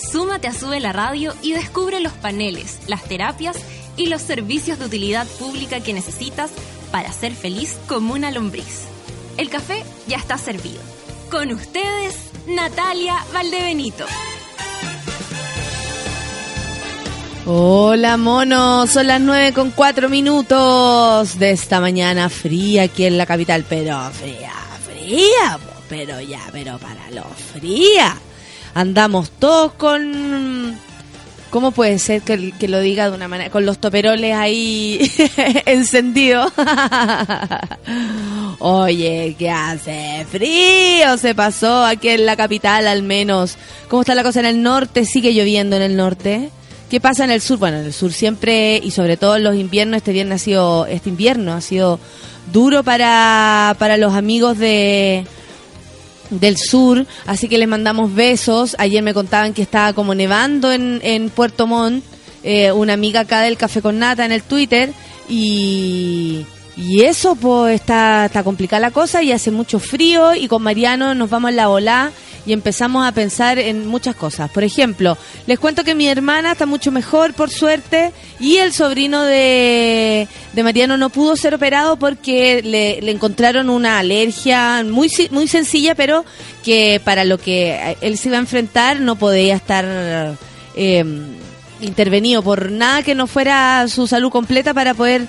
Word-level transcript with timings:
Súmate 0.00 0.48
a 0.48 0.54
Sube 0.54 0.80
la 0.80 0.92
Radio 0.92 1.34
y 1.42 1.52
descubre 1.52 2.00
los 2.00 2.12
paneles, 2.12 2.78
las 2.86 3.04
terapias 3.04 3.56
y 3.96 4.06
los 4.06 4.22
servicios 4.22 4.78
de 4.78 4.86
utilidad 4.86 5.26
pública 5.38 5.80
que 5.80 5.92
necesitas 5.92 6.50
para 6.90 7.12
ser 7.12 7.34
feliz 7.34 7.76
como 7.86 8.14
una 8.14 8.30
lombriz. 8.30 8.86
El 9.36 9.50
café 9.50 9.84
ya 10.08 10.16
está 10.16 10.38
servido. 10.38 10.80
Con 11.30 11.52
ustedes, 11.52 12.16
Natalia 12.46 13.16
Valdebenito. 13.32 14.06
Hola 17.46 18.16
monos, 18.16 18.90
son 18.90 19.06
las 19.06 19.20
nueve 19.20 19.52
con 19.52 19.70
cuatro 19.70 20.08
minutos 20.08 21.38
de 21.38 21.50
esta 21.50 21.80
mañana 21.80 22.28
fría 22.28 22.84
aquí 22.84 23.04
en 23.04 23.18
la 23.18 23.26
capital, 23.26 23.64
pero 23.68 23.98
fría, 24.12 24.52
fría, 24.84 25.58
pero 25.88 26.20
ya, 26.20 26.40
pero 26.52 26.78
para 26.78 27.10
lo 27.10 27.24
fría. 27.52 28.16
Andamos 28.74 29.30
todos 29.30 29.72
con 29.72 30.78
¿Cómo 31.50 31.72
puede 31.72 31.98
ser 31.98 32.22
que, 32.22 32.68
lo 32.68 32.78
diga 32.78 33.10
de 33.10 33.16
una 33.16 33.26
manera, 33.26 33.50
con 33.50 33.66
los 33.66 33.78
toperoles 33.78 34.36
ahí 34.36 35.10
encendidos? 35.66 36.52
Oye, 38.60 39.34
¿qué 39.36 39.50
hace? 39.50 40.24
Frío 40.30 41.18
se 41.18 41.34
pasó 41.34 41.84
aquí 41.84 42.10
en 42.10 42.24
la 42.24 42.36
capital 42.36 42.86
al 42.86 43.02
menos. 43.02 43.56
¿Cómo 43.88 44.02
está 44.02 44.14
la 44.14 44.22
cosa 44.22 44.38
en 44.38 44.46
el 44.46 44.62
norte? 44.62 45.04
¿Sigue 45.04 45.34
lloviendo 45.34 45.74
en 45.74 45.82
el 45.82 45.96
norte? 45.96 46.50
¿Qué 46.88 47.00
pasa 47.00 47.24
en 47.24 47.32
el 47.32 47.40
sur? 47.40 47.58
Bueno, 47.58 47.78
en 47.78 47.86
el 47.86 47.92
sur 47.92 48.12
siempre 48.12 48.76
y 48.76 48.92
sobre 48.92 49.16
todo 49.16 49.34
en 49.34 49.42
los 49.42 49.56
inviernos, 49.56 49.96
este 49.96 50.12
viernes 50.12 50.42
ha 50.42 50.44
sido, 50.44 50.86
este 50.86 51.08
invierno 51.08 51.54
ha 51.54 51.60
sido 51.60 51.98
duro 52.52 52.84
para, 52.84 53.74
para 53.80 53.96
los 53.96 54.14
amigos 54.14 54.56
de, 54.56 55.24
del 56.30 56.56
sur, 56.56 57.06
así 57.26 57.48
que 57.48 57.58
les 57.58 57.68
mandamos 57.68 58.14
besos. 58.14 58.76
Ayer 58.78 59.02
me 59.02 59.14
contaban 59.14 59.52
que 59.52 59.62
estaba 59.62 59.92
como 59.92 60.14
nevando 60.14 60.72
en, 60.72 61.00
en 61.02 61.30
Puerto 61.30 61.66
Montt, 61.66 62.04
eh, 62.42 62.72
una 62.72 62.94
amiga 62.94 63.20
acá 63.20 63.42
del 63.42 63.56
Café 63.56 63.82
con 63.82 63.98
Nata 63.98 64.24
en 64.24 64.32
el 64.32 64.42
Twitter, 64.42 64.92
y, 65.28 66.44
y 66.80 67.02
eso 67.02 67.34
pues 67.34 67.74
está, 67.80 68.26
está 68.26 68.42
complicada 68.42 68.80
la 68.80 68.90
cosa 68.90 69.22
y 69.22 69.32
hace 69.32 69.50
mucho 69.50 69.78
frío 69.78 70.34
y 70.34 70.48
con 70.48 70.62
Mariano 70.62 71.14
nos 71.14 71.28
vamos 71.28 71.50
en 71.50 71.56
la 71.56 71.68
ola 71.68 72.10
y 72.46 72.54
empezamos 72.54 73.06
a 73.06 73.12
pensar 73.12 73.58
en 73.58 73.86
muchas 73.86 74.16
cosas. 74.16 74.50
Por 74.50 74.64
ejemplo, 74.64 75.18
les 75.46 75.58
cuento 75.58 75.84
que 75.84 75.94
mi 75.94 76.08
hermana 76.08 76.52
está 76.52 76.64
mucho 76.64 76.90
mejor, 76.90 77.34
por 77.34 77.50
suerte, 77.50 78.12
y 78.38 78.56
el 78.56 78.72
sobrino 78.72 79.24
de, 79.24 80.26
de 80.54 80.62
Mariano 80.62 80.96
no 80.96 81.10
pudo 81.10 81.36
ser 81.36 81.54
operado 81.54 81.96
porque 81.96 82.62
le, 82.62 83.02
le, 83.02 83.10
encontraron 83.12 83.68
una 83.68 83.98
alergia 83.98 84.82
muy, 84.82 85.10
muy 85.30 85.48
sencilla, 85.48 85.94
pero 85.94 86.24
que 86.64 86.98
para 87.04 87.24
lo 87.24 87.36
que 87.36 87.96
él 88.00 88.16
se 88.16 88.28
iba 88.28 88.38
a 88.38 88.40
enfrentar 88.40 89.00
no 89.00 89.16
podía 89.16 89.54
estar 89.54 90.36
eh, 90.76 91.04
intervenido 91.82 92.42
por 92.42 92.70
nada 92.70 93.02
que 93.02 93.14
no 93.14 93.26
fuera 93.26 93.86
su 93.88 94.06
salud 94.06 94.30
completa 94.30 94.72
para 94.72 94.94
poder 94.94 95.26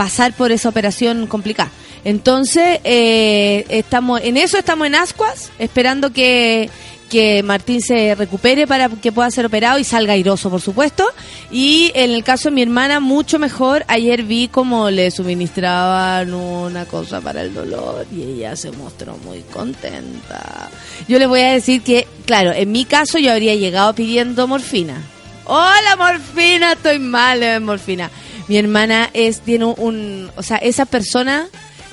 pasar 0.00 0.32
por 0.32 0.50
esa 0.50 0.70
operación 0.70 1.26
complicada. 1.26 1.70
Entonces, 2.06 2.80
eh, 2.84 3.66
estamos 3.68 4.22
en 4.24 4.38
eso, 4.38 4.56
estamos 4.56 4.86
en 4.86 4.94
ascuas, 4.94 5.50
esperando 5.58 6.10
que, 6.10 6.70
que 7.10 7.42
Martín 7.42 7.82
se 7.82 8.14
recupere 8.14 8.66
para 8.66 8.88
que 8.88 9.12
pueda 9.12 9.30
ser 9.30 9.44
operado 9.44 9.78
y 9.78 9.84
salga 9.84 10.14
airoso, 10.14 10.48
por 10.48 10.62
supuesto. 10.62 11.04
Y 11.50 11.92
en 11.94 12.12
el 12.12 12.24
caso 12.24 12.48
de 12.48 12.54
mi 12.54 12.62
hermana, 12.62 12.98
mucho 12.98 13.38
mejor. 13.38 13.84
Ayer 13.88 14.22
vi 14.22 14.48
cómo 14.48 14.88
le 14.88 15.10
suministraban 15.10 16.32
una 16.32 16.86
cosa 16.86 17.20
para 17.20 17.42
el 17.42 17.52
dolor 17.52 18.06
y 18.10 18.22
ella 18.22 18.56
se 18.56 18.72
mostró 18.72 19.18
muy 19.18 19.42
contenta. 19.52 20.70
Yo 21.08 21.18
le 21.18 21.26
voy 21.26 21.40
a 21.42 21.52
decir 21.52 21.82
que, 21.82 22.08
claro, 22.24 22.52
en 22.52 22.72
mi 22.72 22.86
caso 22.86 23.18
yo 23.18 23.32
habría 23.32 23.54
llegado 23.54 23.94
pidiendo 23.94 24.48
morfina. 24.48 25.02
Hola, 25.44 25.96
morfina, 25.98 26.72
estoy 26.72 26.98
mal 27.00 27.40
de 27.40 27.60
morfina. 27.60 28.10
Mi 28.50 28.58
hermana 28.58 29.10
es, 29.14 29.42
tiene 29.42 29.64
un, 29.64 30.28
o 30.34 30.42
sea, 30.42 30.56
esa 30.56 30.84
persona 30.84 31.46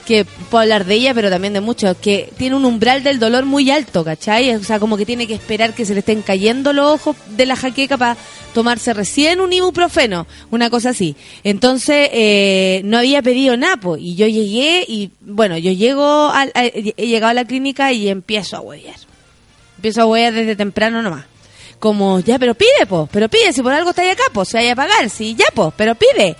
que 0.07 0.25
puedo 0.25 0.63
hablar 0.63 0.85
de 0.85 0.95
ella, 0.95 1.13
pero 1.13 1.29
también 1.29 1.53
de 1.53 1.61
muchos, 1.61 1.95
que 1.97 2.33
tiene 2.35 2.55
un 2.55 2.65
umbral 2.65 3.03
del 3.03 3.19
dolor 3.19 3.45
muy 3.45 3.69
alto, 3.69 4.03
¿cachai? 4.03 4.55
O 4.55 4.63
sea, 4.63 4.79
como 4.79 4.97
que 4.97 5.05
tiene 5.05 5.27
que 5.27 5.35
esperar 5.35 5.75
que 5.75 5.85
se 5.85 5.93
le 5.93 5.99
estén 5.99 6.23
cayendo 6.23 6.73
los 6.73 6.93
ojos 6.93 7.15
de 7.35 7.45
la 7.45 7.55
jaqueca 7.55 7.95
para 7.97 8.17
tomarse 8.55 8.91
recién 8.95 9.39
un 9.39 9.53
ibuprofeno, 9.53 10.25
una 10.49 10.71
cosa 10.71 10.89
así. 10.89 11.15
Entonces, 11.43 12.09
eh, 12.11 12.81
no 12.85 12.97
había 12.97 13.21
pedido 13.21 13.55
napo 13.55 13.95
y 13.95 14.15
yo 14.15 14.25
llegué 14.25 14.83
y, 14.87 15.11
bueno, 15.21 15.59
yo 15.59 15.71
llego, 15.71 16.31
a, 16.33 16.47
he 16.55 17.05
llegado 17.05 17.29
a 17.29 17.35
la 17.35 17.45
clínica 17.45 17.93
y 17.93 18.09
empiezo 18.09 18.57
a 18.57 18.61
huevear. 18.61 18.97
Empiezo 19.75 20.01
a 20.01 20.05
huevear 20.07 20.33
desde 20.33 20.55
temprano 20.55 21.03
nomás. 21.03 21.25
Como, 21.79 22.19
ya, 22.19 22.39
pero 22.39 22.55
pide, 22.55 22.85
pues, 22.87 23.07
pero 23.11 23.29
pide, 23.29 23.53
si 23.53 23.61
por 23.61 23.71
algo 23.71 23.91
está 23.91 24.09
acá, 24.11 24.23
pues, 24.33 24.49
se 24.49 24.57
vaya 24.57 24.73
a 24.73 24.75
pagar, 24.75 25.09
sí, 25.09 25.35
ya, 25.35 25.45
pues, 25.53 25.73
pero 25.77 25.93
pide 25.95 26.35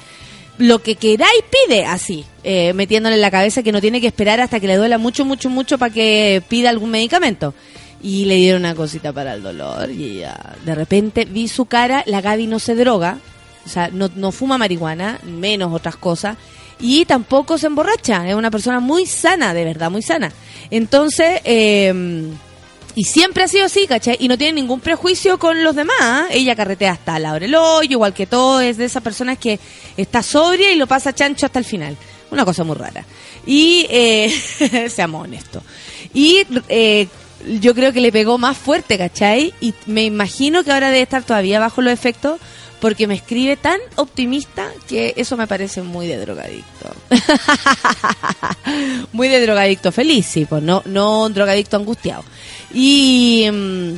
lo 0.58 0.80
que 0.80 0.96
queráis 0.96 1.44
pide 1.68 1.86
así, 1.86 2.26
eh, 2.44 2.74
metiéndole 2.74 3.16
en 3.16 3.22
la 3.22 3.32
cabeza 3.32 3.64
que 3.64 3.72
no 3.72 3.82
tiene 3.82 4.02
que 4.02 4.08
esperar 4.08 4.40
hasta 4.40 4.60
que 4.60 4.68
le 4.68 4.76
duela 4.76 4.98
mucho, 4.98 5.26
mucho, 5.26 5.50
mucho 5.50 5.78
para 5.78 5.94
que 5.94 6.42
pida 6.48 6.70
algún 6.70 6.92
medicamento. 6.92 7.54
Y 8.02 8.26
le 8.26 8.36
dieron 8.36 8.62
una 8.62 8.76
cosita 8.76 9.12
para 9.12 9.34
el 9.34 9.42
dolor 9.42 9.90
y 9.90 10.20
ya, 10.20 10.56
de 10.64 10.76
repente 10.76 11.26
vi 11.26 11.48
su 11.48 11.66
cara, 11.66 12.04
la 12.06 12.22
Gaby 12.22 12.46
no 12.46 12.60
se 12.60 12.76
droga, 12.76 13.18
o 13.66 13.70
sea, 13.70 13.90
no, 13.92 14.10
no 14.16 14.32
fuma 14.32 14.58
marihuana, 14.58 15.20
menos 15.24 15.74
otras 15.74 15.96
cosas, 15.96 16.38
y 16.80 17.06
tampoco 17.06 17.58
se 17.58 17.66
emborracha, 17.66 18.30
es 18.30 18.36
una 18.36 18.52
persona 18.52 18.80
muy 18.80 19.08
sana, 19.08 19.54
de 19.56 19.66
verdad, 19.66 19.90
muy 19.90 20.04
sana. 20.04 20.32
Entonces, 20.70 21.42
eh, 21.44 21.92
y 22.98 23.04
siempre 23.04 23.44
ha 23.44 23.48
sido 23.48 23.66
así, 23.66 23.86
¿cachai? 23.86 24.18
Y 24.20 24.28
no 24.28 24.40
tiene 24.40 24.54
ningún 24.54 24.80
prejuicio 24.80 25.38
con 25.38 25.64
los 25.64 25.76
demás. 25.76 25.96
¿ah? 26.02 26.26
Ella 26.32 26.56
carretea 26.56 26.94
hasta 26.94 27.20
la 27.20 27.38
el 27.38 27.54
hoyo, 27.54 27.92
igual 27.92 28.12
que 28.12 28.26
todo. 28.26 28.60
Es 28.60 28.78
de 28.78 28.86
esas 28.86 29.04
personas 29.04 29.38
que 29.38 29.60
está 29.96 30.24
sobria 30.24 30.72
y 30.72 30.78
lo 30.78 30.88
pasa 30.88 31.14
chancho 31.14 31.46
hasta 31.46 31.60
el 31.60 31.66
final. 31.66 31.96
Una 32.32 32.44
cosa 32.44 32.64
muy 32.64 32.76
rara. 32.76 33.06
Y, 33.46 33.86
eh, 33.92 34.90
seamos 34.94 35.26
honestos. 35.26 35.62
Y 36.12 36.42
eh, 36.70 37.08
yo 37.62 37.76
creo 37.76 37.94
que 37.94 38.02
le 38.02 38.12
pegó 38.12 38.40
más 38.40 38.58
fuerte, 38.58 38.98
¿cachai? 38.98 39.54
Y 39.62 39.76
me 39.86 40.04
imagino 40.04 40.64
que 40.64 40.72
ahora 40.72 40.90
debe 40.90 41.04
estar 41.04 41.22
todavía 41.22 41.60
bajo 41.60 41.84
los 41.84 41.94
efectos 41.94 42.40
porque 42.80 43.08
me 43.08 43.16
escribe 43.16 43.58
tan 43.58 43.80
optimista 43.96 44.70
que 44.88 45.14
eso 45.18 45.36
me 45.38 45.48
parece 45.48 45.82
muy 45.82 46.08
de 46.08 46.18
drogadicto. 46.18 46.94
muy 49.14 49.28
de 49.28 49.42
drogadicto 49.42 49.92
feliz, 49.92 50.26
sí, 50.26 50.46
pues 50.46 50.62
no, 50.62 50.84
no 50.86 51.26
un 51.26 51.34
drogadicto 51.34 51.78
angustiado. 51.78 52.24
Y, 52.74 53.48
mm, 53.52 53.94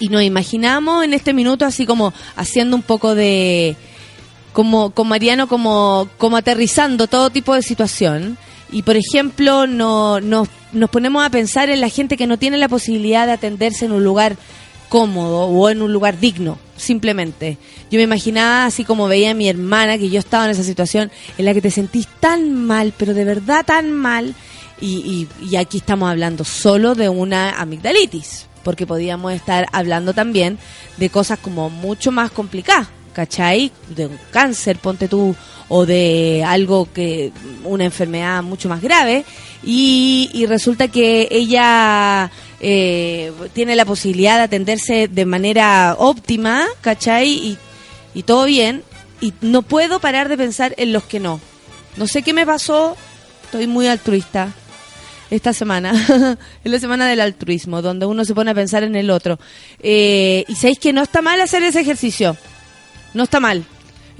y 0.00 0.08
nos 0.08 0.22
imaginamos 0.22 1.04
en 1.04 1.12
este 1.12 1.32
minuto 1.32 1.64
así 1.64 1.86
como 1.86 2.12
haciendo 2.36 2.76
un 2.76 2.82
poco 2.82 3.14
de, 3.14 3.76
como 4.52 4.90
con 4.90 5.08
Mariano, 5.08 5.48
como, 5.48 6.08
como 6.18 6.36
aterrizando 6.36 7.06
todo 7.06 7.30
tipo 7.30 7.54
de 7.54 7.62
situación. 7.62 8.38
Y 8.70 8.82
por 8.82 8.96
ejemplo, 8.96 9.66
no, 9.66 10.20
nos, 10.20 10.48
nos 10.72 10.90
ponemos 10.90 11.24
a 11.24 11.30
pensar 11.30 11.70
en 11.70 11.80
la 11.80 11.88
gente 11.88 12.16
que 12.16 12.26
no 12.26 12.38
tiene 12.38 12.58
la 12.58 12.68
posibilidad 12.68 13.26
de 13.26 13.32
atenderse 13.32 13.86
en 13.86 13.92
un 13.92 14.04
lugar 14.04 14.36
cómodo 14.88 15.46
o 15.46 15.70
en 15.70 15.82
un 15.82 15.92
lugar 15.92 16.18
digno, 16.18 16.58
simplemente. 16.76 17.58
Yo 17.90 17.98
me 17.98 18.04
imaginaba 18.04 18.66
así 18.66 18.84
como 18.84 19.08
veía 19.08 19.30
a 19.30 19.34
mi 19.34 19.48
hermana, 19.48 19.98
que 19.98 20.10
yo 20.10 20.18
estaba 20.18 20.46
en 20.46 20.50
esa 20.50 20.62
situación 20.62 21.10
en 21.36 21.44
la 21.44 21.54
que 21.54 21.62
te 21.62 21.70
sentís 21.70 22.06
tan 22.20 22.52
mal, 22.54 22.92
pero 22.96 23.14
de 23.14 23.24
verdad 23.24 23.64
tan 23.64 23.92
mal, 23.92 24.34
y, 24.80 25.28
y, 25.40 25.56
aquí 25.56 25.78
estamos 25.78 26.10
hablando 26.10 26.44
solo 26.44 26.94
de 26.94 27.08
una 27.08 27.60
amigdalitis, 27.60 28.46
porque 28.62 28.86
podíamos 28.86 29.32
estar 29.32 29.66
hablando 29.72 30.14
también 30.14 30.58
de 30.96 31.10
cosas 31.10 31.38
como 31.38 31.68
mucho 31.68 32.12
más 32.12 32.30
complicadas, 32.30 32.88
¿cachai? 33.12 33.72
De 33.94 34.06
un 34.06 34.18
cáncer, 34.30 34.78
ponte 34.78 35.08
tú, 35.08 35.34
o 35.68 35.84
de 35.84 36.44
algo 36.46 36.88
que, 36.92 37.32
una 37.64 37.84
enfermedad 37.84 38.42
mucho 38.42 38.68
más 38.68 38.80
grave, 38.80 39.24
y, 39.64 40.30
y 40.32 40.46
resulta 40.46 40.88
que 40.88 41.26
ella 41.30 42.30
eh, 42.60 43.32
tiene 43.52 43.74
la 43.74 43.84
posibilidad 43.84 44.36
de 44.36 44.44
atenderse 44.44 45.08
de 45.08 45.24
manera 45.24 45.96
óptima, 45.98 46.66
¿cachai? 46.80 47.28
Y, 47.28 47.58
y 48.14 48.22
todo 48.22 48.44
bien, 48.44 48.84
y 49.20 49.32
no 49.40 49.62
puedo 49.62 49.98
parar 49.98 50.28
de 50.28 50.36
pensar 50.36 50.74
en 50.76 50.92
los 50.92 51.02
que 51.02 51.18
no. 51.18 51.40
No 51.96 52.06
sé 52.06 52.22
qué 52.22 52.32
me 52.32 52.46
pasó, 52.46 52.96
estoy 53.44 53.66
muy 53.66 53.88
altruista 53.88 54.54
esta 55.30 55.52
semana. 55.52 55.92
es 56.64 56.70
la 56.72 56.78
semana 56.78 57.06
del 57.08 57.20
altruismo, 57.20 57.82
donde 57.82 58.06
uno 58.06 58.24
se 58.24 58.34
pone 58.34 58.50
a 58.50 58.54
pensar 58.54 58.82
en 58.82 58.96
el 58.96 59.10
otro. 59.10 59.38
Eh, 59.80 60.44
y 60.48 60.54
sabéis 60.54 60.78
que 60.78 60.92
no 60.92 61.02
está 61.02 61.22
mal 61.22 61.40
hacer 61.40 61.62
ese 61.62 61.80
ejercicio. 61.80 62.36
no 63.14 63.24
está 63.24 63.40
mal. 63.40 63.64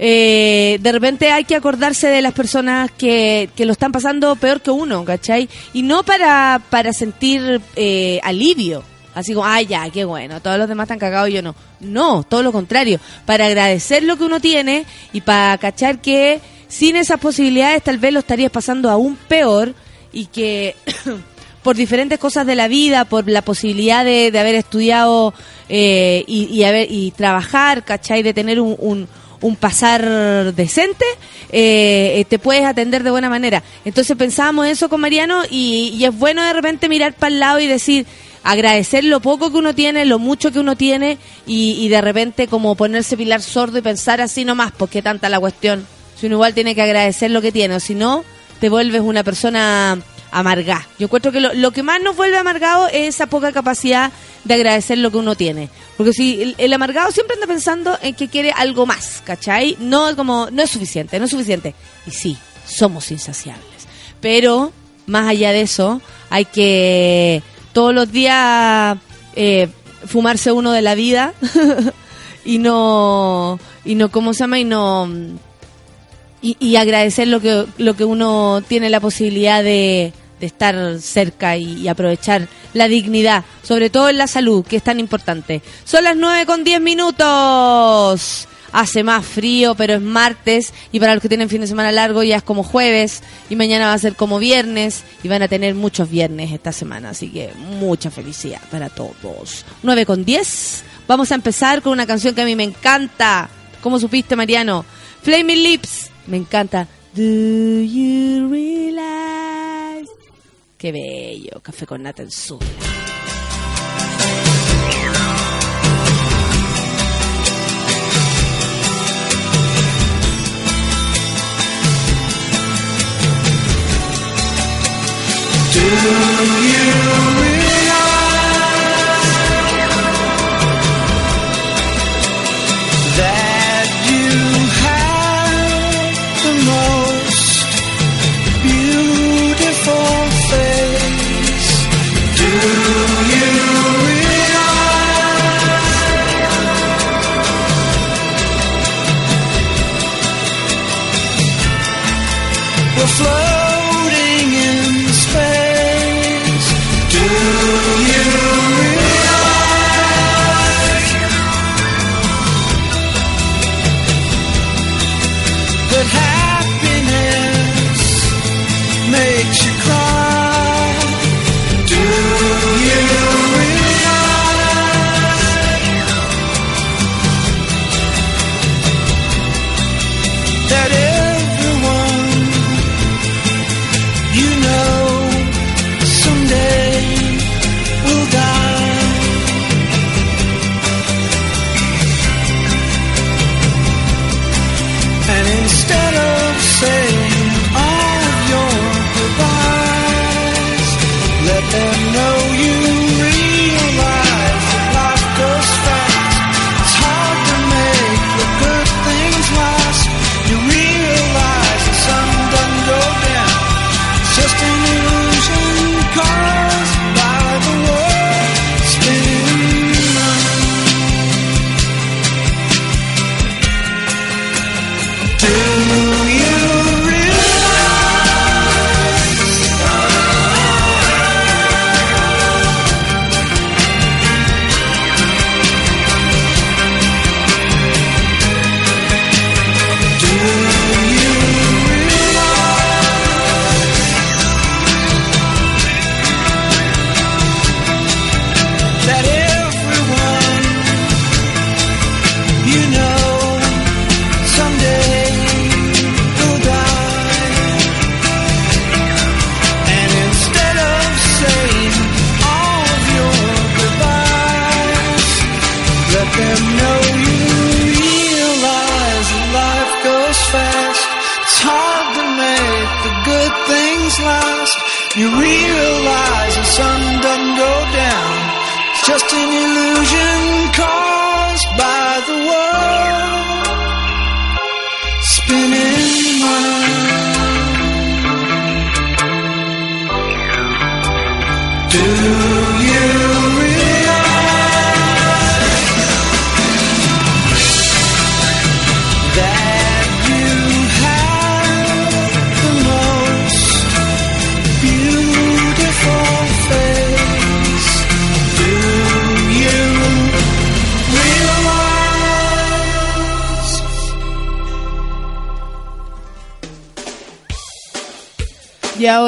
Eh, 0.01 0.79
de 0.79 0.91
repente 0.93 1.29
hay 1.29 1.43
que 1.43 1.57
acordarse 1.57 2.07
de 2.07 2.21
las 2.21 2.33
personas 2.33 2.89
que, 2.91 3.49
que 3.53 3.65
lo 3.65 3.73
están 3.73 3.91
pasando 3.91 4.35
peor 4.37 4.61
que 4.61 4.71
uno, 4.71 5.03
¿cachai? 5.03 5.49
Y 5.73 5.83
no 5.83 6.03
para, 6.03 6.61
para 6.69 6.93
sentir 6.93 7.59
eh, 7.75 8.21
alivio, 8.23 8.81
así 9.13 9.33
como, 9.33 9.45
ay, 9.45 9.65
ya, 9.65 9.89
qué 9.89 10.05
bueno, 10.05 10.41
todos 10.41 10.57
los 10.57 10.69
demás 10.69 10.85
están 10.85 10.99
cagados 10.99 11.29
y 11.29 11.33
yo 11.33 11.41
no. 11.41 11.53
No, 11.81 12.23
todo 12.23 12.43
lo 12.43 12.53
contrario, 12.53 12.97
para 13.25 13.47
agradecer 13.47 14.03
lo 14.03 14.15
que 14.17 14.23
uno 14.23 14.39
tiene 14.39 14.85
y 15.11 15.19
para 15.19 15.57
cachar 15.57 15.99
que 15.99 16.39
sin 16.69 16.95
esas 16.95 17.19
posibilidades 17.19 17.83
tal 17.83 17.97
vez 17.97 18.13
lo 18.13 18.19
estarías 18.19 18.51
pasando 18.51 18.89
aún 18.89 19.17
peor 19.27 19.73
y 20.11 20.25
que 20.27 20.75
por 21.63 21.75
diferentes 21.75 22.19
cosas 22.19 22.45
de 22.45 22.55
la 22.55 22.67
vida, 22.67 23.05
por 23.05 23.27
la 23.29 23.41
posibilidad 23.41 24.05
de, 24.05 24.31
de 24.31 24.39
haber 24.39 24.55
estudiado 24.55 25.33
eh, 25.67 26.23
y, 26.27 26.45
y, 26.45 26.63
haber, 26.63 26.91
y 26.91 27.11
trabajar, 27.11 27.83
¿cachai? 27.83 28.23
De 28.23 28.33
tener 28.33 28.59
un, 28.59 28.75
un, 28.79 29.07
un 29.41 29.55
pasar 29.55 30.53
decente, 30.53 31.05
eh, 31.51 32.25
te 32.29 32.39
puedes 32.39 32.65
atender 32.65 33.03
de 33.03 33.11
buena 33.11 33.29
manera. 33.29 33.63
Entonces 33.85 34.15
pensábamos 34.17 34.67
eso 34.67 34.89
con 34.89 35.01
Mariano 35.01 35.43
y, 35.49 36.03
es 36.03 36.17
bueno 36.17 36.43
de 36.43 36.53
repente 36.53 36.89
mirar 36.89 37.13
para 37.13 37.33
el 37.33 37.39
lado 37.39 37.59
y 37.59 37.67
decir, 37.67 38.05
agradecer 38.43 39.03
lo 39.03 39.19
poco 39.19 39.51
que 39.51 39.57
uno 39.57 39.75
tiene, 39.75 40.05
lo 40.05 40.19
mucho 40.19 40.51
que 40.51 40.59
uno 40.59 40.75
tiene 40.75 41.17
y, 41.45 41.77
y 41.79 41.89
de 41.89 42.01
repente 42.01 42.47
como 42.47 42.75
ponerse 42.75 43.17
pilar 43.17 43.41
sordo 43.41 43.77
y 43.77 43.81
pensar 43.81 44.21
así 44.21 44.45
nomás, 44.45 44.71
porque 44.71 45.01
tanta 45.01 45.29
la 45.29 45.39
cuestión. 45.39 45.85
Si 46.15 46.25
uno 46.25 46.35
igual 46.35 46.53
tiene 46.53 46.75
que 46.75 46.81
agradecer 46.81 47.31
lo 47.31 47.41
que 47.41 47.51
tiene, 47.51 47.75
o 47.75 47.79
si 47.79 47.95
no, 47.95 48.25
te 48.59 48.69
vuelves 48.69 49.01
una 49.01 49.23
persona 49.23 49.97
amargada. 50.31 50.87
Yo 50.97 51.05
encuentro 51.05 51.31
que 51.31 51.39
lo, 51.39 51.53
lo, 51.53 51.71
que 51.71 51.83
más 51.83 52.01
nos 52.01 52.15
vuelve 52.15 52.37
amargado 52.37 52.87
es 52.87 53.15
esa 53.15 53.27
poca 53.27 53.51
capacidad 53.51 54.11
de 54.43 54.53
agradecer 54.53 54.97
lo 54.97 55.11
que 55.11 55.17
uno 55.17 55.35
tiene. 55.35 55.69
Porque 55.97 56.13
si 56.13 56.55
el, 56.57 56.73
amargado 56.73 57.11
siempre 57.11 57.35
anda 57.35 57.47
pensando 57.47 57.97
en 58.01 58.15
que 58.15 58.27
quiere 58.27 58.51
algo 58.51 58.85
más, 58.85 59.21
¿cachai? 59.25 59.77
No 59.79 60.15
como, 60.15 60.49
no 60.51 60.61
es 60.61 60.69
suficiente, 60.69 61.19
no 61.19 61.25
es 61.25 61.31
suficiente. 61.31 61.75
Y 62.05 62.11
sí, 62.11 62.37
somos 62.65 63.11
insaciables. 63.11 63.65
Pero, 64.21 64.71
más 65.07 65.27
allá 65.27 65.51
de 65.51 65.61
eso, 65.61 66.01
hay 66.29 66.45
que 66.45 67.41
todos 67.73 67.93
los 67.93 68.11
días 68.11 68.97
eh, 69.35 69.69
fumarse 70.05 70.51
uno 70.51 70.71
de 70.71 70.81
la 70.81 70.95
vida 70.95 71.33
y 72.45 72.57
no, 72.59 73.59
y 73.85 73.95
no, 73.95 74.09
¿cómo 74.09 74.33
se 74.33 74.39
llama? 74.39 74.59
Y 74.59 74.65
no 74.65 75.09
y, 76.41 76.57
y, 76.59 76.75
agradecer 76.77 77.27
lo 77.27 77.39
que, 77.39 77.65
lo 77.77 77.95
que 77.95 78.05
uno 78.05 78.63
tiene 78.67 78.89
la 78.89 78.99
posibilidad 78.99 79.63
de, 79.63 80.13
de 80.39 80.45
estar 80.45 80.99
cerca 80.99 81.57
y, 81.57 81.87
aprovechar 81.87 82.47
la 82.73 82.87
dignidad, 82.87 83.43
sobre 83.63 83.89
todo 83.89 84.09
en 84.09 84.17
la 84.17 84.27
salud, 84.27 84.65
que 84.65 84.77
es 84.77 84.83
tan 84.83 84.99
importante. 84.99 85.61
Son 85.83 86.03
las 86.03 86.15
9 86.15 86.45
con 86.45 86.63
10 86.63 86.81
minutos. 86.81 88.47
Hace 88.71 89.03
más 89.03 89.25
frío, 89.25 89.73
pero 89.73 89.95
es 89.95 90.01
martes 90.01 90.75
y 90.91 90.99
para 90.99 91.15
los 91.15 91.23
que 91.23 91.27
tienen 91.27 91.49
fin 91.49 91.61
de 91.61 91.65
semana 91.65 91.91
largo 91.91 92.21
ya 92.21 92.35
es 92.35 92.43
como 92.43 92.61
jueves 92.61 93.23
y 93.49 93.55
mañana 93.55 93.87
va 93.87 93.93
a 93.93 93.97
ser 93.97 94.15
como 94.15 94.37
viernes 94.37 95.03
y 95.23 95.27
van 95.27 95.41
a 95.41 95.47
tener 95.47 95.73
muchos 95.73 96.07
viernes 96.07 96.51
esta 96.51 96.71
semana, 96.71 97.09
así 97.09 97.31
que 97.31 97.51
mucha 97.79 98.11
felicidad 98.11 98.61
para 98.69 98.89
todos. 98.89 99.65
9 99.81 100.05
con 100.05 100.23
10. 100.23 100.83
Vamos 101.07 101.31
a 101.31 101.35
empezar 101.35 101.81
con 101.81 101.93
una 101.93 102.05
canción 102.05 102.35
que 102.35 102.43
a 102.43 102.45
mí 102.45 102.55
me 102.55 102.63
encanta. 102.63 103.49
¿Cómo 103.81 103.97
supiste, 103.97 104.35
Mariano? 104.35 104.85
Flaming 105.23 105.63
Lips 105.63 106.11
me 106.29 106.37
encanta. 106.37 106.87
Do 107.13 107.23
you 107.23 108.47
realize? 108.49 110.09
Qué 110.77 110.91
bello. 110.91 111.59
Café 111.61 111.85
con 111.85 112.03
nata 112.03 112.21
en 112.21 112.31
su. 112.31 112.59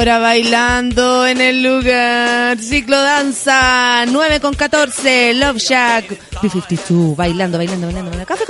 Y 0.01 0.03
ahora 0.03 0.17
bailando 0.17 1.27
en 1.27 1.39
el 1.41 1.62
lugar. 1.62 2.58
Ciclo 2.58 3.00
danza. 3.00 4.03
9 4.08 4.39
con 4.39 4.55
14. 4.55 5.36
Love 5.36 5.58
Shack. 5.58 6.31
B52. 6.41 7.15
Bailando, 7.15 7.60
bailando, 7.60 7.86
bailando. 7.86 8.25
Café 8.25 8.48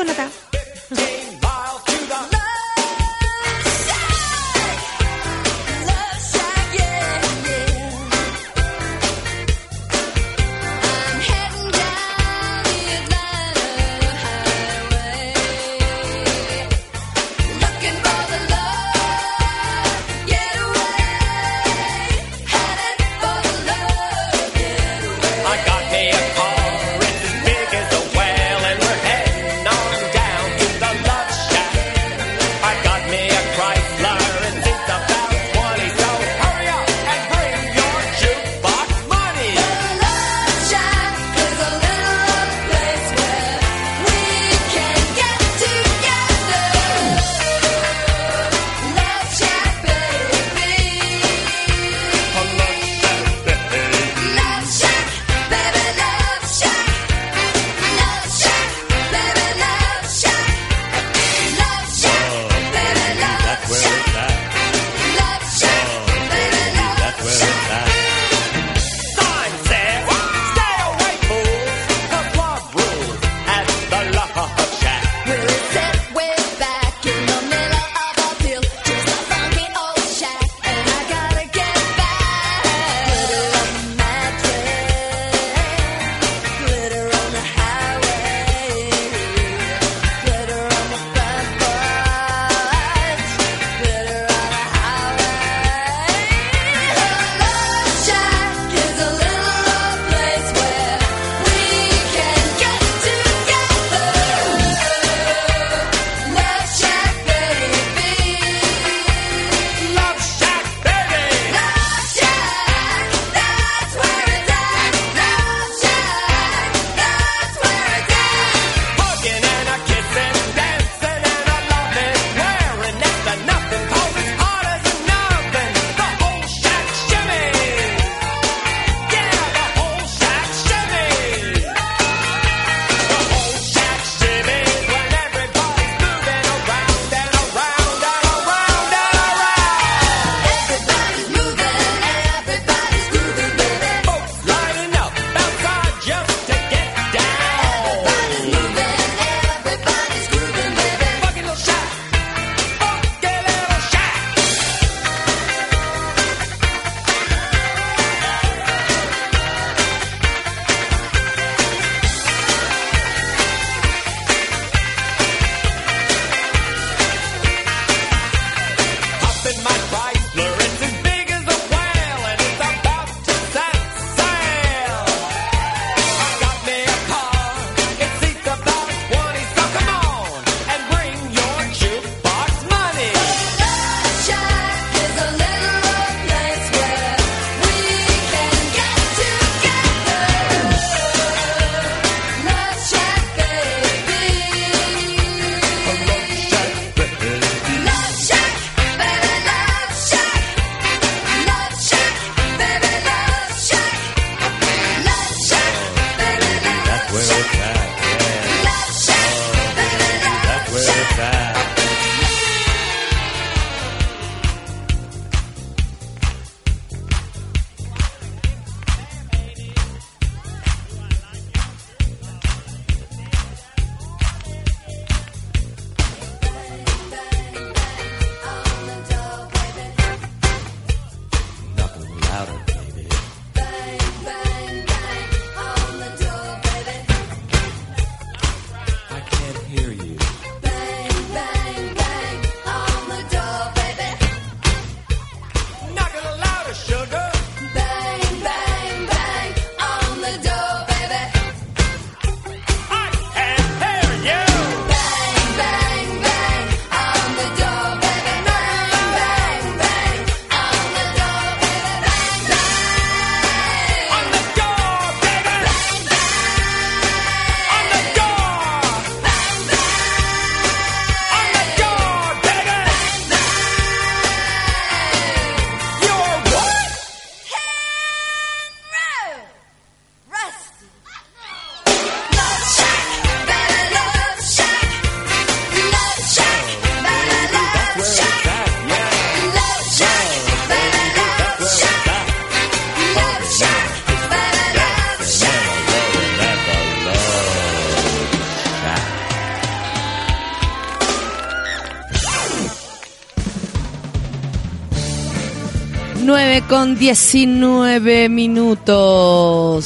con 306.72 306.98
19 306.98 308.30
minutos. 308.30 309.84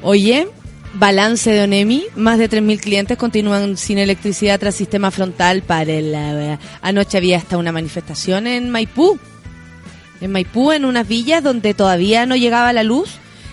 Oye, 0.00 0.48
balance 0.94 1.50
de 1.50 1.64
Onemi. 1.64 2.04
Más 2.16 2.38
de 2.38 2.48
3.000 2.48 2.80
clientes 2.80 3.18
continúan 3.18 3.76
sin 3.76 3.98
electricidad 3.98 4.58
tras 4.58 4.74
sistema 4.74 5.10
frontal 5.10 5.60
para 5.60 5.92
el... 5.92 6.14
eh, 6.14 6.58
Anoche 6.80 7.18
había 7.18 7.36
hasta 7.36 7.58
una 7.58 7.70
manifestación 7.70 8.46
en 8.46 8.70
Maipú. 8.70 9.18
En 10.22 10.32
Maipú, 10.32 10.72
en 10.72 10.86
unas 10.86 11.06
villas 11.06 11.42
donde 11.42 11.74
todavía 11.74 12.24
no 12.24 12.34
llegaba 12.34 12.72
la 12.72 12.82
luz. 12.82 13.10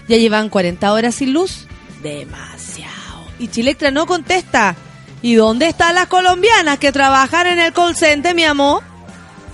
Ya 0.07 0.15
llevan 0.15 0.47
40 0.47 0.93
horas 0.93 1.15
sin 1.15 1.33
luz. 1.33 1.67
Demasiado. 2.01 3.27
Y 3.39 3.50
Chilectra 3.50 3.91
no 3.91 4.05
contesta. 4.05 4.77
¿Y 5.21 5.36
dónde 5.36 5.67
están 5.67 5.95
las 5.95 6.07
colombianas 6.07 6.79
que 6.79 6.93
trabajan 6.93 7.45
en 7.47 7.59
el 7.59 7.74
call 7.74 7.93
center, 7.93 8.33
mi 8.33 8.45
amor? 8.45 8.87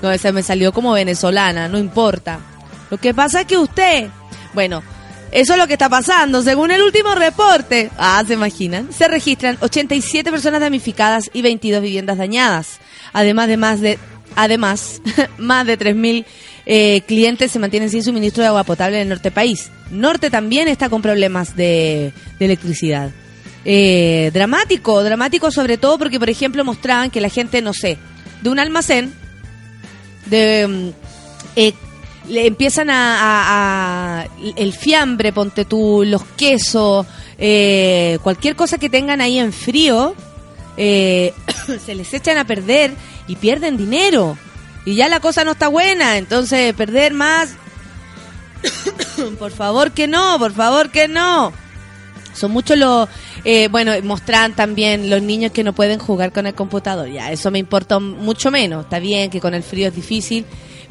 No, 0.04 0.12
esa 0.12 0.34
me 0.34 0.44
salió 0.44 0.74
como 0.74 0.92
venezolana, 0.92 1.70
no 1.70 1.80
importa. 1.80 2.42
Lo 2.92 2.98
que 2.98 3.14
pasa 3.14 3.42
es 3.42 3.48
que 3.48 3.58
usted, 3.58 4.10
bueno, 4.54 4.84
eso 5.32 5.54
es 5.54 5.60
lo 5.60 5.66
que 5.66 5.74
está 5.74 5.88
pasando. 5.88 6.42
Según 6.42 6.72
el 6.72 6.82
último 6.82 7.16
reporte, 7.16 7.90
ah, 7.98 8.22
se 8.28 8.34
imaginan, 8.34 8.92
se 8.92 9.08
registran 9.08 9.58
87 9.62 10.30
personas 10.30 10.60
damnificadas 10.60 11.32
y 11.32 11.42
22 11.42 11.82
viviendas 11.82 12.18
dañadas. 12.18 12.80
Además 13.14 13.48
de 13.48 13.56
más 13.56 13.80
de, 13.80 13.98
además, 14.36 15.02
más 15.38 15.66
de 15.66 15.80
3.000 15.80 16.26
eh, 16.66 17.02
clientes 17.08 17.52
se 17.52 17.60
mantienen 17.60 17.90
sin 17.90 18.04
suministro 18.04 18.44
de 18.44 18.50
agua 18.50 18.66
potable 18.66 18.98
en 18.98 19.04
el 19.04 19.10
norte 19.10 19.32
país. 19.32 19.72
Norte 19.90 20.30
también 20.30 20.68
está 20.68 20.90
con 20.90 21.02
problemas 21.02 21.56
de, 21.56 22.12
de 22.40 22.46
electricidad. 22.46 23.12
Eh, 23.64 24.32
dramático, 24.34 25.02
dramático 25.02 25.50
sobre 25.50 25.78
todo 25.78 25.98
porque, 25.98 26.20
por 26.20 26.30
ejemplo, 26.30 26.66
mostraban 26.66 27.10
que 27.10 27.22
la 27.22 27.30
gente, 27.30 27.62
no 27.62 27.74
sé, 27.74 27.98
de 28.42 28.50
un 28.50 28.60
almacén, 28.60 29.14
mm, 30.34 30.90
eh, 31.56 31.74
le 32.30 32.48
empiezan 32.48 32.90
a- 32.90 34.28
el 34.56 34.74
fiambre, 34.74 35.34
ponte 35.34 35.66
tú, 35.66 36.04
los 36.06 36.24
quesos, 36.38 37.06
eh, 37.38 38.18
cualquier 38.24 38.56
cosa 38.56 38.78
que 38.78 38.90
tengan 38.90 39.20
ahí 39.22 39.40
en 39.40 39.52
frío, 39.54 40.16
eh, 40.78 41.34
se 41.86 41.96
les 41.96 42.14
echan 42.14 42.38
a 42.38 42.46
perder 42.46 42.94
y 43.28 43.36
pierden 43.36 43.78
dinero. 43.78 44.38
Y 44.86 44.96
ya 44.96 45.08
la 45.10 45.20
cosa 45.20 45.44
no 45.44 45.52
está 45.52 45.68
buena, 45.70 46.18
entonces 46.18 46.74
perder 46.74 47.14
más, 47.14 47.50
por 49.40 49.52
favor 49.52 49.92
que 49.92 50.08
no, 50.08 50.38
por 50.40 50.54
favor 50.54 50.90
que 50.92 51.08
no. 51.08 51.54
Son 52.34 52.52
muchos 52.52 52.78
los, 52.78 53.08
eh, 53.46 53.68
bueno, 53.70 53.92
mostraban 54.04 54.54
también 54.54 55.10
los 55.10 55.22
niños 55.22 55.52
que 55.52 55.64
no 55.64 55.74
pueden 55.74 56.00
jugar 56.00 56.32
con 56.32 56.48
el 56.48 56.54
computador. 56.54 57.10
Ya, 57.10 57.32
eso 57.32 57.52
me 57.52 57.60
importa 57.60 58.00
mucho 58.00 58.52
menos. 58.52 58.86
Está 58.86 59.00
bien 59.00 59.30
que 59.30 59.42
con 59.42 59.54
el 59.54 59.64
frío 59.64 59.90
es 59.90 59.96
difícil, 59.96 60.46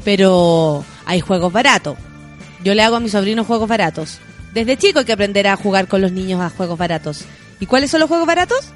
pero 0.05 0.85
hay 1.07 1.21
juegos 1.21 1.53
baratos. 1.53 1.97
Yo 2.63 2.75
le 2.75 2.83
hago 2.83 2.97
a 2.97 3.01
mis 3.01 3.13
sobrinos 3.13 3.47
juegos 3.47 3.69
baratos. 3.69 4.19
Desde 4.53 4.77
chico 4.77 4.99
hay 4.99 5.05
que 5.05 5.13
aprender 5.13 5.47
a 5.49 5.57
jugar 5.57 5.89
con 5.89 6.03
los 6.03 6.13
niños 6.13 6.41
a 6.41 6.51
juegos 6.51 6.79
baratos. 6.79 7.25
¿Y 7.59 7.67
cuáles 7.67 7.91
son 7.91 8.01
los 8.01 8.09
juegos 8.09 8.27
baratos? 8.27 8.73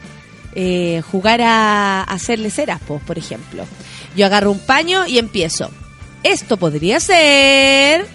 Eh, 0.54 1.02
jugar 1.10 1.42
a 1.42 2.02
hacerle 2.02 2.50
ceras, 2.50 2.80
por 2.80 3.18
ejemplo. 3.18 3.66
Yo 4.16 4.24
agarro 4.24 4.50
un 4.50 4.58
paño 4.58 5.06
y 5.06 5.18
empiezo. 5.18 5.70
Esto 6.22 6.56
podría 6.56 6.98
ser 6.98 8.06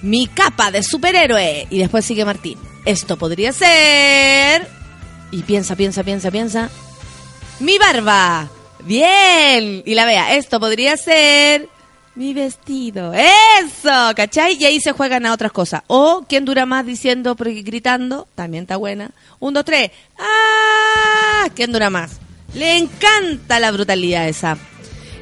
mi 0.00 0.26
capa 0.26 0.70
de 0.70 0.82
superhéroe. 0.82 1.66
Y 1.68 1.78
después 1.78 2.04
sigue 2.04 2.24
Martín. 2.24 2.58
Esto 2.86 3.18
podría 3.18 3.52
ser. 3.52 4.79
Y 5.30 5.42
piensa, 5.42 5.76
piensa, 5.76 6.02
piensa, 6.02 6.30
piensa. 6.30 6.70
Mi 7.60 7.78
barba. 7.78 8.48
Bien. 8.84 9.82
Y 9.84 9.94
la 9.94 10.06
vea. 10.06 10.34
Esto 10.34 10.58
podría 10.58 10.96
ser. 10.96 11.68
Mi 12.14 12.34
vestido. 12.34 13.12
Eso. 13.14 14.12
¿Cachai? 14.16 14.56
Y 14.58 14.64
ahí 14.64 14.80
se 14.80 14.92
juegan 14.92 15.26
a 15.26 15.32
otras 15.32 15.52
cosas. 15.52 15.82
O 15.86 16.24
quién 16.28 16.44
dura 16.44 16.66
más 16.66 16.84
diciendo, 16.84 17.36
gritando. 17.36 18.26
También 18.34 18.62
está 18.62 18.76
buena. 18.76 19.10
Un, 19.38 19.54
dos, 19.54 19.64
tres. 19.64 19.90
¡Ah! 20.18 21.48
¿Quién 21.54 21.72
dura 21.72 21.90
más? 21.90 22.18
Le 22.54 22.78
encanta 22.78 23.60
la 23.60 23.70
brutalidad 23.70 24.28
esa. 24.28 24.58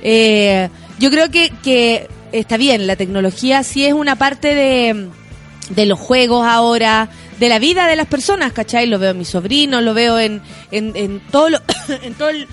Eh, 0.02 0.68
yo 0.98 1.10
creo 1.10 1.30
que, 1.30 1.52
que 1.62 2.08
está 2.32 2.56
bien, 2.56 2.86
la 2.86 2.96
tecnología 2.96 3.62
sí 3.62 3.84
es 3.84 3.92
una 3.92 4.16
parte 4.16 4.54
de, 4.54 5.08
de 5.70 5.86
los 5.86 5.98
juegos 5.98 6.46
ahora, 6.46 7.10
de 7.38 7.48
la 7.48 7.58
vida 7.58 7.86
de 7.86 7.96
las 7.96 8.06
personas, 8.06 8.52
¿cachai? 8.52 8.86
Lo 8.86 8.98
veo 8.98 9.10
en 9.12 9.18
mis 9.18 9.28
sobrinos, 9.28 9.82
lo 9.82 9.94
veo 9.94 10.18
en, 10.18 10.42
en, 10.70 10.92
en 10.96 11.20
todo 11.30 11.50
lo, 11.50 11.58
en 12.02 12.14
todo 12.14 12.30
el- 12.30 12.48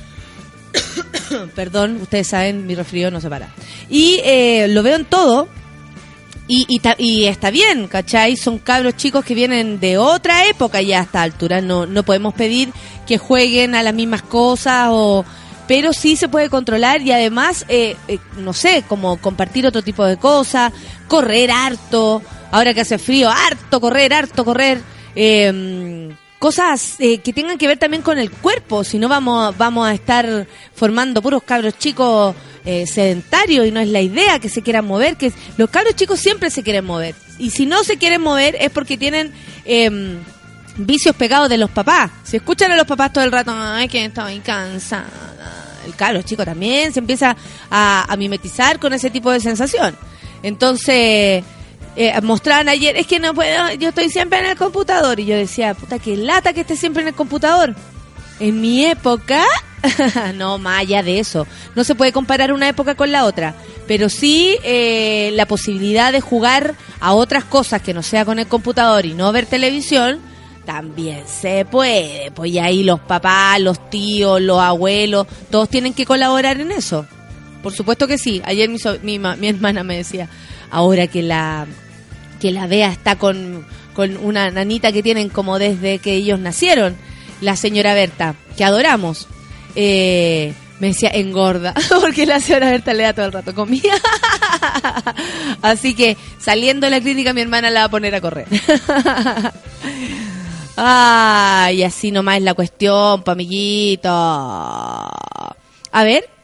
Perdón, 1.55 1.99
ustedes 2.01 2.27
saben, 2.27 2.67
mi 2.67 2.75
resfrío 2.75 3.09
no 3.11 3.21
se 3.21 3.29
para. 3.29 3.49
Y 3.89 4.19
eh, 4.23 4.67
lo 4.69 4.83
veo 4.83 4.95
en 4.95 5.05
todo. 5.05 5.47
Y, 6.47 6.65
y, 6.69 6.79
y 7.03 7.25
está 7.25 7.49
bien, 7.49 7.87
¿cachai? 7.87 8.37
Son 8.37 8.59
cabros 8.59 8.95
chicos 8.97 9.25
que 9.25 9.33
vienen 9.33 9.79
de 9.79 9.97
otra 9.97 10.45
época 10.47 10.81
ya 10.81 10.99
a 10.99 11.03
esta 11.03 11.23
altura. 11.23 11.59
No, 11.61 11.87
no 11.87 12.03
podemos 12.03 12.35
pedir 12.35 12.69
que 13.07 13.17
jueguen 13.17 13.73
a 13.75 13.83
las 13.83 13.93
mismas 13.93 14.21
cosas 14.21 14.89
o... 14.91 15.25
Pero 15.67 15.93
sí 15.93 16.15
se 16.15 16.29
puede 16.29 16.47
controlar 16.51 17.01
y 17.01 17.11
además, 17.11 17.65
eh, 17.69 17.95
eh, 18.07 18.19
no 18.37 18.53
sé, 18.53 18.83
como 18.87 19.17
compartir 19.17 19.65
otro 19.65 19.81
tipo 19.81 20.05
de 20.05 20.15
cosas, 20.17 20.71
correr 21.07 21.49
harto, 21.49 22.21
ahora 22.55 22.73
que 22.73 22.81
hace 22.81 22.97
frío, 22.97 23.29
harto 23.29 23.81
correr, 23.81 24.13
harto 24.13 24.45
correr, 24.45 24.79
eh, 25.13 26.09
cosas 26.39 26.95
eh, 26.99 27.17
que 27.17 27.33
tengan 27.33 27.57
que 27.57 27.67
ver 27.67 27.77
también 27.77 28.01
con 28.01 28.17
el 28.17 28.31
cuerpo, 28.31 28.85
si 28.85 28.97
no 28.97 29.09
vamos, 29.09 29.57
vamos 29.57 29.85
a 29.85 29.93
estar 29.93 30.47
formando 30.73 31.21
puros 31.21 31.43
cabros 31.43 31.77
chicos 31.77 32.33
eh, 32.63 32.87
sedentarios 32.87 33.67
y 33.67 33.71
no 33.71 33.81
es 33.81 33.89
la 33.89 33.99
idea 33.99 34.39
que 34.39 34.47
se 34.47 34.61
quieran 34.61 34.85
mover, 34.85 35.17
que 35.17 35.33
los 35.57 35.69
cabros 35.69 35.95
chicos 35.95 36.17
siempre 36.21 36.49
se 36.49 36.63
quieren 36.63 36.85
mover 36.85 37.13
y 37.39 37.49
si 37.49 37.65
no 37.65 37.83
se 37.83 37.97
quieren 37.97 38.21
mover 38.21 38.55
es 38.57 38.69
porque 38.69 38.97
tienen 38.97 39.33
eh, 39.65 40.17
vicios 40.77 41.13
pegados 41.13 41.49
de 41.49 41.57
los 41.57 41.69
papás. 41.71 42.09
Si 42.23 42.37
escuchan 42.37 42.71
a 42.71 42.77
los 42.77 42.87
papás 42.87 43.11
todo 43.11 43.25
el 43.25 43.33
rato, 43.33 43.51
ay, 43.53 43.89
que 43.89 44.05
estoy 44.05 44.39
cansada. 44.39 45.09
El 45.85 45.93
cabro 45.93 46.21
chico 46.21 46.45
también 46.45 46.93
se 46.93 46.99
empieza 46.99 47.35
a, 47.69 48.05
a 48.09 48.15
mimetizar 48.15 48.79
con 48.79 48.93
ese 48.93 49.09
tipo 49.09 49.29
de 49.29 49.41
sensación. 49.41 49.93
Entonces, 50.41 51.43
eh, 51.95 52.19
mostraban 52.21 52.69
ayer, 52.69 52.95
es 52.97 53.07
que 53.07 53.19
no 53.19 53.33
puedo, 53.33 53.71
yo 53.73 53.89
estoy 53.89 54.09
siempre 54.09 54.39
en 54.39 54.45
el 54.45 54.55
computador. 54.57 55.19
Y 55.19 55.25
yo 55.25 55.35
decía, 55.35 55.73
puta, 55.73 55.99
que 55.99 56.17
lata 56.17 56.53
que 56.53 56.61
esté 56.61 56.75
siempre 56.75 57.01
en 57.03 57.09
el 57.09 57.13
computador. 57.15 57.75
En 58.39 58.59
mi 58.59 58.85
época, 58.85 59.43
no, 60.35 60.57
más 60.57 60.81
allá 60.81 61.03
de 61.03 61.19
eso, 61.19 61.47
no 61.75 61.83
se 61.83 61.95
puede 61.95 62.11
comparar 62.11 62.51
una 62.51 62.67
época 62.67 62.95
con 62.95 63.11
la 63.11 63.23
otra, 63.25 63.55
pero 63.87 64.09
sí 64.09 64.57
eh, 64.63 65.31
la 65.35 65.45
posibilidad 65.45 66.11
de 66.11 66.19
jugar 66.19 66.75
a 66.99 67.13
otras 67.13 67.45
cosas 67.45 67.81
que 67.81 67.93
no 67.93 68.03
sea 68.03 68.25
con 68.25 68.37
el 68.39 68.47
computador 68.47 69.05
y 69.05 69.13
no 69.13 69.31
ver 69.31 69.45
televisión, 69.45 70.19
también 70.65 71.23
se 71.27 71.63
puede. 71.63 72.31
Pues 72.31 72.51
y 72.51 72.59
ahí 72.59 72.83
los 72.83 72.99
papás, 72.99 73.59
los 73.61 73.89
tíos, 73.89 74.41
los 74.41 74.59
abuelos, 74.59 75.27
todos 75.49 75.69
tienen 75.69 75.93
que 75.93 76.05
colaborar 76.05 76.59
en 76.59 76.71
eso. 76.71 77.05
Por 77.63 77.71
supuesto 77.73 78.05
que 78.07 78.17
sí. 78.17 78.41
Ayer 78.43 78.67
mi, 78.69 78.79
so- 78.79 78.97
mi, 79.01 79.17
mi 79.17 79.47
hermana 79.47 79.83
me 79.83 79.95
decía, 79.97 80.27
ahora 80.71 81.07
que 81.07 81.21
la 81.21 81.67
que 82.39 82.51
la 82.51 82.67
Bea 82.67 82.91
está 82.91 83.17
con, 83.17 83.65
con 83.93 84.17
una 84.17 84.51
nanita 84.51 84.91
que 84.91 85.03
tienen 85.03 85.29
como 85.29 85.59
desde 85.59 85.99
que 85.99 86.13
ellos 86.13 86.39
nacieron, 86.39 86.95
la 87.41 87.55
señora 87.55 87.93
Berta, 87.93 88.35
que 88.57 88.63
adoramos. 88.63 89.27
Eh, 89.75 90.53
me 90.79 90.87
decía 90.87 91.09
engorda, 91.13 91.73
porque 92.01 92.25
la 92.25 92.39
señora 92.39 92.71
Berta 92.71 92.93
le 92.93 93.03
da 93.03 93.13
todo 93.13 93.25
el 93.25 93.31
rato 93.31 93.55
comida. 93.55 93.93
Así 95.61 95.93
que 95.95 96.17
saliendo 96.39 96.87
de 96.87 96.91
la 96.91 97.01
clínica 97.01 97.33
mi 97.33 97.41
hermana 97.41 97.69
la 97.69 97.81
va 97.81 97.85
a 97.85 97.89
poner 97.89 98.15
a 98.15 98.21
correr. 98.21 98.47
Ay, 100.77 101.83
así 101.83 102.11
nomás 102.11 102.35
es 102.35 102.43
la 102.43 102.53
cuestión, 102.53 103.23
pa' 103.23 103.31
amiguito. 103.31 104.09
A 104.11 105.55
ver. 106.03 106.34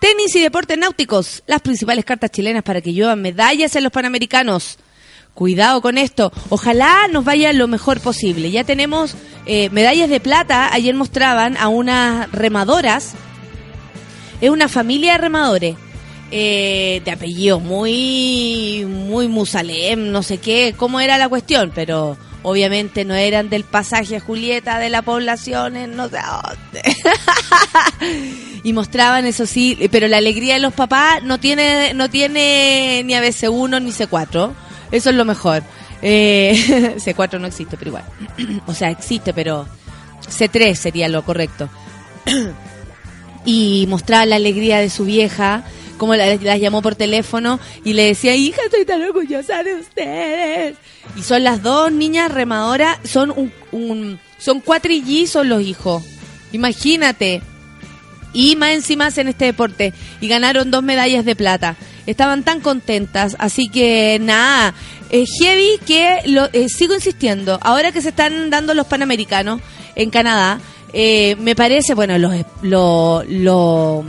Tenis 0.00 0.34
y 0.34 0.40
deportes 0.40 0.78
náuticos, 0.78 1.42
las 1.46 1.60
principales 1.60 2.06
cartas 2.06 2.30
chilenas 2.30 2.62
para 2.62 2.80
que 2.80 2.94
lluevan 2.94 3.20
medallas 3.20 3.76
en 3.76 3.84
los 3.84 3.92
Panamericanos. 3.92 4.78
Cuidado 5.34 5.80
con 5.80 5.98
esto. 5.98 6.32
Ojalá 6.48 7.06
nos 7.08 7.24
vaya 7.24 7.52
lo 7.52 7.68
mejor 7.68 8.00
posible. 8.00 8.50
Ya 8.50 8.64
tenemos 8.64 9.14
eh, 9.46 9.68
medallas 9.70 10.08
de 10.10 10.18
plata. 10.18 10.72
Ayer 10.72 10.94
mostraban 10.94 11.56
a 11.56 11.68
unas 11.68 12.30
remadoras. 12.32 13.12
Es 14.40 14.50
una 14.50 14.68
familia 14.68 15.12
de 15.12 15.18
remadores. 15.18 15.76
eh, 16.30 17.02
de 17.04 17.10
apellido 17.10 17.60
muy, 17.60 18.86
muy 18.88 19.28
Musalem, 19.28 20.10
no 20.12 20.22
sé 20.22 20.38
qué, 20.38 20.74
cómo 20.76 21.00
era 21.00 21.18
la 21.18 21.28
cuestión, 21.28 21.72
pero 21.74 22.16
obviamente 22.42 23.04
no 23.04 23.14
eran 23.14 23.50
del 23.50 23.64
pasaje 23.64 24.20
Julieta 24.20 24.78
de 24.78 24.90
la 24.90 25.02
población 25.02 25.76
en 25.76 25.96
no 25.96 26.08
sé 26.08 26.18
dónde. 26.18 26.96
y 28.64 28.72
mostraban 28.72 29.26
eso 29.26 29.46
sí, 29.46 29.78
pero 29.90 30.08
la 30.08 30.18
alegría 30.18 30.54
de 30.54 30.60
los 30.60 30.72
papás 30.72 31.22
no 31.22 31.38
tiene, 31.38 31.94
no 31.94 32.08
tiene 32.10 33.02
ni 33.04 33.14
ABC1 33.14 33.82
ni 33.82 33.90
C4. 33.90 34.52
Eso 34.90 35.10
es 35.10 35.16
lo 35.16 35.24
mejor. 35.24 35.62
Eh, 36.02 36.96
C4 36.98 37.38
no 37.40 37.46
existe, 37.46 37.76
pero 37.76 37.90
igual. 37.90 38.04
o 38.66 38.74
sea, 38.74 38.90
existe, 38.90 39.32
pero 39.34 39.66
C3 40.26 40.74
sería 40.74 41.08
lo 41.08 41.24
correcto. 41.24 41.68
y 43.44 43.86
mostraba 43.88 44.26
la 44.26 44.36
alegría 44.36 44.78
de 44.78 44.90
su 44.90 45.04
vieja 45.04 45.64
como 46.00 46.14
la- 46.16 46.34
las 46.36 46.58
llamó 46.58 46.80
por 46.80 46.94
teléfono 46.94 47.60
y 47.84 47.92
le 47.92 48.06
decía, 48.06 48.34
hija, 48.34 48.62
estoy 48.64 48.86
tan 48.86 49.02
orgullosa 49.02 49.62
de 49.62 49.74
ustedes. 49.74 50.76
Y 51.14 51.22
son 51.22 51.44
las 51.44 51.62
dos 51.62 51.92
niñas 51.92 52.32
remadoras, 52.32 52.96
son 53.04 53.30
un, 53.36 53.52
un 53.70 54.18
son 54.38 54.60
cuatrillizos 54.60 55.44
los 55.46 55.60
hijos. 55.60 56.02
Imagínate. 56.52 57.42
Y 58.32 58.56
más 58.56 58.70
encima 58.70 59.06
hacen 59.06 59.28
este 59.28 59.44
deporte 59.44 59.92
y 60.22 60.28
ganaron 60.28 60.70
dos 60.70 60.82
medallas 60.82 61.26
de 61.26 61.36
plata. 61.36 61.76
Estaban 62.06 62.44
tan 62.44 62.60
contentas, 62.60 63.36
así 63.38 63.68
que 63.68 64.18
nada, 64.22 64.72
eh, 65.10 65.24
heavy 65.38 65.78
que 65.86 66.20
lo, 66.26 66.48
eh, 66.54 66.68
sigo 66.70 66.94
insistiendo, 66.94 67.58
ahora 67.60 67.92
que 67.92 68.00
se 68.00 68.08
están 68.08 68.48
dando 68.48 68.72
los 68.72 68.86
Panamericanos 68.86 69.60
en 69.96 70.08
Canadá, 70.10 70.60
eh, 70.94 71.36
me 71.40 71.54
parece, 71.54 71.94
bueno, 71.94 72.16
los, 72.18 72.32
lo- 72.62 73.22
lo- 73.28 74.04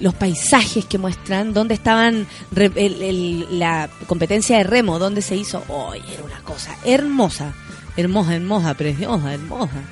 los 0.00 0.14
paisajes 0.14 0.84
que 0.84 0.98
muestran, 0.98 1.52
donde 1.52 1.74
estaban 1.74 2.26
el- 2.56 3.46
la 3.58 3.88
competencia 4.06 4.58
de 4.58 4.64
remo, 4.64 4.98
donde 4.98 5.22
se 5.22 5.36
hizo, 5.36 5.62
hoy 5.68 6.00
era 6.12 6.22
una 6.24 6.40
cosa 6.42 6.76
hermosa, 6.84 7.52
hermosa, 7.96 8.34
hermosa, 8.34 8.74
preciosa, 8.74 9.34
hermosa. 9.34 9.82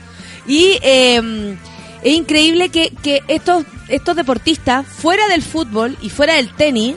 Y 0.47 0.79
eh, 0.83 1.57
es 2.03 2.15
increíble 2.15 2.69
que, 2.69 2.91
que 3.03 3.23
estos, 3.29 3.65
estos 3.89 4.15
deportistas, 4.17 4.87
fuera 4.87 5.27
del 5.29 5.43
fútbol 5.43 5.97
y 6.03 6.09
fuera 6.11 6.35
del 6.35 6.55
tenis, 6.55 6.95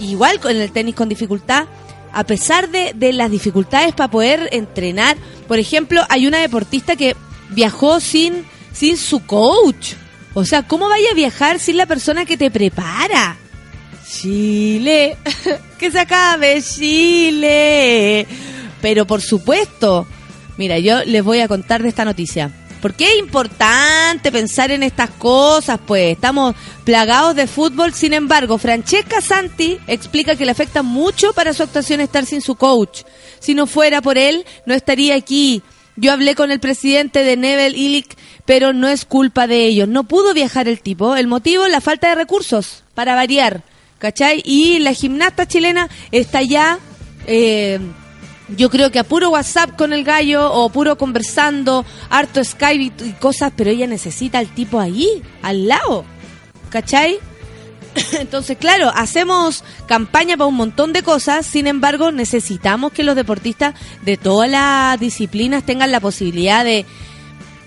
igual 0.00 0.40
con 0.40 0.56
el 0.56 0.70
tenis 0.72 0.94
con 0.94 1.08
dificultad, 1.08 1.66
a 2.12 2.24
pesar 2.24 2.70
de, 2.70 2.92
de 2.94 3.12
las 3.12 3.30
dificultades 3.30 3.94
para 3.94 4.10
poder 4.10 4.48
entrenar, 4.52 5.16
por 5.46 5.58
ejemplo, 5.58 6.02
hay 6.08 6.26
una 6.26 6.38
deportista 6.38 6.96
que 6.96 7.14
viajó 7.50 8.00
sin, 8.00 8.44
sin 8.72 8.96
su 8.96 9.24
coach. 9.26 9.92
O 10.38 10.44
sea, 10.44 10.64
¿cómo 10.64 10.86
vaya 10.90 11.12
a 11.12 11.14
viajar 11.14 11.58
sin 11.58 11.78
la 11.78 11.86
persona 11.86 12.26
que 12.26 12.36
te 12.36 12.50
prepara? 12.50 13.38
Chile, 14.06 15.16
que 15.78 15.90
se 15.90 15.98
acabe 15.98 16.60
Chile. 16.60 18.26
Pero 18.82 19.06
por 19.06 19.22
supuesto, 19.22 20.06
mira, 20.58 20.78
yo 20.78 21.02
les 21.04 21.24
voy 21.24 21.40
a 21.40 21.48
contar 21.48 21.82
de 21.82 21.88
esta 21.88 22.04
noticia. 22.04 22.50
Porque 22.82 23.12
es 23.12 23.18
importante 23.18 24.30
pensar 24.30 24.70
en 24.70 24.82
estas 24.82 25.08
cosas, 25.08 25.80
pues 25.86 26.12
estamos 26.12 26.54
plagados 26.84 27.34
de 27.34 27.46
fútbol. 27.46 27.94
Sin 27.94 28.12
embargo, 28.12 28.58
Francesca 28.58 29.22
Santi 29.22 29.78
explica 29.86 30.36
que 30.36 30.44
le 30.44 30.50
afecta 30.50 30.82
mucho 30.82 31.32
para 31.32 31.54
su 31.54 31.62
actuación 31.62 32.02
estar 32.02 32.26
sin 32.26 32.42
su 32.42 32.56
coach. 32.56 33.04
Si 33.38 33.54
no 33.54 33.66
fuera 33.66 34.02
por 34.02 34.18
él, 34.18 34.44
no 34.66 34.74
estaría 34.74 35.14
aquí. 35.14 35.62
Yo 35.96 36.12
hablé 36.12 36.34
con 36.34 36.50
el 36.50 36.60
presidente 36.60 37.24
de 37.24 37.36
Nebel 37.36 37.74
Illich, 37.74 38.16
pero 38.44 38.72
no 38.72 38.88
es 38.88 39.04
culpa 39.04 39.46
de 39.46 39.64
ellos. 39.64 39.88
No 39.88 40.04
pudo 40.04 40.34
viajar 40.34 40.68
el 40.68 40.80
tipo. 40.80 41.16
El 41.16 41.26
motivo, 41.26 41.66
la 41.68 41.80
falta 41.80 42.08
de 42.08 42.14
recursos, 42.14 42.84
para 42.94 43.14
variar. 43.14 43.62
¿Cachai? 43.98 44.42
Y 44.44 44.78
la 44.80 44.92
gimnasta 44.92 45.48
chilena 45.48 45.88
está 46.12 46.42
ya, 46.42 46.78
eh, 47.26 47.80
yo 48.56 48.68
creo 48.68 48.92
que 48.92 48.98
a 48.98 49.04
puro 49.04 49.30
WhatsApp 49.30 49.74
con 49.74 49.94
el 49.94 50.04
gallo 50.04 50.52
o 50.52 50.68
puro 50.68 50.98
conversando, 50.98 51.86
harto 52.10 52.44
Skype 52.44 53.04
y, 53.04 53.08
y 53.08 53.12
cosas, 53.14 53.52
pero 53.56 53.70
ella 53.70 53.86
necesita 53.86 54.38
al 54.38 54.48
tipo 54.54 54.78
ahí, 54.78 55.22
al 55.40 55.66
lado. 55.66 56.04
¿Cachai? 56.68 57.18
Entonces, 58.20 58.56
claro, 58.58 58.90
hacemos 58.94 59.64
campaña 59.86 60.36
para 60.36 60.48
un 60.48 60.54
montón 60.54 60.92
de 60.92 61.02
cosas, 61.02 61.46
sin 61.46 61.66
embargo, 61.66 62.12
necesitamos 62.12 62.92
que 62.92 63.04
los 63.04 63.16
deportistas 63.16 63.74
de 64.02 64.16
todas 64.16 64.50
las 64.50 64.98
disciplinas 65.00 65.64
tengan 65.64 65.90
la 65.90 66.00
posibilidad 66.00 66.64
de, 66.64 66.84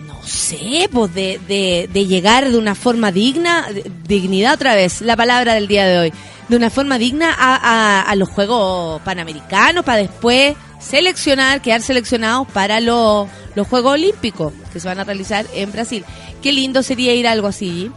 no 0.07 0.21
sé, 0.23 0.89
pues 0.91 1.13
de, 1.13 1.39
de, 1.47 1.89
de 1.91 2.05
llegar 2.05 2.49
de 2.49 2.57
una 2.57 2.75
forma 2.75 3.11
digna, 3.11 3.67
dignidad 4.07 4.53
otra 4.53 4.75
vez, 4.75 5.01
la 5.01 5.15
palabra 5.15 5.53
del 5.53 5.67
día 5.67 5.85
de 5.85 5.99
hoy, 5.99 6.13
de 6.47 6.55
una 6.55 6.69
forma 6.69 6.97
digna 6.97 7.35
a 7.37 8.15
los 8.15 8.29
Juegos 8.29 9.01
Panamericanos 9.03 9.85
para 9.85 9.99
después 9.99 10.55
seleccionar, 10.79 11.61
quedar 11.61 11.81
seleccionados 11.81 12.47
para 12.47 12.79
los, 12.79 13.27
los 13.55 13.67
Juegos 13.67 13.93
Olímpicos 13.93 14.53
que 14.73 14.79
se 14.79 14.87
van 14.87 14.99
a 14.99 15.03
realizar 15.03 15.45
en 15.53 15.71
Brasil. 15.71 16.03
Qué 16.41 16.51
lindo 16.51 16.81
sería 16.81 17.13
ir 17.13 17.27
a 17.27 17.31
algo 17.33 17.47
así. 17.47 17.91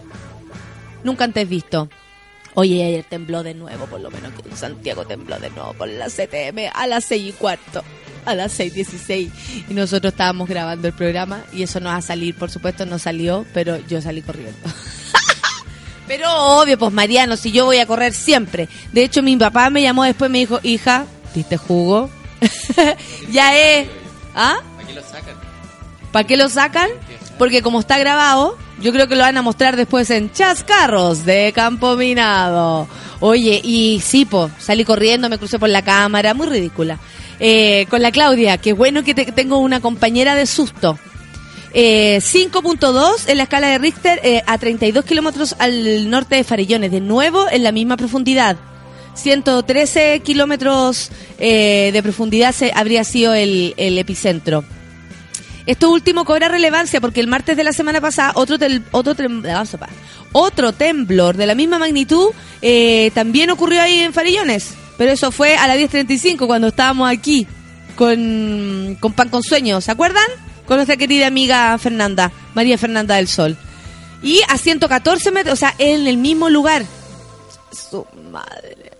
Nunca 1.05 1.25
antes 1.25 1.49
visto. 1.49 1.88
Oye, 2.55 2.85
ayer 2.85 3.05
tembló 3.09 3.43
de 3.43 3.55
nuevo, 3.55 3.87
por 3.87 4.01
lo 4.01 4.11
menos 4.11 4.33
que 4.35 4.49
en 4.49 4.57
Santiago 4.57 5.07
tembló 5.07 5.38
de 5.38 5.49
nuevo 5.51 5.73
por 5.73 5.88
la 5.88 6.09
CTM 6.09 6.71
a 6.75 6.87
las 6.87 7.05
seis 7.05 7.31
y 7.31 7.33
cuarto, 7.33 7.83
a 8.27 8.35
las 8.35 8.53
seis 8.53 8.75
dieciséis. 8.75 9.31
Y 9.69 9.73
nosotros 9.73 10.12
estábamos 10.12 10.49
grabando 10.49 10.87
el 10.87 10.95
programa 10.95 11.45
y 11.53 11.62
eso 11.62 11.81
no 11.81 11.88
va 11.88 11.97
a 11.97 12.03
salir, 12.03 12.35
por 12.35 12.51
supuesto 12.51 12.85
no 12.85 12.99
salió, 12.99 13.47
pero 13.55 13.79
yo 13.88 14.03
salí 14.03 14.21
corriendo. 14.21 14.59
pero 16.07 16.31
obvio, 16.61 16.79
pues 16.79 16.93
Mariano, 16.93 17.38
si 17.38 17.53
yo 17.53 17.65
voy 17.65 17.79
a 17.79 17.87
correr 17.87 18.12
siempre. 18.12 18.69
De 18.93 19.03
hecho, 19.03 19.23
mi 19.23 19.35
papá 19.38 19.71
me 19.71 19.81
llamó 19.81 20.05
después 20.05 20.29
y 20.29 20.33
me 20.33 20.38
dijo, 20.41 20.61
hija, 20.62 21.07
¿diste 21.35 21.57
jugo? 21.57 22.11
ya 23.31 23.57
es... 23.57 23.88
¿Ah? 24.35 24.59
¿Para 24.77 24.87
qué 24.87 24.95
lo 24.95 25.03
sacan? 25.03 25.35
¿Para 26.12 26.27
qué 26.27 26.37
lo 26.37 26.49
sacan? 26.51 26.91
Porque 27.38 27.62
como 27.62 27.81
está 27.81 27.99
grabado, 27.99 28.59
yo 28.83 28.92
creo 28.92 29.09
que 29.09 29.14
lo 29.16 29.23
van 29.23 29.37
a 29.37 29.42
mostrar 29.42 29.77
después 29.77 30.11
en 30.11 30.31
Chascarros 30.33 31.25
de 31.25 31.53
Campo 31.55 31.97
Minado. 31.97 32.88
Oye, 33.21 33.61
y 33.62 34.01
sí, 34.05 34.27
salí 34.59 34.85
corriendo, 34.85 35.29
me 35.29 35.38
crucé 35.38 35.59
por 35.59 35.68
la 35.68 35.83
cámara, 35.83 36.35
muy 36.35 36.47
ridícula. 36.49 36.99
Eh, 37.38 37.87
con 37.88 38.03
la 38.03 38.11
Claudia, 38.12 38.59
que 38.59 38.73
bueno 38.73 39.03
que 39.05 39.14
te- 39.14 39.33
tengo 39.33 39.59
una 39.59 39.81
compañera 39.81 40.35
de 40.35 40.47
susto. 40.47 40.99
Eh, 41.75 42.18
5.2 42.21 43.29
en 43.29 43.37
la 43.38 43.45
escala 43.45 43.68
de 43.68 43.79
Richter 43.79 44.21
eh, 44.23 44.42
a 44.47 44.59
32 44.59 45.05
kilómetros 45.05 45.57
al 45.59 46.11
norte 46.11 46.37
de 46.37 46.45
Farellones, 46.45 46.90
de 46.90 47.01
nuevo 47.01 47.47
en 47.51 47.62
la 47.62 47.73
misma 47.73 47.97
profundidad. 47.97 48.57
113 49.14 50.21
kilómetros 50.21 51.11
eh, 51.38 51.90
de 51.92 52.03
profundidad 52.03 52.53
se, 52.53 52.73
habría 52.75 53.05
sido 53.05 53.35
el 53.35 53.75
epicentro. 53.77 54.64
Esto 55.66 55.90
último 55.90 56.25
cobra 56.25 56.48
relevancia 56.48 57.01
porque 57.01 57.20
el 57.20 57.27
martes 57.29 57.57
de 57.57 57.64
la 57.64 57.72
semana 57.72 58.01
pasada 58.01 58.33
otro 58.35 58.59
tel- 58.59 58.83
otro, 58.90 59.14
ah, 59.48 59.64
otro 60.33 60.72
temblor 60.72 61.37
de 61.37 61.46
la 61.46 61.55
misma 61.55 61.79
magnitud 61.79 62.31
eh, 62.62 63.11
también 63.14 63.51
ocurrió 63.51 63.81
ahí 63.83 64.01
en 64.01 64.12
Farillones. 64.12 64.75
Pero 64.98 65.12
eso 65.12 65.31
fue 65.33 65.57
a 65.57 65.66
las 65.66 65.77
10.35 65.79 66.46
cuando 66.46 66.68
estábamos 66.68 67.11
aquí 67.11 67.46
con, 67.96 68.96
con 69.01 69.12
Pan 69.12 69.29
con 69.29 69.42
Sueño. 69.42 69.81
¿Se 69.81 69.90
acuerdan? 69.90 70.25
Con 70.66 70.77
nuestra 70.77 70.96
querida 70.96 71.27
amiga 71.27 71.77
Fernanda, 71.79 72.31
María 72.55 72.79
Fernanda 72.79 73.16
del 73.16 73.29
Sol. 73.29 73.57
Y 74.22 74.40
a 74.48 74.57
114 74.59 75.31
metros, 75.33 75.55
o 75.55 75.57
sea, 75.57 75.75
en 75.79 76.07
el 76.07 76.16
mismo 76.16 76.48
lugar. 76.51 76.85
Su 77.72 78.07
madre. 78.31 78.92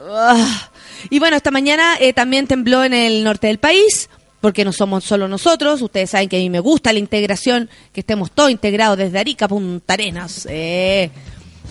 Ah. 0.00 0.68
Y 1.10 1.18
bueno, 1.18 1.36
esta 1.36 1.50
mañana 1.50 1.96
eh, 1.98 2.12
también 2.12 2.46
tembló 2.46 2.84
en 2.84 2.94
el 2.94 3.24
norte 3.24 3.46
del 3.48 3.58
país, 3.58 4.08
porque 4.44 4.62
no 4.62 4.74
somos 4.74 5.04
solo 5.04 5.26
nosotros. 5.26 5.80
Ustedes 5.80 6.10
saben 6.10 6.28
que 6.28 6.36
a 6.36 6.38
mí 6.38 6.50
me 6.50 6.60
gusta 6.60 6.92
la 6.92 6.98
integración, 6.98 7.70
que 7.94 8.00
estemos 8.00 8.30
todos 8.30 8.50
integrados 8.50 8.98
desde 8.98 9.18
Arica 9.18 9.48
Punta 9.48 9.94
Arenas. 9.94 10.46
eh, 10.50 11.08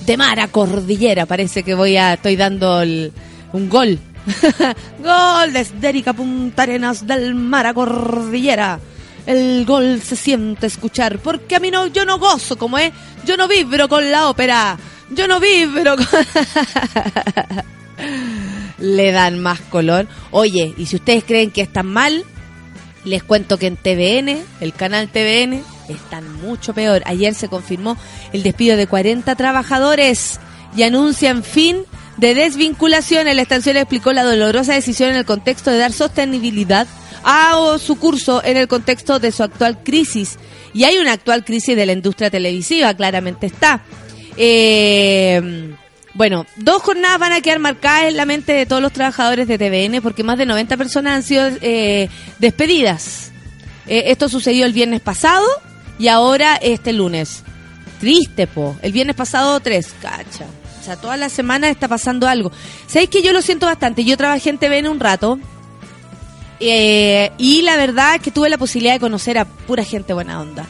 de 0.08 0.18
mar 0.18 0.40
a 0.40 0.48
cordillera, 0.48 1.28
parece 1.28 1.62
que 1.62 1.76
voy 1.76 1.98
a, 1.98 2.14
estoy 2.14 2.36
dando 2.36 2.82
el- 2.82 3.12
un 3.54 3.70
gol. 3.70 4.00
gol 5.04 5.54
desde 5.54 5.88
Arica 5.88 6.14
Punta 6.14 6.64
Arenas, 6.64 7.06
del 7.06 7.36
mar 7.36 7.68
a 7.68 7.76
cordillera. 7.76 8.80
El 9.28 9.66
gol 9.68 10.02
se 10.02 10.16
siente 10.16 10.66
escuchar, 10.66 11.20
porque 11.20 11.58
a 11.58 11.60
mí 11.60 11.70
no, 11.70 11.86
yo 11.86 12.06
no 12.06 12.18
gozo, 12.18 12.58
como 12.58 12.80
es, 12.80 12.92
yo 13.24 13.38
no 13.38 13.48
vibro 13.48 13.88
con 13.88 14.10
la 14.10 14.30
ópera, 14.30 14.80
yo 15.12 15.28
no 15.28 15.40
vibro 15.40 15.96
con... 15.96 16.08
le 18.80 19.12
dan 19.12 19.40
más 19.40 19.60
color. 19.62 20.08
Oye, 20.32 20.74
y 20.76 20.88
si 20.88 20.96
ustedes 20.96 21.24
creen 21.24 21.52
que 21.52 21.62
están 21.62 21.86
mal, 21.86 22.26
les 23.06 23.24
cuento 23.24 23.58
que 23.58 23.68
en 23.68 23.78
TVN, 23.78 24.44
el 24.62 24.74
canal 24.74 25.10
TVN, 25.10 25.64
están 25.90 26.42
mucho 26.42 26.74
peor. 26.74 27.02
Ayer 27.06 27.34
se 27.34 27.50
confirmó 27.50 27.98
el 28.32 28.44
despido 28.44 28.78
de 28.78 28.88
40 28.88 29.36
trabajadores 29.36 30.40
y 30.76 30.84
anuncian 30.84 31.44
fin 31.44 31.84
de 32.18 32.34
desvinculación. 32.34 33.26
La 33.26 33.42
estación 33.42 33.78
explicó 33.78 34.14
la 34.14 34.24
dolorosa 34.24 34.74
decisión 34.74 35.10
en 35.10 35.18
el 35.18 35.26
contexto 35.26 35.72
de 35.72 35.78
dar 35.78 35.92
sostenibilidad 35.92 36.88
a 37.24 37.78
su 37.80 37.98
curso 37.98 38.44
en 38.44 38.58
el 38.58 38.68
contexto 38.68 39.20
de 39.20 39.32
su 39.32 39.44
actual 39.44 39.84
crisis. 39.84 40.38
Y 40.74 40.86
hay 40.86 40.98
una 40.98 41.14
actual 41.14 41.44
crisis 41.46 41.76
de 41.76 41.86
la 41.86 41.94
industria 41.94 42.30
televisiva, 42.30 42.94
claramente 42.94 43.48
está. 43.48 43.84
Eh, 44.38 45.76
bueno, 46.14 46.46
dos 46.58 46.82
jornadas 46.82 47.20
van 47.20 47.32
a 47.32 47.42
quedar 47.42 47.60
marcadas 47.60 48.04
en 48.06 48.18
la 48.18 48.26
mente 48.26 48.54
de 48.54 48.66
todos 48.66 48.82
los 48.82 48.94
trabajadores 48.94 49.48
de 49.48 49.58
TVN 49.58 50.02
porque 50.02 50.24
más 50.24 50.38
de 50.38 50.46
90 50.46 50.78
personas 50.78 51.14
han 51.14 51.24
sido 51.24 51.48
eh, 51.62 52.10
despedidas. 52.40 53.32
Eh, 53.88 54.04
esto 54.08 54.30
sucedió 54.30 54.66
el 54.66 54.74
viernes 54.74 55.02
pasado 55.02 55.46
y 55.98 56.08
ahora 56.08 56.56
este 56.58 56.94
lunes. 56.94 57.44
Triste, 58.00 58.48
po. 58.48 58.76
El 58.82 58.92
viernes 58.92 59.16
pasado 59.16 59.60
tres, 59.60 59.94
cacha. 60.02 60.46
O 60.80 60.84
sea, 60.84 60.98
toda 60.98 61.18
la 61.18 61.30
semana 61.30 61.70
está 61.70 61.88
pasando 61.88 62.28
algo. 62.28 62.52
¿Sabéis 62.88 63.10
que 63.10 63.22
yo 63.22 63.32
lo 63.32 63.42
siento 63.42 63.66
bastante? 63.66 64.04
Yo 64.04 64.18
trabajé 64.18 64.50
en 64.50 64.58
TVN 64.58 64.90
un 64.90 65.00
rato 65.00 65.40
eh, 66.60 67.32
y 67.38 67.62
la 67.62 67.76
verdad 67.78 68.16
es 68.16 68.22
que 68.22 68.32
tuve 68.32 68.50
la 68.50 68.58
posibilidad 68.58 68.94
de 68.94 69.00
conocer 69.00 69.38
a 69.38 69.46
pura 69.46 69.84
gente 69.84 70.14
buena 70.14 70.40
onda. 70.42 70.68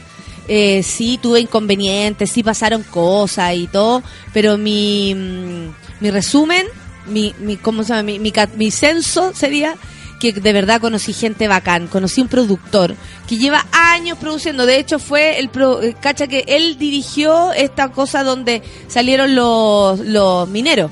Eh, 0.48 0.84
sí 0.84 1.20
tuve 1.22 1.40
inconvenientes, 1.40 2.32
sí 2.32 2.44
pasaron 2.44 2.84
cosas 2.84 3.56
y 3.56 3.68
todo, 3.68 4.04
pero 4.34 4.58
mi, 4.58 5.14
mm, 5.16 5.68
mi 6.02 6.12
resumen, 6.12 6.66
mi, 7.08 7.34
mi, 7.40 7.58
¿cómo 7.58 7.84
se 7.84 7.90
llama? 7.90 8.04
Mi, 8.04 8.20
mi, 8.20 8.34
mi 8.58 8.72
censo 8.72 9.34
sería 9.34 9.76
que 10.20 10.32
de 10.32 10.54
verdad 10.54 10.80
conocí 10.80 11.12
gente 11.12 11.50
bacán, 11.50 11.88
conocí 11.88 12.22
un 12.22 12.30
productor 12.30 12.96
que 13.28 13.38
lleva 13.38 13.66
años 13.72 14.18
produciendo, 14.18 14.66
de 14.66 14.78
hecho 14.80 14.98
fue 15.00 15.40
el, 15.40 15.50
pro- 15.50 15.82
eh, 15.82 15.96
cacha 16.00 16.28
que 16.28 16.46
él 16.48 16.78
dirigió 16.78 17.52
esta 17.52 17.90
cosa 17.90 18.24
donde 18.24 18.62
salieron 18.88 19.36
los, 19.36 20.00
los 20.00 20.48
mineros 20.48 20.92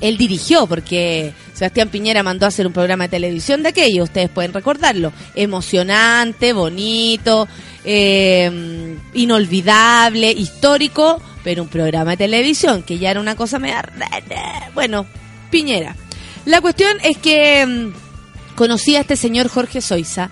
él 0.00 0.18
dirigió, 0.18 0.66
porque 0.66 1.32
Sebastián 1.54 1.88
Piñera 1.88 2.24
mandó 2.24 2.44
a 2.44 2.48
hacer 2.48 2.66
un 2.66 2.72
programa 2.72 3.04
de 3.04 3.10
televisión 3.10 3.62
de 3.62 3.68
aquello, 3.68 4.02
ustedes 4.02 4.28
pueden 4.28 4.52
recordarlo. 4.52 5.12
Emocionante, 5.36 6.52
bonito, 6.52 7.46
eh, 7.84 8.96
inolvidable, 9.14 10.30
histórico, 10.30 11.20
pero 11.42 11.62
un 11.62 11.68
programa 11.68 12.12
de 12.12 12.16
televisión, 12.18 12.82
que 12.82 12.98
ya 12.98 13.10
era 13.10 13.20
una 13.20 13.36
cosa 13.36 13.58
media... 13.58 13.84
Bueno, 14.74 15.06
Piñera. 15.50 15.96
La 16.44 16.60
cuestión 16.60 16.96
es 17.02 17.18
que 17.18 17.64
mm, 17.66 18.56
conocí 18.56 18.96
a 18.96 19.00
este 19.00 19.16
señor 19.16 19.48
Jorge 19.48 19.80
Soiza, 19.80 20.30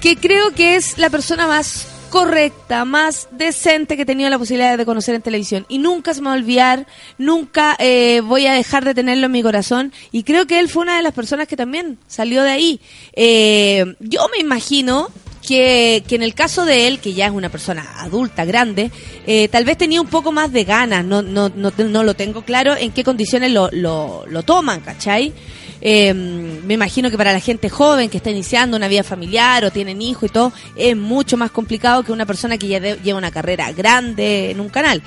que 0.00 0.16
creo 0.16 0.52
que 0.52 0.76
es 0.76 0.98
la 0.98 1.10
persona 1.10 1.46
más 1.46 1.88
correcta, 2.14 2.84
más 2.84 3.26
decente 3.32 3.96
que 3.96 4.02
he 4.02 4.06
tenido 4.06 4.30
la 4.30 4.38
posibilidad 4.38 4.78
de 4.78 4.86
conocer 4.86 5.16
en 5.16 5.22
televisión. 5.22 5.66
Y 5.68 5.78
nunca 5.78 6.14
se 6.14 6.20
me 6.20 6.28
va 6.28 6.34
a 6.34 6.38
olvidar, 6.38 6.86
nunca 7.18 7.74
eh, 7.80 8.20
voy 8.20 8.46
a 8.46 8.52
dejar 8.52 8.84
de 8.84 8.94
tenerlo 8.94 9.26
en 9.26 9.32
mi 9.32 9.42
corazón. 9.42 9.92
Y 10.12 10.22
creo 10.22 10.46
que 10.46 10.60
él 10.60 10.68
fue 10.68 10.84
una 10.84 10.96
de 10.96 11.02
las 11.02 11.12
personas 11.12 11.48
que 11.48 11.56
también 11.56 11.98
salió 12.06 12.44
de 12.44 12.52
ahí. 12.52 12.80
Eh, 13.14 13.96
yo 13.98 14.28
me 14.30 14.38
imagino 14.38 15.08
que, 15.46 16.02
que 16.08 16.14
en 16.14 16.22
el 16.22 16.34
caso 16.34 16.64
de 16.64 16.88
él, 16.88 16.98
que 16.98 17.12
ya 17.12 17.26
es 17.26 17.32
una 17.32 17.48
persona 17.50 17.86
adulta, 17.98 18.44
grande, 18.44 18.90
eh, 19.26 19.48
tal 19.48 19.64
vez 19.64 19.76
tenía 19.78 20.00
un 20.00 20.08
poco 20.08 20.32
más 20.32 20.52
de 20.52 20.64
ganas, 20.64 21.04
no, 21.04 21.22
no, 21.22 21.50
no, 21.50 21.70
no 21.76 22.02
lo 22.02 22.14
tengo 22.14 22.42
claro 22.42 22.74
en 22.76 22.90
qué 22.92 23.04
condiciones 23.04 23.52
lo, 23.52 23.68
lo, 23.72 24.42
toman, 24.42 24.80
¿cachai? 24.80 25.32
Eh, 25.80 26.14
me 26.14 26.74
imagino 26.74 27.10
que 27.10 27.18
para 27.18 27.32
la 27.32 27.40
gente 27.40 27.68
joven 27.68 28.08
que 28.08 28.16
está 28.16 28.30
iniciando 28.30 28.76
una 28.76 28.88
vida 28.88 29.02
familiar 29.02 29.64
o 29.64 29.70
tienen 29.70 30.00
hijos 30.00 30.30
y 30.30 30.32
todo, 30.32 30.52
es 30.76 30.96
mucho 30.96 31.36
más 31.36 31.50
complicado 31.50 32.02
que 32.02 32.12
una 32.12 32.24
persona 32.24 32.56
que 32.56 32.68
ya 32.68 32.80
de- 32.80 32.98
lleva 33.04 33.18
una 33.18 33.30
carrera 33.30 33.70
grande 33.72 34.50
en 34.50 34.60
un 34.60 34.70
canal. 34.70 35.02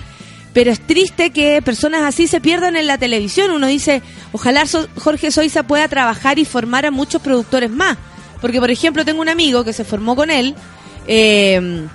Pero 0.53 0.71
es 0.71 0.79
triste 0.79 1.31
que 1.31 1.61
personas 1.61 2.01
así 2.03 2.27
se 2.27 2.41
pierdan 2.41 2.75
en 2.75 2.87
la 2.87 2.97
televisión. 2.97 3.51
Uno 3.51 3.67
dice, 3.67 4.01
ojalá 4.31 4.65
Jorge 4.97 5.31
Soiza 5.31 5.63
pueda 5.63 5.87
trabajar 5.87 6.39
y 6.39 6.45
formar 6.45 6.85
a 6.85 6.91
muchos 6.91 7.21
productores 7.21 7.69
más. 7.69 7.97
Porque, 8.41 8.59
por 8.59 8.71
ejemplo, 8.71 9.05
tengo 9.05 9.21
un 9.21 9.29
amigo 9.29 9.63
que 9.63 9.73
se 9.73 9.83
formó 9.83 10.15
con 10.15 10.29
él, 10.29 10.55
eh, 11.07 11.87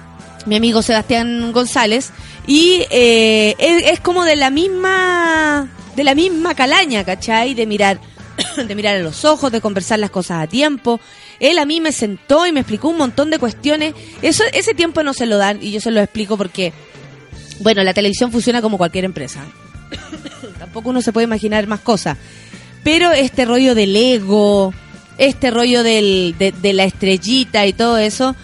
mi 0.46 0.56
amigo 0.56 0.82
Sebastián 0.82 1.52
González, 1.52 2.12
y 2.46 2.84
eh, 2.90 3.54
es, 3.58 4.00
como 4.00 4.24
de 4.24 4.36
la 4.36 4.50
misma 4.50 5.68
de 5.94 6.04
la 6.04 6.14
misma 6.14 6.54
calaña, 6.54 7.04
¿cachai? 7.04 7.54
De 7.54 7.66
mirar, 7.66 8.00
de 8.66 8.74
mirar 8.74 8.96
a 8.96 9.00
los 9.00 9.24
ojos, 9.24 9.52
de 9.52 9.60
conversar 9.60 9.98
las 9.98 10.10
cosas 10.10 10.42
a 10.42 10.46
tiempo. 10.46 11.00
Él 11.38 11.58
a 11.58 11.66
mí 11.66 11.80
me 11.80 11.92
sentó 11.92 12.46
y 12.46 12.52
me 12.52 12.60
explicó 12.60 12.88
un 12.88 12.96
montón 12.96 13.30
de 13.30 13.38
cuestiones. 13.38 13.94
Eso, 14.22 14.42
ese 14.52 14.74
tiempo 14.74 15.02
no 15.02 15.12
se 15.12 15.26
lo 15.26 15.38
dan 15.38 15.62
y 15.62 15.70
yo 15.70 15.80
se 15.80 15.90
lo 15.90 16.00
explico 16.00 16.36
porque, 16.36 16.72
bueno, 17.60 17.84
la 17.84 17.94
televisión 17.94 18.32
funciona 18.32 18.62
como 18.62 18.78
cualquier 18.78 19.04
empresa. 19.04 19.44
Tampoco 20.58 20.90
uno 20.90 21.02
se 21.02 21.12
puede 21.12 21.26
imaginar 21.26 21.66
más 21.66 21.80
cosas. 21.80 22.16
Pero 22.82 23.12
este 23.12 23.44
rollo 23.44 23.74
del 23.74 23.94
ego, 23.94 24.74
este 25.18 25.50
rollo 25.50 25.82
del, 25.82 26.34
de, 26.38 26.72
la 26.72 26.84
estrellita 26.84 27.66
y 27.66 27.72
todo 27.72 27.98
eso, 27.98 28.34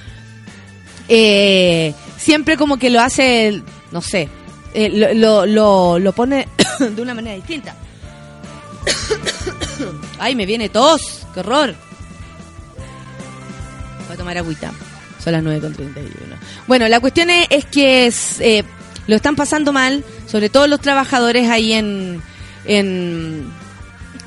eh, 1.09 1.95
siempre 2.17 2.57
como 2.57 2.79
que 2.79 2.91
lo 2.91 3.01
hace, 3.01 3.63
no 3.93 4.03
sé, 4.03 4.29
eh, 4.75 5.15
lo, 5.15 5.47
lo, 5.47 6.13
pone 6.13 6.49
de 6.79 7.03
una 7.03 7.15
manera 7.15 7.37
distinta. 7.37 7.75
Ay, 10.19 10.35
me 10.35 10.47
viene 10.47 10.69
tos, 10.69 11.27
qué 11.35 11.41
horror. 11.41 11.75
Voy 14.07 14.15
a 14.15 14.17
tomar 14.17 14.39
agüita. 14.39 14.73
Son 15.23 15.33
las 15.33 15.43
9.31. 15.43 15.95
Bueno, 16.67 16.89
la 16.89 17.01
cuestión 17.01 17.31
es, 17.31 17.47
es 17.51 17.65
que 17.65 18.13
eh, 18.41 18.65
lo 19.07 19.17
están 19.17 19.37
pasando 19.37 19.73
mal, 19.73 20.05
sobre 20.27 20.49
todo 20.49 20.67
los 20.67 20.81
trabajadores 20.81 21.49
ahí 21.49 21.73
en, 21.73 22.23
en, 22.65 23.51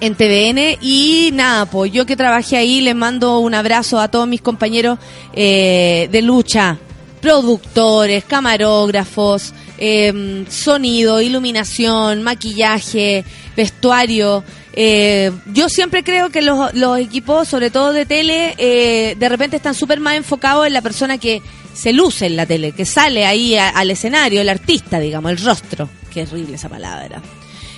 en 0.01 0.15
TVN. 0.15 0.77
Y 0.81 1.29
nada, 1.33 1.65
pues 1.65 1.93
yo 1.93 2.05
que 2.05 2.17
trabajé 2.17 2.57
ahí 2.57 2.81
les 2.81 2.95
mando 2.95 3.39
un 3.39 3.53
abrazo 3.53 3.99
a 4.01 4.09
todos 4.09 4.27
mis 4.27 4.41
compañeros 4.41 4.99
eh, 5.33 6.09
de 6.11 6.21
lucha, 6.21 6.77
productores, 7.21 8.25
camarógrafos, 8.25 9.53
eh, 9.77 10.43
sonido, 10.49 11.21
iluminación, 11.21 12.21
maquillaje, 12.23 13.23
vestuario. 13.55 14.43
Eh, 14.73 15.31
yo 15.47 15.69
siempre 15.69 16.03
creo 16.03 16.29
que 16.29 16.41
los, 16.41 16.73
los 16.73 16.99
equipos, 16.99 17.47
sobre 17.47 17.69
todo 17.69 17.93
de 17.93 18.05
tele, 18.05 18.55
eh, 18.57 19.15
de 19.17 19.29
repente 19.29 19.57
están 19.57 19.75
súper 19.75 19.99
más 19.99 20.15
enfocados 20.15 20.67
en 20.67 20.73
la 20.73 20.81
persona 20.81 21.17
que 21.17 21.41
se 21.73 21.93
luce 21.93 22.25
en 22.25 22.35
la 22.35 22.45
tele, 22.45 22.73
que 22.73 22.85
sale 22.85 23.25
ahí 23.25 23.55
al 23.55 23.91
escenario, 23.91 24.41
el 24.41 24.49
artista, 24.49 24.99
digamos, 24.99 25.31
el 25.31 25.37
rostro. 25.37 25.89
Qué 26.13 26.23
horrible 26.23 26.55
esa 26.55 26.69
palabra. 26.69 27.21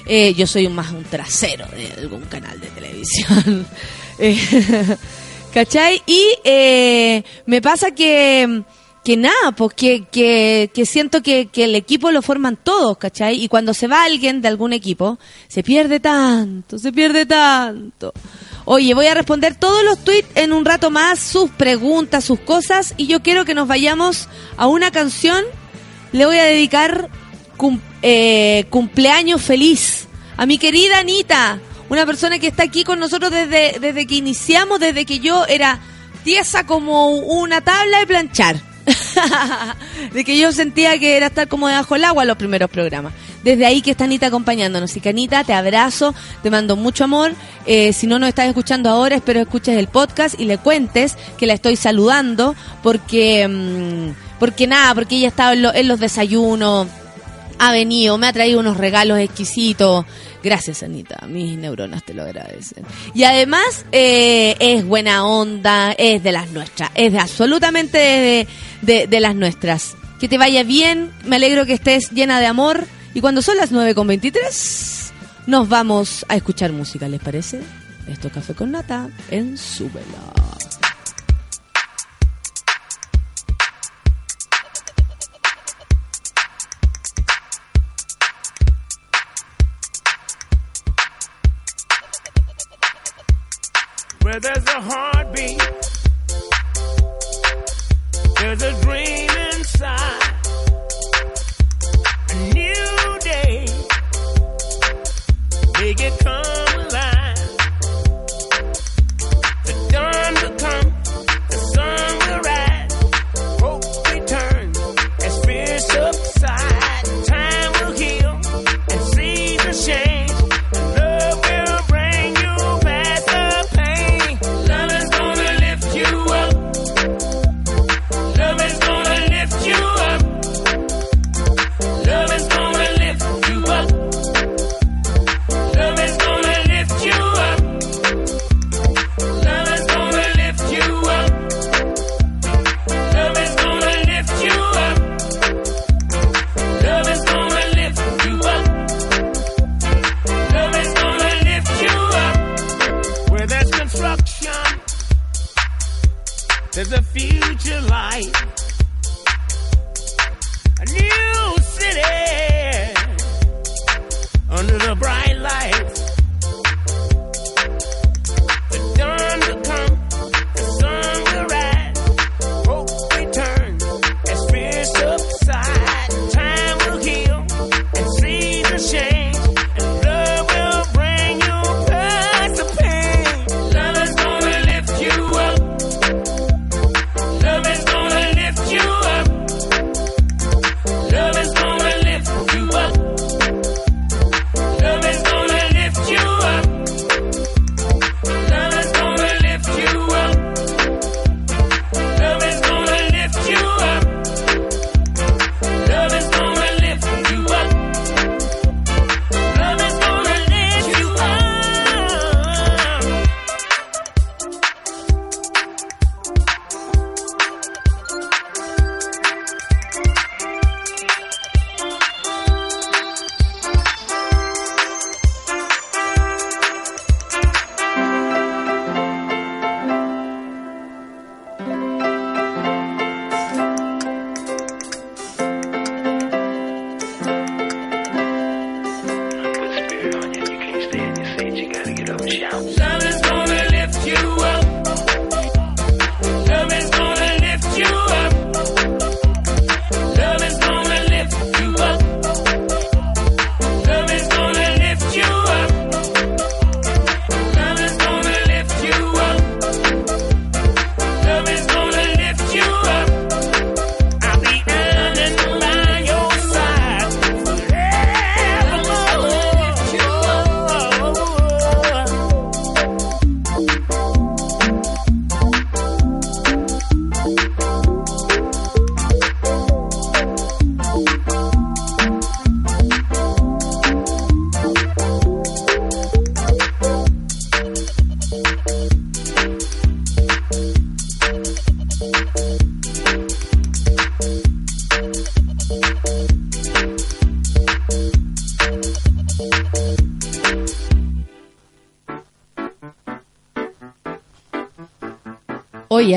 Eh, 0.06 0.34
yo 0.34 0.48
soy 0.48 0.68
más 0.68 0.92
un 0.92 1.04
trasero 1.04 1.66
de 1.68 2.02
algún 2.02 2.22
canal 2.24 2.60
de 2.60 2.68
televisión. 2.68 3.68
Eh, 4.20 4.38
¿Cachai? 5.54 6.00
Y 6.06 6.24
eh, 6.44 7.24
me 7.48 7.64
pasa 7.64 7.90
que, 7.90 8.62
que 9.04 9.18
nada, 9.18 9.54
pues 9.58 9.74
que 9.74 10.84
siento 10.86 11.24
que, 11.24 11.48
que 11.48 11.64
el 11.64 11.74
equipo 11.74 12.12
lo 12.12 12.22
forman 12.22 12.56
todos, 12.58 12.96
¿cachai? 13.00 13.44
Y 13.44 13.48
cuando 13.48 13.74
se 13.74 13.88
va 13.88 14.04
alguien 14.04 14.40
de 14.40 14.50
algún 14.50 14.72
equipo, 14.72 15.18
se 15.48 15.64
pierde 15.64 16.00
tanto, 16.00 16.78
se 16.78 16.94
pierde 16.94 17.26
tanto. 17.26 18.14
Oye, 18.66 18.94
voy 18.94 19.08
a 19.08 19.16
responder 19.16 19.56
todos 19.56 19.84
los 19.84 20.04
tweets 20.04 20.30
en 20.36 20.54
un 20.54 20.64
rato 20.64 20.92
más, 20.92 21.20
sus 21.20 21.50
preguntas, 21.50 22.24
sus 22.24 22.40
cosas, 22.40 22.94
y 22.98 23.08
yo 23.08 23.24
quiero 23.24 23.46
que 23.46 23.56
nos 23.56 23.68
vayamos 23.68 24.30
a 24.58 24.68
una 24.68 24.92
canción. 24.92 25.44
Le 26.12 26.28
voy 26.28 26.38
a 26.38 26.44
dedicar 26.44 27.10
eh, 28.02 28.66
cumpleaños 28.70 29.42
feliz 29.42 30.08
a 30.38 30.46
mi 30.46 30.58
querida 30.58 31.00
Anita, 31.00 31.60
una 31.90 32.06
persona 32.06 32.40
que 32.40 32.48
está 32.48 32.64
aquí 32.64 32.84
con 32.84 33.00
nosotros 33.00 33.32
desde, 33.32 33.78
desde 33.80 34.06
que 34.08 34.16
iniciamos, 34.16 34.80
desde 34.80 35.06
que 35.06 35.20
yo 35.20 35.46
era 35.46 35.80
tiesa 36.24 36.66
como 36.66 37.10
una 37.10 37.62
tabla 37.62 38.00
de 38.00 38.08
planchar. 38.08 38.62
de 40.14 40.24
que 40.26 40.38
yo 40.38 40.52
sentía 40.52 40.98
que 41.00 41.16
era 41.16 41.28
estar 41.28 41.48
como 41.48 41.68
debajo 41.68 41.94
del 41.96 42.04
agua 42.06 42.26
los 42.26 42.38
primeros 42.38 42.70
programas. 42.70 43.14
Desde 43.44 43.66
ahí 43.66 43.82
que 43.82 43.92
está 43.92 44.06
Anita 44.06 44.28
acompañándonos. 44.28 44.96
Y 44.98 45.02
que 45.02 45.10
Anita, 45.10 45.44
te 45.44 45.54
abrazo, 45.54 46.14
te 46.42 46.50
mando 46.50 46.76
mucho 46.76 47.04
amor. 47.06 47.34
Eh, 47.66 47.94
si 47.94 48.08
no 48.08 48.20
nos 48.20 48.30
estás 48.30 48.48
escuchando 48.48 48.90
ahora, 48.90 49.16
espero 49.16 49.40
escuches 49.42 49.78
el 49.78 49.88
podcast 49.88 50.40
y 50.40 50.46
le 50.46 50.58
cuentes 50.58 51.18
que 51.38 51.46
la 51.46 51.54
estoy 51.54 51.76
saludando 51.76 52.56
porque, 52.82 53.48
mm, 53.48 54.38
porque 54.40 54.68
nada, 54.68 54.94
porque 54.96 55.16
ella 55.18 55.28
estaba 55.30 55.54
en, 55.54 55.62
lo- 55.62 55.74
en 55.74 55.88
los 55.88 56.00
desayunos, 56.00 56.88
ha 57.60 57.72
venido, 57.72 58.18
me 58.18 58.28
ha 58.28 58.34
traído 58.34 58.60
unos 58.60 58.78
regalos 58.78 59.20
exquisitos. 59.20 60.06
Gracias, 60.44 60.84
Anita. 60.84 61.26
Mis 61.28 61.58
neuronas 61.58 62.04
te 62.04 62.14
lo 62.14 62.24
agradecen. 62.24 62.86
Y 63.14 63.24
además, 63.24 63.86
eh, 63.92 64.56
es 64.60 64.86
buena 64.86 65.26
onda, 65.26 65.94
es 65.94 66.22
de 66.24 66.32
las 66.32 66.52
nuestras, 66.52 66.92
es 66.96 67.12
de 67.14 67.20
absolutamente 67.20 68.48
de, 68.82 69.08
de- 69.08 69.20
las 69.20 69.36
nuestras. 69.36 69.96
Que 70.20 70.28
te 70.28 70.38
vaya 70.38 70.64
bien, 70.64 71.12
me 71.26 71.36
alegro 71.38 71.66
que 71.66 71.74
estés 71.74 72.12
llena 72.12 72.40
de 72.40 72.46
amor. 72.48 72.86
Y 73.14 73.22
cuando 73.22 73.42
son 73.42 73.58
las 73.58 73.72
9.23, 73.72 75.12
nos 75.48 75.70
vamos 75.70 76.26
a 76.30 76.36
escuchar 76.36 76.72
música, 76.72 77.08
¿les 77.08 77.22
parece? 77.22 77.62
Esto 78.08 78.28
es 78.28 78.34
Café 78.34 78.54
con 78.54 78.72
Nata 78.72 79.10
en 79.32 79.58
Súbela. 79.58 80.34
Where 94.34 94.40
there's 94.40 94.66
a 94.66 94.82
heartbeat, 94.82 95.62
there's 98.40 98.64
a 98.64 98.83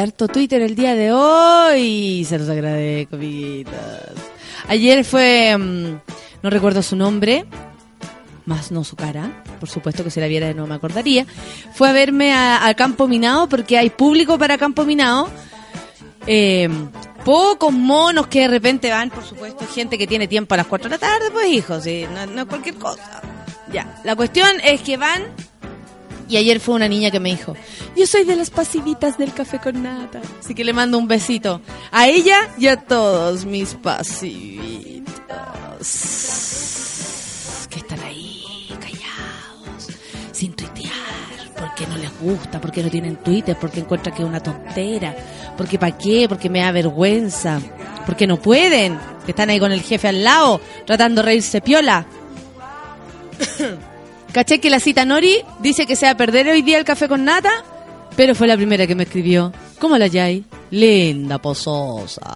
harto 0.06 0.28
Twitter 0.28 0.62
el 0.62 0.74
día 0.76 0.94
de 0.94 1.12
hoy. 1.12 2.24
Se 2.28 2.38
los 2.38 2.48
agradezco, 2.48 3.16
amiguitas. 3.16 4.12
Ayer 4.68 5.04
fue, 5.04 5.56
mm, 5.58 5.98
no 6.42 6.50
recuerdo 6.50 6.82
su 6.82 6.94
nombre, 6.96 7.44
más 8.44 8.70
no 8.70 8.84
su 8.84 8.94
cara, 8.96 9.42
por 9.58 9.68
supuesto 9.68 10.04
que 10.04 10.10
si 10.10 10.20
la 10.20 10.28
viera 10.28 10.52
no 10.54 10.66
me 10.66 10.76
acordaría. 10.76 11.26
Fue 11.74 11.88
a 11.88 11.92
verme 11.92 12.32
a- 12.32 12.72
campo 12.76 13.08
minado 13.08 13.48
porque 13.48 13.76
hay 13.78 13.90
público 13.90 14.38
para 14.38 14.56
campo 14.58 14.84
minado. 14.84 15.28
Eh, 16.26 16.68
pocos 17.24 17.72
monos 17.72 18.28
que 18.28 18.40
de 18.42 18.48
repente 18.48 18.90
van, 18.90 19.10
por 19.10 19.24
supuesto, 19.24 19.66
gente 19.66 19.98
que 19.98 20.06
tiene 20.06 20.28
tiempo 20.28 20.54
a 20.54 20.58
las 20.58 20.66
4 20.66 20.88
de 20.88 20.94
la 20.96 20.98
tarde, 20.98 21.26
pues 21.32 21.48
hijos, 21.48 21.84
no 22.32 22.40
es 22.42 22.46
cualquier 22.46 22.76
cosa. 22.76 23.20
Ya, 23.72 24.00
la 24.04 24.14
cuestión 24.14 24.48
es 24.62 24.80
que 24.82 24.96
van 24.96 25.22
y 26.28 26.36
ayer 26.36 26.60
fue 26.60 26.74
una 26.74 26.88
niña 26.88 27.10
que 27.10 27.20
me 27.20 27.30
dijo, 27.30 27.54
yo 27.96 28.06
soy 28.06 28.24
de 28.24 28.36
las 28.36 28.50
pasivitas 28.50 29.16
del 29.18 29.32
café 29.32 29.58
con 29.58 29.82
nata. 29.82 30.20
Así 30.40 30.54
que 30.54 30.64
le 30.64 30.72
mando 30.72 30.98
un 30.98 31.06
besito 31.06 31.60
a 31.92 32.08
ella 32.08 32.50
y 32.58 32.66
a 32.66 32.76
todos 32.76 33.44
mis 33.44 33.74
pasivitos. 33.74 35.06
Que 37.70 37.78
están 37.78 38.00
ahí, 38.00 38.42
callados, 38.80 39.88
sin 40.32 40.52
tuitear, 40.54 40.92
porque 41.58 41.86
no 41.86 41.96
les 41.96 42.18
gusta, 42.20 42.60
porque 42.60 42.82
no 42.82 42.90
tienen 42.90 43.16
Twitter, 43.16 43.56
porque 43.60 43.80
encuentran 43.80 44.14
que 44.14 44.22
es 44.22 44.28
una 44.28 44.42
tontera, 44.42 45.14
porque 45.56 45.78
para 45.78 45.96
qué, 45.96 46.26
porque 46.28 46.50
me 46.50 46.60
da 46.60 46.72
vergüenza, 46.72 47.60
porque 48.04 48.26
no 48.26 48.40
pueden, 48.40 48.98
que 49.24 49.32
están 49.32 49.50
ahí 49.50 49.60
con 49.60 49.72
el 49.72 49.82
jefe 49.82 50.08
al 50.08 50.24
lado, 50.24 50.60
tratando 50.86 51.22
de 51.22 51.26
reírse 51.26 51.60
piola. 51.60 52.06
Caché 54.36 54.58
que 54.58 54.68
la 54.68 54.80
cita 54.80 55.06
Nori 55.06 55.42
dice 55.60 55.86
que 55.86 55.96
se 55.96 56.04
va 56.04 56.12
a 56.12 56.16
perder 56.18 56.46
hoy 56.48 56.60
día 56.60 56.76
el 56.76 56.84
café 56.84 57.08
con 57.08 57.24
nata, 57.24 57.64
pero 58.18 58.34
fue 58.34 58.46
la 58.46 58.54
primera 58.54 58.86
que 58.86 58.94
me 58.94 59.04
escribió. 59.04 59.50
¿Cómo 59.78 59.96
la 59.96 60.08
Yay? 60.08 60.44
Linda, 60.72 61.38
pozosa. 61.38 62.34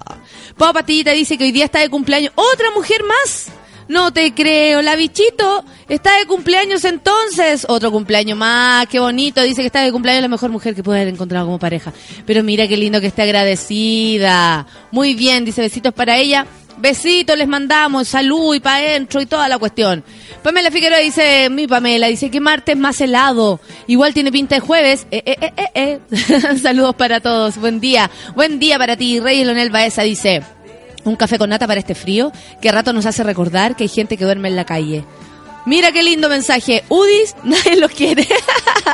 Pau 0.57 0.73
Patita 0.73 1.11
dice 1.11 1.37
que 1.37 1.45
hoy 1.45 1.53
día 1.53 1.67
está 1.67 1.81
de 1.81 1.91
cumpleaños. 1.91 2.33
¡Otra 2.37 2.71
mujer 2.75 3.05
más! 3.05 3.49
No 3.87 4.15
te 4.15 4.33
creo, 4.33 4.81
la 4.81 4.97
bichito 4.97 5.63
está 5.91 6.17
de 6.17 6.25
cumpleaños 6.25 6.87
entonces. 6.87 7.67
Otro 7.69 7.93
cumpleaños 7.93 8.39
más, 8.39 8.87
qué 8.87 8.99
bonito. 8.99 9.43
Dice 9.43 9.61
que 9.61 9.67
está 9.67 9.83
de 9.83 9.93
cumpleaños 9.93 10.23
la 10.23 10.29
mejor 10.29 10.49
mujer 10.49 10.75
que 10.75 10.83
puede 10.83 11.03
haber 11.03 11.13
encontrado 11.13 11.45
como 11.45 11.59
pareja. 11.59 11.93
Pero 12.25 12.43
mira 12.43 12.67
qué 12.67 12.79
lindo 12.79 13.03
que 13.03 13.09
esté 13.09 13.21
agradecida. 13.21 14.67
Muy 14.91 15.13
bien, 15.13 15.45
dice 15.45 15.61
besitos 15.61 15.93
para 15.93 16.17
ella. 16.17 16.47
Besitos 16.81 17.37
les 17.37 17.47
mandamos, 17.47 18.09
salud 18.09 18.55
y 18.55 18.61
pa' 18.61 18.77
adentro 18.77 19.21
y 19.21 19.27
toda 19.27 19.49
la 19.49 19.59
cuestión. 19.59 20.03
Pamela 20.43 20.71
Figueroa 20.71 20.99
dice, 20.99 21.51
mi 21.51 21.67
Pamela, 21.67 22.07
dice 22.07 22.31
que 22.31 22.41
martes 22.41 22.77
más 22.77 23.01
helado. 23.01 23.61
Igual 23.87 24.15
tiene 24.15 24.33
pinta 24.33 24.55
de 24.55 24.61
jueves. 24.61 25.07
Eh, 25.11 25.23
eh, 25.27 25.37
eh, 25.41 25.53
eh, 25.75 26.01
eh. 26.11 26.59
Saludos 26.63 26.95
para 26.95 27.21
todos. 27.21 27.59
Buen 27.59 27.81
día. 27.81 28.11
Buen 28.35 28.59
día 28.59 28.79
para 28.79 28.97
ti. 28.97 29.21
Rey 29.21 29.45
Leonel 29.45 29.69
Baeza 29.69 30.03
dice, 30.03 30.43
un 31.05 31.17
café 31.17 31.39
con 31.39 31.51
nata 31.51 31.67
para 31.67 31.81
este 31.81 31.95
frío 31.95 32.33
que 32.63 32.71
a 32.71 32.73
rato 32.73 32.93
nos 32.95 33.05
hace 33.05 33.23
recordar 33.25 33.77
que 33.77 33.85
hay 33.85 33.89
gente 33.89 34.17
que 34.17 34.25
duerme 34.25 34.49
en 34.49 34.57
la 34.57 34.65
calle. 34.65 35.05
Mira 35.67 35.93
qué 35.93 36.03
lindo 36.03 36.29
mensaje. 36.29 36.85
Udis, 36.89 37.37
nadie 37.45 37.77
lo 37.77 37.89
quiere. 37.89 38.27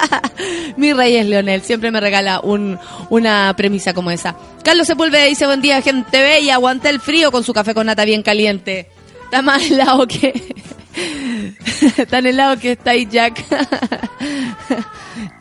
Mi 0.76 0.92
rey 0.92 1.16
es 1.16 1.26
Leonel, 1.26 1.62
siempre 1.62 1.90
me 1.90 2.00
regala 2.00 2.40
un, 2.40 2.78
una 3.10 3.54
premisa 3.56 3.94
como 3.94 4.10
esa. 4.10 4.36
Carlos 4.62 4.86
Sepúlveda 4.86 5.24
dice, 5.24 5.46
buen 5.46 5.62
día, 5.62 5.80
gente 5.82 6.22
bella, 6.22 6.54
aguanta 6.54 6.90
el 6.90 7.00
frío 7.00 7.30
con 7.30 7.44
su 7.44 7.52
café 7.52 7.74
con 7.74 7.86
nata 7.86 8.04
bien 8.04 8.22
caliente. 8.22 8.88
Está 9.24 9.42
más 9.42 9.62
helado 9.70 10.06
que... 10.06 10.54
Tan 12.10 12.26
helado 12.26 12.58
que 12.58 12.72
está 12.72 12.92
ahí 12.92 13.06
Jack. 13.10 13.44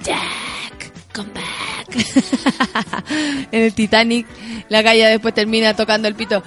Jack, 0.04 0.92
come 1.14 1.30
back. 1.34 1.96
en 3.52 3.62
el 3.62 3.74
Titanic, 3.74 4.28
la 4.70 4.84
calle 4.84 5.06
después 5.08 5.34
termina 5.34 5.74
tocando 5.76 6.08
el 6.08 6.16
pito. 6.16 6.44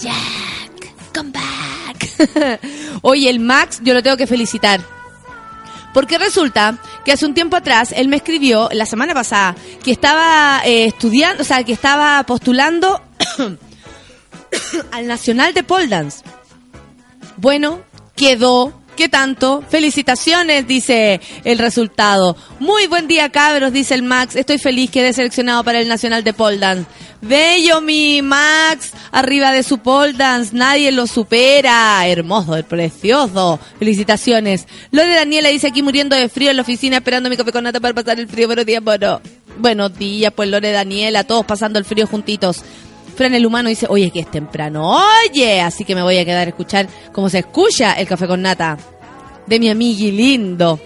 Jack, 0.00 1.12
come 1.12 1.30
back. 1.30 1.57
Oye, 3.02 3.30
el 3.30 3.40
Max, 3.40 3.80
yo 3.82 3.94
lo 3.94 4.02
tengo 4.02 4.16
que 4.16 4.26
felicitar. 4.26 4.80
Porque 5.92 6.18
resulta 6.18 6.78
que 7.04 7.12
hace 7.12 7.26
un 7.26 7.34
tiempo 7.34 7.56
atrás 7.56 7.92
él 7.96 8.08
me 8.08 8.16
escribió, 8.16 8.68
la 8.72 8.86
semana 8.86 9.14
pasada, 9.14 9.56
que 9.82 9.90
estaba 9.90 10.60
eh, 10.64 10.84
estudiando, 10.86 11.42
o 11.42 11.44
sea, 11.44 11.64
que 11.64 11.72
estaba 11.72 12.22
postulando 12.24 13.00
al 14.92 15.06
Nacional 15.06 15.54
de 15.54 15.62
Pole 15.62 15.88
Dance. 15.88 16.22
Bueno, 17.36 17.80
quedó. 18.14 18.77
¿Qué 18.98 19.08
tanto? 19.08 19.62
Felicitaciones, 19.68 20.66
dice 20.66 21.20
el 21.44 21.58
resultado. 21.60 22.36
Muy 22.58 22.88
buen 22.88 23.06
día, 23.06 23.28
cabros, 23.28 23.72
dice 23.72 23.94
el 23.94 24.02
Max. 24.02 24.34
Estoy 24.34 24.58
feliz 24.58 24.90
que 24.90 24.98
eres 24.98 25.14
seleccionado 25.14 25.62
para 25.62 25.78
el 25.78 25.86
Nacional 25.86 26.24
de 26.24 26.32
Pole 26.32 26.58
Dance. 26.58 26.90
Bello 27.20 27.80
mi 27.80 28.22
Max, 28.22 28.90
arriba 29.12 29.52
de 29.52 29.62
su 29.62 29.78
pole 29.78 30.14
dance, 30.14 30.50
nadie 30.52 30.90
lo 30.90 31.06
supera. 31.06 32.08
Hermoso, 32.08 32.60
precioso. 32.64 33.60
Felicitaciones. 33.78 34.66
Lore 34.90 35.14
Daniela 35.14 35.50
dice 35.50 35.68
aquí 35.68 35.80
muriendo 35.80 36.16
de 36.16 36.28
frío 36.28 36.50
en 36.50 36.56
la 36.56 36.62
oficina 36.62 36.96
esperando 36.96 37.30
mi 37.30 37.36
café 37.36 37.52
con 37.52 37.62
nata 37.62 37.78
para 37.78 37.94
pasar 37.94 38.18
el 38.18 38.26
frío. 38.26 38.48
Buenos 38.48 38.66
días, 38.66 38.82
bueno. 38.82 39.20
Buenos 39.58 39.96
días, 39.96 40.32
pues 40.34 40.48
Lore 40.48 40.72
Daniela, 40.72 41.22
todos 41.22 41.46
pasando 41.46 41.78
el 41.78 41.84
frío 41.84 42.08
juntitos. 42.08 42.64
Fran 43.18 43.34
el 43.34 43.44
humano 43.44 43.68
dice, 43.68 43.86
oye, 43.88 44.12
que 44.12 44.20
es 44.20 44.30
temprano, 44.30 44.96
oye, 45.26 45.60
así 45.60 45.84
que 45.84 45.96
me 45.96 46.02
voy 46.04 46.18
a 46.18 46.24
quedar 46.24 46.46
a 46.46 46.50
escuchar 46.50 46.86
cómo 47.12 47.28
se 47.28 47.40
escucha 47.40 47.94
el 47.94 48.06
café 48.06 48.28
con 48.28 48.42
nata 48.42 48.78
de 49.44 49.58
mi 49.58 49.68
amigui 49.68 50.12
lindo. 50.12 50.78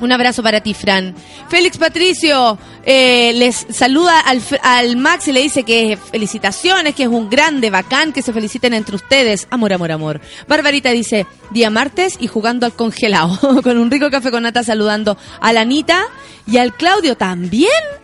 Un 0.00 0.12
abrazo 0.12 0.40
para 0.40 0.60
ti, 0.60 0.72
Fran. 0.72 1.16
Félix 1.48 1.76
Patricio 1.76 2.56
eh, 2.86 3.32
les 3.34 3.66
saluda 3.70 4.20
al, 4.20 4.40
al 4.62 4.96
Max 4.96 5.26
y 5.26 5.32
le 5.32 5.42
dice 5.42 5.64
que 5.64 5.96
felicitaciones, 5.96 6.94
que 6.94 7.02
es 7.02 7.08
un 7.08 7.28
grande, 7.28 7.70
bacán, 7.70 8.12
que 8.12 8.22
se 8.22 8.32
feliciten 8.32 8.72
entre 8.72 8.94
ustedes. 8.94 9.48
Amor, 9.50 9.72
amor, 9.72 9.90
amor. 9.90 10.20
Barbarita 10.46 10.90
dice, 10.90 11.26
día 11.50 11.70
martes 11.70 12.18
y 12.20 12.28
jugando 12.28 12.66
al 12.66 12.74
congelado, 12.74 13.36
con 13.64 13.78
un 13.78 13.90
rico 13.90 14.12
café 14.12 14.30
con 14.30 14.44
nata 14.44 14.62
saludando 14.62 15.18
a 15.40 15.52
la 15.52 15.62
Anita 15.62 16.04
y 16.46 16.58
al 16.58 16.72
Claudio 16.72 17.16
también. 17.16 18.03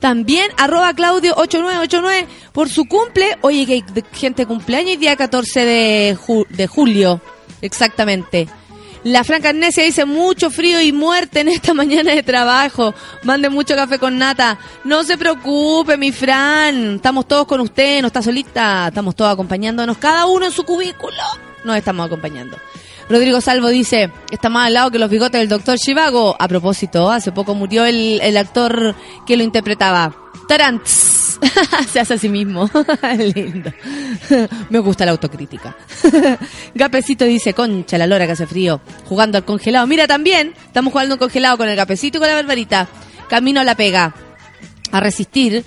También, 0.00 0.50
arroba 0.56 0.92
Claudio8989 0.92 2.26
por 2.52 2.68
su 2.68 2.84
cumple. 2.86 3.36
Oye, 3.42 3.66
que 3.66 3.72
hay 3.74 3.84
gente 4.12 4.46
cumpleaños 4.46 4.92
y 4.92 4.96
día 4.96 5.16
14 5.16 5.64
de, 5.64 6.16
ju- 6.16 6.46
de 6.48 6.66
julio. 6.66 7.20
Exactamente. 7.62 8.48
La 9.04 9.22
Franca 9.22 9.50
Amnesia 9.50 9.84
dice 9.84 10.04
mucho 10.04 10.50
frío 10.50 10.80
y 10.80 10.92
muerte 10.92 11.40
en 11.40 11.48
esta 11.48 11.72
mañana 11.74 12.12
de 12.12 12.22
trabajo. 12.22 12.92
Mande 13.22 13.48
mucho 13.48 13.74
café 13.76 13.98
con 13.98 14.18
nata. 14.18 14.58
No 14.84 15.04
se 15.04 15.16
preocupe, 15.16 15.96
mi 15.96 16.12
Fran. 16.12 16.96
Estamos 16.96 17.26
todos 17.28 17.46
con 17.46 17.60
usted, 17.60 18.00
no 18.00 18.08
está 18.08 18.20
solita. 18.22 18.88
Estamos 18.88 19.14
todos 19.14 19.32
acompañándonos, 19.32 19.96
cada 19.98 20.26
uno 20.26 20.46
en 20.46 20.52
su 20.52 20.64
cubículo. 20.64 21.16
Nos 21.64 21.76
estamos 21.76 22.06
acompañando. 22.06 22.56
Rodrigo 23.08 23.40
Salvo 23.40 23.68
dice, 23.68 24.10
está 24.30 24.48
más 24.48 24.66
al 24.66 24.74
lado 24.74 24.90
que 24.90 24.98
los 24.98 25.10
bigotes 25.10 25.40
del 25.40 25.48
doctor 25.48 25.78
Chivago. 25.78 26.36
A 26.38 26.48
propósito, 26.48 27.10
hace 27.10 27.32
poco 27.32 27.54
murió 27.54 27.84
el, 27.84 28.20
el 28.20 28.36
actor 28.36 28.96
que 29.26 29.36
lo 29.36 29.44
interpretaba. 29.44 30.14
Tarantz. 30.48 31.16
Se 31.92 32.00
hace 32.00 32.14
a 32.14 32.18
sí 32.18 32.28
mismo. 32.28 32.68
Lindo. 33.18 33.72
Me 34.70 34.78
gusta 34.78 35.04
la 35.04 35.12
autocrítica. 35.12 35.76
Gapecito 36.74 37.24
dice, 37.24 37.54
concha 37.54 37.98
la 37.98 38.06
lora 38.06 38.26
que 38.26 38.32
hace 38.32 38.46
frío. 38.46 38.80
Jugando 39.08 39.38
al 39.38 39.44
congelado. 39.44 39.86
Mira 39.86 40.06
también, 40.06 40.54
estamos 40.66 40.92
jugando 40.92 41.14
al 41.14 41.18
congelado 41.18 41.58
con 41.58 41.68
el 41.68 41.76
Gapecito 41.76 42.18
y 42.18 42.20
con 42.20 42.28
la 42.28 42.34
barbarita. 42.34 42.88
Camino 43.28 43.60
a 43.60 43.64
la 43.64 43.74
pega. 43.74 44.14
A 44.92 45.00
resistir. 45.00 45.64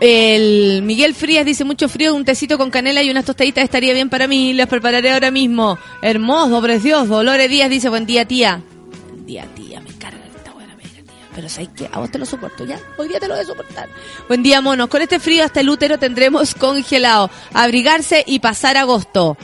El 0.00 0.80
Miguel 0.82 1.14
Frías 1.14 1.44
dice 1.44 1.62
mucho 1.62 1.86
frío, 1.86 2.14
un 2.14 2.24
tecito 2.24 2.56
con 2.56 2.70
canela 2.70 3.02
y 3.02 3.10
unas 3.10 3.26
tostaditas 3.26 3.64
estaría 3.64 3.92
bien 3.92 4.08
para 4.08 4.26
mí, 4.26 4.54
las 4.54 4.66
prepararé 4.66 5.12
ahora 5.12 5.30
mismo. 5.30 5.78
Hermoso, 6.00 6.62
precioso. 6.62 7.22
Lore 7.22 7.48
Díaz 7.48 7.68
dice, 7.68 7.90
buen 7.90 8.06
día 8.06 8.24
tía. 8.24 8.62
Buen 9.10 9.26
día 9.26 9.46
tía, 9.54 9.78
me 9.82 9.92
carga 9.98 10.22
esta 10.34 10.52
buena 10.52 10.74
tía. 10.78 11.02
Pero 11.34 11.50
¿sabes 11.50 11.68
qué? 11.76 11.86
A 11.92 11.98
vos 11.98 12.10
te 12.10 12.18
lo 12.18 12.24
soporto 12.24 12.64
ya. 12.64 12.80
Hoy 12.96 13.08
día 13.08 13.20
te 13.20 13.28
lo 13.28 13.34
voy 13.34 13.42
a 13.42 13.46
soportar. 13.46 13.90
Buen 14.26 14.42
día 14.42 14.62
monos, 14.62 14.88
con 14.88 15.02
este 15.02 15.20
frío 15.20 15.44
hasta 15.44 15.60
el 15.60 15.68
útero 15.68 15.98
tendremos 15.98 16.54
congelado. 16.58 17.30
Abrigarse 17.52 18.24
y 18.26 18.38
pasar 18.38 18.78
agosto. 18.78 19.36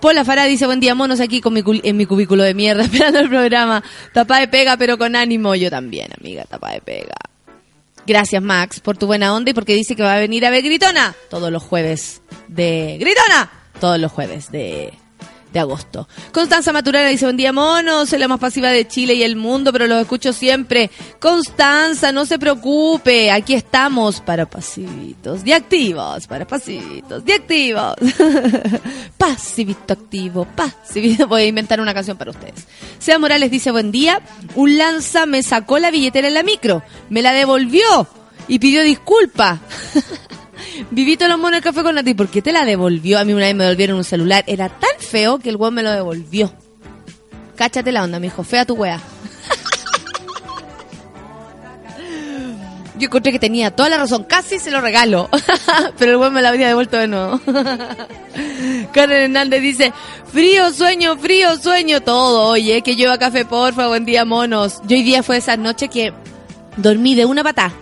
Paula 0.00 0.24
Farah 0.24 0.46
dice, 0.46 0.66
buen 0.66 0.80
día 0.80 0.96
monos 0.96 1.20
aquí 1.20 1.40
con 1.40 1.52
mi 1.52 1.62
en 1.84 1.96
mi 1.96 2.06
cubículo 2.06 2.42
de 2.42 2.54
mierda 2.54 2.82
esperando 2.86 3.20
el 3.20 3.28
programa. 3.28 3.84
Tapa 4.12 4.40
de 4.40 4.48
pega 4.48 4.76
pero 4.76 4.98
con 4.98 5.14
ánimo. 5.14 5.54
Yo 5.54 5.70
también, 5.70 6.08
amiga, 6.18 6.42
tapa 6.42 6.72
de 6.72 6.80
pega. 6.80 7.14
Gracias, 8.06 8.42
Max, 8.42 8.80
por 8.80 8.96
tu 8.96 9.06
buena 9.06 9.34
onda 9.34 9.50
y 9.50 9.54
porque 9.54 9.74
dice 9.74 9.94
que 9.94 10.02
va 10.02 10.14
a 10.14 10.18
venir 10.18 10.44
a 10.44 10.50
ver 10.50 10.62
Gritona 10.62 11.14
todos 11.30 11.52
los 11.52 11.62
jueves 11.62 12.22
de... 12.48 12.96
¡Gritona! 12.98 13.50
Todos 13.80 13.98
los 13.98 14.10
jueves 14.10 14.50
de... 14.50 14.92
de 15.52 15.60
agosto. 15.60 16.08
Constanza 16.32 16.72
Maturana 16.72 17.08
dice, 17.08 17.26
buen 17.26 17.36
día 17.36 17.52
mono, 17.52 18.06
soy 18.06 18.18
la 18.18 18.28
más 18.28 18.40
pasiva 18.40 18.70
de 18.70 18.86
Chile 18.88 19.14
y 19.14 19.22
el 19.22 19.36
mundo, 19.36 19.72
pero 19.72 19.86
los 19.86 20.00
escucho 20.00 20.32
siempre. 20.32 20.90
Constanza, 21.20 22.12
no 22.12 22.24
se 22.24 22.38
preocupe, 22.38 23.30
aquí 23.30 23.54
estamos 23.54 24.20
para 24.20 24.46
pasivitos, 24.46 25.44
de 25.44 25.54
activos, 25.54 26.26
para 26.26 26.46
pasivitos, 26.46 27.24
de 27.24 27.34
activos. 27.34 27.94
Pasivito 29.18 29.92
activo, 29.92 30.44
pasivito. 30.44 31.28
Voy 31.28 31.42
a 31.42 31.46
inventar 31.46 31.80
una 31.80 31.94
canción 31.94 32.16
para 32.16 32.30
ustedes. 32.30 32.66
Sea 32.98 33.18
Morales 33.18 33.50
dice, 33.50 33.70
buen 33.70 33.92
día, 33.92 34.20
un 34.54 34.76
lanza 34.76 35.26
me 35.26 35.42
sacó 35.42 35.78
la 35.78 35.90
billetera 35.90 36.28
en 36.28 36.34
la 36.34 36.42
micro, 36.42 36.82
me 37.08 37.22
la 37.22 37.32
devolvió 37.32 38.08
y 38.48 38.58
pidió 38.58 38.82
disculpa. 38.82 39.60
Vivito 40.90 41.28
los 41.28 41.38
monos 41.38 41.52
del 41.52 41.62
café 41.62 41.82
con 41.82 41.94
Nati, 41.94 42.14
¿por 42.14 42.28
qué 42.28 42.42
te 42.42 42.52
la 42.52 42.64
devolvió? 42.64 43.18
A 43.18 43.24
mí 43.24 43.32
una 43.32 43.46
vez 43.46 43.54
me 43.54 43.64
devolvieron 43.64 43.96
un 43.96 44.04
celular. 44.04 44.44
Era 44.46 44.68
tan 44.68 44.90
feo 44.98 45.38
que 45.38 45.48
el 45.48 45.56
weón 45.56 45.74
me 45.74 45.82
lo 45.82 45.90
devolvió. 45.90 46.52
Cáchate 47.56 47.92
la 47.92 48.04
onda, 48.04 48.18
me 48.18 48.26
dijo, 48.26 48.42
fea 48.44 48.64
tu 48.64 48.74
wea. 48.74 49.00
Yo 52.98 53.06
encontré 53.06 53.32
que 53.32 53.38
tenía 53.38 53.70
toda 53.70 53.88
la 53.88 53.98
razón, 53.98 54.24
casi 54.24 54.58
se 54.58 54.70
lo 54.70 54.80
regalo. 54.80 55.28
Pero 55.98 56.12
el 56.12 56.16
weón 56.18 56.32
me 56.32 56.42
la 56.42 56.48
habría 56.48 56.68
devuelto 56.68 56.96
de 56.96 57.08
nuevo. 57.08 57.40
Karen 58.92 59.22
Hernández 59.22 59.60
dice, 59.60 59.92
frío, 60.32 60.72
sueño, 60.72 61.18
frío, 61.18 61.56
sueño, 61.56 62.00
todo. 62.00 62.48
Oye, 62.48 62.82
que 62.82 62.96
lleva 62.96 63.18
café, 63.18 63.44
porfa, 63.44 63.88
buen 63.88 64.04
día, 64.04 64.24
monos. 64.24 64.80
Yo 64.86 64.96
hoy 64.96 65.02
día 65.02 65.22
fue 65.22 65.36
esa 65.36 65.56
noche 65.56 65.88
que 65.88 66.12
dormí 66.76 67.14
de 67.14 67.26
una 67.26 67.42
patá. 67.44 67.72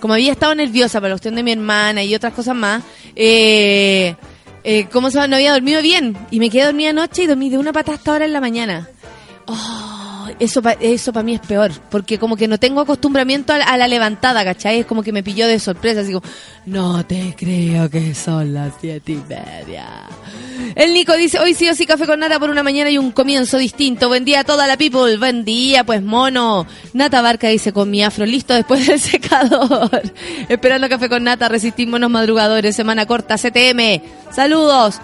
Como 0.00 0.14
había 0.14 0.32
estado 0.32 0.54
nerviosa 0.54 1.00
por 1.00 1.08
la 1.08 1.14
cuestión 1.14 1.34
de 1.34 1.42
mi 1.42 1.52
hermana 1.52 2.02
y 2.02 2.14
otras 2.14 2.32
cosas 2.32 2.56
más, 2.56 2.82
eh, 3.14 4.16
eh, 4.64 4.86
¿cómo 4.92 5.10
se? 5.10 5.26
No 5.28 5.36
había 5.36 5.52
dormido 5.52 5.82
bien. 5.82 6.16
Y 6.30 6.40
me 6.40 6.50
quedé 6.50 6.64
dormida 6.64 6.90
anoche 6.90 7.24
y 7.24 7.26
dormí 7.26 7.50
de 7.50 7.58
una 7.58 7.72
pata 7.72 7.92
hasta 7.92 8.12
ahora 8.12 8.24
en 8.24 8.32
la 8.32 8.40
mañana. 8.40 8.88
Oh, 9.46 10.00
eso 10.38 10.62
eso 10.80 11.12
para 11.12 11.22
mí 11.24 11.34
es 11.34 11.40
peor, 11.40 11.72
porque 11.90 12.18
como 12.18 12.36
que 12.36 12.46
no 12.48 12.58
tengo 12.58 12.80
acostumbramiento 12.80 13.52
a, 13.52 13.58
la- 13.58 13.64
a 13.64 13.76
la 13.76 13.88
levantada, 13.88 14.44
¿cachai? 14.44 14.80
Es 14.80 14.86
como 14.86 15.02
que 15.02 15.12
me 15.12 15.22
pilló 15.22 15.46
de 15.46 15.58
sorpresa, 15.58 16.00
así 16.00 16.12
como, 16.12 16.26
no 16.66 17.04
te 17.06 17.34
creo 17.36 17.88
que 17.90 18.14
son 18.14 18.54
las 18.54 18.72
siete 18.80 19.12
y 19.12 19.22
media. 19.28 20.04
El 20.76 20.92
Nico 20.94 21.16
dice, 21.16 21.38
hoy 21.38 21.54
sí 21.54 21.68
o 21.68 21.74
sí 21.74 21.86
café 21.86 22.06
con 22.06 22.20
nata 22.20 22.38
por 22.38 22.50
una 22.50 22.62
mañana 22.62 22.90
y 22.90 22.98
un 22.98 23.10
comienzo 23.12 23.56
distinto. 23.58 24.08
Buen 24.08 24.24
día 24.24 24.40
a 24.40 24.44
toda 24.44 24.66
la 24.66 24.76
people, 24.76 25.16
buen 25.16 25.44
día, 25.44 25.84
pues 25.84 26.02
mono. 26.02 26.66
Nata 26.92 27.22
Barca 27.22 27.48
dice, 27.48 27.72
con 27.72 27.90
mi 27.90 28.02
afro 28.02 28.26
listo 28.26 28.54
después 28.54 28.86
del 28.86 29.00
secador. 29.50 30.02
Esperando 30.48 30.88
café 30.88 31.08
con 31.08 31.24
nata, 31.24 31.48
resistimos 31.48 31.98
los 31.98 32.10
madrugadores, 32.10 32.76
semana 32.76 33.06
corta, 33.06 33.36
CTM. 33.36 34.02
Saludos. 34.32 35.00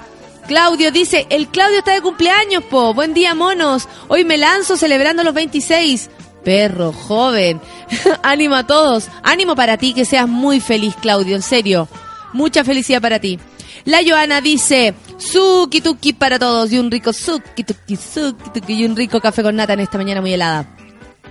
Claudio 0.46 0.92
dice, 0.92 1.26
el 1.30 1.48
Claudio 1.48 1.78
está 1.78 1.92
de 1.92 2.00
cumpleaños, 2.00 2.62
po. 2.64 2.94
Buen 2.94 3.14
día, 3.14 3.34
monos. 3.34 3.88
Hoy 4.06 4.24
me 4.24 4.36
lanzo 4.36 4.76
celebrando 4.76 5.24
los 5.24 5.34
26. 5.34 6.08
Perro, 6.44 6.92
joven. 6.92 7.60
Ánimo 8.22 8.54
a 8.54 8.66
todos. 8.66 9.08
Ánimo 9.24 9.56
para 9.56 9.76
ti, 9.76 9.92
que 9.92 10.04
seas 10.04 10.28
muy 10.28 10.60
feliz, 10.60 10.94
Claudio, 11.00 11.34
en 11.34 11.42
serio. 11.42 11.88
Mucha 12.32 12.62
felicidad 12.62 13.02
para 13.02 13.18
ti. 13.18 13.40
La 13.84 13.98
Joana 14.06 14.40
dice, 14.40 14.94
suki 15.18 15.80
tuki 15.80 16.12
para 16.12 16.38
todos 16.38 16.72
y 16.72 16.78
un 16.78 16.90
rico 16.90 17.12
suki 17.12 17.64
tuki 17.64 17.96
suki 17.96 18.50
tuki 18.50 18.74
y 18.74 18.84
un 18.84 18.96
rico 18.96 19.20
café 19.20 19.42
con 19.42 19.56
nata 19.56 19.72
en 19.72 19.80
esta 19.80 19.98
mañana 19.98 20.20
muy 20.20 20.32
helada. 20.32 20.76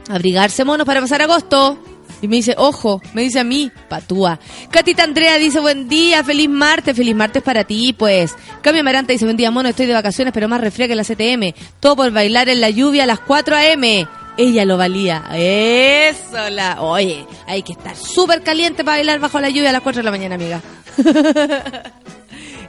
Abrigarse 0.09 0.65
monos 0.65 0.85
para 0.85 1.01
pasar 1.01 1.21
agosto. 1.21 1.79
Y 2.21 2.27
me 2.27 2.37
dice, 2.37 2.55
ojo, 2.57 3.01
me 3.13 3.21
dice 3.21 3.39
a 3.39 3.43
mí, 3.43 3.71
patúa. 3.89 4.39
Catita 4.71 5.03
Andrea 5.03 5.37
dice, 5.37 5.59
buen 5.59 5.87
día, 5.87 6.23
feliz 6.23 6.49
martes, 6.49 6.95
feliz 6.95 7.15
martes 7.15 7.43
para 7.43 7.63
ti, 7.63 7.93
pues. 7.93 8.35
Cambio 8.61 8.81
Amaranta 8.81 9.13
dice, 9.13 9.25
buen 9.25 9.37
día, 9.37 9.51
mono, 9.51 9.69
estoy 9.69 9.85
de 9.85 9.93
vacaciones, 9.93 10.33
pero 10.33 10.47
más 10.47 10.61
refría 10.61 10.87
que 10.87 10.95
la 10.95 11.03
CTM. 11.03 11.53
Todo 11.79 11.95
por 11.95 12.11
bailar 12.11 12.49
en 12.49 12.61
la 12.61 12.69
lluvia 12.69 13.03
a 13.03 13.07
las 13.07 13.19
4 13.19 13.55
a.m. 13.55 14.07
Ella 14.37 14.65
lo 14.65 14.77
valía. 14.77 15.23
Eso, 15.33 16.49
la... 16.49 16.81
Oye, 16.81 17.25
hay 17.47 17.63
que 17.63 17.73
estar 17.73 17.95
súper 17.95 18.41
caliente 18.43 18.83
para 18.83 18.97
bailar 18.97 19.19
bajo 19.19 19.39
la 19.39 19.49
lluvia 19.49 19.69
a 19.69 19.73
las 19.73 19.81
4 19.81 19.99
de 20.01 20.03
la 20.03 20.11
mañana, 20.11 20.35
amiga. 20.35 20.61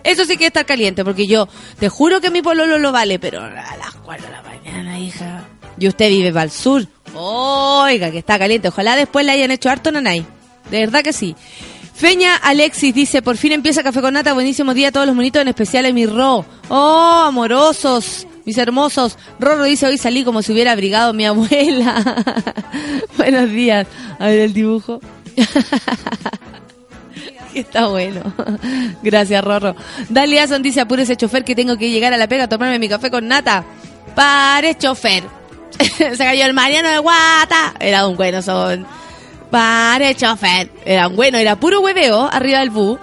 Eso 0.04 0.24
sí 0.24 0.36
que 0.36 0.46
está 0.46 0.62
caliente, 0.62 1.04
porque 1.04 1.26
yo 1.26 1.48
te 1.80 1.88
juro 1.88 2.20
que 2.20 2.30
mi 2.30 2.40
pololo 2.40 2.78
lo 2.78 2.92
vale, 2.92 3.18
pero 3.18 3.42
a 3.42 3.50
las 3.50 3.94
4 4.04 4.26
de 4.26 4.32
la 4.32 4.42
mañana, 4.42 4.98
hija. 5.00 5.44
Y 5.78 5.88
usted 5.88 6.08
vive 6.08 6.32
para 6.32 6.44
el 6.44 6.50
sur. 6.50 6.86
Oiga, 7.14 8.10
que 8.10 8.18
está 8.18 8.38
caliente. 8.38 8.68
Ojalá 8.68 8.96
después 8.96 9.24
le 9.24 9.32
hayan 9.32 9.50
hecho 9.50 9.70
harto 9.70 9.90
nanay. 9.90 10.24
De 10.70 10.80
verdad 10.80 11.02
que 11.02 11.12
sí. 11.12 11.34
Feña 11.94 12.36
Alexis 12.36 12.94
dice, 12.94 13.22
por 13.22 13.38
fin 13.38 13.52
empieza 13.52 13.82
Café 13.82 14.02
con 14.02 14.12
Nata, 14.12 14.34
buenísimo 14.34 14.74
día 14.74 14.88
a 14.88 14.92
todos 14.92 15.06
los 15.06 15.16
monitos, 15.16 15.40
en 15.40 15.48
especial 15.48 15.86
a 15.86 15.92
mi 15.92 16.04
Ro. 16.04 16.44
Oh, 16.68 17.24
amorosos, 17.26 18.26
mis 18.44 18.58
hermosos. 18.58 19.16
Rorro 19.40 19.64
dice, 19.64 19.86
hoy 19.86 19.96
salí 19.96 20.22
como 20.22 20.42
si 20.42 20.52
hubiera 20.52 20.72
abrigado 20.72 21.14
mi 21.14 21.24
abuela. 21.24 22.22
Buenos 23.16 23.50
días. 23.50 23.86
A 24.18 24.26
ver 24.26 24.40
el 24.40 24.52
dibujo. 24.52 25.00
Está 27.54 27.86
bueno. 27.86 28.20
Gracias, 29.02 29.42
Rorro. 29.42 29.74
Daliason 30.10 30.62
dice, 30.62 30.82
apure 30.82 31.04
ese 31.04 31.16
chofer 31.16 31.44
que 31.44 31.54
tengo 31.54 31.78
que 31.78 31.90
llegar 31.90 32.12
a 32.12 32.18
la 32.18 32.28
pega 32.28 32.44
a 32.44 32.48
tomarme 32.48 32.78
mi 32.78 32.90
café 32.90 33.10
con 33.10 33.26
nata. 33.26 33.64
Pare, 34.14 34.76
chofer. 34.76 35.24
Se 35.96 36.16
cayó 36.16 36.46
el 36.46 36.54
Mariano 36.54 36.88
de 36.88 36.98
Guata. 36.98 37.74
Era 37.80 38.06
un 38.06 38.16
bueno 38.16 38.42
son. 38.42 38.86
Pare, 39.50 40.14
chofer. 40.14 40.70
Era 40.84 41.08
un 41.08 41.16
bueno, 41.16 41.38
era 41.38 41.56
puro 41.56 41.80
hueveo 41.80 42.28
arriba 42.32 42.60
del 42.60 42.70
bus. 42.70 42.98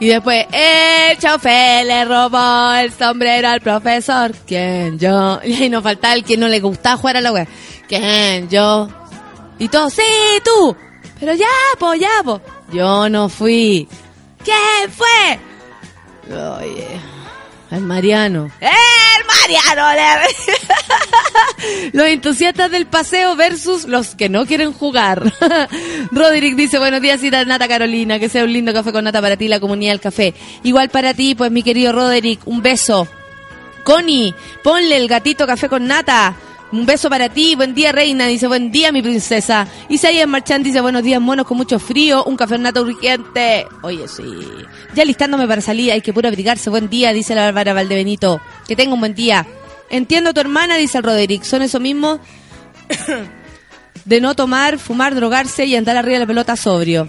Y 0.00 0.08
después, 0.08 0.46
el 0.50 1.16
chofer 1.18 1.86
le 1.86 2.04
robó 2.04 2.74
el 2.74 2.92
sombrero 2.92 3.48
al 3.48 3.60
profesor. 3.60 4.32
¿Quién? 4.46 4.98
Yo. 4.98 5.40
Y 5.44 5.54
ahí 5.54 5.68
nos 5.68 5.82
faltaba 5.82 6.14
el 6.14 6.24
que 6.24 6.36
no 6.36 6.48
le 6.48 6.60
gustaba 6.60 6.96
jugar 6.96 7.18
a 7.18 7.20
la 7.20 7.32
wea. 7.32 7.46
¿Quién? 7.86 8.48
Yo. 8.48 8.88
Y 9.58 9.68
todos, 9.68 9.92
sí, 9.92 10.02
tú. 10.44 10.76
Pero 11.20 11.34
ya, 11.34 11.46
po, 11.78 11.94
ya, 11.94 12.22
po. 12.24 12.40
Yo 12.72 13.08
no 13.08 13.28
fui. 13.28 13.86
¿Quién 14.44 14.90
fue? 14.90 15.38
Oye, 16.36 17.00
el 17.72 17.82
Mariano. 17.82 18.50
¡El 18.60 19.26
Mariano! 19.26 19.92
los 21.92 22.06
entusiastas 22.06 22.70
del 22.70 22.86
paseo 22.86 23.34
versus 23.34 23.86
los 23.86 24.14
que 24.14 24.28
no 24.28 24.46
quieren 24.46 24.72
jugar. 24.72 25.32
Roderick 26.10 26.54
dice, 26.54 26.78
buenos 26.78 27.00
días, 27.00 27.20
Cita 27.20 27.44
Nata 27.44 27.68
Carolina, 27.68 28.18
que 28.18 28.28
sea 28.28 28.44
un 28.44 28.52
lindo 28.52 28.72
café 28.72 28.92
con 28.92 29.04
nata 29.04 29.20
para 29.20 29.36
ti, 29.36 29.48
la 29.48 29.60
comunidad 29.60 29.92
del 29.92 30.00
café. 30.00 30.34
Igual 30.62 30.90
para 30.90 31.14
ti, 31.14 31.34
pues 31.34 31.50
mi 31.50 31.62
querido 31.62 31.92
Roderick, 31.92 32.46
un 32.46 32.62
beso. 32.62 33.08
Connie, 33.84 34.34
ponle 34.62 34.96
el 34.96 35.08
gatito 35.08 35.46
café 35.46 35.68
con 35.68 35.86
nata. 35.86 36.36
Un 36.72 36.86
beso 36.86 37.10
para 37.10 37.28
ti, 37.28 37.54
buen 37.54 37.74
día 37.74 37.92
reina, 37.92 38.26
dice 38.26 38.46
buen 38.46 38.72
día 38.72 38.92
mi 38.92 39.02
princesa. 39.02 39.68
Isaías 39.90 40.26
Marchand 40.26 40.64
dice 40.64 40.80
buenos 40.80 41.02
días 41.02 41.20
monos 41.20 41.46
con 41.46 41.58
mucho 41.58 41.78
frío, 41.78 42.24
un 42.24 42.34
café 42.34 42.56
nata 42.56 42.80
urgente. 42.80 43.66
Oye, 43.82 44.08
sí. 44.08 44.24
Ya 44.94 45.04
listándome 45.04 45.46
para 45.46 45.60
salir, 45.60 45.92
hay 45.92 46.00
que 46.00 46.14
puro 46.14 46.28
abrigarse. 46.28 46.70
Buen 46.70 46.88
día, 46.88 47.12
dice 47.12 47.34
la 47.34 47.44
Bárbara 47.44 47.74
Valdebenito. 47.74 48.40
Que 48.66 48.74
tenga 48.74 48.94
un 48.94 49.00
buen 49.00 49.14
día. 49.14 49.46
Entiendo 49.90 50.32
tu 50.32 50.40
hermana, 50.40 50.78
dice 50.78 50.96
el 50.96 51.04
Roderick. 51.04 51.42
Son 51.42 51.60
eso 51.60 51.78
mismo 51.78 52.20
de 54.06 54.20
no 54.22 54.34
tomar, 54.34 54.78
fumar, 54.78 55.14
drogarse 55.14 55.66
y 55.66 55.76
andar 55.76 55.98
arriba 55.98 56.14
de 56.14 56.20
la 56.20 56.26
pelota 56.26 56.56
sobrio. 56.56 57.06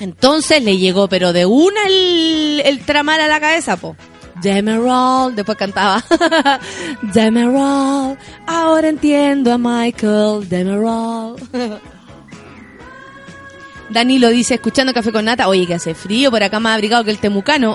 Entonces 0.00 0.64
le 0.64 0.78
llegó, 0.78 1.08
pero 1.08 1.32
de 1.32 1.46
una 1.46 1.86
el, 1.86 2.60
el 2.64 2.80
tramar 2.80 3.20
a 3.20 3.28
la 3.28 3.38
cabeza, 3.38 3.76
po. 3.76 3.94
Demerol, 4.42 5.34
después 5.34 5.56
cantaba. 5.58 6.04
Demerol, 7.14 8.16
ahora 8.46 8.88
entiendo 8.88 9.52
a 9.52 9.58
Michael 9.58 10.48
Demerol. 10.48 11.36
Danilo 13.90 14.28
dice, 14.28 14.54
escuchando 14.54 14.94
Café 14.94 15.10
con 15.10 15.24
Nata, 15.24 15.48
oye, 15.48 15.66
que 15.66 15.74
hace 15.74 15.94
frío, 15.94 16.30
por 16.30 16.42
acá 16.42 16.60
más 16.60 16.74
abrigado 16.74 17.02
que 17.02 17.10
el 17.10 17.18
temucano. 17.18 17.74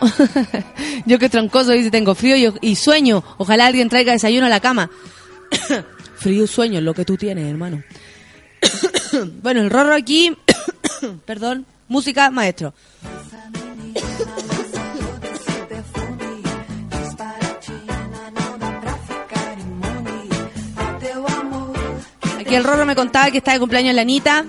Yo 1.05 1.19
que 1.19 1.27
troncoso 1.27 1.71
dice, 1.71 1.91
tengo 1.91 2.15
frío 2.15 2.37
y, 2.37 2.69
y 2.71 2.75
sueño. 2.75 3.21
Ojalá 3.37 3.65
alguien 3.65 3.89
traiga 3.89 4.13
desayuno 4.13 4.45
a 4.45 4.49
la 4.49 4.61
cama. 4.61 4.89
frío 6.15 6.45
y 6.45 6.47
sueño 6.47 6.79
es 6.79 6.85
lo 6.85 6.93
que 6.93 7.03
tú 7.03 7.17
tienes, 7.17 7.49
hermano. 7.49 7.83
bueno, 9.43 9.61
el 9.61 9.69
rorro 9.69 9.93
aquí, 9.93 10.35
perdón, 11.25 11.65
música, 11.89 12.31
maestro. 12.31 12.73
Aquí 22.45 22.55
el 22.55 22.63
Rorro 22.63 22.85
me 22.85 22.95
contaba 22.95 23.31
que 23.31 23.39
está 23.39 23.53
de 23.53 23.59
cumpleaños 23.59 23.95
la 23.95 24.01
Anita 24.01 24.45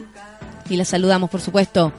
y 0.68 0.76
la 0.76 0.84
saludamos, 0.84 1.30
por 1.30 1.40
supuesto. 1.40 1.92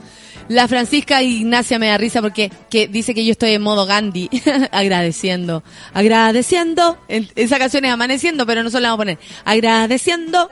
La 0.48 0.66
Francisca 0.68 1.22
Ignacia 1.22 1.78
me 1.78 1.88
da 1.88 1.98
risa 1.98 2.22
porque 2.22 2.50
que 2.70 2.88
dice 2.88 3.12
que 3.14 3.24
yo 3.24 3.32
estoy 3.32 3.50
en 3.52 3.62
modo 3.62 3.84
Gandhi, 3.84 4.30
agradeciendo, 4.72 5.62
agradeciendo. 5.92 6.98
En- 7.08 7.28
Esa 7.34 7.58
canción 7.58 7.84
es 7.84 7.92
amaneciendo, 7.92 8.46
pero 8.46 8.62
nosotros 8.62 8.82
la 8.82 8.88
vamos 8.90 9.00
a 9.00 9.04
poner. 9.04 9.18
Agradeciendo 9.44 10.48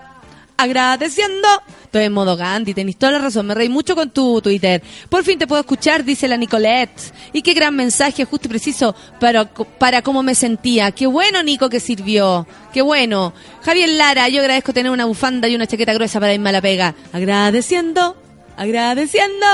agradeciendo. 0.57 1.49
Estoy 1.85 2.05
en 2.05 2.13
modo 2.13 2.37
Gandhi, 2.37 2.75
tenés 2.75 2.97
toda 2.97 3.13
la 3.13 3.19
razón, 3.19 3.47
me 3.47 3.55
reí 3.55 3.69
mucho 3.69 3.95
con 3.95 4.11
tu 4.11 4.41
Twitter. 4.41 4.83
Por 5.09 5.25
fin 5.25 5.39
te 5.39 5.47
puedo 5.47 5.61
escuchar, 5.61 6.05
dice 6.05 6.29
la 6.29 6.37
Nicolette. 6.37 7.13
Y 7.33 7.43
qué 7.43 7.55
gran 7.55 7.75
mensaje, 7.75 8.25
justo 8.25 8.49
y 8.49 8.51
preciso, 8.51 8.95
para, 9.21 9.47
para 9.47 10.03
cómo 10.03 10.23
me 10.23 10.35
sentía. 10.35 10.91
Qué 10.91 11.07
bueno, 11.07 11.43
Nico, 11.43 11.71
que 11.71 11.81
sirvió. 11.81 12.47
Qué 12.73 12.83
bueno. 12.83 13.33
Javier 13.63 13.91
Lara, 13.91 14.29
yo 14.29 14.41
agradezco 14.41 14.73
tener 14.73 14.93
una 14.93 15.05
bufanda 15.05 15.49
y 15.49 15.55
una 15.55 15.67
chaqueta 15.67 15.95
gruesa 15.95 16.21
para 16.21 16.35
irme 16.35 16.51
a 16.51 16.53
la 16.53 16.61
pega. 16.61 16.95
Agradeciendo. 17.13 18.26
Agradeciendo. 18.57 19.47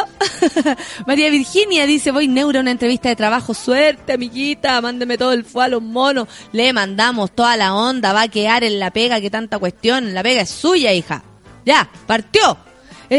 María 1.06 1.28
Virginia 1.30 1.86
dice, 1.86 2.12
voy 2.12 2.28
neuro 2.28 2.58
a 2.58 2.62
una 2.62 2.70
entrevista 2.70 3.08
de 3.08 3.16
trabajo. 3.16 3.52
Suerte, 3.52 4.12
amiguita. 4.12 4.80
Mándeme 4.80 5.18
todo 5.18 5.32
el 5.32 5.44
fue 5.44 5.64
a 5.64 5.68
los 5.68 5.82
monos. 5.82 6.28
Le 6.52 6.72
mandamos 6.72 7.32
toda 7.32 7.56
la 7.56 7.74
onda. 7.74 8.12
Va 8.12 8.22
a 8.22 8.28
quedar 8.28 8.62
en 8.64 8.78
la 8.78 8.90
pega. 8.92 9.20
que 9.20 9.30
tanta 9.30 9.58
cuestión. 9.58 10.14
La 10.14 10.22
pega 10.22 10.42
es 10.42 10.50
suya, 10.50 10.92
hija. 10.92 11.22
Ya, 11.64 11.90
partió. 12.06 12.56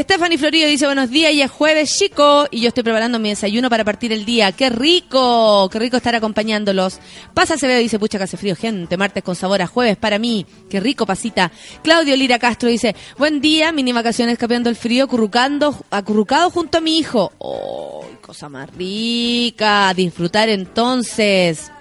Stephanie 0.01 0.39
Florillo 0.39 0.65
dice 0.65 0.87
buenos 0.87 1.11
días 1.11 1.33
y 1.33 1.43
es 1.43 1.51
jueves 1.51 1.95
chico 1.95 2.47
y 2.49 2.61
yo 2.61 2.69
estoy 2.69 2.81
preparando 2.81 3.19
mi 3.19 3.29
desayuno 3.29 3.69
para 3.69 3.85
partir 3.85 4.11
el 4.11 4.25
día. 4.25 4.51
¡Qué 4.51 4.71
rico! 4.71 5.69
¡Qué 5.71 5.77
rico 5.77 5.97
estar 5.97 6.15
acompañándolos! 6.15 6.99
Pasa 7.35 7.53
Acevedo 7.53 7.77
dice 7.77 7.99
pucha 7.99 8.17
que 8.17 8.23
hace 8.23 8.35
frío, 8.35 8.55
gente. 8.55 8.97
Martes 8.97 9.23
con 9.23 9.35
sabor 9.35 9.61
a 9.61 9.67
jueves 9.67 9.95
para 9.95 10.17
mí. 10.17 10.47
¡Qué 10.67 10.79
rico, 10.79 11.05
pasita! 11.05 11.51
Claudio 11.83 12.15
Lira 12.15 12.39
Castro 12.39 12.69
dice 12.69 12.95
buen 13.19 13.39
día, 13.39 13.71
mini 13.71 13.91
vacaciones 13.91 14.39
capeando 14.39 14.71
el 14.71 14.75
frío, 14.75 15.03
acurrucando, 15.03 15.85
acurrucado 15.91 16.49
junto 16.49 16.79
a 16.79 16.81
mi 16.81 16.97
hijo. 16.97 17.31
¡Oh, 17.37 18.03
cosa 18.19 18.49
más 18.49 18.73
rica! 18.75 19.93
Disfrutar 19.93 20.49
entonces. 20.49 21.71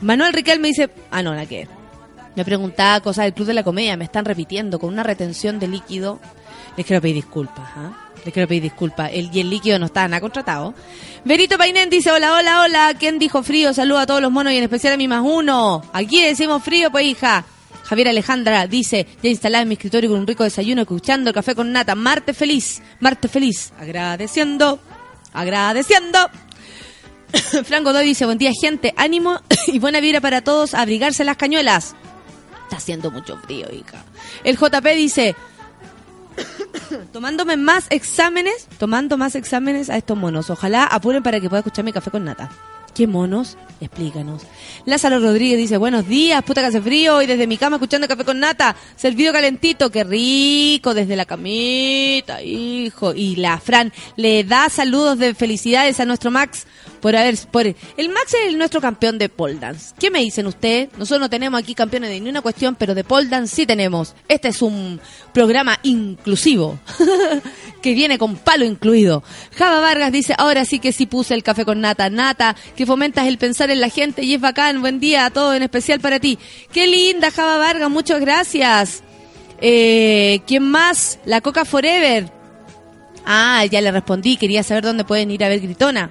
Manuel 0.00 0.32
Riquel 0.32 0.60
me 0.60 0.68
dice, 0.68 0.88
ah 1.10 1.22
no, 1.22 1.34
la 1.34 1.44
que 1.44 1.68
me 2.36 2.44
preguntaba 2.46 3.00
cosas 3.00 3.26
del 3.26 3.34
Club 3.34 3.48
de 3.48 3.54
la 3.54 3.64
Comedia, 3.64 3.98
me 3.98 4.04
están 4.04 4.24
repitiendo 4.24 4.78
con 4.78 4.90
una 4.90 5.02
retención 5.02 5.58
de 5.58 5.68
líquido. 5.68 6.20
Les 6.80 6.86
quiero 6.86 7.02
pedir 7.02 7.16
disculpas, 7.16 7.68
¿ah? 7.76 7.92
Les 8.24 8.32
quiero 8.32 8.48
pedir 8.48 8.62
disculpas. 8.62 9.10
El, 9.12 9.28
y 9.36 9.40
el 9.40 9.50
líquido 9.50 9.78
no 9.78 9.84
está 9.84 10.08
nada 10.08 10.18
contratado. 10.18 10.72
Verito 11.26 11.58
Painén 11.58 11.90
dice, 11.90 12.10
hola, 12.10 12.32
hola, 12.32 12.62
hola. 12.62 12.94
¿Quién 12.98 13.18
dijo 13.18 13.42
frío? 13.42 13.74
Saluda 13.74 14.00
a 14.00 14.06
todos 14.06 14.22
los 14.22 14.32
monos 14.32 14.54
y 14.54 14.56
en 14.56 14.62
especial 14.62 14.94
a 14.94 14.96
mi 14.96 15.06
más 15.06 15.20
uno. 15.22 15.82
Aquí 15.92 16.22
decimos 16.22 16.62
frío, 16.62 16.90
pues 16.90 17.04
hija. 17.04 17.44
Javier 17.84 18.08
Alejandra 18.08 18.66
dice, 18.66 19.06
ya 19.22 19.28
instalada 19.28 19.60
en 19.60 19.68
mi 19.68 19.74
escritorio 19.74 20.08
con 20.08 20.20
un 20.20 20.26
rico 20.26 20.42
desayuno, 20.42 20.80
escuchando 20.80 21.28
el 21.28 21.34
café 21.34 21.54
con 21.54 21.70
nata. 21.70 21.94
Marte 21.94 22.32
feliz, 22.32 22.80
Marte 22.98 23.28
feliz. 23.28 23.74
Agradeciendo, 23.78 24.80
agradeciendo. 25.34 26.18
Franco 27.66 27.92
Doy 27.92 28.06
dice, 28.06 28.24
buen 28.24 28.38
día 28.38 28.52
gente, 28.58 28.94
ánimo 28.96 29.38
y 29.66 29.78
buena 29.80 30.00
vibra 30.00 30.22
para 30.22 30.40
todos, 30.40 30.72
abrigarse 30.72 31.24
las 31.24 31.36
cañuelas. 31.36 31.94
Está 32.62 32.78
haciendo 32.78 33.10
mucho 33.10 33.36
frío, 33.36 33.66
hija. 33.70 34.02
El 34.44 34.56
JP 34.56 34.86
dice, 34.96 35.36
tomándome 37.12 37.56
más 37.56 37.86
exámenes, 37.90 38.68
tomando 38.78 39.16
más 39.16 39.34
exámenes 39.34 39.90
a 39.90 39.96
estos 39.96 40.16
monos. 40.16 40.50
Ojalá 40.50 40.84
apuren 40.84 41.22
para 41.22 41.40
que 41.40 41.48
pueda 41.48 41.60
escuchar 41.60 41.84
mi 41.84 41.92
café 41.92 42.10
con 42.10 42.24
nata. 42.24 42.50
¿Qué 42.94 43.06
monos? 43.06 43.56
Explícanos. 43.80 44.42
Lázaro 44.84 45.20
Rodríguez 45.20 45.56
dice, 45.58 45.76
buenos 45.76 46.06
días, 46.08 46.42
puta 46.42 46.60
que 46.60 46.66
hace 46.66 46.82
frío, 46.82 47.22
y 47.22 47.26
desde 47.26 47.46
mi 47.46 47.56
cama 47.56 47.76
escuchando 47.76 48.08
café 48.08 48.24
con 48.24 48.40
nata, 48.40 48.74
servido 48.96 49.32
calentito, 49.32 49.90
qué 49.90 50.04
rico, 50.04 50.92
desde 50.92 51.16
la 51.16 51.24
camita, 51.24 52.42
hijo. 52.42 53.14
Y 53.14 53.36
la 53.36 53.58
Fran 53.58 53.92
le 54.16 54.44
da 54.44 54.68
saludos 54.68 55.18
de 55.18 55.34
felicidades 55.34 56.00
a 56.00 56.04
nuestro 56.04 56.30
Max 56.30 56.66
por 57.00 57.16
haber... 57.16 57.36
Por, 57.50 57.66
el 57.66 58.08
Max 58.08 58.34
es 58.46 58.56
nuestro 58.56 58.80
campeón 58.80 59.18
de 59.18 59.28
pole 59.28 59.54
dance. 59.54 59.94
¿Qué 59.98 60.10
me 60.10 60.20
dicen 60.20 60.46
ustedes? 60.46 60.90
Nosotros 60.98 61.20
no 61.20 61.30
tenemos 61.30 61.60
aquí 61.60 61.74
campeones 61.74 62.10
de 62.10 62.20
ninguna 62.20 62.42
cuestión, 62.42 62.74
pero 62.74 62.94
de 62.94 63.04
pole 63.04 63.28
dance 63.28 63.54
sí 63.54 63.66
tenemos. 63.66 64.14
Este 64.28 64.48
es 64.48 64.62
un 64.62 65.00
programa 65.32 65.78
inclusivo, 65.82 66.78
que 67.82 67.94
viene 67.94 68.18
con 68.18 68.36
palo 68.36 68.64
incluido. 68.64 69.22
Java 69.56 69.80
Vargas 69.80 70.12
dice, 70.12 70.34
ahora 70.36 70.64
sí 70.64 70.78
que 70.78 70.92
sí 70.92 71.06
puse 71.06 71.34
el 71.34 71.42
café 71.42 71.64
con 71.64 71.80
nata. 71.80 72.10
Nata, 72.10 72.56
que 72.76 72.86
fomentas 72.86 73.26
el 73.26 73.38
pensar 73.38 73.70
en 73.70 73.80
la 73.80 73.88
gente 73.88 74.22
y 74.22 74.34
es 74.34 74.40
bacán. 74.40 74.80
Buen 74.80 75.00
día 75.00 75.26
a 75.26 75.30
todos, 75.30 75.56
en 75.56 75.62
especial 75.62 76.00
para 76.00 76.20
ti. 76.20 76.38
Qué 76.72 76.86
linda, 76.86 77.30
Java 77.30 77.58
Vargas, 77.58 77.90
muchas 77.90 78.20
gracias. 78.20 79.02
Eh, 79.60 80.40
¿Quién 80.46 80.64
más? 80.70 81.18
La 81.24 81.40
Coca 81.40 81.64
Forever. 81.64 82.30
Ah, 83.24 83.64
ya 83.70 83.80
le 83.80 83.90
respondí, 83.90 84.36
quería 84.36 84.62
saber 84.62 84.84
dónde 84.84 85.04
pueden 85.04 85.30
ir 85.30 85.44
a 85.44 85.48
ver 85.48 85.60
Gritona. 85.60 86.10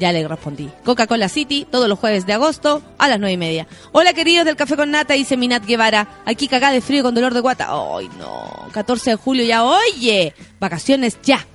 Ya 0.00 0.12
le 0.12 0.26
respondí. 0.26 0.70
Coca-Cola 0.82 1.28
City, 1.28 1.66
todos 1.70 1.86
los 1.86 1.98
jueves 1.98 2.24
de 2.24 2.32
agosto 2.32 2.80
a 2.96 3.06
las 3.06 3.20
nueve 3.20 3.34
y 3.34 3.36
media. 3.36 3.66
Hola 3.92 4.14
queridos 4.14 4.46
del 4.46 4.56
Café 4.56 4.74
con 4.74 4.90
Nata, 4.90 5.12
dice 5.12 5.36
Minat 5.36 5.66
Guevara. 5.66 6.22
Aquí 6.24 6.48
cagada 6.48 6.72
de 6.72 6.80
frío 6.80 7.02
con 7.02 7.14
dolor 7.14 7.34
de 7.34 7.40
guata. 7.40 7.68
Ay, 7.70 8.08
no. 8.18 8.70
14 8.72 9.10
de 9.10 9.16
julio 9.16 9.44
ya. 9.44 9.62
Oye, 9.62 10.34
vacaciones 10.58 11.18
ya. 11.22 11.46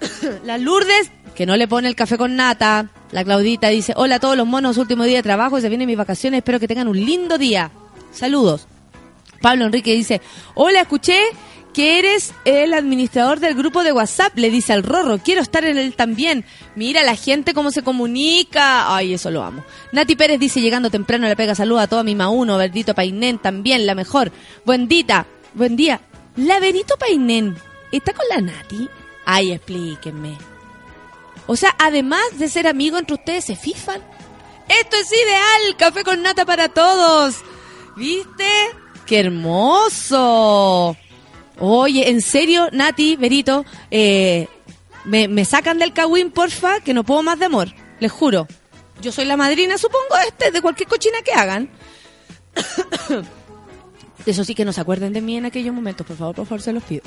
La 0.44 0.58
Lourdes, 0.58 1.10
que 1.34 1.44
no 1.44 1.56
le 1.56 1.66
pone 1.66 1.88
el 1.88 1.96
café 1.96 2.16
con 2.16 2.36
nata. 2.36 2.90
La 3.10 3.24
Claudita 3.24 3.66
dice, 3.66 3.94
hola 3.96 4.14
a 4.16 4.20
todos 4.20 4.36
los 4.36 4.46
monos, 4.46 4.78
último 4.78 5.02
día 5.02 5.16
de 5.16 5.24
trabajo, 5.24 5.60
se 5.60 5.68
vienen 5.68 5.88
mis 5.88 5.96
vacaciones, 5.96 6.38
espero 6.38 6.60
que 6.60 6.68
tengan 6.68 6.86
un 6.86 7.04
lindo 7.04 7.36
día. 7.36 7.72
Saludos. 8.12 8.68
Pablo 9.42 9.64
Enrique 9.64 9.92
dice, 9.92 10.20
hola, 10.54 10.82
escuché 10.82 11.18
que 11.72 11.98
eres 11.98 12.34
el 12.44 12.74
administrador 12.74 13.40
del 13.40 13.54
grupo 13.54 13.82
de 13.82 13.92
WhatsApp, 13.92 14.36
le 14.36 14.50
dice 14.50 14.72
al 14.72 14.82
Rorro, 14.82 15.18
quiero 15.18 15.40
estar 15.40 15.64
en 15.64 15.78
él 15.78 15.94
también. 15.94 16.44
Mira 16.74 17.02
la 17.02 17.14
gente 17.14 17.54
cómo 17.54 17.70
se 17.70 17.82
comunica. 17.82 18.94
Ay, 18.94 19.14
eso 19.14 19.30
lo 19.30 19.42
amo. 19.42 19.64
Nati 19.92 20.16
Pérez 20.16 20.40
dice, 20.40 20.60
llegando 20.60 20.90
temprano 20.90 21.28
la 21.28 21.36
pega, 21.36 21.54
saluda 21.54 21.82
a 21.82 21.86
toda 21.86 22.02
mi 22.02 22.14
Mauno, 22.14 22.58
Verdito 22.58 22.94
Painén 22.94 23.38
también, 23.38 23.86
la 23.86 23.94
mejor. 23.94 24.32
Buen 24.64 24.88
dita, 24.88 25.26
buen 25.54 25.76
día. 25.76 26.00
La 26.36 26.60
Verito 26.60 26.96
Painén, 26.96 27.56
¿está 27.92 28.12
con 28.12 28.26
la 28.28 28.40
Nati? 28.40 28.88
Ay, 29.24 29.52
explíquenme. 29.52 30.36
O 31.46 31.56
sea, 31.56 31.74
además 31.78 32.22
de 32.38 32.48
ser 32.48 32.66
amigo 32.66 32.98
entre 32.98 33.14
ustedes, 33.14 33.44
se 33.44 33.56
fifan. 33.56 34.00
Esto 34.68 34.96
es 34.96 35.12
ideal, 35.12 35.76
café 35.76 36.04
con 36.04 36.22
nata 36.22 36.44
para 36.44 36.68
todos. 36.68 37.36
¿Viste? 37.96 38.48
¡Qué 39.04 39.18
hermoso! 39.18 40.96
Oye, 41.60 42.08
en 42.08 42.22
serio, 42.22 42.68
Nati, 42.72 43.16
Berito, 43.16 43.64
eh, 43.90 44.48
me, 45.04 45.28
me 45.28 45.44
sacan 45.44 45.78
del 45.78 45.92
cagüín, 45.92 46.30
porfa, 46.30 46.80
que 46.80 46.94
no 46.94 47.04
puedo 47.04 47.22
más 47.22 47.38
de 47.38 47.44
amor. 47.44 47.68
Les 48.00 48.10
juro. 48.10 48.48
Yo 49.02 49.12
soy 49.12 49.26
la 49.26 49.36
madrina, 49.36 49.78
supongo, 49.78 50.16
este, 50.26 50.50
de 50.50 50.62
cualquier 50.62 50.88
cochina 50.88 51.22
que 51.22 51.32
hagan. 51.32 51.70
Eso 54.26 54.44
sí 54.44 54.54
que 54.54 54.64
no 54.64 54.72
se 54.72 54.80
acuerden 54.80 55.12
de 55.12 55.20
mí 55.20 55.36
en 55.36 55.46
aquellos 55.46 55.74
momentos, 55.74 56.06
por 56.06 56.16
favor, 56.16 56.34
por 56.34 56.46
favor, 56.46 56.62
se 56.62 56.72
los 56.72 56.82
pido. 56.82 57.02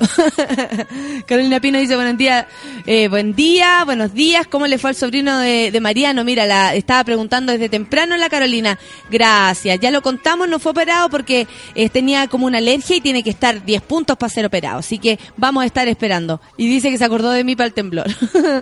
Carolina 1.26 1.60
Pino 1.60 1.78
dice, 1.78 1.94
buen 1.94 2.16
día, 2.16 2.48
eh, 2.86 3.08
buen 3.08 3.34
día, 3.34 3.84
buenos 3.84 4.12
días, 4.14 4.46
¿cómo 4.46 4.66
le 4.66 4.78
fue 4.78 4.90
al 4.90 4.96
sobrino 4.96 5.38
de, 5.38 5.70
de 5.70 5.80
Mariano? 5.80 6.24
Mira, 6.24 6.46
la 6.46 6.74
estaba 6.74 7.04
preguntando 7.04 7.52
desde 7.52 7.68
temprano 7.68 8.16
la 8.16 8.28
Carolina. 8.28 8.78
Gracias, 9.10 9.78
ya 9.80 9.90
lo 9.90 10.02
contamos, 10.02 10.48
no 10.48 10.58
fue 10.58 10.72
operado 10.72 11.08
porque 11.08 11.46
eh, 11.74 11.88
tenía 11.88 12.26
como 12.26 12.46
una 12.46 12.58
alergia 12.58 12.96
y 12.96 13.00
tiene 13.00 13.22
que 13.22 13.30
estar 13.30 13.64
10 13.64 13.82
puntos 13.82 14.16
para 14.16 14.30
ser 14.30 14.46
operado, 14.46 14.78
así 14.78 14.98
que 14.98 15.18
vamos 15.36 15.62
a 15.62 15.66
estar 15.66 15.86
esperando. 15.88 16.40
Y 16.56 16.68
dice 16.68 16.90
que 16.90 16.98
se 16.98 17.04
acordó 17.04 17.30
de 17.30 17.44
mí 17.44 17.54
para 17.54 17.68
el 17.68 17.74
temblor. 17.74 18.06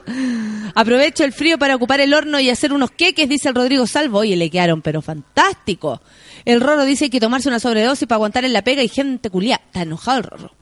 Aprovecho 0.74 1.24
el 1.24 1.32
frío 1.32 1.58
para 1.58 1.76
ocupar 1.76 2.00
el 2.00 2.14
horno 2.14 2.40
y 2.40 2.50
hacer 2.50 2.72
unos 2.72 2.90
queques, 2.90 3.28
dice 3.28 3.48
el 3.48 3.54
Rodrigo 3.54 3.86
Salvo. 3.86 4.18
Oye, 4.18 4.36
le 4.36 4.50
quedaron, 4.50 4.82
pero 4.82 5.02
fantástico. 5.02 6.00
El 6.44 6.60
Rorro 6.60 6.84
dice 6.84 7.10
que 7.10 7.20
tomarse 7.20 7.48
una 7.48 7.60
sobredosis 7.60 8.08
para 8.08 8.16
aguantar 8.16 8.44
la 8.52 8.62
pega 8.62 8.82
y 8.82 8.88
gente 8.88 9.30
culiá. 9.30 9.60
Está 9.66 9.82
enojado 9.82 10.18
el 10.18 10.24
Rorro. 10.24 10.52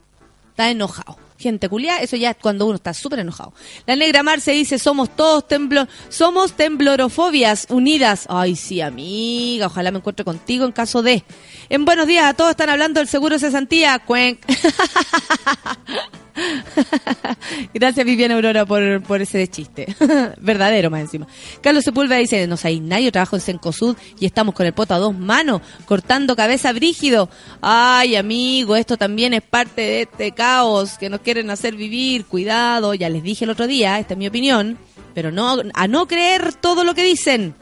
Está 0.50 0.70
enojado. 0.70 1.29
Gente 1.40 1.70
culiá, 1.70 2.02
eso 2.02 2.16
ya 2.16 2.32
es 2.32 2.36
cuando 2.36 2.66
uno 2.66 2.74
está 2.74 2.92
súper 2.92 3.20
enojado. 3.20 3.54
La 3.86 3.96
negra 3.96 4.22
Marce 4.22 4.52
dice, 4.52 4.78
somos 4.78 5.08
todos 5.16 5.48
temblo 5.48 5.88
somos 6.10 6.52
temblorofobias 6.52 7.66
unidas. 7.70 8.26
Ay, 8.28 8.56
sí, 8.56 8.82
amiga, 8.82 9.68
ojalá 9.68 9.90
me 9.90 9.98
encuentre 9.98 10.22
contigo 10.22 10.66
en 10.66 10.72
caso 10.72 11.02
de. 11.02 11.24
En 11.70 11.86
buenos 11.86 12.06
días 12.06 12.26
a 12.26 12.34
todos 12.34 12.50
están 12.50 12.68
hablando 12.68 13.00
del 13.00 13.08
seguro 13.08 13.36
de 13.36 13.40
cesantía. 13.40 13.98
Cuenc. 14.00 14.40
Gracias 17.74 18.06
Viviana 18.06 18.34
Aurora 18.34 18.66
por, 18.66 19.20
ese 19.20 19.48
chiste. 19.48 19.94
Verdadero 20.40 20.90
más 20.90 21.02
encima. 21.02 21.26
Carlos 21.60 21.84
Sepúlveda 21.84 22.18
dice, 22.18 22.46
no 22.46 22.56
hay 22.62 22.80
nadie, 22.80 23.12
trabajo 23.12 23.36
en 23.36 23.42
Sencosud 23.42 23.96
y 24.18 24.26
estamos 24.26 24.54
con 24.54 24.66
el 24.66 24.72
poto 24.72 24.94
a 24.94 24.98
dos 24.98 25.16
manos, 25.16 25.60
cortando 25.86 26.36
cabeza 26.36 26.72
brígido. 26.72 27.28
Ay, 27.60 28.16
amigo, 28.16 28.76
esto 28.76 28.96
también 28.96 29.34
es 29.34 29.42
parte 29.42 29.80
de 29.80 30.02
este 30.02 30.32
caos 30.32 30.98
que 30.98 31.08
nos 31.08 31.20
quieren 31.30 31.50
hacer 31.50 31.76
vivir. 31.76 32.24
Cuidado, 32.24 32.92
ya 32.92 33.08
les 33.08 33.22
dije 33.22 33.44
el 33.44 33.50
otro 33.50 33.68
día, 33.68 34.00
esta 34.00 34.14
es 34.14 34.18
mi 34.18 34.26
opinión, 34.26 34.76
pero 35.14 35.30
no, 35.30 35.58
a 35.74 35.86
no 35.86 36.08
creer 36.08 36.54
todo 36.54 36.82
lo 36.82 36.92
que 36.92 37.04
dicen. 37.04 37.54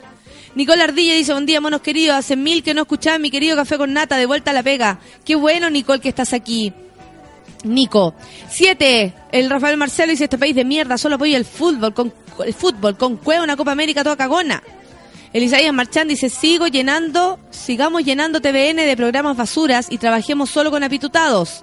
Nicole 0.55 0.83
Ardilla 0.83 1.13
dice, 1.13 1.33
buen 1.35 1.45
día, 1.45 1.61
monos 1.61 1.83
queridos. 1.83 2.17
Hace 2.17 2.35
mil 2.35 2.63
que 2.63 2.73
no 2.73 2.83
escuchaba 2.83 3.19
mi 3.19 3.31
querido 3.31 3.57
café 3.57 3.77
con 3.77 3.93
nata, 3.93 4.17
de 4.17 4.25
vuelta 4.25 4.53
a 4.53 4.55
la 4.55 4.63
pega. 4.63 5.01
Qué 5.23 5.35
bueno, 5.37 5.69
Nicole, 5.69 6.01
que 6.01 6.09
estás 6.09 6.33
aquí. 6.33 6.73
Nico. 7.65 8.15
Siete. 8.49 9.13
El 9.31 9.51
Rafael 9.51 9.77
Marcelo 9.77 10.13
dice, 10.13 10.25
este 10.25 10.39
país 10.39 10.57
de 10.57 10.65
mierda 10.65 10.97
solo 10.97 11.17
apoya 11.17 11.37
el 11.37 11.45
fútbol, 11.45 11.93
con 11.93 12.11
el 12.47 12.55
fútbol, 12.55 12.97
con 12.97 13.19
cueva 13.19 13.45
una 13.45 13.59
Copa 13.59 13.73
América 13.73 14.03
toda 14.03 14.17
cagona. 14.17 14.63
El 15.35 15.43
Isaías 15.43 15.75
Marchán 15.75 16.09
dice, 16.09 16.31
sigo 16.31 16.69
llenando, 16.69 17.39
sigamos 17.51 18.03
llenando 18.03 18.41
TVN 18.41 18.77
de 18.77 18.97
programas 18.97 19.37
basuras 19.37 19.89
y 19.91 19.99
trabajemos 19.99 20.49
solo 20.49 20.71
con 20.71 20.83
apitutados. 20.83 21.63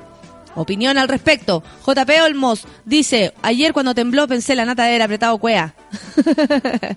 Opinión 0.55 0.97
al 0.97 1.09
respecto. 1.09 1.63
JP 1.85 2.09
Olmos 2.23 2.65
dice, 2.85 3.33
ayer 3.41 3.73
cuando 3.73 3.93
tembló 3.93 4.27
pensé 4.27 4.55
la 4.55 4.65
nata 4.65 4.83
de 4.83 4.89
haber 4.89 5.01
apretado 5.01 5.37
cuea. 5.37 5.75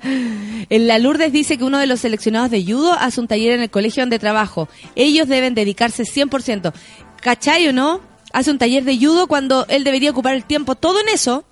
en 0.70 0.86
la 0.86 0.98
Lourdes 0.98 1.32
dice 1.32 1.58
que 1.58 1.64
uno 1.64 1.78
de 1.78 1.86
los 1.86 2.00
seleccionados 2.00 2.50
de 2.50 2.64
judo 2.64 2.92
hace 2.92 3.20
un 3.20 3.26
taller 3.26 3.52
en 3.52 3.62
el 3.62 3.70
colegio 3.70 4.02
donde 4.02 4.18
trabajo. 4.18 4.68
Ellos 4.94 5.26
deben 5.26 5.54
dedicarse 5.54 6.04
100%. 6.04 6.72
¿Cachai 7.20 7.66
o 7.68 7.72
no? 7.72 8.00
Hace 8.32 8.50
un 8.50 8.58
taller 8.58 8.84
de 8.84 8.96
judo 8.96 9.26
cuando 9.26 9.66
él 9.68 9.84
debería 9.84 10.12
ocupar 10.12 10.34
el 10.34 10.44
tiempo 10.44 10.76
todo 10.76 11.00
en 11.00 11.08
eso. 11.08 11.44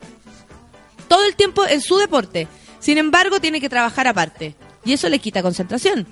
Todo 1.08 1.24
el 1.24 1.34
tiempo 1.34 1.66
en 1.66 1.80
su 1.80 1.98
deporte. 1.98 2.46
Sin 2.78 2.98
embargo, 2.98 3.40
tiene 3.40 3.60
que 3.60 3.68
trabajar 3.68 4.06
aparte. 4.06 4.54
Y 4.84 4.92
eso 4.92 5.08
le 5.08 5.18
quita 5.18 5.42
concentración. 5.42 6.06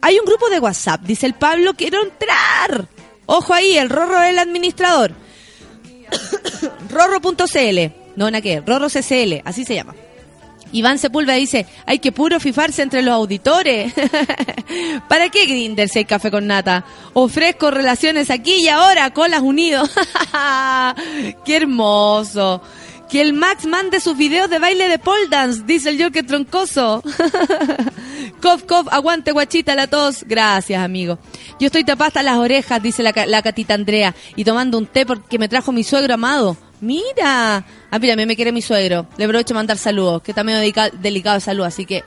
Hay 0.00 0.18
un 0.18 0.24
grupo 0.24 0.48
de 0.48 0.60
WhatsApp, 0.60 1.02
dice 1.02 1.26
el 1.26 1.34
Pablo, 1.34 1.74
quiero 1.74 2.02
entrar. 2.02 2.88
Ojo 3.26 3.52
ahí, 3.52 3.76
el 3.76 3.90
Rorro 3.90 4.22
es 4.22 4.30
el 4.30 4.38
administrador. 4.38 5.12
Rorro.cl. 6.90 7.92
No, 8.16 8.30
nada 8.30 8.40
que, 8.40 8.60
Rorro 8.60 8.88
CCL, 8.88 9.42
así 9.44 9.64
se 9.64 9.74
llama. 9.74 9.94
Iván 10.72 10.98
Sepúlveda 10.98 11.36
dice, 11.36 11.66
hay 11.86 11.98
que 12.00 12.12
puro 12.12 12.40
fifarse 12.40 12.82
entre 12.82 13.02
los 13.02 13.14
auditores. 13.14 13.92
¿Para 15.08 15.28
qué 15.28 15.46
Grinder 15.46 15.88
si 15.88 16.00
hay 16.00 16.04
café 16.04 16.30
con 16.30 16.46
nata? 16.46 16.84
Ofrezco 17.12 17.70
relaciones 17.70 18.30
aquí 18.30 18.54
y 18.54 18.68
ahora, 18.68 19.12
colas 19.12 19.42
unidos. 19.42 19.90
qué 21.44 21.56
hermoso. 21.56 22.60
Que 23.10 23.20
el 23.20 23.32
Max 23.34 23.66
mande 23.66 24.00
sus 24.00 24.16
videos 24.16 24.50
de 24.50 24.58
baile 24.58 24.88
de 24.88 24.98
pole 24.98 25.28
dance, 25.30 25.62
dice 25.64 25.90
el 25.90 26.02
Joker 26.02 26.26
troncoso. 26.26 27.02
cof, 28.42 28.64
cof, 28.64 28.88
aguante 28.90 29.32
guachita 29.32 29.74
la 29.74 29.86
tos. 29.86 30.24
Gracias, 30.26 30.82
amigo. 30.82 31.18
Yo 31.60 31.66
estoy 31.66 31.84
tapada 31.84 32.08
hasta 32.08 32.22
las 32.22 32.36
orejas, 32.38 32.82
dice 32.82 33.02
la, 33.02 33.12
la 33.26 33.42
catita 33.42 33.74
Andrea, 33.74 34.14
y 34.34 34.44
tomando 34.44 34.76
un 34.78 34.86
té 34.86 35.06
porque 35.06 35.38
me 35.38 35.48
trajo 35.48 35.70
mi 35.72 35.84
suegro 35.84 36.14
amado. 36.14 36.56
Mira. 36.80 37.64
Ah, 37.90 37.98
mira, 38.00 38.16
me 38.16 38.34
quiere 38.36 38.52
mi 38.52 38.60
suegro. 38.60 39.06
Le 39.16 39.24
aprovecho 39.24 39.54
a 39.54 39.56
mandar 39.56 39.78
saludos, 39.78 40.22
que 40.22 40.32
está 40.32 40.42
medio 40.44 40.58
dedica- 40.58 40.90
delicado 40.90 41.36
de 41.36 41.40
salud, 41.40 41.64
así 41.64 41.86
que 41.86 42.04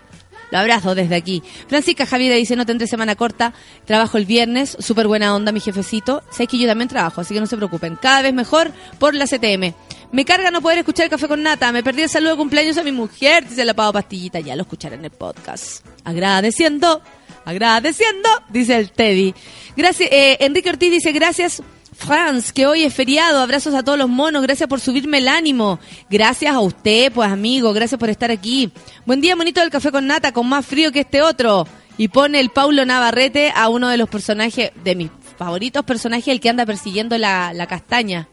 lo 0.51 0.57
abrazo 0.57 0.95
desde 0.95 1.15
aquí. 1.15 1.41
Francisca 1.67 2.05
Javiera 2.05 2.35
dice, 2.35 2.55
no 2.55 2.65
tendré 2.65 2.87
semana 2.87 3.15
corta, 3.15 3.53
trabajo 3.85 4.17
el 4.17 4.25
viernes, 4.25 4.75
súper 4.79 5.07
buena 5.07 5.33
onda 5.35 5.51
mi 5.51 5.59
jefecito. 5.59 6.23
Sé 6.31 6.45
que 6.47 6.57
yo 6.57 6.67
también 6.67 6.87
trabajo, 6.89 7.21
así 7.21 7.33
que 7.33 7.39
no 7.39 7.47
se 7.47 7.55
preocupen. 7.55 7.95
Cada 7.95 8.21
vez 8.21 8.33
mejor 8.33 8.71
por 8.99 9.13
la 9.15 9.25
CTM. 9.25 9.73
Me 10.11 10.25
carga 10.25 10.49
no 10.49 10.61
poder 10.61 10.79
escuchar 10.79 11.09
café 11.09 11.27
con 11.27 11.43
nata. 11.43 11.71
Me 11.71 11.83
perdí 11.83 12.01
el 12.01 12.09
saludo 12.09 12.31
de 12.31 12.37
cumpleaños 12.37 12.77
a 12.77 12.83
mi 12.83 12.91
mujer, 12.91 13.47
dice 13.47 13.63
la 13.63 13.75
Pavo 13.75 13.93
Pastillita. 13.93 14.39
Ya 14.39 14.55
lo 14.55 14.63
escucharé 14.63 14.95
en 14.95 15.05
el 15.05 15.11
podcast. 15.11 15.85
Agradeciendo, 16.03 17.01
agradeciendo, 17.45 18.27
dice 18.49 18.75
el 18.77 18.91
Teddy. 18.91 19.35
Gracias, 19.77 20.09
eh, 20.11 20.37
Enrique 20.39 20.69
Ortiz 20.69 20.91
dice, 20.91 21.11
gracias 21.11 21.61
Franz, 21.99 22.53
que 22.53 22.65
hoy 22.65 22.83
es 22.83 22.93
feriado. 22.93 23.39
Abrazos 23.39 23.75
a 23.75 23.83
todos 23.83 23.99
los 23.99 24.09
monos. 24.09 24.41
Gracias 24.41 24.67
por 24.67 24.79
subirme 24.79 25.19
el 25.19 25.27
ánimo. 25.27 25.79
Gracias 26.09 26.55
a 26.55 26.59
usted, 26.59 27.11
pues 27.11 27.29
amigo. 27.29 27.71
Gracias 27.73 27.99
por 27.99 28.09
estar 28.09 28.31
aquí. 28.31 28.71
Buen 29.05 29.21
día, 29.21 29.35
monito 29.35 29.61
del 29.61 29.69
café 29.69 29.91
con 29.91 30.07
nata, 30.07 30.31
con 30.31 30.47
más 30.47 30.65
frío 30.65 30.91
que 30.91 31.01
este 31.01 31.21
otro. 31.21 31.67
Y 31.97 32.07
pone 32.07 32.39
el 32.39 32.49
Paulo 32.49 32.85
Navarrete 32.85 33.51
a 33.53 33.69
uno 33.69 33.89
de 33.89 33.97
los 33.97 34.09
personajes, 34.09 34.71
de 34.83 34.95
mis 34.95 35.11
favoritos 35.37 35.83
personajes, 35.83 36.29
el 36.29 36.39
que 36.39 36.49
anda 36.49 36.65
persiguiendo 36.65 37.17
la, 37.17 37.53
la 37.53 37.67
castaña. 37.67 38.29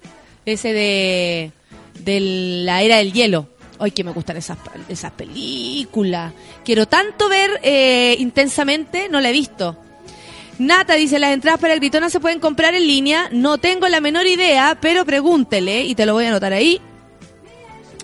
Ese 0.47 0.73
de, 0.73 1.53
de 2.01 2.21
la 2.65 2.83
era 2.83 2.97
del 2.97 3.13
hielo. 3.13 3.49
Ay, 3.79 3.91
que 3.91 4.05
me 4.05 4.13
gustan 4.13 4.37
esas, 4.39 4.57
esas 4.89 5.13
películas. 5.13 6.33
Quiero 6.65 6.87
tanto 6.87 7.29
ver 7.29 7.61
eh, 7.63 8.17
intensamente, 8.19 9.09
no 9.11 9.21
la 9.21 9.29
he 9.29 9.33
visto. 9.33 9.77
Nata 10.59 10.95
dice, 10.95 11.19
las 11.19 11.35
entradas 11.35 11.61
para 11.61 11.75
Gritona 11.75 12.09
se 12.09 12.21
pueden 12.21 12.41
comprar 12.41 12.75
en 12.75 12.87
línea. 12.87 13.29
No 13.33 13.59
tengo 13.59 13.89
la 13.89 14.01
menor 14.01 14.27
idea, 14.27 14.79
pero 14.81 15.05
pregúntele, 15.05 15.83
y 15.83 15.95
te 15.95 16.07
lo 16.07 16.15
voy 16.15 16.25
a 16.25 16.29
anotar 16.29 16.55
ahí, 16.55 16.81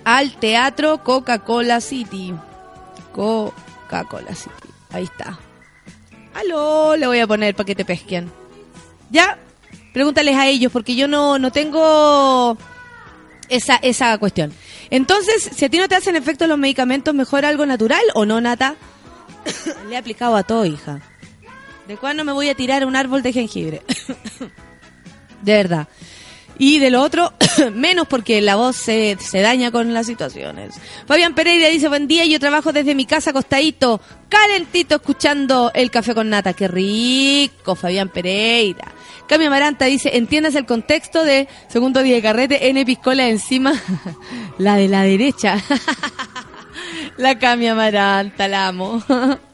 al 0.05 0.37
Teatro 0.37 1.03
Coca-Cola 1.03 1.81
City. 1.81 2.35
Coca-Cola 3.13 4.35
City. 4.35 4.69
Ahí 4.91 5.05
está. 5.05 5.39
Aló, 6.35 6.97
le 6.97 7.07
voy 7.07 7.21
a 7.21 7.27
poner 7.27 7.55
para 7.55 7.67
que 7.67 7.75
te 7.75 7.85
pesquen. 7.85 8.31
Ya, 9.11 9.39
pregúntales 9.93 10.37
a 10.37 10.47
ellos, 10.47 10.73
porque 10.73 10.95
yo 10.95 11.09
no, 11.09 11.39
no 11.39 11.51
tengo 11.53 12.57
esa, 13.49 13.77
esa 13.77 14.17
cuestión. 14.19 14.53
Entonces, 14.91 15.51
si 15.55 15.65
a 15.65 15.69
ti 15.69 15.79
no 15.79 15.89
te 15.89 15.95
hacen 15.95 16.17
efecto 16.17 16.47
los 16.47 16.59
medicamentos, 16.59 17.15
¿mejor 17.15 17.45
algo 17.45 17.67
natural 17.67 18.03
o 18.15 18.27
no, 18.27 18.41
Nata? 18.41 18.77
Le 19.89 19.95
he 19.95 19.99
aplicado 19.99 20.37
a 20.37 20.43
todo, 20.43 20.67
hija. 20.67 21.01
¿De 21.87 21.97
cuándo 21.97 22.25
me 22.25 22.33
voy 22.33 22.49
a 22.49 22.55
tirar 22.55 22.87
un 22.87 22.97
árbol 22.97 23.23
de 23.23 23.33
jengibre? 23.33 23.83
de 25.43 25.53
verdad. 25.53 25.89
Y 26.59 26.79
de 26.79 26.91
lo 26.91 27.03
otro, 27.03 27.33
menos 27.73 28.07
porque 28.07 28.41
la 28.41 28.57
voz 28.57 28.77
se, 28.77 29.17
se 29.21 29.41
daña 29.41 29.71
con 29.71 29.93
las 29.93 30.07
situaciones. 30.07 30.75
Fabián 31.07 31.35
Pereira 31.35 31.69
dice, 31.69 31.89
buen 31.89 32.07
día, 32.07 32.25
yo 32.25 32.39
trabajo 32.39 32.73
desde 32.73 32.95
mi 32.95 33.07
casa 33.07 33.31
acostadito, 33.31 34.01
calentito, 34.29 34.97
escuchando 34.97 35.71
el 35.75 35.91
café 35.91 36.15
con 36.15 36.31
nata. 36.31 36.53
Qué 36.53 36.69
rico, 36.69 37.75
Fabián 37.75 38.11
Pereira. 38.11 38.93
Cami 39.33 39.47
Amaranta 39.47 39.87
dice, 39.87 40.19
entiendas 40.19 40.55
el 40.57 40.67
contexto 40.67 41.25
de 41.25 41.49
segundo 41.69 42.03
día 42.03 42.17
de 42.17 42.21
carrete, 42.21 42.69
N 42.69 42.85
piscola 42.85 43.31
encima, 43.31 43.73
la 44.59 44.77
de 44.77 44.89
la 44.89 45.05
derecha. 45.05 45.57
La 47.17 47.39
Cami 47.39 47.67
Amaranta, 47.67 48.47
la 48.47 48.69
amo. 48.69 49.03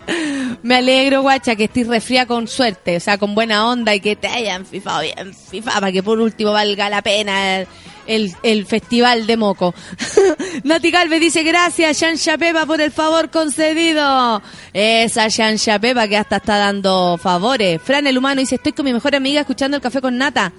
Me 0.63 0.77
alegro, 0.77 1.23
guacha, 1.23 1.55
que 1.55 1.65
estés 1.65 1.87
resfría 1.87 2.27
con 2.27 2.49
suerte, 2.49 2.97
o 2.97 3.01
sea, 3.01 3.19
con 3.19 3.37
buena 3.37 3.69
onda 3.69 3.95
y 3.95 4.01
que 4.01 4.17
te 4.17 4.27
hayan 4.27 4.67
fifado 4.67 5.03
bien, 5.03 5.33
FIFA, 5.33 5.73
para 5.75 5.93
que 5.93 6.03
por 6.03 6.19
último 6.19 6.51
valga 6.51 6.91
la 6.91 7.03
pena 7.03 7.65
el, 8.09 8.35
el, 8.43 8.67
festival 8.67 9.27
de 9.27 9.37
moco. 9.37 9.75
Nati 10.65 10.91
Galvez 10.91 11.21
dice, 11.21 11.45
gracias, 11.45 12.01
Shansha 12.01 12.37
Pepa, 12.37 12.67
por 12.67 12.81
el 12.81 12.91
favor 12.91 13.31
concedido. 13.31 14.43
Esa 14.73 15.29
Shansha 15.29 15.79
Pepa 15.79 16.09
que 16.09 16.17
hasta 16.17 16.39
está 16.39 16.57
dando 16.57 17.19
favores. 17.23 17.81
Fran 17.81 18.07
el 18.07 18.19
humano 18.19 18.41
dice, 18.41 18.57
estoy 18.57 18.73
con 18.73 18.85
mi 18.85 18.93
mejor 18.93 19.15
amiga 19.15 19.41
escuchando 19.43 19.77
el 19.77 19.83
café 19.83 20.01
con 20.01 20.19
nata. 20.19 20.53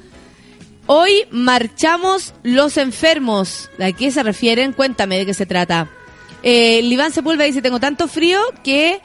Hoy 0.86 1.26
marchamos 1.32 2.34
los 2.44 2.78
enfermos. 2.78 3.70
¿A 3.80 3.92
qué 3.92 4.12
se 4.12 4.24
refieren? 4.24 4.74
Cuéntame 4.74 5.18
de 5.20 5.26
qué 5.26 5.34
se 5.34 5.46
trata. 5.46 5.90
Eh, 6.42 6.82
Liván 6.84 7.12
Sepúlveda 7.12 7.46
dice, 7.46 7.62
tengo 7.62 7.80
tanto 7.80 8.08
frío 8.08 8.40
que 8.64 9.02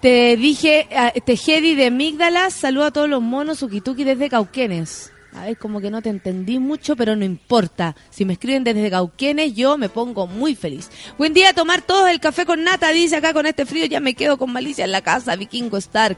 te 0.00 0.36
dije, 0.36 0.88
ah, 0.94 1.12
Tejedi 1.24 1.74
de 1.74 1.90
Migdalas, 1.90 2.54
saluda 2.54 2.86
a 2.86 2.90
todos 2.92 3.08
los 3.08 3.22
monos 3.22 3.62
Ukituki 3.62 4.04
desde 4.04 4.28
Cauquenes. 4.28 5.12
A 5.36 5.44
ver, 5.44 5.58
como 5.58 5.82
que 5.82 5.90
no 5.90 6.00
te 6.00 6.08
entendí 6.08 6.58
mucho, 6.58 6.96
pero 6.96 7.14
no 7.14 7.24
importa. 7.24 7.94
Si 8.08 8.24
me 8.24 8.32
escriben 8.32 8.64
desde 8.64 8.90
Cauquenes, 8.90 9.54
yo 9.54 9.76
me 9.76 9.90
pongo 9.90 10.26
muy 10.26 10.54
feliz. 10.54 10.90
Buen 11.18 11.34
día, 11.34 11.52
tomar 11.52 11.82
todos 11.82 12.08
el 12.08 12.20
café 12.20 12.46
con 12.46 12.64
nata, 12.64 12.90
dice 12.90 13.16
acá 13.16 13.34
con 13.34 13.44
este 13.44 13.66
frío, 13.66 13.84
ya 13.84 14.00
me 14.00 14.14
quedo 14.14 14.38
con 14.38 14.50
malicia 14.50 14.86
en 14.86 14.92
la 14.92 15.02
casa, 15.02 15.36
Vikingo 15.36 15.76
Stark. 15.76 16.16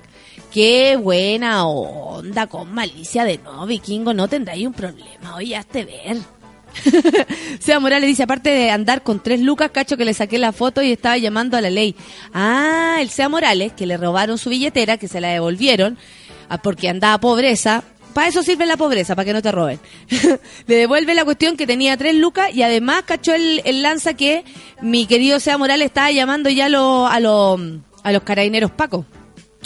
Qué 0.53 0.97
buena 0.97 1.67
onda 1.67 2.47
con 2.47 2.73
malicia 2.73 3.25
de 3.25 3.39
no, 3.39 3.67
Vikingo, 3.67 4.15
no 4.15 4.29
tendráis 4.29 4.65
un 4.65 4.73
problema, 4.73 5.35
oye, 5.35 5.57
hazte 5.57 5.85
ver. 5.85 6.19
Sea 7.59 7.81
Morales 7.81 8.07
dice, 8.07 8.23
aparte 8.23 8.51
de 8.51 8.71
andar 8.71 9.03
con 9.03 9.21
tres 9.21 9.41
lucas, 9.41 9.73
cacho 9.73 9.97
que 9.97 10.05
le 10.05 10.15
saqué 10.15 10.39
la 10.39 10.53
foto 10.53 10.81
y 10.81 10.93
estaba 10.93 11.19
llamando 11.19 11.57
a 11.57 11.61
la 11.61 11.71
ley. 11.71 11.97
Ah, 12.33 12.99
el 13.01 13.11
Sea 13.11 13.29
Morales, 13.29 13.73
que 13.73 13.87
le 13.87 13.97
robaron 13.97 14.39
su 14.39 14.51
billetera, 14.51 14.97
que 14.97 15.09
se 15.09 15.21
la 15.21 15.31
devolvieron, 15.31 15.99
ah, 16.49 16.59
porque 16.59 16.89
andaba 16.89 17.19
pobreza. 17.19 17.83
Para 18.15 18.29
eso 18.29 18.43
sirve 18.43 18.67
la 18.67 18.77
pobreza, 18.77 19.15
para 19.15 19.27
que 19.27 19.33
no 19.33 19.43
te 19.43 19.53
roben. 19.53 19.79
le 20.67 20.75
devuelve 20.75 21.15
la 21.15 21.25
cuestión 21.25 21.57
que 21.57 21.67
tenía 21.67 21.97
tres 21.97 22.15
lucas 22.15 22.51
y 22.55 22.63
además 22.63 23.03
cachó 23.07 23.35
el, 23.35 23.63
el 23.65 23.83
lanza 23.83 24.15
que 24.15 24.45
mi 24.81 25.07
querido 25.07 25.39
Sea 25.41 25.59
Morales 25.59 25.87
estaba 25.87 26.11
llamando 26.11 26.51
ya 26.51 26.69
lo- 26.69 27.07
a, 27.07 27.21
lo- 27.21 27.59
a 28.03 28.13
los 28.13 28.23
carabineros 28.23 28.71
Paco. 28.73 29.05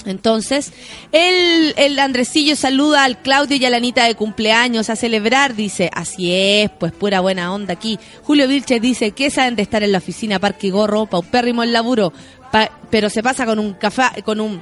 Entonces, 0.04 0.72
el, 1.12 1.74
el 1.76 1.98
Andresillo 1.98 2.56
saluda 2.56 3.04
al 3.04 3.22
Claudio 3.22 3.56
y 3.56 3.64
a 3.64 3.70
la 3.70 3.76
Anita 3.76 4.04
de 4.04 4.16
cumpleaños 4.16 4.90
a 4.90 4.96
celebrar, 4.96 5.54
dice, 5.54 5.90
así 5.92 6.32
es, 6.34 6.70
pues 6.70 6.92
pura 6.92 7.20
buena 7.20 7.52
onda 7.54 7.74
aquí. 7.74 7.98
Julio 8.24 8.48
Vilches 8.48 8.80
dice, 8.82 9.12
¿qué 9.12 9.30
saben 9.30 9.54
de 9.54 9.62
estar 9.62 9.82
en 9.82 9.92
la 9.92 9.98
oficina 9.98 10.40
Parque 10.40 10.70
Gorro, 10.70 11.06
paupérrimo 11.06 11.62
el 11.62 11.72
laburo, 11.72 12.12
Pa- 12.50 12.70
pero 12.90 13.08
se 13.10 13.22
pasa 13.22 13.46
con 13.46 13.58
un 13.58 13.74
café, 13.74 14.22
con 14.24 14.40
un 14.40 14.60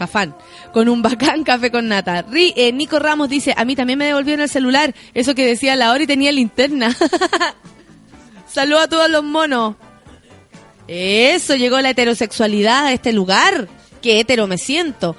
cafán, 0.00 0.34
con 0.72 0.88
un 0.88 1.02
bacán 1.02 1.44
café 1.44 1.70
con 1.70 1.86
nata. 1.88 2.24
Ri- 2.26 2.54
eh, 2.56 2.72
Nico 2.72 2.98
Ramos 2.98 3.28
dice, 3.28 3.52
a 3.56 3.64
mí 3.66 3.76
también 3.76 3.98
me 3.98 4.06
devolvieron 4.06 4.40
el 4.42 4.48
celular, 4.48 4.94
eso 5.12 5.34
que 5.34 5.44
decía 5.46 5.76
la 5.76 5.90
hora 5.92 6.02
y 6.02 6.06
tenía 6.06 6.32
linterna. 6.32 6.96
Saludos 8.50 8.84
a 8.84 8.88
todos 8.88 9.10
los 9.10 9.22
monos. 9.22 9.76
Eso, 10.88 11.54
llegó 11.54 11.80
la 11.80 11.90
heterosexualidad 11.90 12.86
a 12.86 12.92
este 12.92 13.12
lugar. 13.12 13.68
Qué 14.02 14.18
hetero 14.20 14.46
me 14.46 14.56
siento. 14.58 15.14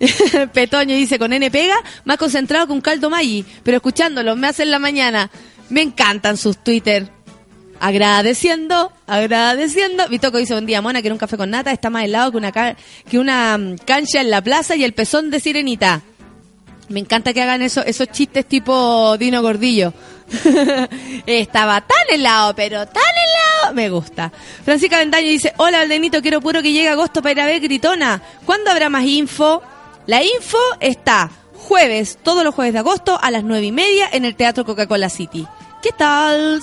Petoño 0.52 0.96
dice, 0.96 1.18
con 1.18 1.32
N 1.34 1.50
pega, 1.50 1.76
más 2.04 2.16
concentrado 2.16 2.66
que 2.66 2.72
un 2.72 2.80
caldo 2.80 3.10
Maggi, 3.10 3.44
pero 3.62 3.76
escuchándolo, 3.76 4.34
me 4.36 4.48
hacen 4.48 4.70
la 4.70 4.78
mañana. 4.78 5.30
Me 5.68 5.82
encantan 5.82 6.36
sus 6.36 6.56
Twitter. 6.64 7.10
Agradeciendo, 7.84 8.90
agradeciendo. 9.06 10.08
Vitoco 10.08 10.38
dice, 10.38 10.54
buen 10.54 10.64
día, 10.64 10.80
mona, 10.80 11.02
que 11.02 11.08
era 11.08 11.14
un 11.14 11.18
café 11.18 11.36
con 11.36 11.50
nata, 11.50 11.70
está 11.70 11.90
más 11.90 12.04
helado 12.04 12.30
que 12.30 12.38
una, 12.38 12.50
que 12.50 13.18
una 13.18 13.58
mm, 13.58 13.76
cancha 13.84 14.22
en 14.22 14.30
la 14.30 14.40
plaza 14.40 14.74
y 14.74 14.84
el 14.84 14.94
pezón 14.94 15.28
de 15.28 15.38
sirenita. 15.38 16.00
Me 16.88 17.00
encanta 17.00 17.34
que 17.34 17.42
hagan 17.42 17.60
eso, 17.60 17.84
esos 17.84 18.08
chistes 18.08 18.46
tipo 18.46 19.18
Dino 19.18 19.42
Gordillo. 19.42 19.92
Estaba 21.26 21.82
tan 21.82 22.06
helado, 22.10 22.54
pero 22.54 22.86
tan 22.86 23.02
helado. 23.02 23.74
Me 23.74 23.90
gusta. 23.90 24.32
Francisca 24.64 24.96
Vendaño 24.96 25.28
dice, 25.28 25.52
hola 25.58 25.82
Aldenito, 25.82 26.22
quiero 26.22 26.40
puro 26.40 26.62
que 26.62 26.72
llegue 26.72 26.88
agosto 26.88 27.20
para 27.20 27.32
ir 27.32 27.40
a 27.42 27.44
ver 27.44 27.60
Gritona. 27.60 28.22
¿Cuándo 28.46 28.70
habrá 28.70 28.88
más 28.88 29.04
info? 29.04 29.62
La 30.06 30.22
info 30.22 30.56
está 30.80 31.30
jueves, 31.52 32.16
todos 32.22 32.44
los 32.44 32.54
jueves 32.54 32.72
de 32.72 32.78
agosto 32.78 33.18
a 33.20 33.30
las 33.30 33.44
nueve 33.44 33.66
y 33.66 33.72
media 33.72 34.08
en 34.10 34.24
el 34.24 34.36
Teatro 34.36 34.64
Coca-Cola 34.64 35.10
City. 35.10 35.46
¿Qué 35.82 35.92
tal? 35.92 36.62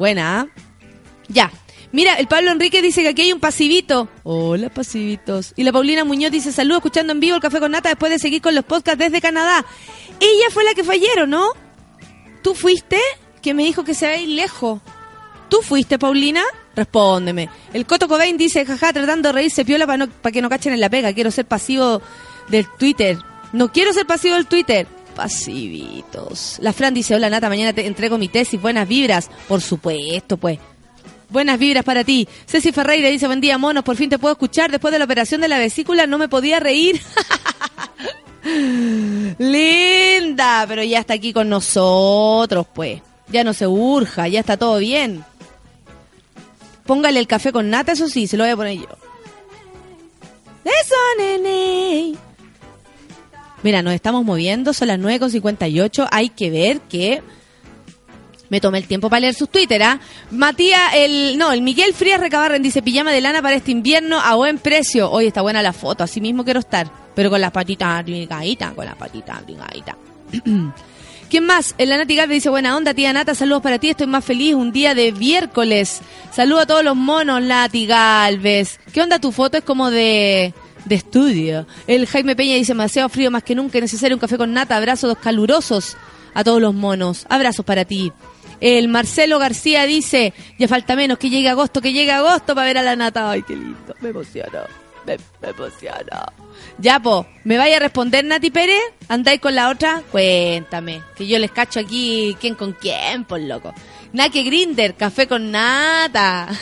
Buena. 0.00 0.40
¿ah? 0.40 0.46
Ya. 1.28 1.52
Mira, 1.92 2.14
el 2.14 2.26
Pablo 2.26 2.50
Enrique 2.50 2.80
dice 2.80 3.02
que 3.02 3.08
aquí 3.08 3.20
hay 3.20 3.32
un 3.34 3.38
pasivito. 3.38 4.08
Hola, 4.22 4.70
pasivitos. 4.70 5.52
Y 5.56 5.62
la 5.62 5.72
Paulina 5.72 6.04
Muñoz 6.04 6.32
dice, 6.32 6.52
saludos 6.52 6.78
escuchando 6.78 7.12
en 7.12 7.20
vivo 7.20 7.36
el 7.36 7.42
Café 7.42 7.60
con 7.60 7.70
Nata 7.70 7.90
después 7.90 8.10
de 8.10 8.18
seguir 8.18 8.40
con 8.40 8.54
los 8.54 8.64
podcasts 8.64 8.98
desde 8.98 9.20
Canadá. 9.20 9.62
Ella 10.18 10.46
fue 10.52 10.64
la 10.64 10.72
que 10.72 10.84
fallaron, 10.84 11.28
¿no? 11.28 11.50
¿Tú 12.42 12.54
fuiste? 12.54 12.98
Que 13.42 13.52
me 13.52 13.62
dijo 13.62 13.84
que 13.84 13.92
se 13.92 14.06
va 14.06 14.12
a 14.12 14.16
ir 14.16 14.30
lejos. 14.30 14.80
¿Tú 15.50 15.58
fuiste, 15.60 15.98
Paulina? 15.98 16.44
Respóndeme. 16.74 17.50
El 17.74 17.84
Coto 17.84 18.08
Cobain 18.08 18.38
dice, 18.38 18.64
jaja, 18.64 18.94
tratando 18.94 19.28
de 19.28 19.32
reírse 19.34 19.66
piola 19.66 19.84
para 19.84 19.98
no, 19.98 20.08
para 20.08 20.32
que 20.32 20.40
no 20.40 20.48
cachen 20.48 20.72
en 20.72 20.80
la 20.80 20.88
pega. 20.88 21.12
Quiero 21.12 21.30
ser 21.30 21.44
pasivo 21.44 22.00
del 22.48 22.66
Twitter. 22.78 23.18
No 23.52 23.70
quiero 23.70 23.92
ser 23.92 24.06
pasivo 24.06 24.36
del 24.36 24.46
Twitter. 24.46 24.86
Pasivitos. 25.14 26.58
La 26.60 26.72
Fran 26.72 26.94
dice, 26.94 27.14
hola 27.14 27.30
Nata, 27.30 27.48
mañana 27.48 27.72
te 27.72 27.86
entrego 27.86 28.18
mi 28.18 28.28
tesis, 28.28 28.60
buenas 28.60 28.88
vibras. 28.88 29.30
Por 29.48 29.60
supuesto, 29.60 30.36
pues. 30.36 30.58
Buenas 31.28 31.58
vibras 31.58 31.84
para 31.84 32.02
ti. 32.02 32.26
Ceci 32.46 32.72
Ferreira 32.72 33.08
dice, 33.08 33.26
buen 33.26 33.40
día, 33.40 33.56
monos, 33.56 33.84
por 33.84 33.96
fin 33.96 34.10
te 34.10 34.18
puedo 34.18 34.32
escuchar. 34.32 34.70
Después 34.70 34.92
de 34.92 34.98
la 34.98 35.04
operación 35.04 35.40
de 35.40 35.48
la 35.48 35.58
vesícula 35.58 36.06
no 36.06 36.18
me 36.18 36.28
podía 36.28 36.58
reír. 36.58 37.00
Linda, 39.38 40.64
pero 40.66 40.82
ya 40.82 40.98
está 40.98 41.14
aquí 41.14 41.32
con 41.32 41.48
nosotros, 41.48 42.66
pues. 42.74 43.00
Ya 43.28 43.44
no 43.44 43.52
se 43.52 43.66
urja, 43.66 44.26
ya 44.26 44.40
está 44.40 44.56
todo 44.56 44.78
bien. 44.78 45.24
Póngale 46.84 47.20
el 47.20 47.28
café 47.28 47.52
con 47.52 47.70
nata, 47.70 47.92
eso 47.92 48.08
sí, 48.08 48.26
se 48.26 48.36
lo 48.36 48.42
voy 48.42 48.50
a 48.50 48.56
poner 48.56 48.78
yo. 48.78 48.88
Eso, 50.64 50.96
nene. 51.18 52.16
Mira, 53.62 53.82
nos 53.82 53.94
estamos 53.94 54.24
moviendo, 54.24 54.72
son 54.72 54.88
las 54.88 54.98
9.58. 54.98 56.08
Hay 56.10 56.30
que 56.30 56.50
ver 56.50 56.80
que 56.80 57.22
me 58.48 58.60
tomé 58.60 58.78
el 58.78 58.86
tiempo 58.86 59.08
para 59.08 59.20
leer 59.20 59.34
sus 59.34 59.48
Twitter, 59.48 59.82
¿ah? 59.82 60.00
Matías, 60.30 60.80
el, 60.94 61.38
no, 61.38 61.52
el 61.52 61.62
Miguel 61.62 61.94
Frías 61.94 62.20
Recabarren 62.20 62.62
dice 62.62 62.82
pijama 62.82 63.12
de 63.12 63.20
lana 63.20 63.40
para 63.40 63.56
este 63.56 63.70
invierno 63.70 64.18
a 64.18 64.34
buen 64.34 64.58
precio. 64.58 65.10
Hoy 65.10 65.28
está 65.28 65.40
buena 65.40 65.62
la 65.62 65.72
foto, 65.72 66.04
así 66.04 66.20
mismo 66.20 66.44
quiero 66.44 66.60
estar. 66.60 66.90
Pero 67.14 67.30
con 67.30 67.40
las 67.40 67.52
patitas 67.52 68.00
abrigaditas, 68.00 68.72
con 68.72 68.86
las 68.86 68.96
patitas 68.96 69.38
abrigaditas. 69.38 69.96
¿Quién 71.30 71.46
más? 71.46 71.76
El 71.78 71.90
Nati 71.90 72.16
Galvez 72.16 72.38
dice, 72.38 72.48
buena 72.48 72.76
onda, 72.76 72.92
tía 72.92 73.12
Nata, 73.12 73.36
saludos 73.36 73.62
para 73.62 73.78
ti, 73.78 73.90
estoy 73.90 74.08
más 74.08 74.24
feliz, 74.24 74.54
un 74.54 74.72
día 74.72 74.96
de 74.96 75.12
miércoles. 75.12 76.00
Saludos 76.32 76.64
a 76.64 76.66
todos 76.66 76.82
los 76.82 76.96
monos, 76.96 77.40
Nati 77.40 77.86
Galvez. 77.86 78.80
¿Qué 78.92 79.00
onda 79.00 79.20
tu 79.20 79.30
foto? 79.30 79.58
Es 79.58 79.62
como 79.62 79.92
de, 79.92 80.52
de 80.84 80.94
estudio. 80.94 81.66
El 81.86 82.06
Jaime 82.06 82.36
Peña 82.36 82.54
dice, 82.54 82.72
demasiado 82.72 83.08
frío 83.08 83.30
más 83.30 83.42
que 83.42 83.54
nunca, 83.54 83.80
necesario 83.80 84.16
un 84.16 84.20
café 84.20 84.36
con 84.36 84.52
nata, 84.52 84.76
abrazos 84.76 85.16
calurosos 85.18 85.96
a 86.34 86.44
todos 86.44 86.60
los 86.60 86.74
monos. 86.74 87.26
Abrazos 87.28 87.64
para 87.64 87.84
ti. 87.84 88.12
El 88.60 88.88
Marcelo 88.88 89.38
García 89.38 89.86
dice, 89.86 90.34
ya 90.58 90.68
falta 90.68 90.94
menos 90.94 91.18
que 91.18 91.30
llegue 91.30 91.48
agosto, 91.48 91.80
que 91.80 91.92
llegue 91.92 92.12
agosto 92.12 92.54
para 92.54 92.66
ver 92.66 92.78
a 92.78 92.82
la 92.82 92.96
nata. 92.96 93.30
Ay, 93.30 93.42
qué 93.42 93.54
lindo, 93.54 93.94
me 94.00 94.10
emociono, 94.10 94.60
me, 95.06 95.16
me 95.40 95.48
emociono. 95.48 96.26
Ya, 96.78 97.00
po, 97.00 97.26
¿me 97.44 97.56
vaya 97.56 97.76
a 97.76 97.80
responder 97.80 98.24
Nati 98.24 98.50
Pérez? 98.50 98.82
¿Andáis 99.08 99.40
con 99.40 99.54
la 99.54 99.70
otra? 99.70 100.02
Cuéntame, 100.10 101.02
que 101.16 101.26
yo 101.26 101.38
les 101.38 101.50
cacho 101.50 101.80
aquí 101.80 102.36
quién 102.38 102.54
con 102.54 102.72
quién, 102.72 103.24
por 103.24 103.40
loco. 103.40 103.72
Nake 104.12 104.42
Grinder, 104.42 104.96
café 104.96 105.28
con 105.28 105.52
nata. 105.52 106.48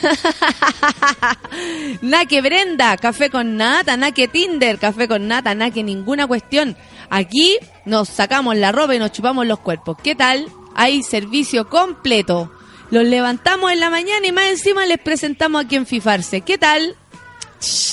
Nake 2.02 2.42
Brenda, 2.42 2.96
café 2.98 3.30
con 3.30 3.56
nata. 3.56 3.96
Nake 3.96 4.28
Tinder, 4.28 4.78
café 4.78 5.08
con 5.08 5.26
nata. 5.26 5.54
Nake 5.54 5.82
ninguna 5.82 6.26
cuestión. 6.26 6.76
Aquí 7.08 7.58
nos 7.86 8.10
sacamos 8.10 8.56
la 8.56 8.70
ropa 8.70 8.94
y 8.94 8.98
nos 8.98 9.12
chupamos 9.12 9.46
los 9.46 9.60
cuerpos. 9.60 9.96
¿Qué 10.02 10.14
tal? 10.14 10.46
Hay 10.74 11.02
servicio 11.02 11.68
completo. 11.68 12.52
Los 12.90 13.04
levantamos 13.04 13.72
en 13.72 13.80
la 13.80 13.90
mañana 13.90 14.26
y 14.26 14.32
más 14.32 14.46
encima 14.46 14.84
les 14.84 14.98
presentamos 14.98 15.64
a 15.64 15.68
quien 15.68 15.86
fifarse. 15.86 16.42
¿Qué 16.42 16.58
tal? 16.58 16.96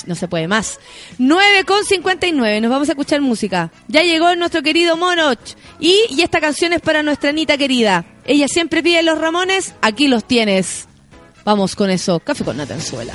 No 0.06 0.14
se 0.14 0.28
puede 0.28 0.48
más. 0.48 0.78
9 1.18 1.64
con 1.64 1.84
59, 1.84 2.60
nos 2.60 2.70
vamos 2.70 2.88
a 2.88 2.92
escuchar 2.92 3.20
música. 3.20 3.70
Ya 3.88 4.02
llegó 4.02 4.34
nuestro 4.36 4.62
querido 4.62 4.96
Monoch. 4.96 5.38
Y, 5.80 6.02
y 6.10 6.22
esta 6.22 6.40
canción 6.40 6.72
es 6.72 6.80
para 6.80 7.02
nuestra 7.02 7.30
Anita 7.30 7.56
querida. 7.58 8.04
Ella 8.24 8.46
siempre 8.48 8.82
pide 8.82 9.02
los 9.02 9.18
Ramones, 9.18 9.74
aquí 9.82 10.08
los 10.08 10.24
tienes. 10.24 10.86
Vamos 11.44 11.76
con 11.76 11.90
eso. 11.90 12.18
Café 12.20 12.44
con 12.44 12.56
Natanzuela. 12.56 13.14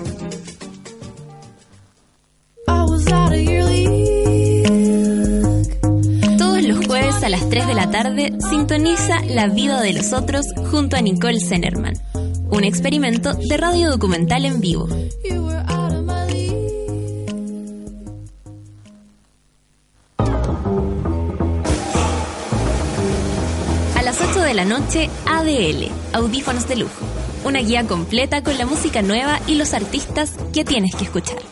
Tarde 7.91 8.31
sintoniza 8.49 9.19
La 9.27 9.47
vida 9.47 9.81
de 9.81 9.91
los 9.93 10.13
otros 10.13 10.45
junto 10.71 10.95
a 10.95 11.01
Nicole 11.01 11.41
Zenerman. 11.41 11.93
Un 12.49 12.63
experimento 12.63 13.33
de 13.33 13.57
radio 13.57 13.91
documental 13.91 14.45
en 14.45 14.61
vivo. 14.61 14.87
A 23.95 24.01
las 24.03 24.19
8 24.21 24.39
de 24.39 24.53
la 24.53 24.65
noche, 24.65 25.09
ADL, 25.25 25.91
Audífonos 26.13 26.67
de 26.69 26.77
Lujo. 26.77 27.05
Una 27.43 27.59
guía 27.59 27.85
completa 27.87 28.41
con 28.41 28.57
la 28.57 28.65
música 28.65 29.01
nueva 29.01 29.39
y 29.47 29.55
los 29.55 29.73
artistas 29.73 30.35
que 30.53 30.63
tienes 30.63 30.95
que 30.95 31.03
escuchar. 31.03 31.50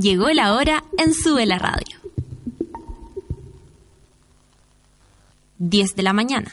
Llegó 0.00 0.28
la 0.28 0.54
hora 0.54 0.84
en 0.96 1.12
Sube 1.12 1.44
la 1.44 1.58
Radio. 1.58 1.96
10 5.58 5.96
de 5.96 6.02
la 6.04 6.12
mañana. 6.12 6.52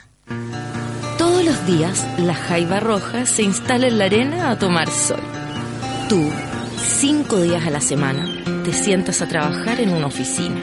Todos 1.20 1.46
los 1.46 1.68
días 1.68 2.08
la 2.18 2.34
jaiba 2.34 2.80
roja 2.80 3.28
se 3.28 3.44
instala 3.44 3.86
en 3.86 4.00
la 4.00 4.06
arena 4.06 4.50
a 4.50 4.58
tomar 4.58 4.90
sol. 4.90 5.20
Tú, 6.10 6.28
cinco 7.00 7.40
días 7.40 7.68
a 7.68 7.70
la 7.70 7.82
semana, 7.82 8.28
te 8.64 8.74
sientas 8.74 9.22
a 9.22 9.28
trabajar 9.28 9.80
en 9.80 9.92
una 9.92 10.08
oficina. 10.08 10.60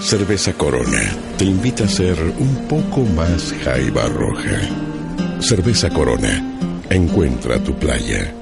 Cerveza 0.00 0.54
Corona 0.54 1.02
te 1.36 1.44
invita 1.44 1.84
a 1.84 1.88
ser 1.88 2.18
un 2.38 2.66
poco 2.66 3.02
más 3.14 3.52
jaiba 3.62 4.06
roja. 4.06 4.58
Cerveza 5.40 5.90
Corona, 5.90 6.82
encuentra 6.88 7.62
tu 7.62 7.74
playa. 7.74 8.32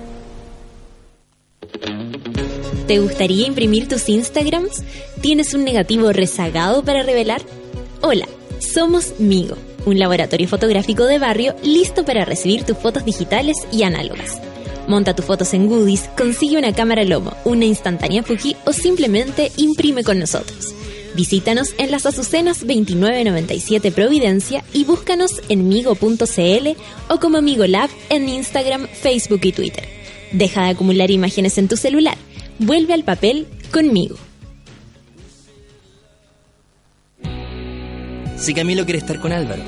¿Te 2.87 2.99
gustaría 2.99 3.47
imprimir 3.47 3.89
tus 3.89 4.09
Instagrams? 4.09 4.83
¿Tienes 5.21 5.55
un 5.55 5.65
negativo 5.65 6.13
rezagado 6.13 6.83
para 6.85 7.05
revelar? 7.05 7.41
Hola, 8.01 8.27
somos 8.59 9.21
Migo, 9.21 9.57
un 9.87 10.01
laboratorio 10.01 10.49
fotográfico 10.49 11.05
de 11.07 11.19
barrio 11.19 11.55
listo 11.63 12.05
para 12.05 12.25
recibir 12.25 12.65
tus 12.65 12.77
fotos 12.77 13.05
digitales 13.05 13.57
y 13.71 13.85
análogas. 13.85 14.41
Monta 14.89 15.15
tus 15.15 15.25
fotos 15.25 15.55
en 15.55 15.69
Goodies, 15.69 16.11
consigue 16.17 16.59
una 16.59 16.75
cámara 16.75 17.05
Lomo, 17.05 17.33
una 17.45 17.65
instantánea 17.65 18.25
Fuji 18.25 18.57
o 18.65 18.73
simplemente 18.73 19.53
imprime 19.57 20.03
con 20.03 20.19
nosotros. 20.19 20.75
Visítanos 21.15 21.75
en 21.79 21.93
las 21.93 22.05
Azucenas 22.05 22.61
2997 22.61 23.93
Providencia 23.93 24.65
y 24.73 24.85
búscanos 24.85 25.41
en 25.49 25.69
migo.cl 25.69 26.69
o 27.09 27.21
como 27.21 27.43
Migo 27.43 27.67
Lab 27.67 27.91
en 28.09 28.29
Instagram, 28.29 28.89
Facebook 28.89 29.41
y 29.45 29.53
Twitter. 29.53 29.89
Deja 30.33 30.65
de 30.65 30.71
acumular 30.71 31.11
imágenes 31.13 31.59
en 31.59 31.69
tu 31.69 31.77
celular. 31.77 32.17
Vuelve 32.59 32.95
al 32.95 33.05
papel 33.05 33.47
conmigo. 33.73 34.17
Si 38.37 38.55
Camilo 38.55 38.85
quiere 38.85 38.99
estar 38.99 39.21
con 39.21 39.33
Álvaro, 39.33 39.63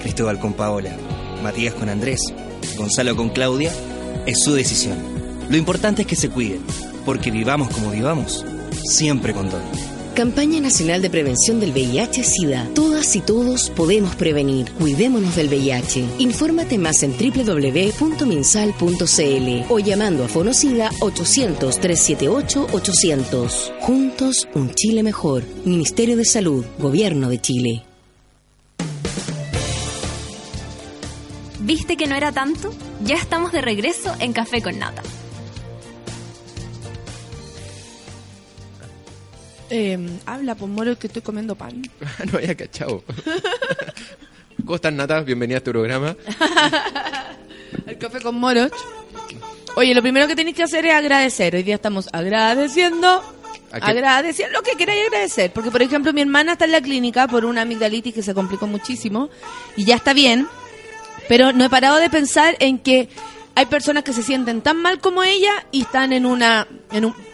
Cristóbal 0.00 0.38
con 0.38 0.52
Paola, 0.52 0.96
Matías 1.42 1.74
con 1.74 1.88
Andrés, 1.88 2.20
Gonzalo 2.76 3.16
con 3.16 3.30
Claudia, 3.30 3.72
es 4.26 4.42
su 4.42 4.54
decisión. 4.54 4.96
Lo 5.50 5.56
importante 5.56 6.02
es 6.02 6.08
que 6.08 6.16
se 6.16 6.30
cuiden, 6.30 6.62
porque 7.04 7.30
vivamos 7.30 7.68
como 7.70 7.90
vivamos, 7.90 8.44
siempre 8.84 9.32
con 9.32 9.50
Don. 9.50 9.91
Campaña 10.14 10.60
Nacional 10.60 11.00
de 11.00 11.08
Prevención 11.08 11.58
del 11.58 11.72
VIH-Sida. 11.72 12.68
Todas 12.74 13.16
y 13.16 13.20
todos 13.20 13.70
podemos 13.70 14.14
prevenir. 14.14 14.70
Cuidémonos 14.72 15.36
del 15.36 15.48
VIH. 15.48 16.04
Infórmate 16.18 16.76
más 16.78 17.02
en 17.02 17.12
www.minsal.cl 17.12 19.72
o 19.72 19.78
llamando 19.78 20.24
a 20.24 20.28
Fonocida 20.28 20.90
800-378-800. 21.00 23.72
Juntos, 23.80 24.48
un 24.54 24.74
Chile 24.74 25.02
mejor. 25.02 25.44
Ministerio 25.64 26.16
de 26.16 26.24
Salud, 26.24 26.64
Gobierno 26.78 27.30
de 27.30 27.40
Chile. 27.40 27.84
¿Viste 31.60 31.96
que 31.96 32.06
no 32.06 32.14
era 32.16 32.32
tanto? 32.32 32.74
Ya 33.04 33.14
estamos 33.14 33.52
de 33.52 33.62
regreso 33.62 34.12
en 34.18 34.32
Café 34.32 34.60
con 34.60 34.78
Nata. 34.78 35.02
Eh, 39.74 39.98
habla, 40.26 40.54
pues 40.54 40.70
moro 40.70 40.98
que 40.98 41.06
estoy 41.06 41.22
comiendo 41.22 41.54
pan. 41.54 41.80
no 42.30 42.36
había 42.36 42.54
cachado. 42.54 43.02
¿Cómo 44.66 44.74
estás, 44.74 44.92
Nata? 44.92 45.22
Bienvenida 45.22 45.56
a 45.56 45.58
este 45.60 45.70
programa. 45.70 46.14
El 47.86 47.96
café 47.96 48.20
con 48.20 48.34
moros. 48.34 48.70
Oye, 49.74 49.94
lo 49.94 50.02
primero 50.02 50.28
que 50.28 50.36
tenéis 50.36 50.56
que 50.58 50.64
hacer 50.64 50.84
es 50.84 50.92
agradecer. 50.92 51.56
Hoy 51.56 51.62
día 51.62 51.76
estamos 51.76 52.10
agradeciendo. 52.12 53.22
Agradecer 53.70 54.52
lo 54.52 54.60
que 54.60 54.72
queráis 54.72 55.06
agradecer. 55.06 55.50
Porque, 55.54 55.70
por 55.70 55.80
ejemplo, 55.80 56.12
mi 56.12 56.20
hermana 56.20 56.52
está 56.52 56.66
en 56.66 56.72
la 56.72 56.82
clínica 56.82 57.26
por 57.26 57.46
una 57.46 57.62
amigdalitis 57.62 58.12
que 58.12 58.22
se 58.22 58.34
complicó 58.34 58.66
muchísimo. 58.66 59.30
Y 59.74 59.86
ya 59.86 59.96
está 59.96 60.12
bien. 60.12 60.48
Pero 61.30 61.54
no 61.54 61.64
he 61.64 61.70
parado 61.70 61.96
de 61.96 62.10
pensar 62.10 62.56
en 62.58 62.78
que 62.78 63.08
hay 63.54 63.64
personas 63.64 64.04
que 64.04 64.12
se 64.12 64.22
sienten 64.22 64.60
tan 64.60 64.76
mal 64.82 65.00
como 65.00 65.22
ella 65.22 65.66
y 65.72 65.80
están 65.80 66.12
en 66.12 66.26
una 66.26 66.68
en 66.90 67.06
un 67.06 67.31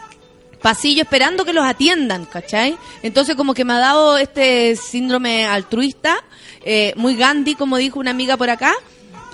pasillo 0.61 1.03
esperando 1.03 1.45
que 1.45 1.53
los 1.53 1.65
atiendan, 1.65 2.25
¿cachai? 2.25 2.77
Entonces 3.03 3.37
como 3.37 3.55
que 3.55 3.65
me 3.65 3.75
ha 3.75 3.79
dado 3.79 4.19
este 4.19 4.77
síndrome 4.77 5.47
altruista, 5.47 6.23
eh, 6.65 6.93
muy 6.97 7.17
Gandhi, 7.17 7.55
como 7.55 7.77
dijo 7.77 7.99
una 8.01 8.11
amiga 8.11 8.37
por 8.37 8.51
acá, 8.51 8.75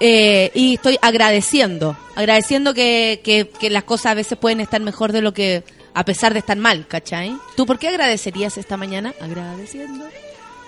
eh, 0.00 0.50
y 0.54 0.74
estoy 0.74 0.98
agradeciendo, 1.00 1.96
agradeciendo 2.16 2.74
que, 2.74 3.20
que, 3.24 3.48
que 3.48 3.70
las 3.70 3.84
cosas 3.84 4.12
a 4.12 4.14
veces 4.14 4.38
pueden 4.38 4.60
estar 4.60 4.80
mejor 4.80 5.12
de 5.12 5.22
lo 5.22 5.32
que, 5.32 5.64
a 5.94 6.04
pesar 6.04 6.32
de 6.32 6.40
estar 6.40 6.56
mal, 6.56 6.86
¿cachai? 6.86 7.36
¿Tú 7.56 7.66
por 7.66 7.78
qué 7.78 7.88
agradecerías 7.88 8.58
esta 8.58 8.76
mañana? 8.76 9.14
Agradeciendo. 9.20 10.04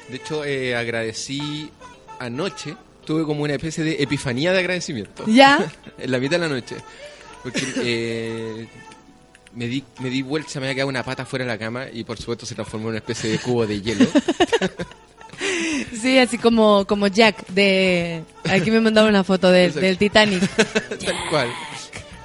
De 0.09 0.17
hecho, 0.17 0.45
eh, 0.45 0.77
agradecí 0.77 1.69
anoche. 2.19 2.77
Tuve 3.05 3.25
como 3.25 3.43
una 3.43 3.55
especie 3.55 3.85
de 3.85 4.03
epifanía 4.03 4.53
de 4.53 4.59
agradecimiento. 4.61 5.25
¿Ya? 5.27 5.59
en 5.99 6.11
la 6.11 6.19
mitad 6.19 6.39
de 6.39 6.49
la 6.49 6.55
noche. 6.55 6.77
Porque 7.43 7.61
eh, 7.77 8.69
me, 9.57 9.67
di, 9.67 9.83
me 9.99 10.09
di 10.11 10.23
vuelta, 10.23 10.49
se 10.51 10.61
me 10.61 10.67
había 10.67 10.75
quedado 10.77 10.89
una 10.91 11.03
pata 11.03 11.25
fuera 11.27 11.45
de 11.45 11.51
la 11.51 11.59
cama 11.59 11.87
y 11.93 12.05
por 12.05 12.17
supuesto 12.19 12.47
se 12.47 12.55
transformó 12.55 12.87
en 12.87 12.91
una 12.91 12.99
especie 12.99 13.31
de 13.31 13.39
cubo 13.39 13.67
de 13.67 13.81
hielo. 13.83 14.07
Sí, 16.01 16.19
así 16.19 16.39
como, 16.39 16.87
como 16.87 17.09
Jack 17.09 17.47
de... 17.49 18.23
Aquí 18.49 18.71
me 18.71 18.81
mandaron 18.81 19.11
una 19.11 19.23
foto 19.23 19.51
de- 19.51 19.71
del 19.71 19.99
Titanic. 19.99 20.41
Tal 21.05 21.29
cual. 21.31 21.49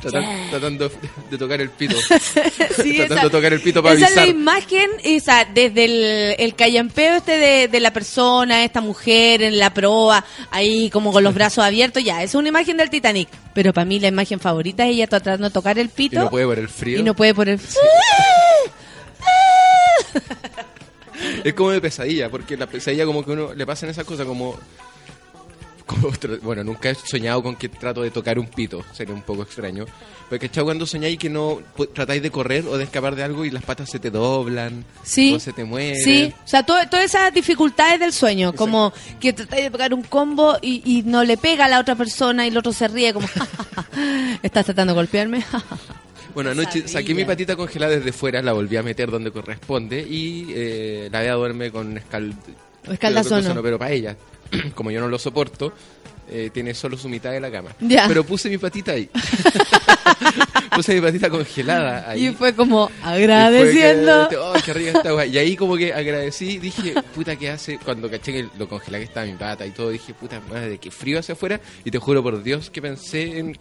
Tratan- 0.02 0.49
tratando 0.49 0.91
de 1.30 1.38
tocar 1.38 1.62
el 1.62 1.70
pito. 1.70 1.95
Sí, 2.82 2.95
tratando 2.97 3.16
esa- 3.16 3.24
de 3.24 3.30
tocar 3.30 3.54
el 3.54 3.62
pito 3.62 3.84
para 3.84 3.95
esa 3.95 4.08
es 4.08 4.16
la 4.16 4.22
avisar. 4.24 4.36
imagen, 4.36 4.89
esa, 5.04 5.45
desde 5.45 5.86
el, 5.86 6.36
el 6.39 6.56
callampeo 6.56 7.16
este 7.18 7.38
de, 7.38 7.68
de 7.68 7.80
la 7.80 7.93
persona, 7.93 8.64
esta 8.64 8.82
mujer 8.82 9.41
en 9.43 9.60
la 9.60 9.74
proa, 9.74 10.26
ahí 10.49 10.89
como 10.89 11.12
con 11.12 11.24
los 11.24 11.34
brazos 11.36 11.64
abiertos, 11.64 12.04
ya, 12.04 12.24
es 12.24 12.34
una 12.36 12.49
imagen 12.49 12.78
del 12.78 12.89
Titanic. 12.89 13.30
Pero 13.54 13.74
para 13.74 13.86
mí 13.86 13.99
la 13.99 14.08
imagen 14.08 14.39
favorita 14.39 14.86
es 14.88 14.93
ella 14.95 15.08
tratando 15.08 15.47
de 15.49 15.54
tocar 15.54 15.78
el 15.78 15.88
Y 15.88 15.89
pito 15.89 16.20
no 16.20 16.30
puede 16.30 16.45
por 16.45 16.58
el 16.60 16.70
frío. 16.70 16.99
y 16.99 17.04
no 17.04 17.14
puede 17.16 17.34
por 17.36 17.49
el... 17.49 17.60
Es 21.43 21.54
como 21.54 21.70
de 21.72 21.82
pesadilla, 21.82 22.30
porque 22.30 22.58
la 22.58 22.68
pesadilla 22.68 23.06
como 23.06 23.24
que 23.24 23.32
uno 23.32 23.54
le 23.54 23.66
pasan 23.66 23.89
esas 23.89 24.06
cosas 24.06 24.26
como... 24.26 24.58
como 25.92 26.12
bueno, 26.42 26.64
nunca 26.64 26.89
he 26.89 26.96
soñado 26.96 27.44
con 27.44 27.56
que 27.56 27.70
trato 27.70 28.02
de 28.02 28.12
tocar 28.12 28.39
un 28.39 28.48
pito, 28.48 28.84
sería 28.94 29.14
un 29.14 29.22
poco 29.22 29.44
extraño. 29.44 29.86
Pero 30.30 30.39
¿cachai? 30.42 30.64
cuando 30.64 30.86
soñáis 30.86 31.18
que 31.18 31.30
no 31.30 31.60
pu- 31.76 31.89
tratáis 31.94 32.22
de 32.22 32.32
correr 32.32 32.66
o 32.66 32.78
de 32.78 32.86
escapar 32.86 33.16
de 33.16 33.24
algo 33.24 33.44
y 33.44 33.50
las 33.52 33.64
patas 33.64 33.89
se 33.89 34.00
te 34.00 34.10
doblan, 34.10 34.86
Sí. 35.04 35.34
o 35.34 35.39
se 35.39 35.52
te 35.52 35.66
mueven. 35.66 35.98
Sí, 36.02 36.34
o 36.46 36.48
sea, 36.48 36.64
to- 36.64 36.74
todas 36.89 37.06
esas 37.06 37.34
dificultades 37.34 38.00
del 38.00 38.14
sueño, 38.14 38.54
como 38.54 38.94
que 39.20 39.34
tratáis 39.34 39.64
de 39.66 39.72
pegar 39.72 39.94
un 39.94 40.04
combo 40.04 40.58
y, 40.62 40.82
y 40.86 41.02
no 41.04 41.24
le 41.26 41.36
pega 41.36 41.66
a 41.66 41.68
la 41.68 41.80
otra 41.82 41.96
persona 41.96 42.46
y 42.46 42.50
el 42.50 42.58
otro 42.58 42.72
se 42.72 42.88
ríe 42.88 43.14
como, 43.14 43.28
¿estás 44.42 44.66
tratando 44.66 44.94
de 44.94 44.96
golpearme? 44.96 45.44
Bueno, 46.34 46.52
anoche 46.52 46.88
saqué 46.88 47.14
mi 47.14 47.26
patita 47.26 47.58
congelada 47.58 47.92
desde 47.98 48.14
fuera, 48.14 48.42
la 48.42 48.54
volví 48.54 48.78
a 48.78 48.84
meter 48.84 49.12
donde 49.12 49.32
corresponde 49.32 50.00
y 50.00 50.46
eh, 50.56 51.10
la 51.12 51.20
vea 51.20 51.34
duerme 51.34 51.72
con 51.72 51.98
escal... 51.98 52.34
Escaldazón, 52.89 53.44
con 53.44 53.56
¿no? 53.56 53.62
pero 53.62 53.78
para 53.78 53.92
ella. 53.92 54.16
como 54.76 54.91
yo 54.91 54.99
no 54.99 55.08
lo 55.08 55.18
soporto, 55.20 55.74
eh, 56.34 56.49
tiene 56.54 56.74
solo 56.74 56.97
su 56.97 57.10
mitad 57.10 57.32
de 57.32 57.41
la 57.41 57.52
cama. 57.52 57.72
Ya. 57.82 58.08
Pero 58.08 58.24
puse 58.24 58.49
mi 58.49 58.58
patita 58.58 58.93
ahí. 58.93 59.10
puse 60.76 60.95
mi 60.95 61.02
patita 61.02 61.30
congelada 61.30 62.10
ahí. 62.10 62.28
Y 62.28 62.32
fue 62.32 62.56
como 62.56 62.89
Y 62.89 63.02
fue 63.02 63.12
agradeciendo. 63.12 64.30
oh, 64.39 64.54
qué 64.64 64.74
rica 64.74 64.91
esta 64.91 65.14
weá. 65.14 65.26
Y 65.26 65.38
ahí 65.38 65.58
como 65.58 65.76
que 65.76 65.93
agradecí, 65.93 66.58
dije, 66.58 66.93
puta, 67.14 67.36
¿qué 67.36 67.49
hace? 67.49 67.78
Cuando 67.80 68.10
caché 68.10 68.32
que 68.32 68.47
lo 68.58 68.70
congelada 68.70 68.99
que 69.04 69.08
estaba 69.10 69.26
mi 69.26 69.34
pata 69.34 69.66
y 69.66 69.72
todo, 69.72 69.89
dije, 69.89 70.14
puta 70.14 70.39
madre, 70.49 70.78
qué 70.78 70.89
frío 70.89 71.20
hacia 71.20 71.34
afuera. 71.34 71.60
Y 71.84 71.91
te 71.91 71.97
juro 71.97 72.24
por 72.24 72.41
Dios 72.41 72.70
que 72.70 72.82
pensé 72.82 73.38
en, 73.38 73.58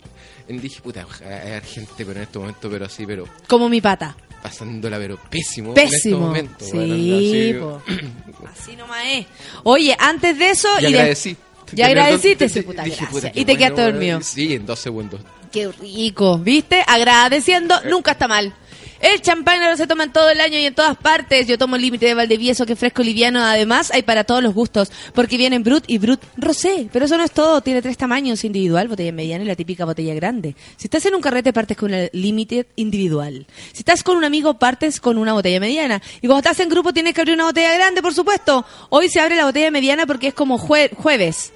en 0.46 0.60
dije, 0.60 0.80
puta, 0.80 1.06
haya 1.24 1.60
gente, 1.62 2.04
pero 2.06 2.12
en 2.12 2.22
este 2.22 2.38
momento, 2.38 2.70
pero 2.70 2.84
así, 2.84 3.04
pero 3.04 3.26
Como 3.48 3.68
mi 3.68 3.80
pata. 3.80 4.16
Pasándola, 4.42 4.98
pero 4.98 5.16
pésimo. 5.16 5.70
En 5.70 5.74
Pésimo. 5.74 5.96
estos 5.96 6.20
momentos, 6.20 6.68
sí, 6.68 7.52
weón, 7.54 7.82
así. 8.52 8.76
nomás 8.76 9.02
es. 9.06 9.26
Oye, 9.64 9.96
antes 9.98 10.38
de 10.38 10.50
eso... 10.50 10.68
Y 10.78 10.82
de- 10.82 10.88
agradecí. 10.88 11.36
Ya 11.72 11.86
agradeciste, 11.86 12.48
sí, 12.48 12.62
puta, 12.62 12.84
Y 12.86 12.90
te 12.90 13.06
bueno, 13.12 13.30
quedaste 13.58 13.82
dormido. 13.82 14.20
Sí, 14.22 14.54
en 14.54 14.66
dos 14.66 14.80
segundos. 14.80 15.20
Qué 15.52 15.68
rico, 15.70 16.36
¿viste? 16.38 16.82
Agradeciendo, 16.86 17.76
Eh. 17.76 17.88
nunca 17.88 18.12
está 18.12 18.26
mal. 18.26 18.52
El 19.00 19.22
champán 19.22 19.60
no 19.60 19.76
se 19.76 19.86
toma 19.86 20.04
en 20.04 20.12
todo 20.12 20.28
el 20.28 20.40
año 20.40 20.58
y 20.58 20.66
en 20.66 20.74
todas 20.74 20.96
partes. 20.96 21.46
Yo 21.46 21.56
tomo 21.56 21.76
el 21.76 21.82
límite 21.82 22.06
de 22.06 22.14
Valdivieso, 22.14 22.66
que 22.66 22.74
es 22.74 22.78
fresco 22.78 23.02
liviano. 23.02 23.42
Además, 23.42 23.90
hay 23.92 24.02
para 24.02 24.24
todos 24.24 24.42
los 24.42 24.52
gustos, 24.52 24.92
porque 25.14 25.38
vienen 25.38 25.62
Brut 25.62 25.84
y 25.86 25.96
Brut 25.98 26.20
Rosé. 26.36 26.88
Pero 26.92 27.06
eso 27.06 27.16
no 27.16 27.24
es 27.24 27.30
todo. 27.30 27.62
Tiene 27.62 27.80
tres 27.80 27.96
tamaños: 27.96 28.44
individual, 28.44 28.88
botella 28.88 29.12
mediana 29.12 29.44
y 29.44 29.46
la 29.46 29.56
típica 29.56 29.84
botella 29.86 30.12
grande. 30.14 30.54
Si 30.76 30.86
estás 30.86 31.06
en 31.06 31.14
un 31.14 31.22
carrete, 31.22 31.52
partes 31.52 31.76
con 31.78 31.94
el 31.94 32.10
límite 32.12 32.66
individual. 32.76 33.46
Si 33.72 33.78
estás 33.78 34.02
con 34.02 34.16
un 34.18 34.24
amigo, 34.24 34.58
partes 34.58 35.00
con 35.00 35.16
una 35.16 35.32
botella 35.32 35.60
mediana. 35.60 36.02
Y 36.20 36.26
cuando 36.26 36.38
estás 36.40 36.60
en 36.60 36.68
grupo, 36.68 36.92
tienes 36.92 37.14
que 37.14 37.22
abrir 37.22 37.34
una 37.34 37.44
botella 37.46 37.72
grande, 37.74 38.02
por 38.02 38.12
supuesto. 38.12 38.66
Hoy 38.90 39.08
se 39.08 39.20
abre 39.20 39.34
la 39.36 39.46
botella 39.46 39.70
mediana 39.70 40.06
porque 40.06 40.28
es 40.28 40.34
como 40.34 40.58
jue- 40.58 40.94
jueves. 40.94 41.52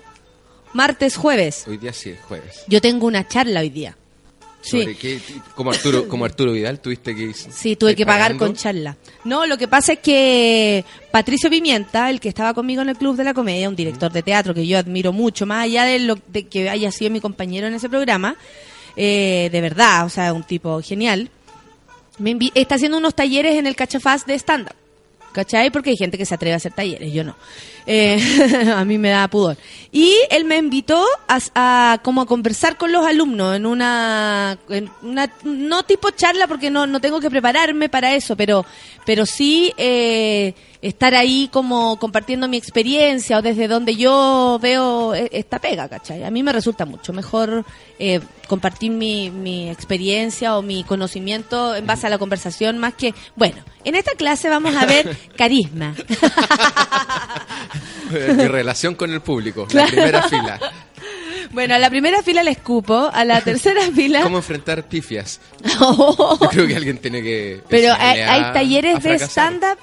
Martes, 0.72 1.16
jueves. 1.16 1.64
Hoy 1.68 1.76
día 1.76 1.92
sí 1.92 2.11
es 2.11 2.20
jueves. 2.22 2.62
Yo 2.68 2.80
tengo 2.80 3.07
una 3.07 3.28
charla 3.28 3.61
hoy 3.61 3.70
día. 3.70 3.97
Sí. 4.64 4.94
Qué- 4.98 5.20
como 5.54 5.70
Arturo, 5.70 6.08
como 6.08 6.24
Arturo 6.24 6.52
Vidal, 6.52 6.80
tuviste 6.80 7.14
que 7.14 7.32
Sí, 7.34 7.76
tuve 7.76 7.94
que 7.94 8.06
pagar 8.06 8.36
con 8.36 8.54
charla. 8.54 8.96
No, 9.24 9.46
lo 9.46 9.58
que 9.58 9.68
pasa 9.68 9.92
es 9.94 9.98
que 9.98 10.84
Patricio 11.10 11.50
Pimienta, 11.50 12.08
el 12.10 12.18
que 12.18 12.30
estaba 12.30 12.54
conmigo 12.54 12.80
en 12.82 12.88
el 12.88 12.96
Club 12.96 13.16
de 13.16 13.24
la 13.24 13.34
Comedia, 13.34 13.68
un 13.68 13.76
director 13.76 14.10
de 14.10 14.22
teatro 14.22 14.54
que 14.54 14.66
yo 14.66 14.78
admiro 14.78 15.12
mucho, 15.12 15.44
más 15.46 15.64
allá 15.64 15.84
de, 15.84 15.98
lo, 16.00 16.18
de 16.28 16.46
que 16.48 16.68
haya 16.70 16.90
sido 16.90 17.10
mi 17.10 17.20
compañero 17.20 17.66
en 17.66 17.74
ese 17.74 17.88
programa, 17.88 18.36
eh, 18.96 19.48
de 19.52 19.60
verdad, 19.60 20.06
o 20.06 20.08
sea, 20.08 20.32
un 20.32 20.44
tipo 20.44 20.80
genial, 20.82 21.28
me 22.18 22.36
está 22.54 22.76
haciendo 22.76 22.96
unos 22.98 23.14
talleres 23.14 23.56
en 23.56 23.66
el 23.66 23.74
Cachafaz 23.76 24.24
de 24.24 24.34
stand-up. 24.38 24.74
¿Cachai? 25.35 25.70
Porque 25.70 25.91
hay 25.91 25.97
gente 25.97 26.16
que 26.16 26.24
se 26.24 26.37
atreve 26.37 26.55
a 26.55 26.59
hacer 26.59 26.72
talleres, 26.72 27.12
yo 27.12 27.24
no. 27.24 27.35
Eh, 27.87 28.18
a 28.76 28.85
mí 28.85 28.99
me 28.99 29.11
da 29.11 29.26
pudor. 29.26 29.57
Y 29.91 30.14
él 30.30 30.45
me 30.45 30.57
invitó 30.57 31.05
a, 31.26 31.99
como 32.05 32.22
a 32.22 32.26
conversar 32.26 32.76
con 32.76 32.93
los 32.93 33.05
alumnos 33.05 33.57
en 33.57 33.66
una, 33.66 34.57
en 34.68 34.89
una 35.03 35.28
no 35.43 35.82
tipo 35.82 36.11
charla 36.11 36.47
porque 36.47 36.70
no, 36.70 36.87
no 36.87 37.01
tengo 37.01 37.18
que 37.18 37.30
prepararme 37.30 37.89
para 37.89 38.14
eso, 38.14 38.37
pero, 38.37 38.64
pero 39.05 39.26
sí 39.26 39.74
eh, 39.76 40.55
estar 40.85 41.14
ahí 41.14 41.49
como 41.51 41.99
compartiendo 41.99 42.47
mi 42.47 42.59
experiencia 42.59 43.39
o 43.39 43.43
desde 43.43 43.68
donde 43.68 43.97
yo 43.97 44.59
veo 44.61 45.14
eh, 45.14 45.30
esta 45.32 45.59
pega, 45.59 45.89
¿cachai? 45.89 46.24
A 46.24 46.30
mí 46.30 46.43
me 46.43 46.53
resulta 46.53 46.85
mucho 46.85 47.12
mejor 47.14 47.64
eh, 47.99 48.20
compartir 48.49 48.91
mi, 48.91 49.30
mi 49.30 49.70
experiencia 49.70 50.57
o 50.59 50.62
mi 50.62 50.85
conocimiento 50.85 51.74
en 51.74 51.87
base 51.87 52.07
a 52.07 52.11
la 52.11 52.18
conversación 52.18 52.76
más 52.78 52.93
que, 52.95 53.14
bueno, 53.35 53.62
en 53.85 53.95
esta 53.95 54.12
clase 54.12 54.51
vamos 54.51 54.76
a 54.76 54.85
ver 54.85 55.16
carisma. 55.37 55.95
Mi 58.11 58.47
relación 58.47 58.95
con 58.95 59.11
el 59.11 59.22
público, 59.22 59.66
Claro. 59.66 59.87
la 59.87 59.93
primera 59.93 60.22
fila. 60.28 60.61
Bueno, 61.53 61.74
a 61.74 61.78
la 61.78 61.89
primera 61.89 62.22
fila 62.22 62.43
le 62.43 62.51
escupo, 62.51 63.11
a 63.12 63.24
la 63.24 63.41
tercera 63.41 63.80
fila... 63.95 64.22
¿Cómo 64.22 64.39
enfrentar 64.39 64.87
pifias? 64.87 65.41
Oh. 65.80 66.39
Yo 66.41 66.49
creo 66.49 66.66
que 66.66 66.76
alguien 66.76 66.99
tiene 66.99 67.22
que. 67.22 67.62
Pero 67.68 67.95
hay, 67.99 68.43
talleres 68.53 69.03
de 69.03 69.14
stand-up. 69.20 69.78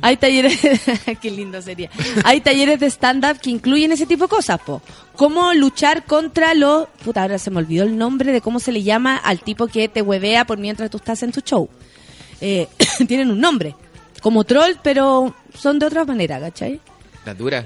Hay 0.00 0.16
talleres. 0.16 0.58
Qué 1.20 1.30
lindo 1.30 1.60
sería. 1.62 1.90
Hay 2.24 2.40
talleres 2.40 2.80
de 2.80 2.86
stand-up 2.86 3.40
que 3.40 3.50
incluyen 3.50 3.92
ese 3.92 4.06
tipo 4.06 4.24
de 4.24 4.28
cosas, 4.28 4.60
po. 4.60 4.82
Cómo 5.16 5.52
luchar 5.54 6.04
contra 6.04 6.54
los. 6.54 6.88
Puta, 7.04 7.22
ahora 7.22 7.38
se 7.38 7.50
me 7.50 7.58
olvidó 7.58 7.84
el 7.84 7.96
nombre 7.96 8.32
de 8.32 8.40
cómo 8.40 8.60
se 8.60 8.72
le 8.72 8.82
llama 8.82 9.16
al 9.16 9.40
tipo 9.40 9.66
que 9.66 9.88
te 9.88 10.02
huevea 10.02 10.46
por 10.46 10.58
mientras 10.58 10.90
tú 10.90 10.98
estás 10.98 11.22
en 11.22 11.32
tu 11.32 11.40
show. 11.40 11.68
Eh, 12.40 12.68
tienen 13.08 13.30
un 13.30 13.40
nombre. 13.40 13.74
Como 14.22 14.44
troll, 14.44 14.72
pero 14.82 15.34
son 15.54 15.78
de 15.78 15.86
otra 15.86 16.04
manera, 16.04 16.40
¿cachai? 16.40 16.80
Las 17.24 17.38
duras. 17.38 17.64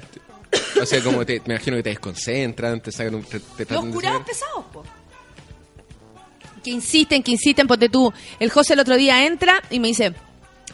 O 0.81 0.85
sea, 0.85 1.03
como 1.03 1.25
te, 1.25 1.41
me 1.47 1.55
imagino 1.55 1.77
que 1.79 1.83
te 1.83 1.91
desconcentran, 1.91 2.81
te 2.81 2.93
sacan 2.93 3.15
un. 3.15 3.25
Te, 3.25 3.41
te 3.41 3.73
Los 3.73 3.87
curados 3.87 4.23
pesados, 4.23 4.65
po. 4.73 4.85
Que 6.63 6.71
insisten, 6.71 7.23
que 7.23 7.33
insisten, 7.33 7.67
ponte 7.67 7.89
tú. 7.89 8.13
El 8.39 8.51
José 8.51 8.75
el 8.75 8.81
otro 8.81 8.97
día 8.97 9.27
entra 9.27 9.63
y 9.71 9.81
me 9.81 9.89
dice, 9.89 10.15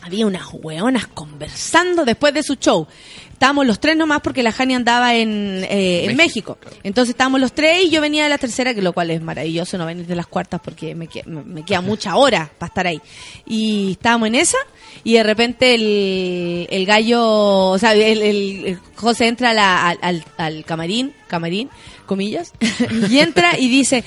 había 0.03 0.27
unas 0.27 0.47
hueonas 0.53 1.07
conversando 1.09 2.05
después 2.05 2.33
de 2.35 2.43
su 2.43 2.55
show. 2.57 2.87
Estábamos 3.33 3.67
los 3.69 3.79
tres 3.79 3.97
nomás 3.97 4.21
porque 4.21 4.43
la 4.43 4.51
Jani 4.51 4.75
andaba 4.75 5.15
en, 5.15 5.65
eh, 5.69 6.07
en 6.07 6.17
México. 6.17 6.59
México, 6.61 6.81
Entonces 6.83 7.11
estábamos 7.11 7.41
los 7.41 7.53
tres 7.53 7.85
y 7.85 7.91
yo 7.91 8.01
venía 8.01 8.25
de 8.25 8.29
la 8.31 8.39
tercera, 8.39 8.75
que 8.75 8.83
lo 8.83 8.93
cual 8.93 9.13
es 9.13 9.23
maravilloso 9.23 9.79
no 9.79 9.87
venir 9.87 10.07
de 10.07 10.17
las 10.17 10.27
cuartas 10.27 10.61
porque 10.65 10.97
me, 10.97 11.07
que- 11.07 11.23
me- 11.25 11.65
queda 11.65 11.81
mucha 11.81 12.17
hora 12.17 12.51
para 12.59 12.69
estar 12.69 12.87
ahí. 12.89 13.01
Y 13.47 13.93
estábamos 13.93 14.27
en 14.29 14.35
esa 14.35 14.59
y 15.05 15.13
de 15.15 15.23
repente 15.23 15.75
el, 15.77 16.67
el 16.69 16.85
gallo, 16.85 17.25
o 17.71 17.79
sea, 17.79 17.93
el, 17.95 18.01
el- 18.23 18.65
el 18.67 18.79
José 18.97 19.29
entra 19.29 19.51
a 19.51 19.55
la- 19.55 19.89
al, 19.91 19.99
al- 20.03 20.25
al 20.37 20.65
camarín, 20.65 21.13
camarín, 21.29 21.71
comillas, 22.07 22.53
y 23.09 23.19
entra 23.21 23.57
y 23.57 23.69
dice, 23.69 24.03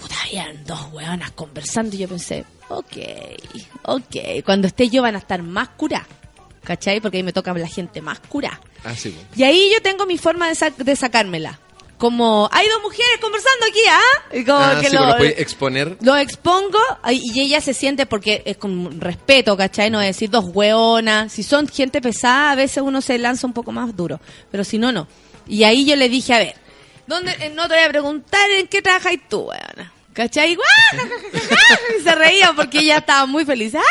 puta, 0.00 0.14
habían 0.26 0.64
dos 0.64 0.80
hueonas 0.92 1.30
conversando 1.32 1.94
y 1.96 2.00
yo 2.00 2.08
pensé, 2.08 2.44
ok, 2.68 2.96
ok, 3.84 4.16
cuando 4.44 4.66
esté 4.68 4.88
yo 4.88 5.02
van 5.02 5.14
a 5.14 5.18
estar 5.18 5.42
más 5.42 5.68
curadas, 5.70 6.06
¿cachai? 6.64 7.00
Porque 7.00 7.18
ahí 7.18 7.22
me 7.22 7.32
toca 7.32 7.52
la 7.54 7.68
gente 7.68 8.00
más 8.02 8.20
curada. 8.20 8.60
Ah, 8.84 8.94
sí. 8.94 9.10
po. 9.10 9.20
Y 9.36 9.42
ahí 9.44 9.70
yo 9.72 9.80
tengo 9.82 10.06
mi 10.06 10.18
forma 10.18 10.48
de, 10.48 10.54
sac- 10.54 10.76
de 10.76 10.96
sacármela. 10.96 11.58
Como, 11.98 12.46
hay 12.52 12.68
dos 12.68 12.82
mujeres 12.82 13.18
conversando 13.22 13.64
aquí, 13.70 13.78
¿ah? 13.90 14.36
Y 14.36 14.44
como 14.44 14.58
Ah, 14.58 14.78
que 14.82 14.90
sí, 14.90 14.94
lo, 14.94 15.00
pues 15.00 15.12
lo 15.12 15.16
puedes 15.16 15.38
exponer. 15.40 15.96
lo 16.02 16.14
expongo 16.16 16.78
y 17.10 17.40
ella 17.40 17.62
se 17.62 17.72
siente 17.72 18.04
porque 18.04 18.42
es 18.44 18.58
con 18.58 19.00
respeto, 19.00 19.56
¿cachai? 19.56 19.88
No 19.90 20.02
es 20.02 20.08
decir 20.08 20.28
dos 20.28 20.44
hueonas. 20.52 21.32
Si 21.32 21.42
son 21.42 21.66
gente 21.68 22.02
pesada, 22.02 22.50
a 22.50 22.54
veces 22.54 22.82
uno 22.82 23.00
se 23.00 23.16
lanza 23.16 23.46
un 23.46 23.54
poco 23.54 23.72
más 23.72 23.96
duro. 23.96 24.20
Pero 24.50 24.62
si 24.62 24.76
no, 24.76 24.92
no. 24.92 25.08
Y 25.48 25.64
ahí 25.64 25.86
yo 25.86 25.96
le 25.96 26.10
dije, 26.10 26.34
a 26.34 26.38
ver, 26.38 26.54
¿dónde, 27.06 27.32
eh, 27.40 27.50
no 27.54 27.68
te 27.68 27.74
voy 27.74 27.84
a 27.84 27.88
preguntar 27.88 28.50
en 28.50 28.66
qué 28.66 28.82
trabajas 28.82 29.14
tú, 29.28 29.42
hueona. 29.42 29.92
¿Cachai? 30.12 30.56
Y 31.98 32.02
se 32.02 32.14
reía 32.14 32.52
porque 32.54 32.78
ella 32.78 32.98
estaba 32.98 33.26
muy 33.26 33.44
feliz. 33.44 33.74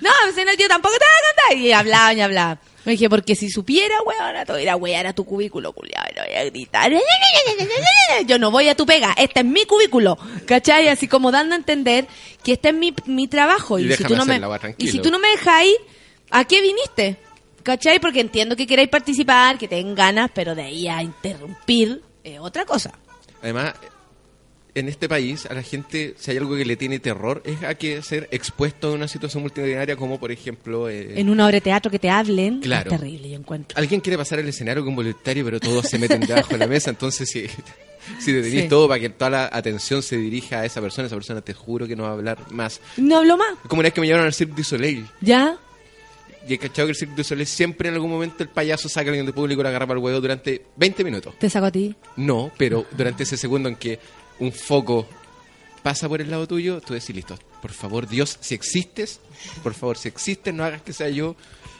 No, 0.00 0.10
si 0.34 0.44
no, 0.44 0.52
yo 0.54 0.66
tampoco 0.68 0.94
te 0.94 1.04
voy 1.04 1.14
a 1.14 1.48
cantar. 1.48 1.58
Y 1.58 1.72
hablaban 1.72 2.18
y 2.18 2.20
hablaban. 2.22 2.58
Me 2.84 2.92
dije, 2.92 3.08
porque 3.08 3.36
si 3.36 3.48
supiera, 3.48 3.94
weona, 4.02 4.44
te 4.44 4.52
voy 4.52 4.62
a 4.62 4.64
ir 4.64 4.70
a 4.70 4.76
wear 4.76 5.06
a 5.06 5.12
tu 5.12 5.24
cubículo, 5.24 5.72
culiado, 5.72 6.08
y 6.10 6.14
no 6.16 6.24
voy 6.24 6.34
a 6.34 6.44
gritar. 6.44 6.92
Yo 8.26 8.38
no 8.38 8.50
voy 8.50 8.68
a 8.68 8.74
tu 8.74 8.84
pega, 8.84 9.14
este 9.16 9.40
es 9.40 9.46
mi 9.46 9.64
cubículo. 9.64 10.18
¿Cachai? 10.46 10.88
Así 10.88 11.06
como 11.06 11.30
dando 11.30 11.54
a 11.54 11.58
entender 11.58 12.08
que 12.42 12.54
este 12.54 12.70
es 12.70 12.74
mi, 12.74 12.92
mi 13.06 13.28
trabajo. 13.28 13.78
Y 13.78 13.92
Y, 13.92 13.96
si 13.96 14.04
tú 14.04 14.16
no 14.16 14.24
me, 14.24 14.40
y 14.78 14.88
si 14.88 14.98
tú 14.98 15.12
no 15.12 15.20
me 15.20 15.28
dejáis, 15.28 15.76
¿a 16.30 16.44
qué 16.44 16.60
viniste? 16.60 17.18
¿Cachai? 17.62 17.98
Porque 18.00 18.20
entiendo 18.20 18.56
que 18.56 18.66
queráis 18.66 18.88
participar, 18.88 19.58
que 19.58 19.68
tengan 19.68 19.94
ganas, 19.94 20.30
pero 20.34 20.54
de 20.54 20.62
ahí 20.62 20.88
a 20.88 21.02
interrumpir, 21.02 22.02
eh, 22.24 22.38
otra 22.38 22.64
cosa. 22.64 22.92
Además, 23.42 23.74
en 24.74 24.88
este 24.88 25.06
país, 25.08 25.44
a 25.46 25.52
la 25.54 25.62
gente, 25.62 26.14
si 26.18 26.30
hay 26.30 26.38
algo 26.38 26.56
que 26.56 26.64
le 26.64 26.76
tiene 26.76 26.98
terror, 26.98 27.42
es 27.44 27.62
a 27.62 27.74
que 27.74 28.00
ser 28.02 28.26
expuesto 28.30 28.88
a 28.88 28.92
una 28.92 29.06
situación 29.06 29.42
multitudinaria 29.42 29.96
como, 29.96 30.18
por 30.18 30.32
ejemplo, 30.32 30.88
eh, 30.88 31.20
En 31.20 31.28
una 31.28 31.44
obra 31.44 31.56
de 31.56 31.60
teatro 31.60 31.90
que 31.90 31.98
te 31.98 32.08
hablen, 32.08 32.60
Claro. 32.60 32.90
es 32.90 32.98
terrible, 32.98 33.28
yo 33.30 33.36
encuentro. 33.36 33.76
alguien 33.78 34.00
quiere 34.00 34.16
pasar 34.16 34.38
el 34.38 34.48
escenario 34.48 34.84
con 34.84 34.94
voluntario, 34.96 35.44
pero 35.44 35.60
todos 35.60 35.86
se 35.88 35.98
meten 35.98 36.20
debajo 36.20 36.48
de 36.52 36.58
la 36.58 36.66
mesa, 36.66 36.88
entonces 36.90 37.28
si, 37.28 37.46
si 38.18 38.32
te 38.32 38.42
tenés 38.42 38.62
Sí. 38.62 38.68
todo 38.68 38.88
para 38.88 38.98
que 38.98 39.10
toda 39.10 39.30
la 39.30 39.50
atención 39.52 40.02
se 40.02 40.16
dirija 40.16 40.60
a 40.60 40.64
esa 40.64 40.80
persona, 40.80 41.06
esa 41.06 41.16
persona 41.16 41.42
te 41.42 41.52
juro 41.52 41.86
que 41.86 41.94
no 41.94 42.04
va 42.04 42.08
a 42.10 42.12
hablar 42.12 42.38
más. 42.50 42.80
No 42.96 43.18
hablo 43.18 43.36
más. 43.36 43.54
Como 43.68 43.80
una 43.80 43.88
vez 43.88 43.92
que 43.94 44.00
me 44.00 44.06
llevaron 44.06 44.26
al 44.26 44.32
Cirque 44.32 44.54
du 44.56 44.64
Soleil. 44.64 45.06
¿Ya? 45.20 45.58
Y 46.48 46.54
he 46.54 46.58
cachado 46.58 46.86
que 46.88 46.92
el 46.92 46.96
Cirque 46.96 47.14
du 47.14 47.24
Soleil 47.24 47.46
siempre 47.46 47.88
en 47.88 47.94
algún 47.94 48.10
momento 48.10 48.42
el 48.42 48.48
payaso 48.48 48.88
saca 48.88 49.06
a 49.06 49.10
alguien 49.10 49.26
del 49.26 49.34
público 49.34 49.60
y 49.60 49.62
lo 49.62 49.68
agarra 49.68 49.86
para 49.86 49.98
el 49.98 50.04
huevo 50.04 50.20
durante 50.20 50.66
20 50.76 51.04
minutos. 51.04 51.34
¿Te 51.38 51.48
saco 51.48 51.66
a 51.66 51.70
ti? 51.70 51.94
No, 52.16 52.50
pero 52.56 52.84
durante 52.96 53.22
ese 53.22 53.36
segundo 53.36 53.68
en 53.68 53.76
que 53.76 53.98
un 54.40 54.52
foco 54.52 55.06
pasa 55.82 56.08
por 56.08 56.20
el 56.20 56.30
lado 56.30 56.46
tuyo, 56.48 56.80
tú 56.80 56.94
decís, 56.94 57.14
listo, 57.14 57.38
por 57.60 57.72
favor, 57.72 58.08
Dios, 58.08 58.38
si 58.40 58.54
existes, 58.54 59.20
por 59.62 59.74
favor, 59.74 59.96
si 59.98 60.08
existes, 60.08 60.52
no 60.54 60.64
hagas 60.64 60.82
que 60.82 60.92
sea 60.92 61.08
yo 61.08 61.34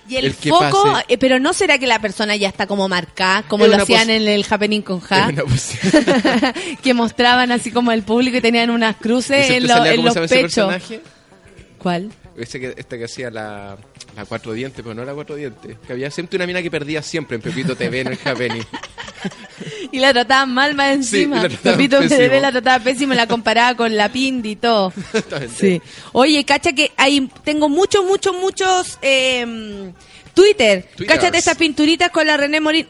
Y 0.08 0.16
el, 0.16 0.32
foco, 0.32 0.98
eh, 1.08 1.18
pero 1.18 1.38
¿no 1.38 1.52
será 1.52 1.78
que 1.78 1.86
la 1.86 2.00
persona 2.00 2.34
ya 2.36 2.48
está 2.48 2.66
como 2.66 2.88
marcada, 2.88 3.42
como 3.44 3.64
Es 3.64 3.70
lo 3.70 3.76
hacían 3.82 4.10
en 4.10 4.26
el 4.26 4.44
Happening 4.48 4.82
con 4.82 5.00
Ja? 5.00 5.30
Que 6.82 6.94
mostraban 6.94 7.52
así 7.52 7.70
como 7.70 7.92
el 7.92 8.02
público 8.02 8.36
y 8.36 8.40
tenían 8.40 8.70
unas 8.70 8.96
cruces 8.96 9.44
¿Ese 9.44 9.56
en, 9.58 9.66
lo- 9.68 10.02
los 10.02 10.28
pechos. 10.28 10.74
¿Cuál? 11.78 12.12
Ese 12.36 12.58
que, 12.60 12.74
este 12.76 12.98
que 12.98 13.04
hacía 13.04 13.30
la... 13.30 13.76
La 14.16 14.24
cuatro 14.26 14.52
dientes, 14.52 14.82
pero 14.82 14.94
no 14.94 15.04
la 15.04 15.14
cuatro 15.14 15.36
dientes. 15.36 15.78
Que 15.86 15.92
había 15.92 16.10
siempre 16.10 16.36
una 16.36 16.46
mina 16.46 16.62
que 16.62 16.70
perdía 16.70 17.02
siempre 17.02 17.36
en 17.36 17.42
Pepito 17.42 17.74
TV 17.76 18.00
en 18.00 18.08
el 18.08 18.18
Happening. 18.24 18.64
Y 19.92 19.98
la 20.00 20.12
trataban 20.12 20.52
mal 20.52 20.74
más 20.74 20.94
encima. 20.94 21.42
Pepito. 21.42 22.00
PDB 22.00 22.40
la 22.40 22.50
trataba 22.50 22.82
pésimo, 22.82 23.14
la 23.14 23.26
comparaba 23.28 23.76
con 23.76 23.94
la 23.96 24.08
Pindi 24.10 24.52
y 24.52 24.56
todo. 24.56 24.92
Sí. 25.56 25.80
Oye, 26.12 26.44
cacha 26.44 26.72
que 26.72 26.92
hay, 26.96 27.28
tengo 27.44 27.68
muchos, 27.68 28.04
muchos, 28.04 28.34
muchos 28.34 28.98
eh, 29.02 29.92
Twitter. 30.34 30.88
Twitters. 30.96 31.16
Cáchate 31.16 31.38
esas 31.38 31.56
pinturitas 31.56 32.10
con 32.10 32.26
la 32.26 32.36
René 32.36 32.60
Morín. 32.60 32.88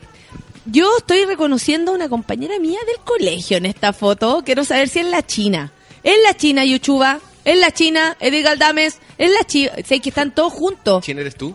Yo 0.64 0.96
estoy 0.96 1.24
reconociendo 1.24 1.92
a 1.92 1.94
una 1.94 2.08
compañera 2.08 2.58
mía 2.58 2.78
del 2.86 3.04
colegio 3.04 3.56
en 3.56 3.66
esta 3.66 3.92
foto. 3.92 4.42
Quiero 4.44 4.64
saber 4.64 4.88
si 4.88 5.00
es 5.00 5.06
la 5.06 5.26
China. 5.26 5.72
Es 6.02 6.16
la 6.24 6.36
China, 6.36 6.64
Yuchuba. 6.64 7.20
Es 7.44 7.58
la 7.58 7.70
China, 7.72 8.16
Edith 8.20 8.44
Galdames. 8.44 8.98
Es 9.18 9.30
la 9.32 9.44
China. 9.44 9.72
Sé 9.86 10.00
que 10.00 10.08
están 10.10 10.32
todos 10.34 10.52
juntos. 10.52 11.04
¿Quién 11.04 11.18
eres 11.18 11.36
tú? 11.36 11.54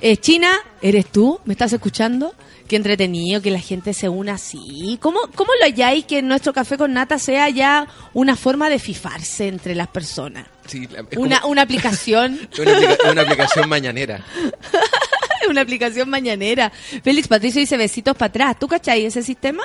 Eh, 0.00 0.16
China, 0.16 0.56
¿eres 0.80 1.06
tú? 1.06 1.40
¿Me 1.44 1.52
estás 1.54 1.72
escuchando? 1.72 2.34
Qué 2.68 2.76
entretenido 2.76 3.42
que 3.42 3.50
la 3.50 3.58
gente 3.60 3.92
se 3.92 4.08
una 4.08 4.34
así. 4.34 4.96
¿Cómo, 5.02 5.18
cómo 5.34 5.50
lo 5.58 5.64
halláis 5.66 6.04
que 6.04 6.22
nuestro 6.22 6.52
café 6.52 6.78
con 6.78 6.92
nata 6.92 7.18
sea 7.18 7.48
ya 7.48 7.88
una 8.14 8.36
forma 8.36 8.70
de 8.70 8.78
fifarse 8.78 9.48
entre 9.48 9.74
las 9.74 9.88
personas? 9.88 10.46
Sí, 10.66 10.88
Una, 11.16 11.40
como- 11.40 11.50
una 11.52 11.62
aplicación, 11.62 12.48
una, 12.60 12.72
aplica- 12.76 13.10
una 13.10 13.22
aplicación 13.22 13.68
mañanera. 13.68 14.24
una 15.48 15.62
aplicación 15.62 16.08
mañanera. 16.08 16.70
Félix 17.02 17.26
Patricio 17.26 17.60
dice 17.60 17.76
besitos 17.76 18.16
para 18.16 18.28
atrás. 18.28 18.58
¿Tú 18.58 18.68
cachai 18.68 19.04
ese 19.04 19.22
sistema? 19.24 19.64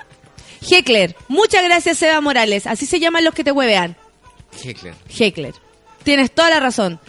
Heckler, 0.67 1.15
muchas 1.27 1.63
gracias 1.63 1.99
Seba 1.99 2.19
Morales. 2.21 2.65
Así 2.65 2.87
se 2.87 2.99
llaman 2.99 3.23
los 3.23 3.35
que 3.35 3.43
te 3.43 3.51
huevean. 3.51 3.95
Heckler. 4.63 4.95
Heckler. 5.09 5.53
Tienes 6.03 6.31
toda 6.31 6.49
la 6.49 6.59
razón. 6.59 6.99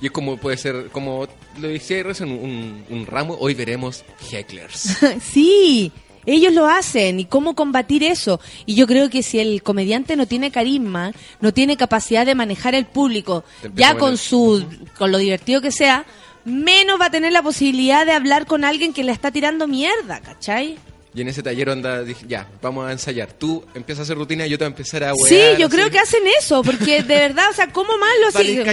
Y 0.00 0.06
es 0.06 0.12
como 0.12 0.36
puede 0.36 0.56
ser, 0.56 0.88
como 0.90 1.28
lo 1.60 1.68
decía 1.68 2.02
recién, 2.02 2.30
un, 2.30 2.84
un 2.90 3.06
ramo. 3.06 3.36
Hoy 3.38 3.54
veremos 3.54 4.04
hecklers. 4.30 4.98
sí, 5.22 5.92
ellos 6.26 6.52
lo 6.52 6.66
hacen. 6.66 7.20
¿Y 7.20 7.24
cómo 7.24 7.54
combatir 7.54 8.02
eso? 8.02 8.40
Y 8.66 8.74
yo 8.74 8.86
creo 8.86 9.10
que 9.10 9.22
si 9.22 9.38
el 9.38 9.62
comediante 9.62 10.16
no 10.16 10.26
tiene 10.26 10.50
carisma, 10.50 11.12
no 11.40 11.52
tiene 11.52 11.76
capacidad 11.76 12.26
de 12.26 12.34
manejar 12.34 12.74
el 12.74 12.86
público, 12.86 13.44
ya 13.74 13.96
con 13.96 14.16
su 14.16 14.64
con 14.98 15.12
lo 15.12 15.18
divertido 15.18 15.60
que 15.60 15.70
sea, 15.70 16.04
menos 16.44 17.00
va 17.00 17.06
a 17.06 17.10
tener 17.10 17.32
la 17.32 17.42
posibilidad 17.42 18.06
de 18.06 18.12
hablar 18.12 18.46
con 18.46 18.64
alguien 18.64 18.92
que 18.92 19.04
le 19.04 19.12
está 19.12 19.30
tirando 19.30 19.66
mierda, 19.66 20.20
¿cachai? 20.20 20.78
Y 21.14 21.20
en 21.20 21.28
ese 21.28 21.42
taller 21.42 21.68
onda 21.68 22.02
dije, 22.02 22.24
ya, 22.26 22.48
vamos 22.62 22.88
a 22.88 22.92
ensayar. 22.92 23.32
Tú 23.32 23.62
empiezas 23.74 24.00
a 24.00 24.02
hacer 24.04 24.16
rutina 24.16 24.46
y 24.46 24.50
yo 24.50 24.56
te 24.56 24.64
voy 24.64 24.70
a 24.70 24.74
empezar 24.74 25.04
a 25.04 25.12
Sí, 25.14 25.34
wear, 25.34 25.58
yo 25.58 25.66
así. 25.66 25.76
creo 25.76 25.90
que 25.90 25.98
hacen 25.98 26.22
eso, 26.38 26.62
porque 26.62 27.02
de 27.02 27.14
verdad, 27.18 27.50
o 27.50 27.52
sea, 27.52 27.66
¿cómo 27.68 27.98
más 27.98 28.08
lo 28.22 28.28
hacen? 28.28 28.64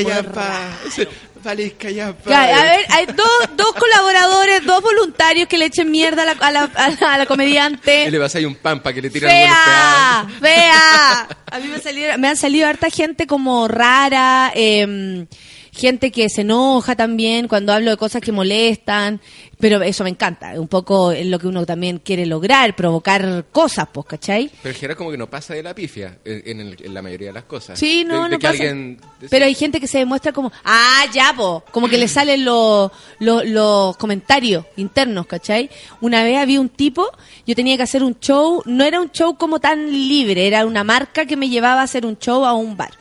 Vale, 1.44 1.72
callampa. 1.74 2.30
Ya, 2.30 2.44
a 2.44 2.64
ver, 2.64 2.86
hay 2.90 3.06
dos, 3.07 3.28
dos 3.56 3.74
colaboradores, 3.74 4.66
dos 4.66 4.82
voluntarios 4.82 5.48
que 5.48 5.57
le 5.57 5.66
echen 5.66 5.90
mierda 5.90 6.24
a 6.24 6.26
la, 6.26 6.32
a 6.34 6.52
la, 6.52 6.64
a 6.76 6.90
la- 6.90 7.14
a 7.14 7.18
la 7.18 7.26
comediante. 7.26 8.06
Y 8.06 8.11
le 8.11 8.18
vas 8.18 8.36
a 8.36 8.40
un 8.40 8.56
pan 8.56 8.82
para 8.82 8.94
que 8.94 9.02
le 9.02 9.10
¡Fea! 9.10 10.26
pedazos. 10.28 10.40
¡Fea! 10.41 11.28
A 11.52 11.60
mí 11.60 11.68
me, 11.70 11.80
salieron- 11.80 12.20
me 12.20 12.28
han 12.28 12.36
salido 12.38 12.68
harta 12.68 12.90
gente 12.90 13.26
como 13.26 13.68
rara, 13.70 14.52
eh, 14.53 15.26
gente 15.80 16.11
que 16.11 16.30
se 16.30 16.41
enoja 16.41 16.95
también 16.95 17.47
cuando 17.47 17.73
hablo 17.73 17.91
de 17.91 17.97
cosas 17.97 18.22
que 18.22 18.31
molestan, 18.31 19.19
pero 19.60 19.81
eso 19.81 20.03
me 20.03 20.10
encanta, 20.11 20.60
un 20.60 20.68
poco 20.68 21.11
es 21.11 21.26
lo 21.26 21.39
que 21.39 21.47
uno 21.47 21.65
también 21.65 21.99
quiere 22.03 22.26
lograr, 22.26 22.76
provocar 22.76 23.45
cosas, 23.51 23.88
pues, 23.91 24.06
¿cachai? 24.06 24.49
Pero 24.61 24.73
en 24.73 24.76
general 24.76 24.97
como 24.97 25.11
que 25.11 25.18
no 25.18 25.30
pasa 25.30 25.53
de 25.53 25.64
la 25.64 25.73
pifia 25.76 26.18
en, 26.23 26.60
el- 26.61 26.77
en 26.85 26.93
la 26.93 27.01
mayoría 27.01 27.27
de 27.27 27.34
las 27.34 27.43
cosas. 27.45 27.77
Sí, 27.80 28.03
no, 28.06 28.15
De- 28.15 28.23
de 28.23 28.30
no 28.30 28.39
que 28.39 28.47
pasa. 28.47 28.64
alguien- 28.64 29.01
Pero 29.30 29.45
hay 29.45 29.56
gente 29.56 29.80
que 29.80 29.88
se 29.88 29.97
demuestra 29.97 30.31
como, 30.31 30.51
ah, 30.64 31.03
ya, 31.14 31.34
po, 31.35 31.64
como 31.72 31.88
que 31.89 31.97
le 31.97 32.07
salen 32.07 32.45
los, 32.45 32.91
los, 33.19 33.45
los 33.45 33.97
comentarios 33.97 34.65
internos, 34.77 35.26
¿cachai? 35.27 35.69
Una 36.01 36.23
vez 36.23 36.38
había 36.38 36.61
un 36.61 36.69
tipo, 36.69 37.07
yo 37.45 37.56
tenía 37.56 37.76
que 37.77 37.84
hacer 37.84 38.03
un 38.03 38.18
show, 38.19 38.61
no 38.65 38.84
era 38.84 39.01
un 39.01 39.11
show 39.11 39.35
como 39.38 39.60
tan 39.60 39.91
libre, 39.91 40.47
era 40.47 40.65
una 40.65 40.84
marca 40.84 41.26
que 41.26 41.35
me 41.35 41.49
llevaba 41.49 41.81
a 41.81 41.84
hacer 41.84 42.06
un 42.06 42.18
show 42.18 42.45
a 42.45 42.53
un 42.53 42.77
bar. 42.77 42.91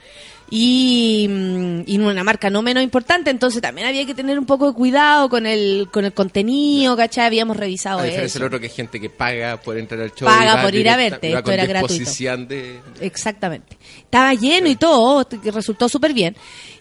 Y, 0.51 1.27
mm, 1.29 1.83
y 1.87 1.99
una 1.99 2.25
marca 2.25 2.49
no 2.49 2.63
menos 2.63 2.83
importante, 2.83 3.31
entonces 3.31 3.61
también 3.61 3.87
había 3.87 4.07
que 4.07 4.15
tener 4.15 4.39
un 4.39 4.47
poco 4.47 4.69
de 4.69 4.75
cuidado 4.75 5.29
con 5.29 5.47
el, 5.47 5.89
con 5.93 6.05
el 6.05 6.13
contenido, 6.15 6.97
¿cachai? 6.97 7.27
Habíamos 7.27 7.57
revisado 7.57 8.01
A 8.01 8.07
eso. 8.07 8.39
del 8.39 8.47
otro 8.47 8.59
que 8.59 8.67
hay 8.67 8.73
gente 8.73 8.99
que 8.99 9.11
paga 9.11 9.59
por 9.59 9.77
entrar 9.77 10.01
al 10.01 10.15
show. 10.15 10.27
Paga 10.27 10.63
por 10.63 10.75
ir 10.75 10.89
a 10.89 10.97
verte, 10.97 11.33
esto 11.33 11.53
era 11.53 11.67
gratuito. 11.67 12.37
de... 12.49 12.81
Exactamente. 13.01 13.77
Estaba 13.99 14.33
lleno 14.35 14.69
y 14.69 14.77
todo, 14.77 15.27
resultó 15.45 15.89
súper 15.89 16.15
bien. 16.15 16.35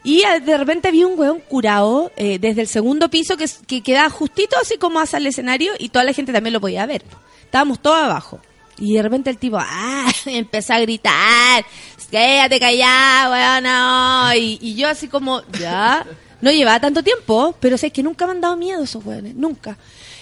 Y 0.03 0.21
eh, 0.21 0.39
de 0.39 0.57
repente 0.57 0.87
había 0.87 1.05
un 1.05 1.19
hueón 1.19 1.41
curado 1.41 2.11
eh, 2.15 2.39
desde 2.39 2.61
el 2.61 2.67
segundo 2.67 3.09
piso 3.09 3.35
que, 3.35 3.45
que 3.67 3.81
quedaba 3.81 4.09
justito 4.09 4.55
así 4.61 4.77
como 4.77 4.99
hacia 5.01 5.17
el 5.17 5.27
escenario 5.27 5.73
y 5.77 5.89
toda 5.89 6.05
la 6.05 6.13
gente 6.13 6.31
también 6.31 6.53
lo 6.53 6.61
podía 6.61 6.85
ver. 6.85 7.03
Estábamos 7.43 7.81
todos 7.81 7.97
abajo. 7.97 8.39
Y 8.79 8.93
de 8.93 9.01
repente 9.01 9.29
el 9.29 9.37
tipo, 9.37 9.57
ah, 9.59 10.11
empezó 10.25 10.73
a 10.73 10.79
gritar, 10.79 11.65
quédate 12.11 12.59
callado, 12.59 13.31
weón, 13.31 13.63
no. 13.63 14.35
Y, 14.35 14.59
y 14.61 14.75
yo 14.75 14.87
así 14.87 15.07
como, 15.07 15.41
ya, 15.59 16.05
no 16.41 16.51
llevaba 16.51 16.79
tanto 16.79 17.03
tiempo, 17.03 17.55
pero 17.59 17.77
sé 17.77 17.91
que 17.91 18.03
nunca 18.03 18.25
me 18.25 18.33
han 18.33 18.41
dado 18.41 18.55
miedo 18.55 18.83
esos 18.83 19.03
weones, 19.05 19.35
nunca. 19.35 19.77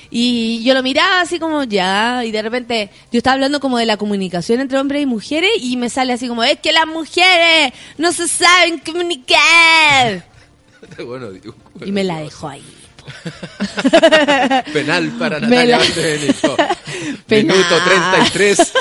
Y 0.10 0.64
yo 0.64 0.73
lo 0.73 0.84
miraba 0.84 1.22
así 1.22 1.40
como, 1.40 1.64
ya, 1.64 2.23
y 2.23 2.32
de 2.32 2.41
repente 2.41 2.90
yo 3.11 3.18
estaba 3.18 3.34
hablando 3.34 3.60
como 3.60 3.77
de 3.77 3.86
la 3.86 3.98
comunicación 3.98 4.61
entre 4.61 4.80
hombres 4.80 5.02
y 5.02 5.06
mujeres 5.06 5.52
y 5.60 5.76
me 5.77 5.90
sale 5.90 6.14
así 6.14 6.27
como, 6.27 6.44
es 6.44 6.60
que 6.60 6.72
las 6.72 6.88
mujeres 6.88 7.73
no 7.98 8.11
se 8.11 8.27
saben 8.27 8.80
comunicar. 8.80 10.26
Bueno, 11.03 11.32
digo, 11.32 11.56
Y 11.84 11.91
me 11.91 12.03
la 12.03 12.19
dejó 12.19 12.48
ahí. 12.48 12.64
Penal 14.73 15.10
para 15.19 15.40
Natalia. 15.40 15.80
Penal. 17.27 17.57
Minuto 17.57 17.76
33. 17.86 18.73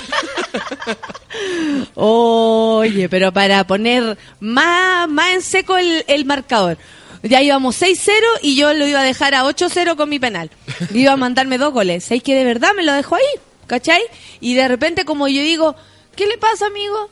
Oye, 1.95 3.09
pero 3.09 3.33
para 3.33 3.67
poner 3.67 4.17
más, 4.41 5.09
más 5.09 5.35
en 5.35 5.43
seco 5.43 5.77
el, 5.77 6.05
el 6.09 6.25
marcador. 6.25 6.79
Ya 7.23 7.43
íbamos 7.43 7.81
6-0 7.81 8.11
y 8.43 8.55
yo 8.57 8.75
lo 8.75 8.87
iba 8.87 9.01
a 9.01 9.05
dejar 9.05 9.35
a 9.35 9.45
8-0 9.45 9.97
con 9.97 10.11
mi 10.11 10.19
penal. 10.19 10.51
Iba 10.93 11.13
a 11.13 11.17
mandarme 11.17 11.57
dos 11.57 11.73
goles. 11.73 12.05
¿Sabéis 12.05 12.23
que 12.23 12.35
de 12.35 12.45
verdad 12.45 12.73
me 12.77 12.83
lo 12.83 12.93
dejó 12.93 13.15
ahí? 13.15 13.23
¿Cachai? 13.67 14.03
Y 14.41 14.55
de 14.55 14.69
repente 14.69 15.07
como 15.07 15.27
yo 15.27 15.41
digo, 15.41 15.75
¿qué 16.17 16.27
le 16.27 16.37
pasa, 16.37 16.67
amigo? 16.67 17.09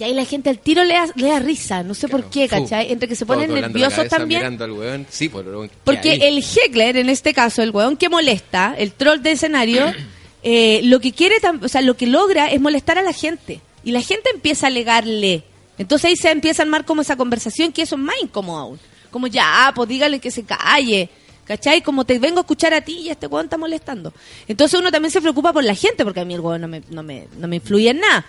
Y 0.00 0.04
ahí 0.04 0.14
la 0.14 0.24
gente 0.24 0.48
al 0.48 0.58
tiro 0.58 0.82
le 0.82 0.94
da, 0.94 1.08
le 1.14 1.28
da 1.28 1.40
risa, 1.40 1.82
no 1.82 1.92
sé 1.92 2.08
por 2.08 2.30
qué. 2.30 2.48
¿cachai? 2.48 2.90
Entre 2.90 3.06
que 3.06 3.14
se 3.14 3.26
ponen 3.26 3.52
nerviosos 3.52 4.08
también. 4.08 4.40
Mirando 4.40 4.64
al 4.64 4.72
weón. 4.72 5.06
Sí, 5.10 5.28
por 5.28 5.44
lo 5.44 5.62
que 5.62 5.70
Porque 5.84 6.12
hay. 6.12 6.22
el 6.22 6.42
heckler, 6.42 6.96
en 6.96 7.10
este 7.10 7.34
caso, 7.34 7.60
el 7.60 7.70
weón 7.70 7.98
que 7.98 8.08
molesta, 8.08 8.74
el 8.78 8.92
troll 8.92 9.20
de 9.20 9.32
escenario, 9.32 9.92
eh, 10.42 10.80
lo 10.84 11.00
que 11.00 11.12
quiere, 11.12 11.36
o 11.60 11.68
sea, 11.68 11.82
lo 11.82 11.98
que 11.98 12.06
logra 12.06 12.46
es 12.50 12.62
molestar 12.62 12.96
a 12.96 13.02
la 13.02 13.12
gente. 13.12 13.60
Y 13.84 13.90
la 13.90 14.00
gente 14.00 14.30
empieza 14.32 14.66
a 14.66 14.68
alegarle. 14.68 15.44
Entonces 15.76 16.08
ahí 16.08 16.16
se 16.16 16.30
empieza 16.30 16.62
a 16.62 16.64
armar 16.64 16.86
como 16.86 17.02
esa 17.02 17.16
conversación 17.16 17.70
que 17.70 17.82
eso 17.82 17.96
es 17.96 18.00
más 18.00 18.16
incómodo 18.22 18.56
aún. 18.58 18.80
Como 19.10 19.26
ya, 19.26 19.70
pues 19.74 19.86
dígale 19.86 20.18
que 20.18 20.30
se 20.30 20.44
calle. 20.44 21.10
¿Cachai? 21.44 21.82
Como 21.82 22.06
te 22.06 22.18
vengo 22.18 22.38
a 22.38 22.40
escuchar 22.42 22.72
a 22.72 22.80
ti 22.80 23.00
y 23.00 23.10
este 23.10 23.26
weón 23.26 23.46
está 23.46 23.58
molestando. 23.58 24.14
Entonces 24.48 24.80
uno 24.80 24.90
también 24.90 25.10
se 25.10 25.20
preocupa 25.20 25.52
por 25.52 25.64
la 25.64 25.74
gente, 25.74 26.04
porque 26.04 26.20
a 26.20 26.24
mí 26.24 26.32
el 26.32 26.40
weón 26.40 26.62
no 26.62 26.68
me, 26.68 26.80
no 26.88 27.02
me, 27.02 27.26
no 27.36 27.48
me 27.48 27.56
influye 27.56 27.90
en 27.90 28.00
nada. 28.00 28.24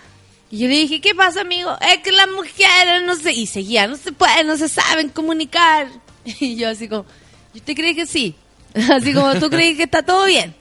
Y 0.52 0.58
yo 0.58 0.68
le 0.68 0.74
dije, 0.74 1.00
¿qué 1.00 1.14
pasa, 1.14 1.40
amigo? 1.40 1.74
Es 1.80 2.02
que 2.02 2.12
las 2.12 2.28
mujeres 2.30 3.02
no 3.06 3.16
sé. 3.16 3.32
Y 3.32 3.46
seguía, 3.46 3.86
no 3.86 3.96
se 3.96 4.12
pueden, 4.12 4.46
no 4.46 4.58
se 4.58 4.68
saben 4.68 5.08
comunicar. 5.08 5.88
Y 6.40 6.56
yo 6.56 6.68
así 6.68 6.88
como, 6.88 7.06
¿y 7.54 7.58
usted 7.58 7.74
cree 7.74 7.96
que 7.96 8.06
sí? 8.06 8.36
Así 8.74 9.12
como, 9.12 9.34
¿tú 9.40 9.50
crees 9.50 9.76
que 9.76 9.82
está 9.84 10.02
todo 10.02 10.26
bien? 10.26 10.54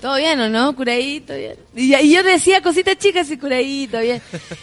¿Todo 0.00 0.16
bien 0.16 0.38
o 0.40 0.48
no? 0.48 0.76
Curadito, 0.76 1.34
bien. 1.34 1.56
Y, 1.74 2.12
yo 2.12 2.22
decía 2.22 2.62
cositas 2.62 2.96
chicas 2.96 3.30
y 3.30 3.36
curadito, 3.38 3.98
bien. 3.98 4.22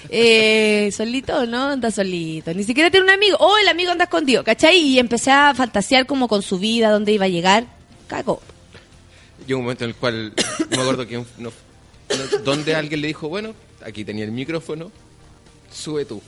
Eh, 0.09 0.89
solito, 0.95 1.45
¿no? 1.47 1.71
Anda 1.71 1.91
solito. 1.91 2.53
Ni 2.53 2.63
siquiera 2.63 2.89
tiene 2.89 3.03
un 3.05 3.11
amigo. 3.11 3.37
Oh, 3.39 3.57
el 3.57 3.67
amigo 3.67 3.91
anda 3.91 4.05
escondido, 4.05 4.43
¿cachai? 4.43 4.77
Y 4.77 4.99
empecé 4.99 5.31
a 5.31 5.53
fantasear 5.53 6.05
como 6.05 6.27
con 6.27 6.41
su 6.41 6.59
vida, 6.59 6.91
dónde 6.91 7.11
iba 7.11 7.25
a 7.25 7.29
llegar. 7.29 7.65
Cago. 8.07 8.41
Llegó 9.45 9.59
un 9.59 9.65
momento 9.65 9.83
en 9.83 9.89
el 9.89 9.95
cual, 9.95 10.33
no 10.69 10.77
me 10.77 10.81
acuerdo 10.81 11.07
quién, 11.07 11.25
no- 11.39 11.51
donde 12.43 12.73
alguien 12.73 13.01
le 13.01 13.07
dijo, 13.07 13.27
bueno, 13.27 13.53
aquí 13.83 14.03
tenía 14.05 14.25
el 14.25 14.31
micrófono, 14.31 14.91
sube 15.71 16.05
tú. 16.05 16.21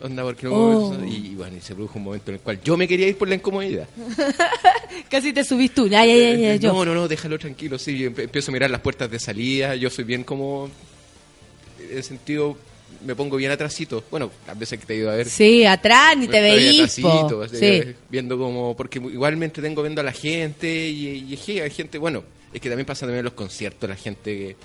Onda, 0.00 0.24
porque 0.24 0.46
no 0.46 0.52
Oh. 0.54 1.04
Y 1.06 1.34
bueno, 1.36 1.56
y 1.56 1.60
se 1.60 1.74
produjo 1.74 1.98
un 1.98 2.04
momento 2.04 2.30
en 2.32 2.36
el 2.36 2.40
cual 2.40 2.60
yo 2.62 2.76
me 2.76 2.88
quería 2.88 3.06
ir 3.06 3.16
por 3.16 3.28
la 3.28 3.36
incomodidad. 3.36 3.86
Casi 5.10 5.32
te 5.32 5.44
subís 5.44 5.72
tú. 5.72 5.86
Ya, 5.88 6.04
ya, 6.04 6.14
ya, 6.16 6.34
ya, 6.34 6.54
Eh, 6.54 6.58
yo. 6.58 6.72
No, 6.72 6.84
no, 6.84 6.94
no, 6.94 7.06
déjalo 7.08 7.38
tranquilo, 7.38 7.78
sí. 7.78 8.04
empiezo 8.04 8.50
a 8.50 8.52
mirar 8.52 8.70
las 8.70 8.80
puertas 8.80 9.10
de 9.10 9.18
salida, 9.20 9.76
yo 9.76 9.90
soy 9.90 10.04
bien 10.04 10.24
como... 10.24 10.68
En 11.90 11.98
el 11.98 12.04
sentido, 12.04 12.56
me 13.04 13.14
pongo 13.14 13.36
bien 13.36 13.50
atrasito. 13.50 14.02
Bueno, 14.10 14.30
a 14.48 14.54
veces 14.54 14.78
que 14.80 14.86
te 14.86 14.94
he 14.94 14.96
ido 14.98 15.10
a 15.10 15.14
ver. 15.16 15.28
Sí, 15.28 15.64
atrás 15.64 16.16
ni 16.16 16.26
te 16.28 16.40
veís, 16.40 16.80
atrasito, 16.98 17.48
Sí. 17.48 17.56
eh, 17.60 17.96
viendo 18.08 18.38
como, 18.38 18.74
porque 18.76 18.98
igual 18.98 19.36
me 19.36 19.44
entretengo 19.46 19.82
viendo 19.82 20.00
a 20.00 20.04
la 20.04 20.12
gente 20.12 20.88
y, 20.88 21.26
y 21.28 21.34
es 21.34 21.40
que 21.40 21.62
hay 21.62 21.70
gente, 21.70 21.98
bueno, 21.98 22.22
es 22.52 22.60
que 22.60 22.68
también 22.68 22.86
pasa 22.86 23.00
también 23.00 23.18
en 23.20 23.24
los 23.26 23.34
conciertos, 23.34 23.88
la 23.88 23.96
gente 23.96 24.36
que 24.36 24.56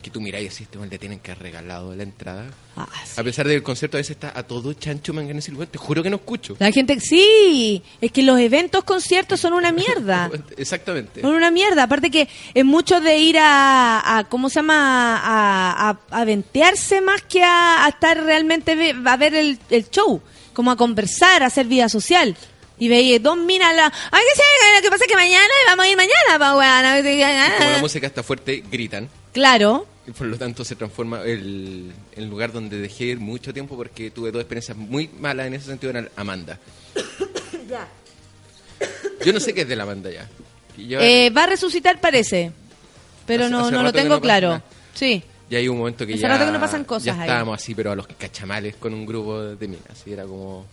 que 0.00 0.10
tú 0.10 0.20
miráis 0.20 0.46
y 0.46 0.48
decís, 0.48 0.60
este 0.72 0.78
le 0.78 0.98
tienen 0.98 1.20
que 1.20 1.30
haber 1.32 1.42
regalado 1.44 1.94
la 1.94 2.02
entrada. 2.02 2.46
Ah, 2.76 2.88
sí. 3.04 3.20
A 3.20 3.24
pesar 3.24 3.46
de 3.46 3.52
que 3.52 3.56
el 3.56 3.62
concierto 3.62 3.96
a 3.96 4.00
veces 4.00 4.12
está 4.12 4.32
a 4.36 4.42
todo 4.42 4.72
chancho, 4.72 5.12
manganes 5.12 5.48
y 5.48 5.52
te 5.66 5.78
juro 5.78 6.02
que 6.02 6.10
no 6.10 6.16
escucho. 6.16 6.56
La 6.58 6.72
gente, 6.72 6.98
sí, 7.00 7.82
es 8.00 8.10
que 8.10 8.22
los 8.22 8.38
eventos 8.38 8.84
conciertos 8.84 9.40
son 9.40 9.52
una 9.52 9.72
mierda. 9.72 10.30
Exactamente. 10.56 11.20
Son 11.20 11.34
una 11.34 11.50
mierda. 11.50 11.84
Aparte 11.84 12.10
que 12.10 12.28
es 12.54 12.64
mucho 12.64 13.00
de 13.00 13.18
ir 13.18 13.38
a, 13.38 14.18
a 14.18 14.24
¿cómo 14.24 14.48
se 14.48 14.56
llama? 14.56 15.18
A, 15.18 15.90
a, 15.90 16.20
a 16.20 16.24
ventearse 16.24 17.00
más 17.00 17.22
que 17.22 17.42
a, 17.42 17.86
estar 17.88 18.22
realmente 18.22 18.94
a 19.04 19.16
ver 19.16 19.34
el, 19.34 19.58
el 19.70 19.90
show. 19.90 20.20
Como 20.52 20.70
a 20.70 20.76
conversar, 20.76 21.42
a 21.42 21.46
hacer 21.46 21.66
vida 21.66 21.88
social. 21.88 22.36
Y 22.78 22.88
veis 22.88 23.22
dos 23.22 23.36
minas 23.36 23.76
la... 23.76 23.92
Ay, 24.10 24.22
que 24.30 24.36
sí, 24.36 24.42
lo 24.76 24.82
que 24.82 24.90
pasa 24.90 25.04
es 25.04 25.08
que 25.08 25.14
mañana 25.14 25.52
vamos 25.66 25.84
a 25.84 25.88
ir 25.88 25.96
mañana, 25.96 26.38
pa'. 26.38 26.50
Como 26.52 27.70
la 27.72 27.78
música 27.78 28.06
está 28.06 28.22
fuerte, 28.22 28.64
gritan. 28.70 29.08
Claro. 29.32 29.86
Y 30.06 30.10
por 30.12 30.26
lo 30.26 30.36
tanto 30.38 30.64
se 30.64 30.74
transforma 30.76 31.22
el, 31.22 31.92
el 32.16 32.28
lugar 32.28 32.52
donde 32.52 32.78
dejé 32.78 33.04
ir 33.04 33.20
mucho 33.20 33.52
tiempo 33.52 33.76
porque 33.76 34.10
tuve 34.10 34.32
dos 34.32 34.40
experiencias 34.40 34.76
muy 34.76 35.08
malas 35.20 35.46
en 35.46 35.54
ese 35.54 35.66
sentido 35.66 35.92
en 35.96 36.08
Amanda. 36.16 36.58
Yo 39.24 39.32
no 39.32 39.40
sé 39.40 39.52
qué 39.54 39.62
es 39.62 39.68
de 39.68 39.76
la 39.76 39.82
Amanda 39.84 40.10
ya. 40.10 40.28
Yo- 40.76 41.00
Eh, 41.00 41.30
va 41.30 41.44
a 41.44 41.46
resucitar, 41.48 42.00
parece. 42.00 42.52
Pero 43.26 43.44
Hace- 43.44 43.52
no, 43.52 43.60
hace 43.66 43.72
no 43.72 43.82
lo 43.82 43.92
tengo 43.92 44.14
no 44.14 44.20
claro. 44.20 44.48
nada. 44.48 44.64
Sí. 44.94 45.22
y 45.50 45.56
hay 45.56 45.68
un 45.68 45.78
momento 45.78 46.06
que 46.06 46.14
hace 46.14 46.22
ya, 46.22 46.28
rato 46.28 46.46
que 46.46 46.52
no 46.52 46.60
pasan 46.60 46.84
cosas 46.84 47.04
ya 47.06 47.14
ahí. 47.14 47.20
estábamos 47.20 47.60
así, 47.60 47.74
pero 47.74 47.92
a 47.92 47.96
los 47.96 48.06
cachamales 48.06 48.76
con 48.76 48.94
un 48.94 49.04
grupo 49.06 49.40
de 49.42 49.68
minas. 49.68 50.02
Y 50.06 50.12
era 50.12 50.24
como... 50.24 50.64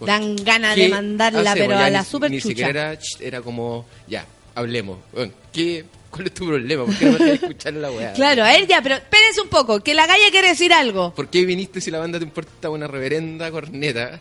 Dan 0.00 0.36
ganas 0.36 0.74
¿qué 0.74 0.82
de 0.82 0.88
mandarla, 0.90 1.52
hacemos? 1.52 1.68
pero 1.68 1.80
Ya 1.80 1.86
a 1.86 1.90
la 1.90 1.98
ni- 2.00 2.04
super 2.04 2.30
Ni 2.30 2.36
chucha. 2.38 2.48
siquiera 2.48 2.70
era, 2.92 2.98
ch, 2.98 3.20
era 3.20 3.40
como, 3.40 3.86
ya, 4.08 4.26
hablemos. 4.54 4.98
Bueno, 5.12 5.32
¿qué, 5.52 5.84
¿Cuál 6.10 6.26
es 6.28 6.34
tu 6.34 6.46
problema? 6.46 6.84
¿Por 6.84 6.96
qué 6.96 7.04
no 7.06 7.12
me 7.12 7.18
dejas 7.24 7.42
escuchar 7.42 7.72
la 7.74 7.90
weá? 7.90 8.12
Claro, 8.14 8.42
a 8.44 8.46
ver 8.48 8.66
ya, 8.66 8.80
pero 8.82 8.94
espérense 8.96 9.40
un 9.42 9.48
poco, 9.48 9.80
que 9.80 9.92
la 9.94 10.06
galla 10.06 10.30
quiere 10.30 10.48
decir 10.48 10.72
algo. 10.72 11.12
¿Por 11.14 11.28
qué 11.28 11.44
viniste 11.44 11.80
si 11.80 11.90
la 11.90 11.98
banda 11.98 12.18
te 12.18 12.24
importa 12.24 12.70
una 12.70 12.86
reverenda 12.86 13.50
corneta? 13.50 14.18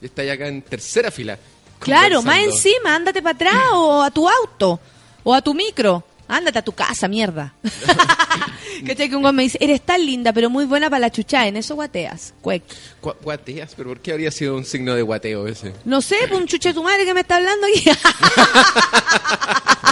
Y 0.00 0.06
está 0.06 0.22
acá 0.22 0.46
en 0.48 0.62
tercera 0.62 1.10
fila. 1.10 1.38
Claro, 1.80 2.22
más 2.22 2.38
encima, 2.38 2.94
ándate 2.94 3.20
para 3.20 3.34
atrás 3.34 3.54
o 3.72 4.02
a 4.02 4.10
tu 4.10 4.28
auto 4.28 4.78
o 5.24 5.34
a 5.34 5.42
tu 5.42 5.54
micro. 5.54 6.04
Ándate 6.26 6.58
a 6.58 6.62
tu 6.62 6.72
casa, 6.72 7.06
mierda. 7.06 7.52
¿Cachai? 8.86 9.10
Que 9.10 9.14
un 9.16 9.20
guan 9.22 9.36
me 9.36 9.42
dice, 9.42 9.58
eres 9.60 9.82
tan 9.82 10.04
linda, 10.04 10.32
pero 10.32 10.48
muy 10.48 10.64
buena 10.64 10.88
para 10.88 11.00
la 11.00 11.10
chucha. 11.10 11.46
En 11.46 11.56
eso 11.56 11.74
guateas. 11.74 12.32
Cuec. 12.40 12.62
Gua- 13.02 13.16
Guateas, 13.22 13.74
pero 13.76 13.90
¿por 13.90 14.00
qué 14.00 14.12
habría 14.12 14.30
sido 14.30 14.56
un 14.56 14.64
signo 14.64 14.94
de 14.94 15.02
guateo 15.02 15.46
ese? 15.46 15.74
No 15.84 16.00
sé, 16.00 16.16
pues 16.28 16.40
un 16.40 16.46
chuche 16.46 16.70
de 16.70 16.74
tu 16.74 16.82
madre 16.82 17.04
que 17.04 17.12
me 17.12 17.20
está 17.20 17.36
hablando 17.36 17.66
aquí. 17.66 17.84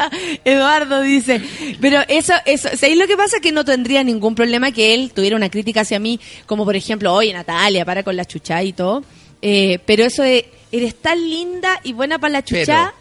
Eduardo 0.44 1.00
dice, 1.02 1.40
pero 1.80 2.00
eso, 2.08 2.32
eso, 2.44 2.68
¿sabéis 2.76 2.98
lo 2.98 3.06
que 3.06 3.16
pasa? 3.16 3.40
Que 3.40 3.52
no 3.52 3.64
tendría 3.64 4.02
ningún 4.04 4.34
problema 4.34 4.72
que 4.72 4.94
él 4.94 5.12
tuviera 5.14 5.36
una 5.36 5.50
crítica 5.50 5.82
hacia 5.82 5.98
mí, 5.98 6.20
como 6.46 6.64
por 6.64 6.76
ejemplo, 6.76 7.12
oye 7.12 7.32
Natalia, 7.32 7.84
para 7.84 8.02
con 8.02 8.16
la 8.16 8.24
chucha 8.24 8.62
y 8.62 8.72
todo. 8.72 9.04
Eh, 9.42 9.78
pero 9.84 10.04
eso 10.04 10.22
de, 10.22 10.50
eres 10.72 10.94
tan 10.96 11.18
linda 11.18 11.80
y 11.84 11.92
buena 11.92 12.18
para 12.18 12.32
la 12.32 12.44
chucha, 12.44 12.94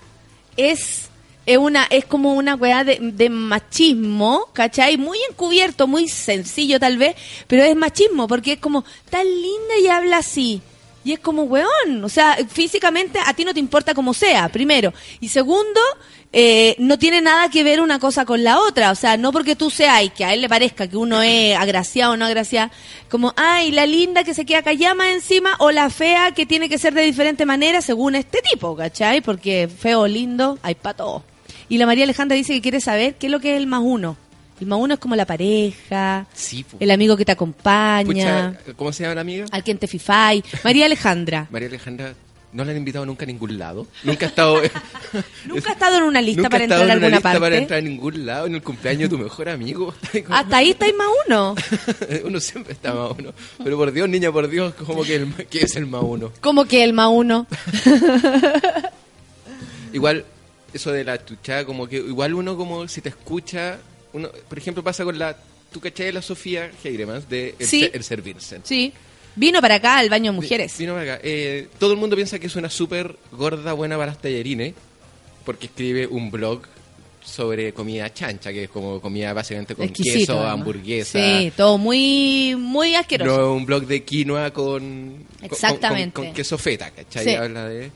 es, 0.58 1.10
es 1.46 1.58
una, 1.58 1.88
es 1.90 2.06
como 2.06 2.34
una 2.34 2.56
weá 2.56 2.84
de, 2.84 3.00
de 3.02 3.30
machismo, 3.30 4.48
¿cachai? 4.54 4.98
Muy 4.98 5.18
encubierto, 5.30 5.88
muy 5.88 6.08
sencillo 6.08 6.80
tal 6.80 6.98
vez, 6.98 7.16
pero 7.48 7.64
es 7.64 7.76
machismo, 7.76 8.28
porque 8.28 8.54
es 8.54 8.60
como, 8.60 8.86
tan 9.10 9.26
linda 9.26 9.78
y 9.82 9.88
habla 9.88 10.18
así. 10.18 10.62
Y 11.06 11.14
es 11.14 11.20
como, 11.20 11.44
weón, 11.44 12.04
o 12.04 12.10
sea, 12.10 12.36
físicamente 12.50 13.20
a 13.24 13.34
ti 13.36 13.46
no 13.46 13.54
te 13.54 13.60
importa 13.60 13.94
como 13.94 14.12
sea, 14.16 14.50
primero. 14.50 14.92
Y 15.20 15.30
segundo, 15.30 15.80
eh, 16.34 16.76
no 16.80 16.98
tiene 16.98 17.22
nada 17.22 17.48
que 17.50 17.64
ver 17.64 17.80
una 17.80 18.00
cosa 18.00 18.26
con 18.26 18.44
la 18.44 18.60
otra. 18.60 18.90
O 18.90 18.96
sea, 18.96 19.16
no 19.16 19.32
porque 19.32 19.56
tú 19.56 19.70
seas 19.70 20.04
y 20.04 20.10
que 20.10 20.26
a 20.26 20.34
él 20.34 20.42
le 20.42 20.50
parezca 20.50 20.88
que 20.88 20.98
uno 20.98 21.22
es 21.22 21.56
agraciado 21.56 22.14
o 22.14 22.18
no 22.18 22.26
agraciado, 22.26 22.72
como, 23.08 23.36
ay, 23.38 23.70
la 23.70 23.86
linda 23.86 24.24
que 24.24 24.34
se 24.34 24.46
queda 24.46 24.64
callada 24.64 25.12
encima 25.12 25.56
o 25.60 25.70
la 25.70 25.92
fea 25.92 26.32
que 26.32 26.48
tiene 26.48 26.70
que 26.70 26.80
ser 26.80 26.96
de 26.96 27.04
diferente 27.04 27.46
manera 27.46 27.84
según 27.84 28.16
este 28.16 28.42
tipo, 28.42 28.76
¿cachai? 28.76 29.22
Porque 29.22 29.70
feo 29.70 30.02
o 30.02 30.08
lindo 30.08 30.58
hay 30.64 30.74
para 30.74 30.98
todo. 30.98 31.24
Y 31.70 31.78
la 31.78 31.86
María 31.86 32.04
Alejandra 32.04 32.36
dice 32.36 32.54
que 32.54 32.62
quiere 32.62 32.82
saber 32.82 33.16
qué 33.16 33.28
es 33.28 33.32
lo 33.32 33.40
que 33.40 33.52
es 33.52 33.58
el 33.58 33.68
más 33.68 33.82
uno. 33.84 34.18
El 34.60 34.68
más 34.68 34.80
uno 34.80 34.94
es 34.94 35.00
como 35.00 35.16
la 35.16 35.26
pareja, 35.26 36.26
Sí, 36.34 36.66
el 36.80 36.90
amigo 36.92 37.18
que 37.18 37.26
te 37.26 37.32
acompaña, 37.34 38.06
Pucha, 38.06 38.74
¿Cómo 38.78 38.94
se 38.94 39.04
llama 39.04 39.16
la 39.16 39.22
amiga? 39.22 39.46
al 39.52 39.64
quien 39.64 39.78
te 39.78 39.88
fifai. 39.88 40.44
María 40.64 40.86
Alejandra. 40.86 41.48
María 41.52 41.68
Alejandra, 41.68 42.14
no 42.54 42.64
la 42.64 42.72
han 42.72 42.78
invitado 42.78 43.06
nunca 43.06 43.24
a 43.24 43.28
ningún 43.28 43.58
lado. 43.58 43.86
Nunca 44.04 44.28
ha 44.28 44.30
estado... 44.30 44.62
Nunca 45.46 45.70
ha 45.72 45.74
estado 45.74 45.98
en 45.98 46.04
una 46.04 46.22
lista 46.22 46.44
nunca 46.44 46.50
para 46.52 46.64
entrar 46.64 46.80
a 46.80 46.84
en 46.84 46.86
una 46.86 46.94
alguna 46.94 47.10
lista 47.10 47.24
parte. 47.24 47.40
para 47.42 47.58
entrar 47.58 47.80
a 47.80 47.82
ningún 47.82 48.26
lado. 48.26 48.46
En 48.48 48.56
el 48.56 48.64
cumpleaños 48.64 49.10
de 49.10 49.18
tu 49.18 49.22
mejor 49.22 49.50
amigo. 49.50 49.94
Hasta 50.30 50.58
ahí 50.58 50.70
estáis 50.70 50.94
más 50.96 51.08
uno. 51.28 51.56
uno 52.24 52.40
siempre 52.40 52.72
está 52.74 52.94
más 52.94 53.12
uno. 53.20 53.34
Pero 53.62 53.76
por 53.78 53.92
Dios, 53.92 54.08
niña, 54.08 54.32
por 54.32 54.48
Dios, 54.48 54.74
como 54.76 55.04
que, 55.04 55.16
el, 55.16 55.34
que 55.48 55.64
es 55.64 55.76
el 55.76 55.86
más 55.86 56.02
uno. 56.02 56.32
Como 56.40 56.64
que 56.64 56.82
el 56.86 56.94
más 56.94 57.10
uno. 57.12 57.46
Igual, 59.94 60.26
eso 60.74 60.92
de 60.92 61.04
la 61.04 61.24
chuchada, 61.24 61.66
como 61.66 61.88
que 61.88 61.98
igual 61.98 62.34
uno 62.34 62.58
como 62.58 62.88
si 62.88 63.02
te 63.02 63.10
escucha, 63.10 63.78
uno, 64.16 64.30
por 64.50 64.58
ejemplo 64.58 64.84
pasa 64.84 65.04
con 65.04 65.18
la, 65.20 65.38
¿tú 65.72 65.80
cachai 65.80 66.08
de 66.08 66.14
la 66.14 66.22
Sofía 66.22 66.72
Heiremans 66.84 67.30
de 67.30 67.56
El, 67.60 67.68
Sí. 67.68 67.90
El 67.94 68.04
Servirse? 68.04 68.60
Sí. 68.64 68.92
Vino 69.36 69.60
para 69.62 69.76
acá 69.76 69.98
al 69.98 70.10
baño 70.10 70.32
de 70.32 70.36
mujeres. 70.38 70.78
Vino 70.78 70.94
para 70.94 71.16
acá. 71.16 71.22
Eh, 71.24 71.68
todo 71.78 71.92
el 71.92 71.98
mundo 72.00 72.16
piensa 72.16 72.40
que 72.40 72.48
es 72.48 72.56
una 72.56 72.70
súper 72.70 73.18
gorda, 73.32 73.74
buena 73.74 73.96
para 73.98 74.08
las 74.12 74.22
tallarines, 74.22 74.74
porque 75.44 75.66
escribe 75.68 76.08
un 76.08 76.32
blog 76.32 76.62
sobre 77.24 77.74
comida 77.74 78.14
chancha, 78.14 78.54
que 78.54 78.66
es 78.66 78.70
como 78.70 79.02
comida 79.02 79.34
básicamente 79.34 79.76
con 79.76 79.86
Exquisito. 79.86 80.18
queso, 80.20 80.34
además. 80.40 80.54
hamburguesa. 80.54 81.20
Sí, 81.20 81.52
todo 81.58 81.78
muy, 81.78 82.56
muy 82.56 82.96
asqueroso. 82.96 83.38
No 83.42 83.54
un 83.54 83.66
blog 83.66 83.86
de 83.88 84.04
quinoa 84.04 84.52
con, 84.52 84.82
con- 84.82 85.26
Exactamente. 85.42 86.14
con, 86.14 86.26
con 86.26 86.34
queso 86.34 86.58
feta, 86.58 86.92
¿cachai? 86.92 87.24
Sí. 87.26 87.32
Habla 87.36 87.68
de... 87.68 87.92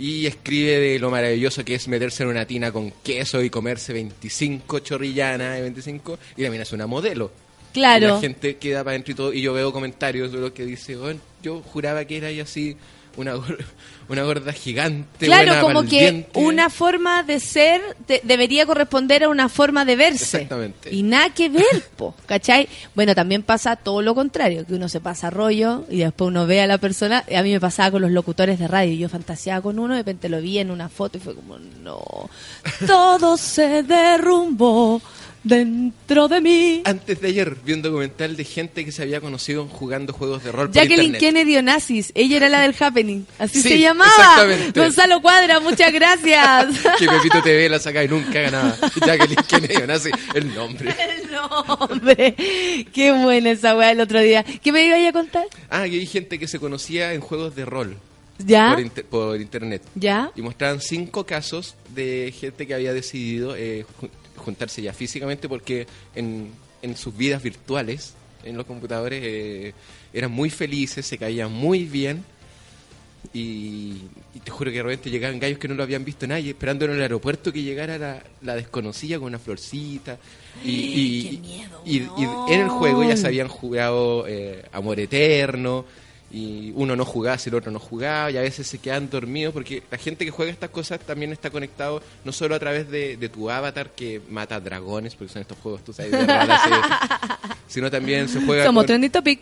Y 0.00 0.26
escribe 0.26 0.78
de 0.78 0.98
lo 0.98 1.10
maravilloso 1.10 1.62
que 1.64 1.74
es 1.74 1.86
meterse 1.86 2.22
en 2.22 2.30
una 2.30 2.46
tina 2.46 2.72
con 2.72 2.90
queso 3.04 3.42
y 3.42 3.50
comerse 3.50 3.92
25 3.92 4.78
chorrillanas 4.78 5.56
de 5.56 5.60
25 5.62 6.18
y 6.38 6.42
también 6.42 6.62
es 6.62 6.72
una 6.72 6.86
modelo. 6.86 7.30
Y 7.70 7.74
Claro. 7.74 8.08
la 8.14 8.20
gente 8.20 8.56
queda 8.56 8.82
para 8.82 8.92
adentro 8.92 9.12
y 9.12 9.14
todo. 9.14 9.32
Y 9.34 9.42
yo 9.42 9.52
veo 9.52 9.72
comentarios 9.72 10.32
de 10.32 10.38
lo 10.40 10.52
que 10.54 10.64
dice, 10.64 10.96
"Weón, 10.96 11.20
yo 11.42 11.60
juraba 11.60 12.04
que 12.06 12.16
era 12.16 12.28
ahí 12.28 12.40
así 12.40 12.76
una, 13.16 13.34
una 14.10 14.22
gorda 14.24 14.52
gigante. 14.52 15.26
Claro, 15.26 15.46
buena 15.46 15.60
como 15.62 15.82
que 15.82 16.00
diente". 16.10 16.40
una 16.40 16.68
forma 16.70 17.22
de 17.22 17.40
ser 17.40 17.80
de- 18.08 18.20
debería 18.24 18.66
corresponder 18.66 19.24
a 19.24 19.28
una 19.28 19.48
forma 19.48 19.84
de 19.84 19.96
verse. 19.96 20.24
Exactamente. 20.38 20.92
Y 20.94 21.02
nada 21.02 21.30
que 21.30 21.48
ver, 21.48 21.64
po, 21.96 22.14
¿cachai? 22.26 22.68
Bueno, 22.94 23.14
también 23.14 23.42
pasa 23.42 23.76
todo 23.76 24.02
lo 24.02 24.14
contrario, 24.14 24.66
que 24.66 24.74
uno 24.74 24.88
se 24.88 25.00
pasa 25.00 25.30
rollo 25.30 25.84
y 25.90 25.98
después 25.98 26.28
uno 26.28 26.46
ve 26.46 26.60
a 26.60 26.66
la 26.66 26.78
persona. 26.78 27.24
A 27.34 27.42
mí 27.42 27.52
me 27.52 27.60
pasaba 27.60 27.92
con 27.92 28.02
los 28.02 28.10
locutores 28.10 28.58
de 28.58 28.66
radio. 28.68 28.94
Yo 28.94 29.08
fantaseaba 29.08 29.60
con 29.62 29.78
uno, 29.78 29.94
de 29.94 30.00
repente 30.00 30.28
lo 30.28 30.40
vi 30.40 30.58
en 30.58 30.70
una 30.70 30.88
foto 30.88 31.18
y 31.18 31.20
fue 31.20 31.34
como, 31.34 31.58
no, 31.58 32.28
todo 32.86 33.36
se 33.36 33.82
derrumbó 33.82 35.00
dentro 35.42 36.28
de 36.28 36.40
mí. 36.40 36.82
Antes 36.84 37.20
de 37.20 37.28
ayer 37.28 37.56
vi 37.64 37.72
un 37.72 37.82
documental 37.82 38.36
de 38.36 38.44
gente 38.44 38.84
que 38.84 38.92
se 38.92 39.02
había 39.02 39.20
conocido 39.20 39.66
jugando 39.66 40.12
juegos 40.12 40.44
de 40.44 40.52
rol 40.52 40.70
Jacqueline. 40.72 41.16
Kennedy 41.18 41.56
Onassis, 41.56 42.12
ella 42.14 42.36
era 42.36 42.48
la 42.48 42.60
del 42.60 42.74
Happening, 42.78 43.26
así 43.38 43.62
Sí, 43.62 43.68
se 43.70 43.78
llamaba. 43.80 44.10
exactamente. 44.10 44.80
Gonzalo 44.80 45.22
Cuadra, 45.22 45.60
muchas 45.60 45.92
gracias. 45.92 46.66
que 46.98 47.06
Pepito 47.06 47.42
TV 47.42 47.68
la 47.68 47.78
saca 47.78 48.04
y 48.04 48.08
nunca 48.08 48.40
ganaba. 48.40 48.76
Jacqueline 49.04 49.44
Kennedy 49.48 49.86
nace 49.86 50.10
el 50.34 50.54
nombre. 50.54 50.94
El 51.30 51.30
nombre. 51.36 52.34
Qué 52.92 53.12
buena 53.12 53.52
esa 53.52 53.76
weá 53.76 53.92
el 53.92 54.00
otro 54.00 54.20
día. 54.20 54.42
¿Qué 54.44 54.72
me 54.72 54.84
iba 54.84 55.08
a 55.08 55.12
contar? 55.12 55.44
Ah, 55.70 55.84
que 55.84 55.94
hay 55.96 56.06
gente 56.06 56.38
que 56.38 56.48
se 56.48 56.58
conocía 56.58 57.14
en 57.14 57.20
juegos 57.20 57.54
de 57.54 57.64
rol 57.64 57.96
¿Ya? 58.38 58.70
por, 58.72 58.80
inter- 58.80 59.04
por 59.04 59.40
internet. 59.40 59.82
¿Ya? 59.94 60.32
Y 60.34 60.42
mostraban 60.42 60.80
cinco 60.80 61.24
casos 61.24 61.76
de 61.94 62.34
gente 62.38 62.66
que 62.66 62.74
había 62.74 62.92
decidido 62.92 63.54
eh, 63.56 63.86
juntarse 64.40 64.82
ya 64.82 64.92
físicamente 64.92 65.48
porque 65.48 65.86
en, 66.14 66.50
en 66.82 66.96
sus 66.96 67.16
vidas 67.16 67.42
virtuales, 67.42 68.14
en 68.44 68.56
los 68.56 68.66
computadores, 68.66 69.20
eh, 69.24 69.74
eran 70.12 70.30
muy 70.32 70.50
felices, 70.50 71.06
se 71.06 71.18
caían 71.18 71.52
muy 71.52 71.84
bien. 71.84 72.24
Y, 73.34 73.96
y 74.34 74.40
te 74.42 74.50
juro 74.50 74.70
que 74.70 74.78
de 74.78 74.82
repente 74.82 75.10
llegaban 75.10 75.38
gallos 75.38 75.58
que 75.58 75.68
no 75.68 75.74
lo 75.74 75.82
habían 75.82 76.04
visto 76.04 76.26
nadie, 76.26 76.50
esperando 76.50 76.86
en 76.86 76.92
el 76.92 77.02
aeropuerto 77.02 77.52
que 77.52 77.62
llegara 77.62 77.98
la, 77.98 78.22
la 78.42 78.56
desconocida 78.56 79.18
con 79.18 79.28
una 79.28 79.38
florcita. 79.38 80.18
Y, 80.64 80.70
y, 80.70 81.22
¡Qué 81.22 81.38
miedo, 81.38 81.82
y- 81.84 81.96
y 81.98 82.52
en 82.54 82.60
el 82.60 82.68
juego 82.70 83.04
ya 83.04 83.16
se 83.16 83.26
habían 83.26 83.48
jugado 83.48 84.26
eh, 84.26 84.64
Amor 84.72 84.98
Eterno, 84.98 85.84
y 86.30 86.72
uno 86.76 86.94
no 86.96 87.04
jugaba 87.04 87.38
si 87.38 87.48
el 87.48 87.56
otro 87.56 87.70
no 87.72 87.78
jugaba, 87.80 88.30
y 88.30 88.36
a 88.36 88.40
veces 88.42 88.66
se 88.66 88.78
quedan 88.78 89.10
dormidos, 89.10 89.52
porque 89.52 89.82
la 89.90 89.98
gente 89.98 90.24
que 90.24 90.30
juega 90.30 90.52
estas 90.52 90.70
cosas 90.70 91.00
también 91.00 91.32
está 91.32 91.50
conectado 91.50 92.02
no 92.24 92.32
solo 92.32 92.54
a 92.54 92.58
través 92.58 92.88
de, 92.90 93.16
de 93.16 93.28
tu 93.28 93.50
avatar 93.50 93.90
que 93.90 94.20
mata 94.30 94.60
dragones, 94.60 95.14
porque 95.16 95.32
son 95.32 95.42
estos 95.42 95.58
juegos, 95.58 95.84
tú 95.84 95.92
sabes, 95.92 96.12
de 96.12 96.26
raras, 96.26 96.60
sino 97.68 97.90
también 97.90 98.28
se 98.28 98.40
juega 98.40 98.64
Somos 98.64 98.86
con- 98.86 99.10
topic. 99.10 99.40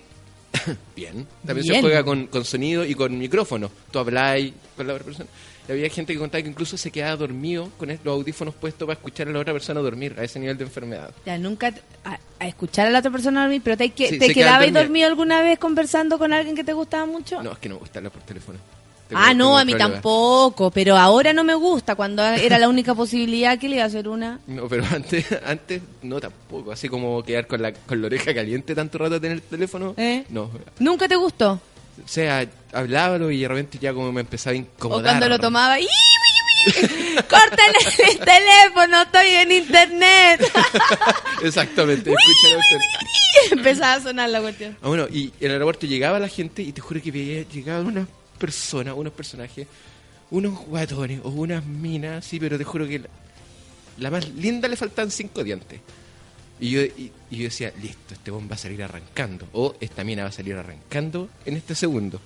Bien. 0.97 1.27
También 1.47 1.65
Bien. 1.65 1.74
se 1.77 1.81
juega 1.82 2.02
con, 2.05 2.27
con 2.27 2.44
sonido 2.44 2.85
y 2.85 2.94
con 2.94 3.19
micrófono. 3.19 3.70
Tú 3.90 3.98
habláis 3.98 4.52
con 4.77 4.86
la 4.86 4.94
otra 4.94 5.05
persona. 5.05 5.28
Había 5.69 5.89
gente 5.90 6.12
que 6.15 6.19
contaba 6.19 6.43
que 6.43 6.49
incluso 6.49 6.77
se 6.78 6.90
quedaba 6.90 7.16
dormido 7.16 7.69
con 7.77 7.89
los 7.89 7.99
audífonos 8.07 8.55
puestos 8.55 8.86
para 8.86 8.97
escuchar 8.97 9.28
a 9.28 9.32
la 9.32 9.40
otra 9.40 9.53
persona 9.53 9.81
dormir 9.81 10.15
a 10.19 10.24
ese 10.24 10.40
nivel 10.40 10.57
de 10.57 10.65
enfermedad. 10.65 11.11
Ya, 11.27 11.36
nunca 11.39 11.74
a, 12.05 12.19
a 12.39 12.47
escuchar 12.49 12.86
a 12.86 12.90
la 12.90 13.01
otra 13.01 13.11
persona 13.11 13.43
dormir, 13.43 13.61
pero 13.62 13.77
te, 13.77 13.90
que, 13.90 14.09
Sí, 14.09 14.19
¿te 14.19 14.32
quedabas 14.32 14.61
dormidos. 14.61 14.82
dormido 14.85 15.09
alguna 15.09 15.43
vez 15.43 15.59
conversando 15.59 16.19
con 16.19 16.32
alguien 16.32 16.57
que 16.57 16.65
te 16.65 16.73
gustaba 16.73 17.05
mucho? 17.07 17.43
No, 17.43 17.53
es 17.53 17.59
que 17.59 17.69
no 17.69 17.74
me 17.74 17.81
gusta 17.81 17.99
hablar 17.99 18.12
por 18.12 18.23
teléfono. 18.23 18.59
Tengo- 19.09 19.23
ah, 19.24 19.32
no, 19.32 19.57
a 19.57 19.65
mí 19.65 19.73
problema. 19.73 19.95
tampoco, 19.95 20.70
pero 20.70 20.95
ahora 20.97 21.32
no 21.32 21.43
me 21.43 21.55
gusta, 21.55 21.95
cuando 21.95 22.23
era 22.23 22.59
la 22.59 22.69
única 22.69 22.95
posibilidad 22.95 23.59
que 23.59 23.66
le 23.69 23.77
iba 23.77 23.85
a 23.85 23.86
hacer 23.86 24.07
una. 24.07 24.39
No, 24.47 24.69
pero 24.69 24.85
antes, 24.95 25.24
antes 25.47 25.81
no 26.03 26.20
tampoco. 26.20 26.73
Así 26.73 26.89
como 26.90 27.23
quedar 27.23 27.47
con 27.47 27.62
la, 27.62 27.73
con 27.73 28.01
la 28.03 28.07
oreja 28.07 28.35
caliente 28.35 28.74
tanto 28.74 28.99
rato 28.99 29.15
a 29.15 29.20
tener 29.20 29.36
el 29.39 29.43
teléfono. 29.43 29.95
¿Eh? 29.97 30.24
No. 30.28 30.51
¿Nunca 30.78 31.09
te 31.09 31.16
gustó? 31.16 31.59
O 32.05 32.09
sea, 32.09 32.47
hablábalo 32.73 33.31
y 33.31 33.41
de 33.41 33.49
repente 33.49 33.79
ya 33.79 33.93
como 33.93 34.12
me 34.12 34.20
empezaba 34.20 34.53
a 34.55 34.57
incomodar. 34.57 35.01
O 35.01 35.05
cuando 35.05 35.29
lo 35.29 35.39
tomaba, 35.39 35.79
¡Ii, 35.79 35.87
ui, 35.87 36.83
ui! 36.83 37.15
¡Córtale 37.16 37.79
el 38.11 38.19
teléfono! 38.19 39.03
¡Estoy 39.03 39.27
en 39.29 39.53
internet! 39.53 40.53
Exactamente. 41.43 42.15
empezaba 43.51 43.95
a 43.95 44.01
sonar 44.01 44.31
la 44.31 44.41
cuestión. 44.41 44.77
Ah, 44.83 44.89
bueno, 44.89 45.07
y 45.11 45.33
en 45.41 45.47
el 45.47 45.53
aeropuerto 45.53 45.87
llegaba 45.87 46.19
la 46.19 46.29
gente 46.29 46.62
y 46.62 46.73
te 46.73 46.81
juro 46.81 47.03
que 47.03 47.11
veía, 47.11 47.43
llegaban 47.49 47.87
unas 47.87 48.09
personas, 48.39 48.95
unos 48.97 49.12
personajes, 49.12 49.66
unos 50.31 50.59
guatones 50.66 51.20
o 51.25 51.31
unas 51.31 51.65
minas, 51.65 52.25
sí, 52.25 52.39
pero 52.39 52.59
te 52.59 52.65
juro 52.65 52.87
que 52.87 53.01
la, 53.01 53.09
la 53.99 54.11
más 54.11 54.29
linda 54.31 54.69
le 54.69 54.77
faltan 54.77 55.11
cinco 55.11 55.43
dientes. 55.43 55.81
Y 56.60 56.70
yo, 56.70 56.82
y, 56.82 57.12
y 57.30 57.36
yo 57.36 57.44
decía, 57.44 57.72
listo, 57.82 58.14
este 58.14 58.30
bomba 58.30 58.51
va 58.51 58.55
a 58.56 58.59
salir 58.59 58.82
arrancando. 58.82 59.47
O 59.52 59.74
esta 59.80 60.05
mina 60.05 60.22
va 60.22 60.28
a 60.30 60.32
salir 60.32 60.55
arrancando 60.55 61.28
en 61.47 61.56
este 61.56 61.74
segundo. 61.74 62.20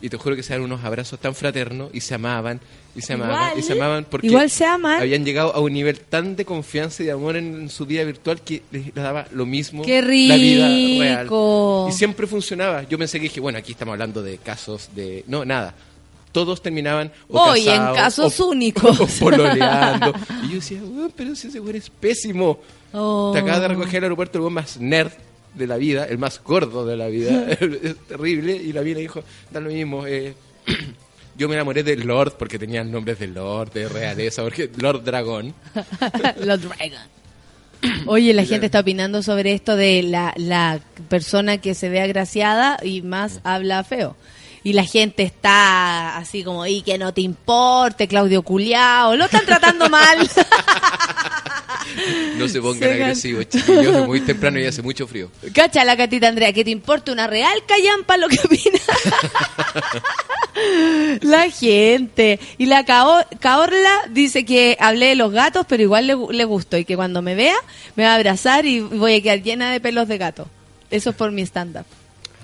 Y 0.00 0.08
te 0.10 0.16
juro 0.16 0.36
que 0.36 0.44
se 0.44 0.52
dan 0.52 0.62
unos 0.62 0.84
abrazos 0.84 1.18
tan 1.18 1.34
fraternos 1.34 1.90
y 1.92 2.00
se 2.00 2.14
amaban, 2.14 2.60
y 2.94 3.02
se 3.02 3.14
amaban, 3.14 3.34
Igual, 3.34 3.58
y 3.58 3.62
se 3.62 3.72
amaban 3.72 4.06
porque 4.08 4.28
igual 4.28 4.48
se 4.48 4.64
aman. 4.64 5.00
habían 5.00 5.24
llegado 5.24 5.52
a 5.52 5.58
un 5.58 5.72
nivel 5.72 5.98
tan 5.98 6.36
de 6.36 6.44
confianza 6.44 7.02
y 7.02 7.06
de 7.06 7.12
amor 7.12 7.36
en, 7.36 7.62
en 7.62 7.68
su 7.68 7.84
vida 7.84 8.04
virtual 8.04 8.40
que 8.42 8.62
les, 8.70 8.94
daba 8.94 9.26
lo 9.32 9.44
mismo 9.44 9.82
¡Qué 9.82 10.00
la 10.00 10.36
vida 10.36 10.68
real. 10.68 11.28
Y 11.88 11.92
siempre 11.92 12.28
funcionaba. 12.28 12.84
Yo 12.88 12.96
pensé 12.96 13.18
que 13.18 13.24
dije, 13.24 13.40
bueno, 13.40 13.58
aquí 13.58 13.72
estamos 13.72 13.94
hablando 13.94 14.22
de 14.22 14.38
casos 14.38 14.90
de... 14.94 15.24
No, 15.26 15.44
nada. 15.44 15.74
Todos 16.32 16.60
terminaban 16.62 17.10
o 17.28 17.40
Hoy, 17.40 17.68
en 17.68 17.76
casos 17.94 18.38
o- 18.40 18.46
únicos. 18.50 19.00
o 19.00 19.06
pololeando. 19.24 20.12
y 20.44 20.48
yo 20.48 20.54
decía, 20.56 20.80
"Weón, 20.82 21.12
pero 21.16 21.34
si 21.34 21.48
ese 21.48 21.58
güey 21.58 21.76
es 21.78 21.90
pésimo. 21.90 22.60
Oh. 22.92 23.30
Te 23.32 23.40
acabas 23.40 23.60
de 23.62 23.68
recoger 23.68 23.98
al 23.98 24.04
aeropuerto 24.04 24.38
el 24.38 24.42
güey 24.42 24.54
más 24.54 24.78
nerd 24.78 25.12
de 25.54 25.66
la 25.66 25.76
vida, 25.76 26.04
el 26.04 26.18
más 26.18 26.42
gordo 26.42 26.84
de 26.86 26.96
la 26.96 27.06
vida. 27.08 27.50
es 27.52 27.96
terrible. 28.06 28.54
Y 28.56 28.72
la 28.72 28.82
mina 28.82 29.00
dijo, 29.00 29.22
da 29.50 29.60
lo 29.60 29.70
mismo. 29.70 30.06
eh, 30.06 30.34
yo 31.36 31.48
me 31.48 31.54
enamoré 31.54 31.82
de 31.82 31.96
Lord 31.96 32.34
porque 32.38 32.58
tenían 32.58 32.90
nombres 32.90 33.18
de 33.18 33.28
Lord, 33.28 33.72
de 33.72 33.88
realeza, 33.88 34.42
porque 34.42 34.70
Lord 34.76 35.04
Dragón. 35.04 35.54
Los 36.44 36.60
Dragon. 36.62 36.98
Oye, 38.06 38.34
la 38.34 38.44
gente 38.44 38.66
está 38.66 38.80
opinando 38.80 39.22
sobre 39.22 39.52
esto 39.52 39.76
de 39.76 40.02
la, 40.02 40.32
la 40.36 40.80
persona 41.08 41.58
que 41.58 41.74
se 41.74 41.88
ve 41.88 42.00
agraciada 42.00 42.78
y 42.82 43.02
más 43.02 43.40
habla 43.44 43.84
feo. 43.84 44.16
Y 44.64 44.72
la 44.72 44.84
gente 44.84 45.22
está 45.22 46.16
así 46.16 46.42
como, 46.44 46.66
y 46.66 46.82
que 46.82 46.98
no 46.98 47.12
te 47.14 47.20
importe, 47.20 48.08
Claudio 48.08 48.42
Culiao, 48.42 49.14
lo 49.16 49.24
están 49.26 49.46
tratando 49.46 49.88
mal. 49.88 50.28
No 52.36 52.46
se 52.48 52.60
pongan 52.60 52.78
Se 52.80 52.92
agresivos, 52.92 53.48
chiquillos, 53.48 53.96
es 53.96 54.06
muy 54.06 54.20
temprano 54.20 54.60
y 54.60 54.66
hace 54.66 54.82
mucho 54.82 55.06
frío. 55.08 55.30
Cacha 55.54 55.84
la 55.84 55.96
catita 55.96 56.28
Andrea, 56.28 56.52
que 56.52 56.62
te 56.64 56.70
importe 56.70 57.10
una 57.10 57.26
real 57.26 57.58
callampa 57.66 58.16
lo 58.18 58.28
que 58.28 58.38
opina. 58.44 58.78
la 61.22 61.50
gente. 61.50 62.38
Y 62.58 62.66
la 62.66 62.84
Cao- 62.84 63.26
Caorla 63.40 64.02
dice 64.10 64.44
que 64.44 64.76
hablé 64.80 65.06
de 65.06 65.14
los 65.16 65.32
gatos, 65.32 65.66
pero 65.68 65.82
igual 65.82 66.06
le, 66.06 66.16
le 66.30 66.44
gustó 66.44 66.76
y 66.76 66.84
que 66.84 66.94
cuando 66.96 67.22
me 67.22 67.34
vea 67.34 67.56
me 67.96 68.04
va 68.04 68.12
a 68.12 68.16
abrazar 68.16 68.66
y 68.66 68.80
voy 68.80 69.14
a 69.16 69.22
quedar 69.22 69.42
llena 69.42 69.70
de 69.72 69.80
pelos 69.80 70.06
de 70.08 70.18
gato. 70.18 70.46
Eso 70.90 71.10
es 71.10 71.16
por 71.16 71.30
mi 71.32 71.42
stand-up. 71.42 71.86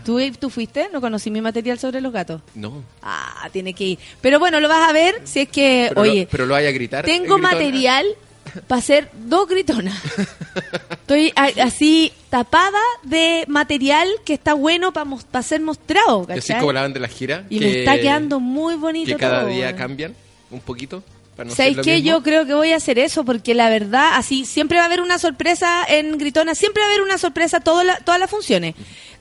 ¿Tú, 0.04 0.20
¿Tú 0.38 0.50
fuiste? 0.50 0.88
No 0.92 1.00
conocí 1.00 1.30
mi 1.30 1.40
material 1.40 1.78
sobre 1.78 2.00
los 2.00 2.12
gatos. 2.12 2.40
No. 2.54 2.82
Ah, 3.02 3.48
tiene 3.52 3.72
que 3.74 3.84
ir. 3.84 3.98
Pero 4.20 4.38
bueno, 4.38 4.60
lo 4.60 4.68
vas 4.68 4.88
a 4.88 4.92
ver 4.92 5.20
si 5.24 5.40
es 5.40 5.48
que, 5.48 5.86
Pero 5.88 6.00
oye, 6.02 6.22
lo, 6.24 6.28
pero 6.28 6.46
lo 6.46 6.54
vaya 6.54 6.68
a 6.68 6.72
gritar. 6.72 7.04
tengo 7.04 7.36
eh, 7.36 7.38
gritona. 7.40 7.50
material 7.52 8.06
para 8.68 8.78
hacer 8.78 9.10
dos 9.14 9.48
gritonas. 9.48 10.00
Estoy 10.90 11.32
a- 11.36 11.50
así 11.64 12.12
tapada 12.30 12.78
de 13.02 13.44
material 13.48 14.08
que 14.24 14.34
está 14.34 14.54
bueno 14.54 14.92
para 14.92 15.42
ser 15.42 15.60
mostrado, 15.60 16.26
¿cachai? 16.26 16.60
como 16.60 16.72
la 16.72 16.82
banda 16.82 16.94
de 16.94 17.00
la 17.00 17.08
gira. 17.08 17.44
Y 17.50 17.58
que- 17.58 17.64
me 17.64 17.78
está 17.80 17.98
quedando 17.98 18.40
muy 18.40 18.74
bonito 18.76 19.12
Que 19.12 19.16
cada 19.18 19.40
todo, 19.40 19.50
día 19.50 19.74
cambian 19.74 20.14
un 20.50 20.60
poquito. 20.60 21.02
No 21.36 21.50
¿Sabéis 21.54 21.78
qué? 21.82 21.94
mismo. 21.96 22.10
Yo 22.10 22.22
creo 22.22 22.46
que 22.46 22.54
voy 22.54 22.72
a 22.72 22.76
hacer 22.76 22.98
eso 22.98 23.24
porque 23.24 23.54
la 23.54 23.68
verdad, 23.68 24.12
así, 24.14 24.44
siempre 24.44 24.78
va 24.78 24.84
a 24.84 24.86
haber 24.86 25.00
una 25.00 25.18
sorpresa 25.18 25.84
en 25.88 26.16
Gritona, 26.16 26.54
siempre 26.54 26.80
va 26.82 26.86
a 26.88 26.90
haber 26.90 27.02
una 27.02 27.18
sorpresa 27.18 27.60
todas 27.60 27.84
la- 27.84 27.96
todas 27.98 28.20
las 28.20 28.30
funciones. 28.30 28.74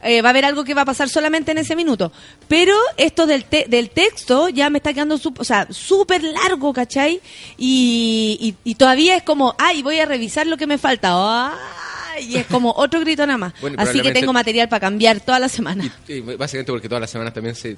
Eh, 0.03 0.21
va 0.21 0.29
a 0.29 0.31
haber 0.31 0.43
algo 0.45 0.63
que 0.65 0.73
va 0.73 0.81
a 0.81 0.85
pasar 0.85 1.07
solamente 1.09 1.51
en 1.53 1.57
ese 1.59 1.75
minuto. 1.75 2.11
Pero 2.47 2.75
esto 2.97 3.25
del, 3.25 3.45
te- 3.45 3.65
del 3.69 3.89
texto 3.89 4.49
ya 4.49 4.69
me 4.69 4.77
está 4.79 4.93
quedando 4.93 5.17
o 5.37 5.43
sea, 5.43 5.65
súper 5.71 6.21
largo, 6.23 6.73
¿cachai? 6.73 7.21
Y, 7.57 8.37
y, 8.63 8.69
y 8.69 8.75
todavía 8.75 9.15
es 9.15 9.23
como, 9.23 9.55
ay, 9.57 9.81
voy 9.81 9.99
a 9.99 10.05
revisar 10.05 10.45
lo 10.45 10.57
que 10.57 10.67
me 10.67 10.77
falta. 10.77 11.53
Ay, 12.13 12.25
y 12.33 12.35
es 12.35 12.45
como 12.47 12.71
otro 12.77 12.99
grito 12.99 13.25
nada 13.25 13.37
más. 13.37 13.53
Bueno, 13.61 13.77
Así 13.79 14.01
que 14.01 14.11
tengo 14.11 14.33
material 14.33 14.67
para 14.69 14.81
cambiar 14.81 15.19
toda 15.21 15.39
la 15.39 15.49
semana. 15.49 15.85
Y 16.07 16.19
básicamente 16.19 16.71
porque 16.71 16.89
todas 16.89 17.01
las 17.01 17.09
semanas 17.09 17.33
también 17.33 17.55
se 17.55 17.77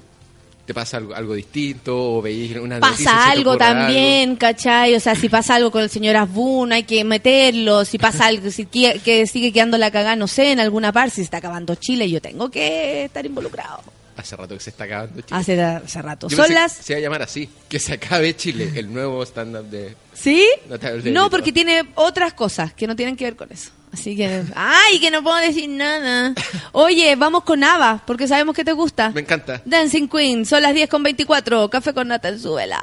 te 0.66 0.74
pasa 0.74 0.96
algo, 0.96 1.14
algo 1.14 1.34
distinto 1.34 2.16
o 2.16 2.20
veis 2.20 2.56
una 2.56 2.80
pasa 2.80 3.30
algo 3.30 3.52
también, 3.56 4.36
¿cachai? 4.36 4.94
O 4.96 5.00
sea, 5.00 5.14
si 5.14 5.28
pasa 5.28 5.54
algo 5.54 5.70
con 5.70 5.82
el 5.82 5.88
señor 5.90 6.16
Asbun, 6.16 6.72
hay 6.72 6.82
que 6.82 7.04
meterlo. 7.04 7.84
Si 7.84 7.98
pasa 7.98 8.26
algo, 8.26 8.50
si 8.50 8.66
qui- 8.66 9.00
que 9.00 9.26
sigue 9.26 9.52
quedando 9.52 9.78
la 9.78 9.90
cagada, 9.90 10.16
no 10.16 10.26
sé, 10.26 10.50
en 10.52 10.60
alguna 10.60 10.92
parte, 10.92 11.16
si 11.16 11.22
está 11.22 11.36
acabando 11.38 11.74
Chile, 11.76 12.10
yo 12.10 12.20
tengo 12.20 12.50
que 12.50 13.04
estar 13.04 13.24
involucrado. 13.24 13.80
Hace 14.16 14.34
rato 14.36 14.54
que 14.54 14.60
se 14.60 14.70
está 14.70 14.84
acabando 14.84 15.20
Chile. 15.20 15.38
Hace, 15.38 15.62
hace 15.62 16.02
rato. 16.02 16.28
Yo 16.28 16.36
Son 16.36 16.52
las... 16.54 16.72
Se 16.72 16.94
va 16.94 16.98
a 16.98 17.02
llamar 17.02 17.22
así. 17.22 17.48
Que 17.68 17.78
se 17.78 17.94
acabe 17.94 18.34
Chile, 18.34 18.72
el 18.74 18.92
nuevo 18.92 19.22
stand-up 19.24 19.64
de... 19.68 19.94
¿Sí? 20.14 20.48
De 20.68 21.12
No, 21.12 21.28
porque 21.28 21.52
tiene 21.52 21.82
otras 21.94 22.32
cosas 22.32 22.72
que 22.72 22.86
no 22.86 22.96
tienen 22.96 23.16
que 23.16 23.24
ver 23.24 23.36
con 23.36 23.52
eso. 23.52 23.70
Así 23.92 24.16
que... 24.16 24.42
¡Ay, 24.54 24.98
que 25.00 25.10
no 25.10 25.22
puedo 25.22 25.36
decir 25.36 25.68
nada! 25.68 26.34
Oye, 26.72 27.14
vamos 27.16 27.44
con 27.44 27.62
Ava, 27.62 28.02
porque 28.06 28.26
sabemos 28.26 28.54
que 28.54 28.64
te 28.64 28.72
gusta. 28.72 29.10
Me 29.10 29.20
encanta. 29.20 29.60
Dancing 29.64 30.08
Queen, 30.08 30.46
son 30.46 30.62
las 30.62 30.74
10 30.74 30.88
con 30.88 31.02
24. 31.02 31.68
Café 31.68 31.92
con 31.92 32.08
nata 32.08 32.28
en 32.28 32.40
suela. 32.40 32.80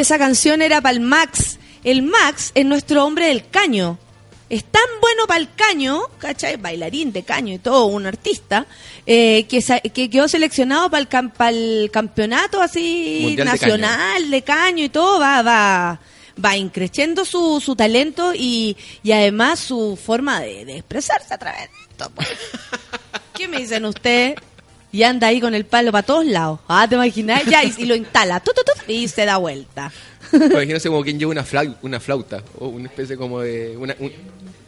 Oye, 0.00 0.06
esa 0.06 0.16
canción 0.18 0.62
era 0.62 0.80
para 0.80 0.94
el 0.94 1.00
Max. 1.00 1.58
El 1.84 2.00
Max 2.02 2.52
es 2.54 2.64
nuestro 2.64 3.04
hombre 3.04 3.26
del 3.26 3.46
caño. 3.50 3.98
Es 4.48 4.64
tan 4.64 4.82
bueno 5.02 5.26
para 5.26 5.40
el 5.40 5.54
caño, 5.54 6.00
¿cachai? 6.16 6.56
Bailarín 6.56 7.12
de 7.12 7.22
caño 7.22 7.52
y 7.52 7.58
todo, 7.58 7.84
un 7.84 8.06
artista, 8.06 8.64
eh, 9.04 9.44
que, 9.46 9.62
que 9.92 10.08
quedó 10.08 10.26
seleccionado 10.26 10.90
para 10.90 11.02
el, 11.02 11.08
cam- 11.10 11.30
para 11.32 11.50
el 11.50 11.90
campeonato 11.92 12.62
así 12.62 13.18
Mundial 13.24 13.46
de 13.46 13.52
nacional 13.52 14.30
de 14.30 14.42
caño. 14.42 14.84
y 14.84 14.88
todo. 14.88 15.20
Va, 15.20 15.42
va, 15.42 16.00
va 16.42 16.56
increciendo 16.56 17.26
su, 17.26 17.60
su 17.60 17.76
talento 17.76 18.32
y, 18.34 18.78
y 19.02 19.12
además 19.12 19.58
su 19.60 19.98
forma 20.02 20.40
de, 20.40 20.64
de 20.64 20.78
expresarse 20.78 21.34
a 21.34 21.38
través 21.38 21.60
de 21.70 21.76
esto. 21.90 22.10
pues. 22.14 22.26
¿Qué 23.34 23.48
me 23.48 23.58
dicen 23.58 23.84
ustedes? 23.84 24.34
Y 24.92 25.02
anda 25.04 25.28
ahí 25.28 25.40
con 25.40 25.54
el 25.54 25.64
palo 25.66 25.92
para 25.92 26.04
todos 26.04 26.26
lados. 26.26 26.58
Ah, 26.66 26.86
¿te 26.88 26.96
imaginas? 26.96 27.44
Ya, 27.46 27.62
y, 27.64 27.72
y 27.78 27.84
lo 27.84 27.94
instala, 27.94 28.40
tu, 28.40 28.52
tu, 28.52 28.62
tu, 28.62 28.92
y 28.92 29.06
se 29.06 29.24
da 29.24 29.36
vuelta. 29.36 29.92
Imagínense 30.32 30.88
como 30.88 31.02
quien 31.04 31.18
lleva 31.18 31.30
una, 31.30 31.44
flau- 31.44 31.76
una 31.82 32.00
flauta 32.00 32.42
o 32.58 32.68
una 32.68 32.88
especie 32.88 33.16
como 33.16 33.40
de... 33.40 33.76
Una, 33.76 33.94
un- 34.00 34.12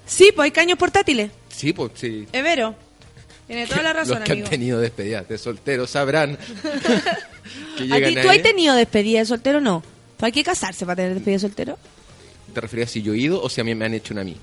Sí, 0.06 0.30
pues 0.34 0.44
hay 0.46 0.50
caños 0.52 0.78
portátiles. 0.78 1.30
sí, 1.48 1.72
pues 1.72 1.92
sí. 1.94 2.26
Evero. 2.32 2.74
Tiene 3.46 3.66
toda 3.66 3.82
la 3.82 3.92
razón, 3.94 4.18
Los 4.20 4.24
que 4.26 4.32
amigo. 4.32 4.46
han 4.46 4.50
tenido 4.50 4.80
despedidas 4.80 5.28
de 5.28 5.38
solteros 5.38 5.90
sabrán 5.90 6.38
que 7.76 7.92
¿A 7.92 8.08
ti. 8.08 8.16
¿Tú 8.22 8.28
has 8.30 8.42
tenido 8.42 8.74
despedida 8.74 9.18
de 9.20 9.26
soltero 9.26 9.60
no? 9.60 9.82
Pues 10.16 10.28
hay 10.28 10.32
que 10.32 10.44
casarse 10.44 10.86
para 10.86 10.96
tener 10.96 11.14
despedida 11.14 11.36
de 11.36 11.40
soltero. 11.40 11.78
¿Te 12.54 12.60
refieres 12.60 12.90
a 12.90 12.92
si 12.92 13.02
yo 13.02 13.14
he 13.14 13.18
ido 13.18 13.42
o 13.42 13.48
si 13.48 13.60
a 13.60 13.64
mí 13.64 13.74
me 13.74 13.84
han 13.86 13.94
hecho 13.94 14.14
una 14.14 14.20
a 14.22 14.24
mí? 14.24 14.36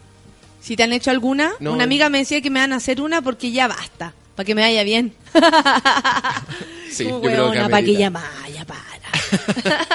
Si 0.62 0.76
te 0.76 0.84
han 0.84 0.92
hecho 0.94 1.12
alguna, 1.12 1.52
No. 1.60 1.72
una 1.74 1.84
amiga 1.86 2.10
me 2.10 2.18
decía 2.20 2.42
que 2.42 2.50
me 2.50 2.60
van 2.60 2.74
a 2.74 2.78
hacer 2.78 3.00
una 3.02 3.22
porque 3.22 3.52
ya 3.52 3.68
basta, 3.68 4.14
para 4.40 4.46
que 4.46 4.56
me 4.56 4.62
vaya 4.62 4.86
bien. 4.86 5.14
Sí, 6.90 7.04
Como 7.04 7.18
yo 7.18 7.30
creo 7.30 7.52
que 7.52 7.60
para 7.70 7.84
que 7.84 7.94
ya 7.94 8.10
vaya, 8.10 8.66
para. 8.66 8.80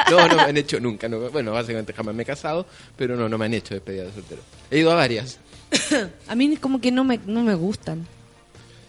No, 0.11 0.29
no 0.29 0.37
me 0.37 0.43
han 0.43 0.57
hecho 0.59 0.79
nunca. 0.79 1.09
no. 1.09 1.31
bueno, 1.31 1.51
básicamente 1.53 1.93
jamás 1.93 2.15
me 2.15 2.23
he 2.23 2.27
casado, 2.27 2.67
pero 2.95 3.17
no, 3.17 3.27
no 3.29 3.37
me 3.39 3.47
han 3.47 3.55
hecho 3.55 3.75
despedida 3.75 4.05
de 4.05 4.13
soltero. 4.13 4.43
He 4.71 4.79
ido 4.81 4.93
a 4.93 4.95
varias. 4.97 5.39
A 6.29 6.35
mí 6.35 6.57
como 6.59 6.81
que 6.81 6.93
no 6.93 7.05
me, 7.05 7.19
no 7.27 7.43
me 7.43 7.55
gustan. 7.55 8.07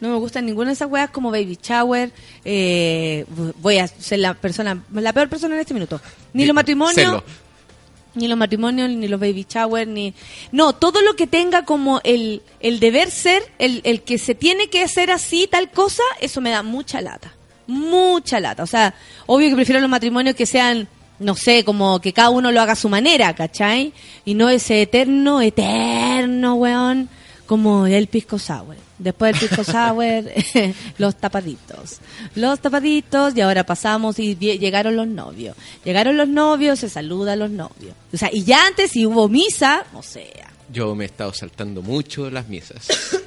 No 0.02 0.10
me 0.10 0.18
gustan 0.18 0.46
ninguna 0.46 0.68
de 0.68 0.74
esas 0.74 0.90
weas 0.90 1.10
como 1.10 1.32
baby 1.32 1.58
shower. 1.64 2.12
Eh, 2.44 3.26
voy 3.62 3.78
a 3.78 3.88
ser 3.88 4.20
la 4.20 4.34
persona, 4.34 4.84
la 4.94 5.14
peor 5.14 5.30
persona 5.30 5.56
en 5.56 5.62
este 5.62 5.74
minuto. 5.74 6.00
Ni 6.34 6.44
Sí, 6.44 6.48
los 6.48 6.54
matrimonios. 6.54 7.24
Ni 8.16 8.28
los 8.28 8.38
matrimonios, 8.38 8.90
ni 8.90 9.08
los 9.08 9.20
baby 9.20 9.46
shower, 9.48 9.88
ni... 9.88 10.14
No, 10.52 10.74
todo 10.74 11.02
lo 11.02 11.16
que 11.16 11.28
tenga 11.28 11.66
como 11.66 12.02
el, 12.04 12.42
el 12.60 12.80
deber 12.80 13.12
ser, 13.12 13.44
el, 13.60 13.82
el 13.84 14.02
que 14.02 14.18
se 14.18 14.36
tiene 14.36 14.68
que 14.70 14.84
hacer 14.84 15.12
así, 15.12 15.48
tal 15.48 15.70
cosa, 15.72 16.04
eso 16.22 16.42
me 16.42 16.50
da 16.50 16.64
mucha 16.64 17.02
lata. 17.02 17.34
Mucha 17.68 18.40
lata. 18.40 18.64
O 18.64 18.68
sea, 18.68 18.94
obvio 19.26 19.50
que 19.50 19.56
prefiero 19.56 19.82
los 19.82 19.90
matrimonios 19.90 20.36
que 20.36 20.46
sean, 20.46 20.88
no 21.20 21.36
sé, 21.36 21.64
como 21.64 22.00
que 22.00 22.14
cada 22.14 22.30
uno 22.30 22.52
lo 22.52 22.62
haga 22.62 22.74
a 22.74 22.78
su 22.78 22.90
manera, 22.90 23.34
¿cachai? 23.36 23.94
Y 24.24 24.34
no 24.34 24.50
ese 24.50 24.82
eterno, 24.82 25.42
eterno, 25.42 26.56
weón, 26.56 27.10
como 27.46 27.86
el 27.88 28.08
pisco 28.08 28.38
sour. 28.40 28.76
Después 28.98 29.34
del 29.40 29.50
pisco 29.50 29.64
sour, 29.64 30.24
los 30.98 31.16
tapaditos. 31.16 32.00
Los 32.36 32.60
tapaditos, 32.60 33.36
y 33.36 33.42
ahora 33.42 33.66
pasamos 33.66 34.20
y 34.20 34.36
llegaron 34.36 34.96
los 34.96 35.08
novios. 35.08 35.56
Llegaron 35.84 36.18
los 36.18 36.28
novios, 36.28 36.80
se 36.80 36.90
saluda 36.90 37.34
a 37.34 37.36
los 37.36 37.50
novios. 37.52 37.94
O 38.14 38.18
sea, 38.18 38.30
y 38.32 38.44
ya 38.44 38.66
antes, 38.68 38.92
si 38.92 39.06
hubo 39.06 39.28
misa, 39.30 39.86
o 39.94 40.02
sea. 40.04 40.52
Yo 40.72 40.96
me 40.96 41.04
he 41.04 41.08
estado 41.08 41.32
saltando 41.34 41.82
mucho 41.82 42.30
las 42.30 42.48
misas. 42.48 42.88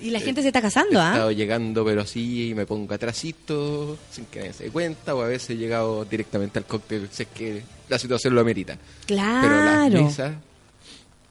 Y 0.00 0.10
la 0.10 0.20
gente 0.20 0.40
se 0.40 0.46
está 0.48 0.60
He 0.60 0.62
casando, 0.62 1.00
¿ah? 1.00 1.10
estado 1.14 1.32
llegando, 1.32 1.84
pero 1.84 2.02
así, 2.02 2.50
y 2.50 2.54
me 2.54 2.64
pongo 2.64 2.94
atrasito, 2.94 3.98
sin 4.08 4.24
que 4.26 4.38
nadie 4.38 4.52
se 4.52 4.64
dé 4.64 4.70
cuenta, 4.70 5.16
o 5.16 5.22
a 5.22 5.26
veces 5.26 5.50
he 5.50 5.56
llegado 5.56 6.04
directamente 6.04 6.60
al 6.60 6.64
cóctel, 6.64 7.08
si 7.10 7.24
es 7.24 7.28
que 7.34 7.64
la 7.88 7.98
situación 7.98 8.36
lo 8.36 8.40
amerita. 8.40 8.78
Pero 9.06 9.18
las 9.18 9.88
Claro. 9.88 10.04
misas, 10.04 10.32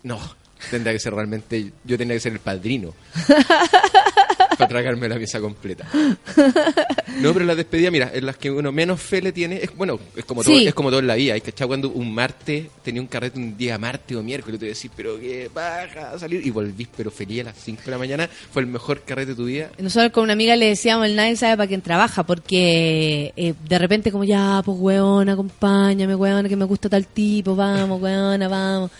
no. 0.03 0.20
Tendría 0.72 0.94
que 0.94 0.99
ser 0.99 1.14
realmente, 1.14 1.72
yo 1.84 1.98
tendría 1.98 2.15
que 2.18 2.22
ser 2.22 2.34
el 2.34 2.40
padrino. 2.40 2.94
para 4.57 4.68
tragarme 4.68 5.10
la 5.10 5.18
misa 5.18 5.40
completa. 5.40 5.85
No, 7.22 7.34
pero 7.34 7.45
la 7.45 7.56
despedida, 7.56 7.91
mira, 7.91 8.11
en 8.14 8.26
las 8.26 8.38
que 8.38 8.52
uno 8.52 8.72
menos 8.72 9.02
fe 9.02 9.22
le 9.22 9.31
tiene, 9.31 9.57
es 9.64 9.76
bueno, 9.76 9.99
es 10.15 10.26
como 10.26 10.44
todo, 10.44 10.56
Sí. 10.56 10.68
es 10.68 10.73
como 10.73 10.90
todo 10.90 10.99
en 10.99 11.07
la 11.07 11.15
vida. 11.15 11.34
Hay 11.34 11.41
que 11.41 11.49
echar 11.52 11.68
cuando 11.68 11.90
un 11.90 12.14
martes 12.14 12.68
tenía 12.84 13.02
un 13.02 13.07
carrete 13.07 13.40
un 13.40 13.57
día 13.57 13.77
martes 13.77 14.15
o 14.18 14.23
miércoles, 14.23 14.56
y 14.56 14.60
tú 14.60 14.65
decís, 14.65 14.91
pero 14.95 15.19
que 15.19 15.49
baja 15.53 16.11
a 16.14 16.19
salir, 16.19 16.45
y 16.45 16.49
volvís, 16.49 16.88
pero 16.95 17.11
feliz 17.11 17.41
a 17.41 17.44
las 17.45 17.57
5 17.57 17.81
de 17.85 17.91
la 17.91 17.98
mañana, 17.98 18.30
fue 18.52 18.61
el 18.61 18.68
mejor 18.68 19.02
carrete 19.02 19.31
de 19.31 19.35
tu 19.35 19.45
vida. 19.45 19.69
Nosotros 19.80 20.11
con 20.11 20.23
una 20.23 20.34
amiga 20.34 20.56
le 20.56 20.68
decíamos, 20.68 21.06
el 21.07 21.15
nadie 21.15 21.35
sabe 21.35 21.57
para 21.57 21.68
quién 21.68 21.81
trabaja, 21.81 22.23
porque 22.23 23.34
eh, 23.35 23.53
de 23.68 23.80
repente 23.80 24.11
como 24.11 24.23
ya, 24.23 24.61
pues 24.64 24.77
weona, 24.80 25.34
acompáñame, 25.34 26.15
weona, 26.15 26.48
que 26.49 26.56
me 26.56 26.65
gusta 26.65 26.90
tal 26.90 27.07
tipo, 27.07 27.56
vamos, 27.56 28.02
weona, 28.02 28.48
vamos. 28.48 28.91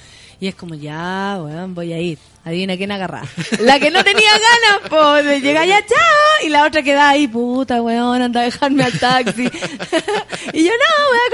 Y 0.44 0.50
es 0.50 0.56
como, 0.56 0.76
ya, 0.76 1.40
weón, 1.40 1.74
voy 1.74 1.94
a 1.94 2.02
ir. 2.02 2.20
Adivina 2.44 2.76
quién 2.76 2.92
agarrar. 2.92 3.26
La 3.62 3.80
que 3.80 3.90
no 3.90 4.04
tenía 4.04 4.32
ganas, 4.34 4.90
pues, 4.90 5.42
llega 5.42 5.66
ya, 5.66 5.80
chao. 5.86 6.46
Y 6.46 6.50
la 6.50 6.66
otra 6.66 6.84
queda 6.84 7.08
ahí, 7.08 7.30
puta, 7.30 7.82
weón, 7.82 8.22
anda 8.22 8.42
a 8.42 8.44
dejarme 8.44 8.84
al 8.84 8.92
taxi. 9.00 9.44
y 10.54 10.64
yo, 10.66 10.72
no, 10.82 10.92
voy 11.08 11.20
a 11.22 11.30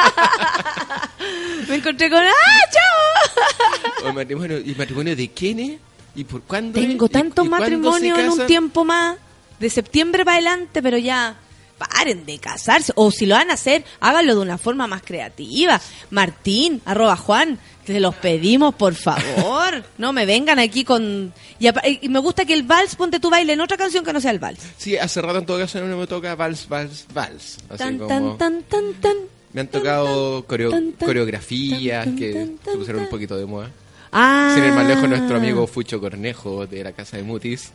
culiar. 0.00 1.10
me 1.68 1.74
encontré 1.74 2.08
con, 2.08 2.22
¡ah, 2.22 2.70
chao! 2.72 4.08
El 4.08 4.14
matrimonio, 4.14 4.60
¿Y 4.64 4.74
matrimonio 4.74 5.14
de 5.14 5.30
quién 5.32 5.58
es? 5.58 5.78
¿Y 6.14 6.24
por 6.24 6.40
cuándo? 6.44 6.80
Tengo 6.80 7.04
¿Y- 7.04 7.10
tantos 7.10 7.46
matrimonios 7.46 8.18
en 8.18 8.30
un 8.30 8.46
tiempo 8.46 8.86
más, 8.86 9.18
de 9.60 9.68
septiembre 9.68 10.24
para 10.24 10.38
adelante, 10.38 10.80
pero 10.80 10.96
ya 10.96 11.36
paren 11.76 12.24
de 12.24 12.38
casarse. 12.38 12.92
O 12.96 13.10
si 13.10 13.26
lo 13.26 13.34
van 13.34 13.50
a 13.50 13.54
hacer, 13.54 13.84
háganlo 14.00 14.34
de 14.34 14.40
una 14.40 14.58
forma 14.58 14.86
más 14.86 15.02
creativa. 15.02 15.80
Martín, 16.10 16.80
arroba 16.84 17.16
Juan, 17.16 17.58
te 17.84 18.00
los 18.00 18.14
pedimos, 18.16 18.74
por 18.74 18.94
favor. 18.94 19.82
No 19.98 20.12
me 20.12 20.26
vengan 20.26 20.58
aquí 20.58 20.84
con... 20.84 21.32
Y, 21.58 21.68
y 22.02 22.08
me 22.08 22.18
gusta 22.18 22.44
que 22.44 22.54
el 22.54 22.62
vals, 22.62 22.96
ponte 22.96 23.20
tu 23.20 23.30
baile 23.30 23.52
en 23.52 23.60
otra 23.60 23.76
canción 23.76 24.04
que 24.04 24.12
no 24.12 24.20
sea 24.20 24.30
el 24.30 24.38
vals. 24.38 24.60
Sí, 24.76 24.96
hace 24.96 25.20
rato 25.22 25.38
en 25.38 25.46
todo 25.46 25.58
caso 25.58 25.80
no 25.80 25.96
me 25.96 26.06
toca 26.06 26.34
vals, 26.34 26.68
vals, 26.68 27.06
vals. 27.12 27.58
Así 27.68 27.78
Tan, 27.78 27.98
como... 27.98 28.08
tan, 28.08 28.38
tan, 28.38 28.62
tan, 28.64 28.94
tan. 28.94 29.16
Me 29.52 29.60
han 29.60 29.68
tocado 29.68 30.44
coreo- 30.46 30.72
coreografías 30.98 32.08
que 32.18 32.32
se 32.64 32.76
pusieron 32.76 33.02
un 33.02 33.08
poquito 33.08 33.36
de 33.36 33.46
moda. 33.46 33.70
Ah. 34.10 34.52
Sin 34.54 34.64
ir 34.64 34.72
más 34.72 34.86
lejos, 34.86 35.08
nuestro 35.08 35.36
amigo 35.36 35.66
Fucho 35.66 36.00
Cornejo 36.00 36.66
de 36.66 36.84
la 36.84 36.92
Casa 36.92 37.16
de 37.16 37.22
Mutis 37.24 37.70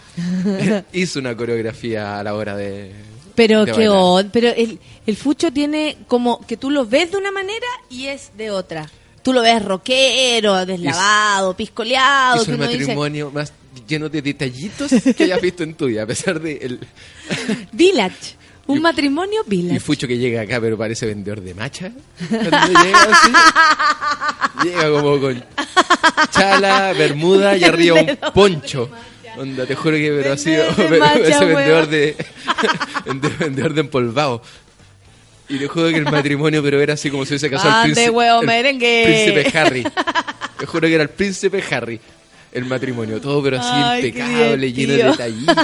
hizo 0.94 1.20
una 1.20 1.36
coreografía 1.36 2.20
a 2.20 2.24
la 2.24 2.34
hora 2.34 2.56
de. 2.56 2.92
Pero 3.36 3.66
de 3.66 3.72
qué 3.74 3.88
bailar. 3.88 4.30
pero 4.32 4.50
el, 4.50 4.80
el 5.06 5.16
fucho 5.18 5.52
tiene 5.54 5.98
como 6.08 6.46
que 6.46 6.58
tú 6.58 6.70
lo 6.72 6.86
ves 6.86 7.12
de 7.12 7.18
una 7.18 7.32
manera 7.32 7.66
y 7.90 8.08
es 8.08 8.32
de 8.38 8.52
otra. 8.52 8.90
Tú 9.22 9.34
lo 9.34 9.42
ves 9.42 9.64
rockero, 9.64 10.66
deslavado, 10.66 11.56
piscoleado. 11.56 12.44
Uno 12.44 12.68
dice, 12.68 12.80
matrimonio 12.80 13.32
más 13.32 13.52
lleno 13.88 14.10
de 14.10 14.22
detallitos 14.22 14.92
que 15.16 15.24
hayas 15.24 15.42
visto 15.42 15.64
en 15.64 15.74
tu 15.76 15.86
vida, 15.88 16.04
a 16.04 16.08
pesar 16.08 16.40
de. 16.40 16.58
El... 16.58 16.80
Village. 17.72 18.38
Un 18.68 18.78
Y- 18.78 18.82
matrimonio 18.82 19.42
Y 19.48 19.50
village. 19.50 19.80
Fucho 19.80 20.08
que 20.08 20.18
llega 20.18 20.42
acá, 20.42 20.62
pero 20.62 20.78
parece 20.78 21.08
vendedor 21.08 21.42
de 21.42 21.56
macha. 21.56 21.92
Cuando 22.30 22.84
llega 22.84 23.02
así, 23.04 23.32
llega 24.64 24.92
como 24.92 25.20
con 25.20 25.44
chala, 26.32 26.94
bermuda 26.94 27.58
y 27.58 27.64
arriba 27.64 28.00
un 28.02 28.18
poncho. 28.34 28.90
Onda, 29.38 29.66
te 29.66 29.74
juro 29.76 29.96
que 29.96 30.12
pero 30.22 30.34
así, 30.34 30.52
ese 31.26 31.46
vendedor 31.46 31.88
de, 31.88 32.16
vende- 33.06 33.38
vendedor 33.40 33.74
de 33.74 33.82
empolvado. 33.82 34.42
Y 35.50 35.58
te 35.58 35.68
juro 35.68 35.90
que 35.90 35.98
el 35.98 36.04
matrimonio, 36.06 36.62
pero 36.62 36.80
era 36.80 36.94
así 36.94 37.10
como 37.10 37.26
si 37.26 37.32
hubiese 37.32 37.50
casado 37.50 37.70
el 37.70 37.76
Ande, 37.76 37.94
príncipe, 37.94 38.10
huevo, 38.12 38.42
el 38.42 38.48
merengue. 38.48 39.04
príncipe 39.34 39.58
Harry. 39.58 39.84
Te 40.60 40.66
juro 40.66 40.88
que 40.88 40.94
era 40.94 41.04
el 41.04 41.10
príncipe 41.10 41.64
Harry. 41.72 42.00
El 42.52 42.66
matrimonio, 42.66 43.22
todo 43.22 43.44
pero 43.44 43.60
así 43.60 43.70
Ay, 43.72 44.06
impecable, 44.08 44.74
lleno 44.74 44.94
de 44.94 45.04
detallitos, 45.04 45.56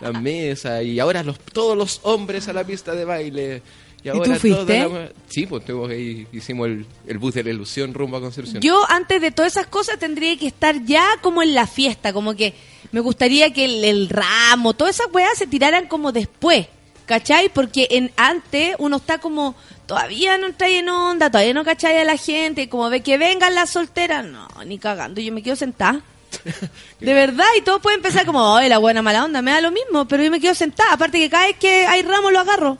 la 0.00 0.12
mesa, 0.20 0.82
y 0.82 0.98
ahora 0.98 1.22
los, 1.22 1.38
todos 1.38 1.76
los 1.76 2.00
hombres 2.02 2.48
a 2.48 2.52
la 2.52 2.64
pista 2.64 2.92
de 2.94 3.04
baile. 3.04 3.62
Y, 4.02 4.08
ahora 4.08 4.34
tú 4.34 4.40
fuiste? 4.40 4.78
la- 4.80 5.10
Sí, 5.28 5.46
pues 5.46 5.64
tuvimos 5.64 5.90
ir- 5.92 6.26
hicimos 6.32 6.66
el, 6.68 6.86
el 7.06 7.18
bus 7.18 7.34
de 7.34 7.44
la 7.44 7.50
ilusión 7.50 7.94
rumbo 7.94 8.16
a 8.16 8.20
Concepción. 8.20 8.60
Yo 8.60 8.84
antes 8.88 9.20
de 9.20 9.30
todas 9.30 9.52
esas 9.52 9.66
cosas 9.68 9.98
tendría 9.98 10.36
que 10.36 10.46
estar 10.48 10.84
ya 10.84 11.04
como 11.22 11.40
en 11.42 11.54
la 11.54 11.66
fiesta, 11.68 12.12
como 12.12 12.34
que 12.34 12.54
me 12.92 12.98
gustaría 13.00 13.52
que 13.52 13.64
el, 13.64 13.84
el 13.84 14.08
ramo, 14.08 14.74
todas 14.74 14.96
esas 14.96 15.12
weas 15.12 15.38
se 15.38 15.46
tiraran 15.46 15.86
como 15.86 16.10
después, 16.12 16.66
¿cachai? 17.06 17.48
Porque 17.48 17.88
en 17.90 18.12
antes 18.16 18.74
uno 18.78 18.96
está 18.98 19.18
como, 19.18 19.54
todavía 19.86 20.36
no 20.38 20.52
trae 20.52 20.78
en 20.80 20.88
onda, 20.88 21.30
todavía 21.30 21.54
no 21.54 21.64
cachai 21.64 21.96
a 21.98 22.04
la 22.04 22.16
gente, 22.16 22.68
como 22.68 22.90
ve 22.90 23.00
que 23.00 23.16
vengan 23.18 23.54
las 23.54 23.70
solteras, 23.70 24.24
no, 24.24 24.48
ni 24.66 24.78
cagando, 24.78 25.20
yo 25.20 25.32
me 25.32 25.42
quedo 25.42 25.56
sentada. 25.56 26.00
De 27.00 27.14
verdad, 27.14 27.44
y 27.58 27.62
todos 27.62 27.80
pueden 27.80 28.00
empezar 28.00 28.26
como, 28.26 28.40
oye, 28.54 28.68
la 28.68 28.78
buena 28.78 29.00
mala 29.00 29.24
onda, 29.24 29.40
me 29.42 29.52
da 29.52 29.60
lo 29.60 29.70
mismo, 29.70 30.06
pero 30.06 30.22
yo 30.22 30.30
me 30.30 30.40
quedo 30.40 30.54
sentada, 30.54 30.92
aparte 30.92 31.18
que 31.18 31.30
cada 31.30 31.46
vez 31.46 31.56
que 31.56 31.86
hay 31.86 32.02
ramo 32.02 32.30
lo 32.30 32.40
agarro, 32.40 32.78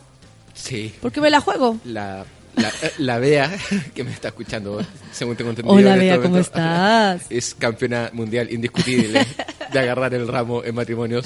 Sí. 0.55 0.93
porque 1.01 1.20
me 1.20 1.31
la 1.31 1.40
juego. 1.40 1.78
La, 1.85 2.24
la, 2.57 2.69
eh, 2.82 2.93
la 2.98 3.19
Bea, 3.19 3.51
que 3.94 4.05
me 4.05 4.11
está 4.11 4.28
escuchando, 4.28 4.85
según 5.12 5.36
tengo 5.36 5.51
entendido. 5.51 5.74
Hola, 5.77 5.94
en 5.94 6.03
este 6.03 6.20
¿cómo 6.23 6.39
estás? 6.39 7.23
Es 7.31 7.55
campeona 7.55 8.11
mundial 8.12 8.51
indiscutible 8.51 9.24
de 9.73 9.79
agarrar 9.79 10.15
el 10.15 10.29
ramo 10.29 10.63
en 10.65 10.75
matrimonios, 10.75 11.25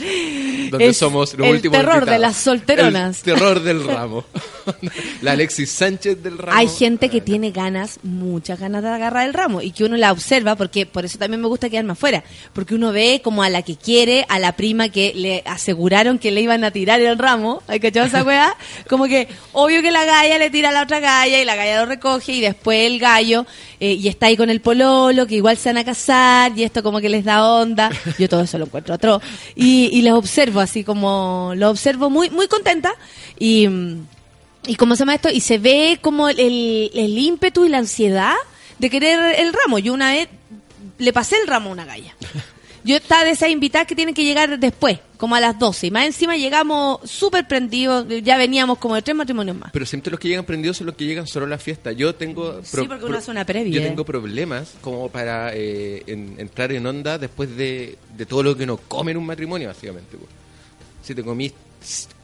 donde 0.70 0.88
Es 0.88 0.96
somos 0.96 1.34
los 1.34 1.46
el 1.46 1.54
últimos 1.54 1.78
terror 1.78 2.06
de 2.06 2.18
las 2.18 2.36
solteronas. 2.36 3.18
El 3.18 3.34
terror 3.34 3.62
del 3.62 3.84
ramo. 3.84 4.24
la 5.22 5.32
Alexis 5.32 5.70
Sánchez 5.70 6.22
del 6.22 6.38
ramo. 6.38 6.58
Hay 6.58 6.68
gente 6.68 7.08
que 7.08 7.20
tiene 7.20 7.50
ganas, 7.50 7.98
muchas 8.02 8.58
ganas 8.60 8.82
de 8.82 8.88
agarrar 8.88 9.26
el 9.26 9.34
ramo 9.34 9.62
y 9.62 9.72
que 9.72 9.84
uno 9.84 9.96
la 9.96 10.12
observa 10.12 10.56
porque 10.56 10.86
por 10.86 11.04
eso 11.04 11.18
también 11.18 11.40
me 11.40 11.48
gusta 11.48 11.68
quedarme 11.68 11.92
afuera, 11.92 12.24
porque 12.52 12.74
uno 12.74 12.92
ve 12.92 13.20
como 13.22 13.42
a 13.42 13.50
la 13.50 13.62
que 13.62 13.76
quiere, 13.76 14.26
a 14.28 14.38
la 14.38 14.52
prima 14.52 14.88
que 14.88 15.12
le 15.14 15.42
aseguraron 15.46 16.18
que 16.18 16.30
le 16.30 16.40
iban 16.40 16.64
a 16.64 16.70
tirar 16.70 17.00
el 17.00 17.18
ramo, 17.18 17.62
¿hay 17.66 17.80
cachado 17.80 18.06
esa 18.06 18.22
weá? 18.22 18.56
Como 18.88 19.06
que 19.06 19.28
obvio 19.52 19.82
que 19.82 19.90
la 19.90 20.04
galla 20.04 20.38
le 20.38 20.50
tira 20.50 20.70
a 20.70 20.72
la 20.72 20.82
otra 20.82 21.00
galla 21.00 21.40
y 21.40 21.44
la 21.44 21.56
galla 21.56 21.80
lo 21.80 21.86
recoge 21.86 22.32
y 22.32 22.40
después 22.40 22.86
el 22.86 22.98
gallo 22.98 23.46
eh, 23.80 23.92
y 23.92 24.08
está 24.08 24.26
ahí 24.26 24.36
con 24.36 24.50
el 24.50 24.60
pololo 24.60 25.26
que 25.26 25.36
igual 25.36 25.56
se 25.56 25.68
van 25.70 25.78
a 25.78 25.84
casar 25.84 26.52
y 26.56 26.64
esto 26.64 26.82
como 26.82 27.00
que 27.00 27.08
les 27.08 27.24
da 27.24 27.44
onda, 27.44 27.90
yo 28.18 28.28
todo 28.30 28.40
eso 28.40 28.56
lo 28.56 28.64
encuentro 28.64 28.94
atroz 28.94 29.22
y, 29.54 29.90
y 29.92 30.00
los 30.00 30.18
observo 30.18 30.60
así 30.60 30.84
como, 30.84 31.52
lo 31.56 31.68
observo 31.68 32.08
muy, 32.08 32.30
muy 32.30 32.48
contenta 32.48 32.94
y... 33.38 33.68
¿Y 34.66 34.74
cómo 34.74 34.94
se 34.94 35.00
llama 35.00 35.14
esto? 35.14 35.30
Y 35.30 35.40
se 35.40 35.56
ve 35.56 35.98
como 36.02 36.28
el, 36.28 36.38
el 36.38 37.18
ímpetu 37.18 37.64
y 37.64 37.70
la 37.70 37.78
ansiedad 37.78 38.34
de 38.78 38.90
querer 38.90 39.40
el 39.40 39.54
ramo. 39.54 39.78
Yo 39.78 39.94
una 39.94 40.12
vez 40.12 40.28
le 40.98 41.12
pasé 41.14 41.36
el 41.40 41.46
ramo 41.46 41.70
a 41.70 41.72
una 41.72 41.86
galla. 41.86 42.14
Yo 42.84 42.96
estaba 42.96 43.24
de 43.24 43.30
esas 43.30 43.50
invitadas 43.50 43.86
que 43.86 43.94
tienen 43.94 44.14
que 44.14 44.24
llegar 44.24 44.58
después, 44.58 44.98
como 45.16 45.34
a 45.34 45.40
las 45.40 45.58
12. 45.58 45.88
Y 45.88 45.90
más 45.90 46.06
encima 46.06 46.36
llegamos 46.36 46.98
súper 47.08 47.46
prendidos, 47.46 48.06
ya 48.22 48.36
veníamos 48.38 48.78
como 48.78 48.94
de 48.94 49.02
tres 49.02 49.14
matrimonios 49.16 49.56
más. 49.56 49.70
Pero 49.72 49.84
siempre 49.86 50.10
los 50.10 50.18
que 50.18 50.28
llegan 50.28 50.44
prendidos 50.44 50.78
son 50.78 50.86
los 50.86 50.96
que 50.96 51.04
llegan 51.04 51.26
solo 51.26 51.46
a 51.46 51.48
la 51.48 51.58
fiesta. 51.58 51.92
Yo 51.92 52.14
tengo... 52.14 52.60
Sí, 52.62 52.86
porque 52.88 53.04
uno 53.04 53.18
hace 53.18 53.30
una 53.30 53.44
previa. 53.44 53.80
Yo 53.80 53.86
tengo 53.86 54.04
problemas 54.04 54.72
como 54.80 55.08
para 55.10 55.54
eh, 55.54 56.02
en- 56.06 56.34
entrar 56.38 56.72
en 56.72 56.86
onda 56.86 57.18
después 57.18 57.54
de, 57.56 57.98
de 58.16 58.26
todo 58.26 58.42
lo 58.42 58.56
que 58.56 58.64
uno 58.64 58.76
come 58.78 59.12
en 59.12 59.18
un 59.18 59.26
matrimonio, 59.26 59.68
básicamente. 59.68 60.16
Si 61.02 61.14
te 61.14 61.22
comís 61.22 61.52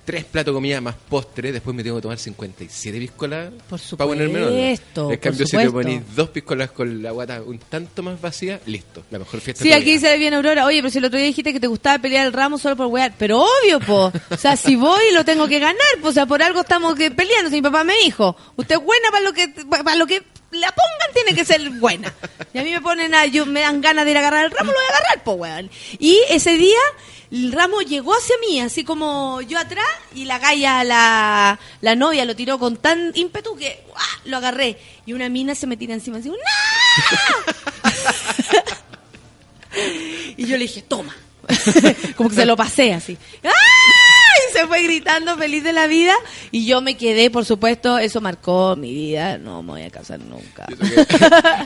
tres 0.06 0.24
platos 0.24 0.54
de 0.54 0.56
comida 0.56 0.80
más 0.80 0.94
postre, 0.94 1.52
después 1.52 1.76
me 1.76 1.82
tengo 1.82 1.96
que 1.96 2.02
tomar 2.02 2.18
57 2.18 2.98
piscolas 2.98 3.52
Por 3.68 3.78
para 3.98 4.08
ponerme 4.08 4.38
en 4.38 4.44
onda. 4.44 4.50
supuesto, 4.56 5.10
En 5.12 5.18
cambio, 5.18 5.46
si 5.46 5.50
te 5.56 5.64
supuesto. 5.66 5.72
ponís 5.72 6.16
dos 6.16 6.28
piscolas 6.30 6.70
con 6.70 7.02
la 7.02 7.10
guata 7.10 7.42
un 7.42 7.58
tanto 7.58 8.02
más 8.02 8.18
vacía, 8.20 8.60
listo. 8.66 9.02
La 9.10 9.18
mejor 9.18 9.40
fiesta 9.40 9.62
Sí, 9.64 9.72
aquí 9.72 9.90
dice 9.92 10.16
bien 10.16 10.32
Aurora, 10.32 10.64
oye, 10.64 10.78
pero 10.80 10.90
si 10.90 10.98
el 10.98 11.04
otro 11.04 11.18
día 11.18 11.26
dijiste 11.26 11.52
que 11.52 11.60
te 11.60 11.66
gustaba 11.66 11.98
pelear 11.98 12.24
el 12.26 12.32
ramo 12.32 12.56
solo 12.56 12.76
por 12.76 12.86
wear. 12.86 13.12
Pero 13.18 13.42
obvio, 13.42 13.80
po. 13.80 14.12
O 14.30 14.36
sea, 14.38 14.56
si 14.56 14.76
voy 14.76 15.02
lo 15.12 15.24
tengo 15.24 15.48
que 15.48 15.58
ganar, 15.58 15.76
o 16.02 16.12
sea, 16.12 16.24
por 16.24 16.42
algo 16.42 16.60
estamos 16.60 16.94
que 16.94 17.10
peleando. 17.10 17.50
Si 17.50 17.56
mi 17.56 17.62
papá 17.62 17.84
me 17.84 17.94
dijo, 18.04 18.36
usted 18.56 18.76
es 18.76 18.82
buena 18.84 19.10
para 19.10 19.24
lo 19.24 19.32
que 19.32 19.48
para 19.68 19.96
lo 19.96 20.06
que 20.06 20.22
la 20.50 20.68
pongan 20.68 21.12
tiene 21.12 21.34
que 21.34 21.44
ser 21.44 21.68
buena. 21.70 22.12
Y 22.52 22.58
a 22.58 22.62
mí 22.62 22.70
me 22.70 22.80
ponen 22.80 23.14
a, 23.14 23.26
yo 23.26 23.46
me 23.46 23.60
dan 23.60 23.80
ganas 23.80 24.04
de 24.04 24.12
ir 24.12 24.16
a 24.16 24.20
agarrar 24.20 24.46
el 24.46 24.50
ramo, 24.50 24.72
lo 24.72 24.78
voy 24.78 24.84
a 24.84 24.96
agarrar, 24.96 25.24
po, 25.24 25.32
weón. 25.32 25.70
Y 25.98 26.20
ese 26.30 26.56
día 26.56 26.78
el 27.30 27.52
ramo 27.52 27.80
llegó 27.80 28.14
hacia 28.14 28.36
mí, 28.46 28.60
así 28.60 28.84
como 28.84 29.40
yo 29.42 29.58
atrás, 29.58 29.86
y 30.14 30.24
la 30.24 30.38
galla, 30.38 30.84
la, 30.84 31.58
la 31.80 31.96
novia, 31.96 32.24
lo 32.24 32.36
tiró 32.36 32.58
con 32.58 32.76
tan 32.76 33.12
ímpetu 33.14 33.56
que 33.56 33.84
¡guau! 33.88 34.06
lo 34.24 34.36
agarré. 34.36 34.78
Y 35.04 35.12
una 35.12 35.28
mina 35.28 35.54
se 35.54 35.66
me 35.66 35.76
tira 35.76 35.94
encima 35.94 36.18
así, 36.18 36.28
¡no! 36.28 36.36
Y 40.38 40.46
yo 40.46 40.56
le 40.56 40.64
dije, 40.64 40.82
toma. 40.82 41.14
Como 42.16 42.30
que 42.30 42.36
se 42.36 42.46
lo 42.46 42.56
pasé 42.56 42.94
así. 42.94 43.16
¡Ah! 43.44 43.50
Y 44.36 44.52
se 44.58 44.66
fue 44.66 44.82
gritando 44.82 45.36
feliz 45.36 45.62
de 45.64 45.72
la 45.72 45.86
vida. 45.86 46.14
Y 46.50 46.66
yo 46.66 46.80
me 46.80 46.96
quedé, 46.96 47.30
por 47.30 47.44
supuesto, 47.44 47.98
eso 47.98 48.20
marcó 48.20 48.76
mi 48.76 48.92
vida. 48.92 49.38
No 49.38 49.62
me 49.62 49.72
voy 49.72 49.82
a 49.82 49.90
casar 49.90 50.20
nunca. 50.20 50.66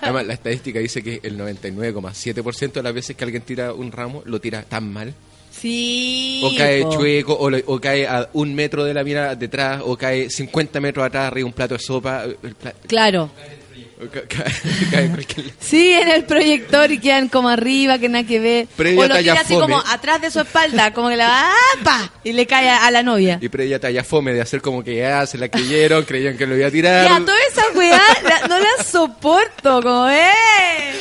Además, 0.02 0.26
la 0.26 0.34
estadística 0.34 0.78
dice 0.78 1.02
que 1.02 1.20
el 1.22 1.38
99,7% 1.38 2.72
de 2.72 2.82
las 2.82 2.94
veces 2.94 3.16
que 3.16 3.24
alguien 3.24 3.42
tira 3.42 3.72
un 3.72 3.92
ramo, 3.92 4.22
lo 4.24 4.40
tira 4.40 4.62
tan 4.62 4.92
mal. 4.92 5.14
Sí. 5.50 6.40
O 6.44 6.56
cae 6.56 6.82
po. 6.82 6.92
chueco, 6.92 7.34
o, 7.34 7.50
o 7.66 7.80
cae 7.80 8.06
a 8.06 8.30
un 8.32 8.54
metro 8.54 8.84
de 8.84 8.94
la 8.94 9.04
mina 9.04 9.34
detrás, 9.34 9.82
o 9.84 9.96
cae 9.96 10.30
50 10.30 10.80
metros 10.80 11.04
atrás, 11.04 11.26
arriba 11.26 11.46
un 11.46 11.52
plato 11.52 11.74
de 11.74 11.80
sopa. 11.80 12.24
el 12.24 12.56
Claro. 12.86 13.30
Sí, 15.60 15.92
en 15.92 16.08
el 16.08 16.24
proyector 16.24 16.90
y 16.90 16.98
quedan 16.98 17.28
como 17.28 17.48
arriba, 17.48 17.98
que 17.98 18.08
nada 18.08 18.24
que 18.24 18.40
ver. 18.40 18.66
Previa 18.76 19.04
o 19.04 19.08
lo 19.08 19.16
tira 19.18 19.34
así 19.34 19.54
como 19.54 19.78
atrás 19.78 20.20
de 20.20 20.30
su 20.30 20.40
espalda, 20.40 20.92
como 20.92 21.08
que 21.08 21.16
la 21.16 21.50
¡apa! 21.78 22.10
Y 22.24 22.32
le 22.32 22.46
cae 22.46 22.70
a, 22.70 22.90
la 22.90 23.02
novia. 23.02 23.38
Y 23.40 23.48
previa 23.48 23.78
talla 23.78 24.02
fome 24.02 24.32
de 24.32 24.40
hacer 24.40 24.60
como 24.60 24.82
que 24.82 24.96
ya 24.96 25.26
se 25.26 25.38
la 25.38 25.48
creyeron, 25.48 26.04
creían 26.04 26.36
que 26.36 26.46
lo 26.46 26.56
iba 26.56 26.68
a 26.68 26.70
tirar. 26.70 27.08
Ya, 27.08 27.18
toda 27.20 27.38
esa 27.50 27.62
weá 27.76 28.02
la- 28.24 28.48
no 28.48 28.58
la 28.58 28.84
soporto, 28.84 29.82
como, 29.82 30.08
¡eh! 30.08 30.30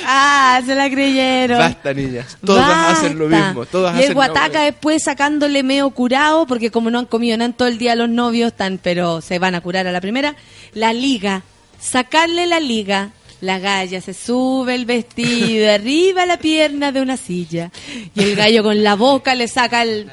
¡Ah! 0.06 0.62
Se 0.66 0.76
la 0.76 0.90
creyeron. 0.90 1.58
Basta, 1.58 1.94
niñas. 1.94 2.38
Todas 2.46 2.68
Basta. 2.68 2.92
hacen 2.92 3.18
lo 3.18 3.28
mismo. 3.28 3.66
Todas 3.66 4.00
y 4.00 4.04
el 4.04 4.14
guataca 4.14 4.62
después 4.62 5.04
sacándole 5.04 5.64
medio 5.64 5.90
curado, 5.92 6.46
porque 6.46 6.72
como 6.72 6.92
no 6.92 7.00
han 7.00 7.06
comido 7.06 7.38
nada 7.38 7.54
todo 7.54 7.68
el 7.68 7.78
día 7.78 7.96
los 7.96 8.10
novios, 8.10 8.52
están, 8.52 8.80
pero 8.82 9.22
se 9.22 9.40
van 9.40 9.56
a 9.56 9.62
curar 9.62 9.88
a 9.88 9.92
la 9.92 10.02
primera. 10.02 10.36
La 10.74 10.94
liga, 10.94 11.44
sacarle 11.80 12.48
la 12.48 12.60
liga. 12.60 13.12
La 13.42 13.58
galla 13.58 14.02
se 14.02 14.14
sube 14.14 14.76
el 14.76 14.86
vestido 14.86 15.72
arriba 15.74 16.26
la 16.26 16.38
pierna 16.38 16.92
de 16.92 17.02
una 17.02 17.16
silla. 17.16 17.72
Y 18.14 18.22
el 18.24 18.36
gallo 18.36 18.64
con 18.64 18.84
la 18.84 18.96
boca 18.96 19.34
le 19.36 19.48
saca 19.48 19.84
el. 19.84 20.12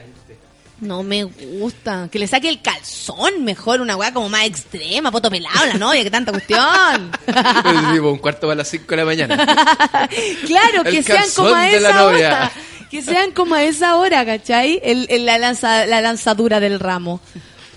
No 0.80 1.02
me 1.02 1.24
gusta. 1.24 2.08
Que 2.12 2.18
le 2.20 2.26
saque 2.28 2.48
el 2.48 2.60
calzón 2.62 3.42
mejor, 3.44 3.80
una 3.80 3.96
weá 3.96 4.12
como 4.12 4.28
más 4.28 4.44
extrema, 4.44 5.10
poto 5.10 5.30
pelado 5.30 5.64
la 5.66 5.74
novia, 5.74 6.04
que 6.04 6.10
tanta 6.10 6.30
cuestión. 6.32 7.10
Es 7.26 7.92
tipo 7.94 8.10
un 8.12 8.18
cuarto 8.18 8.42
para 8.46 8.56
las 8.56 8.68
5 8.68 8.84
de 8.86 8.96
la 8.96 9.04
mañana. 9.06 9.36
claro, 10.46 10.82
El 10.84 10.94
que 10.94 11.02
sean 11.02 11.24
como 11.34 11.54
a 11.54 11.62
de 11.64 11.80
la 11.80 11.88
esa 11.90 11.98
novia. 12.02 12.26
hora. 12.28 12.52
Que 12.90 13.02
sean 13.02 13.32
como 13.32 13.54
a 13.56 13.64
esa 13.64 13.96
hora, 13.96 14.24
¿cachai? 14.24 14.80
El, 14.84 15.06
el- 15.10 15.26
la, 15.26 15.38
lanza, 15.38 15.86
la 15.86 16.00
lanzadura 16.00 16.60
del 16.60 16.78
ramo. 16.78 17.20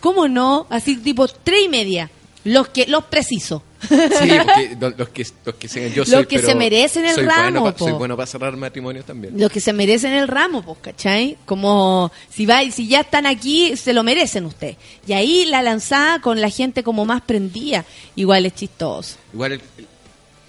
¿Cómo 0.01 0.27
no? 0.27 0.67
Así 0.69 0.97
tipo 0.97 1.27
tres 1.27 1.63
y 1.65 1.69
media. 1.69 2.11
Los 2.45 2.69
que, 2.69 2.87
los 2.87 3.03
precisos. 3.05 3.61
Sí, 3.81 3.97
porque 4.45 4.77
lo- 4.79 4.89
los 4.91 5.09
que, 5.09 5.25
los 5.45 5.55
que 5.55 5.67
se, 5.67 5.89
yo 5.91 6.03
Los 6.03 6.09
soy, 6.09 6.25
que 6.25 6.37
pero 6.37 6.47
se 6.49 6.55
merecen 6.55 7.05
el 7.05 7.15
soy 7.15 7.25
ramo, 7.25 7.41
Bueno 7.43 7.63
pa- 7.65 7.75
po. 7.75 7.83
soy 7.85 7.93
bueno 7.93 8.15
para 8.15 8.27
cerrar 8.27 8.55
matrimonios 8.57 9.05
también. 9.05 9.37
Los 9.39 9.51
que 9.51 9.59
se 9.59 9.73
merecen 9.73 10.13
el 10.13 10.27
ramo, 10.27 10.61
pues, 10.63 10.77
¿cachai? 10.81 11.37
Como 11.45 12.11
si 12.29 12.45
va, 12.45 12.61
si 12.71 12.87
ya 12.87 13.01
están 13.01 13.25
aquí, 13.25 13.75
se 13.75 13.93
lo 13.93 14.03
merecen 14.03 14.45
ustedes. 14.45 14.77
Y 15.05 15.13
ahí 15.13 15.45
la 15.45 15.61
lanzada 15.61 16.21
con 16.21 16.39
la 16.39 16.49
gente 16.49 16.81
como 16.83 17.05
más 17.05 17.21
prendida, 17.21 17.85
igual 18.15 18.45
es 18.45 18.55
chistoso. 18.55 19.17
Igual 19.33 19.53
el, 19.53 19.61
el- 19.77 19.87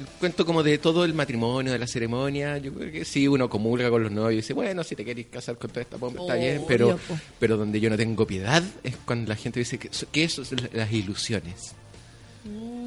el 0.00 0.06
cuento 0.18 0.46
como 0.46 0.62
de 0.62 0.78
todo 0.78 1.04
el 1.04 1.12
matrimonio, 1.12 1.72
de 1.72 1.78
la 1.78 1.86
ceremonia, 1.86 2.56
yo 2.56 2.72
creo 2.72 2.90
que 2.90 3.04
sí, 3.04 3.28
uno 3.28 3.50
comulga 3.50 3.90
con 3.90 4.02
los 4.02 4.10
novios 4.10 4.32
y 4.32 4.36
dice, 4.36 4.54
bueno, 4.54 4.82
si 4.82 4.96
te 4.96 5.04
querés 5.04 5.26
casar 5.26 5.58
con 5.58 5.68
toda 5.68 5.82
esta 5.82 5.98
pompa, 5.98 6.22
está 6.22 6.36
bien, 6.36 6.64
pero, 6.66 6.98
pero 7.38 7.58
donde 7.58 7.78
yo 7.80 7.90
no 7.90 7.98
tengo 7.98 8.26
piedad 8.26 8.62
es 8.82 8.96
cuando 9.04 9.28
la 9.28 9.36
gente 9.36 9.58
dice 9.60 9.76
que, 9.78 9.90
que 10.10 10.24
eso 10.24 10.40
es 10.40 10.52
la- 10.52 10.70
las 10.72 10.90
ilusiones. 10.92 11.74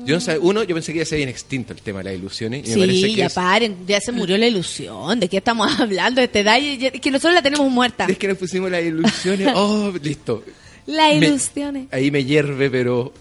Yo 0.06 0.16
no 0.16 0.20
sé, 0.20 0.38
uno, 0.38 0.64
yo 0.64 0.76
pensé 0.76 0.92
que 0.92 1.00
ya 1.00 1.06
se 1.06 1.16
había 1.16 1.30
extinto 1.30 1.72
el 1.74 1.82
tema 1.82 2.00
de 2.00 2.06
las 2.06 2.14
ilusiones 2.16 2.68
y 2.68 2.76
me 2.80 2.88
Sí, 2.92 3.02
que 3.04 3.14
ya 3.16 3.26
es- 3.28 3.34
paren, 3.34 3.78
ya 3.88 4.02
se 4.02 4.12
murió 4.12 4.38
la 4.38 4.48
ilusión. 4.48 5.20
¿De 5.20 5.30
qué 5.30 5.38
estamos 5.38 5.68
hablando? 5.80 6.20
De 6.20 6.26
esta 6.26 6.40
edad, 6.40 6.58
que 7.02 7.12
nosotros 7.12 7.34
la 7.34 7.42
tenemos 7.42 7.72
muerta. 7.72 8.06
es 8.10 8.18
que 8.18 8.28
nos 8.28 8.38
pusimos 8.38 8.70
las 8.70 8.84
ilusiones, 8.84 9.50
oh, 9.56 9.94
listo. 10.02 10.44
Las 10.88 11.18
Me- 11.18 11.28
ilusiones. 11.28 11.88
ahí 11.92 12.12
me 12.12 12.24
hierve, 12.26 12.70
pero... 12.70 13.14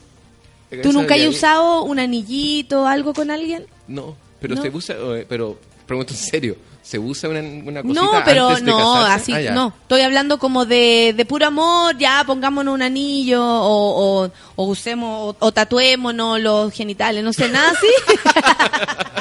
¿Tú 0.82 0.90
nunca 0.92 1.14
has 1.14 1.26
usado 1.26 1.82
un 1.84 1.98
anillito, 1.98 2.86
algo 2.86 3.12
con 3.12 3.30
alguien? 3.30 3.66
No, 3.86 4.16
pero 4.40 4.54
No. 4.54 4.62
se 4.62 4.70
usa, 4.70 4.96
eh, 5.18 5.26
pero 5.28 5.58
pregunto 5.86 6.12
en 6.12 6.18
serio, 6.18 6.56
¿se 6.82 6.98
usa 6.98 7.28
una, 7.28 7.40
una 7.40 7.82
cosita 7.82 8.00
No, 8.02 8.10
pero 8.24 8.48
antes 8.48 8.64
de 8.64 8.70
no, 8.70 8.78
casarse? 8.94 9.12
así, 9.14 9.32
Ah, 9.34 9.40
ya. 9.40 9.52
no. 9.52 9.72
Estoy 9.82 10.00
hablando 10.02 10.38
como 10.38 10.64
de, 10.64 11.14
de 11.16 11.24
puro 11.24 11.46
amor, 11.46 11.96
ya 11.98 12.22
pongámonos 12.26 12.74
un 12.74 12.82
anillo 12.82 13.42
o, 13.44 14.24
o, 14.24 14.30
o 14.56 14.64
usemos 14.64 15.34
o, 15.40 15.46
o 15.46 15.52
tatuémonos 15.52 16.40
los 16.40 16.72
genitales, 16.72 17.22
no 17.24 17.32
sé, 17.32 17.48
nada 17.48 17.70
así. 17.72 17.86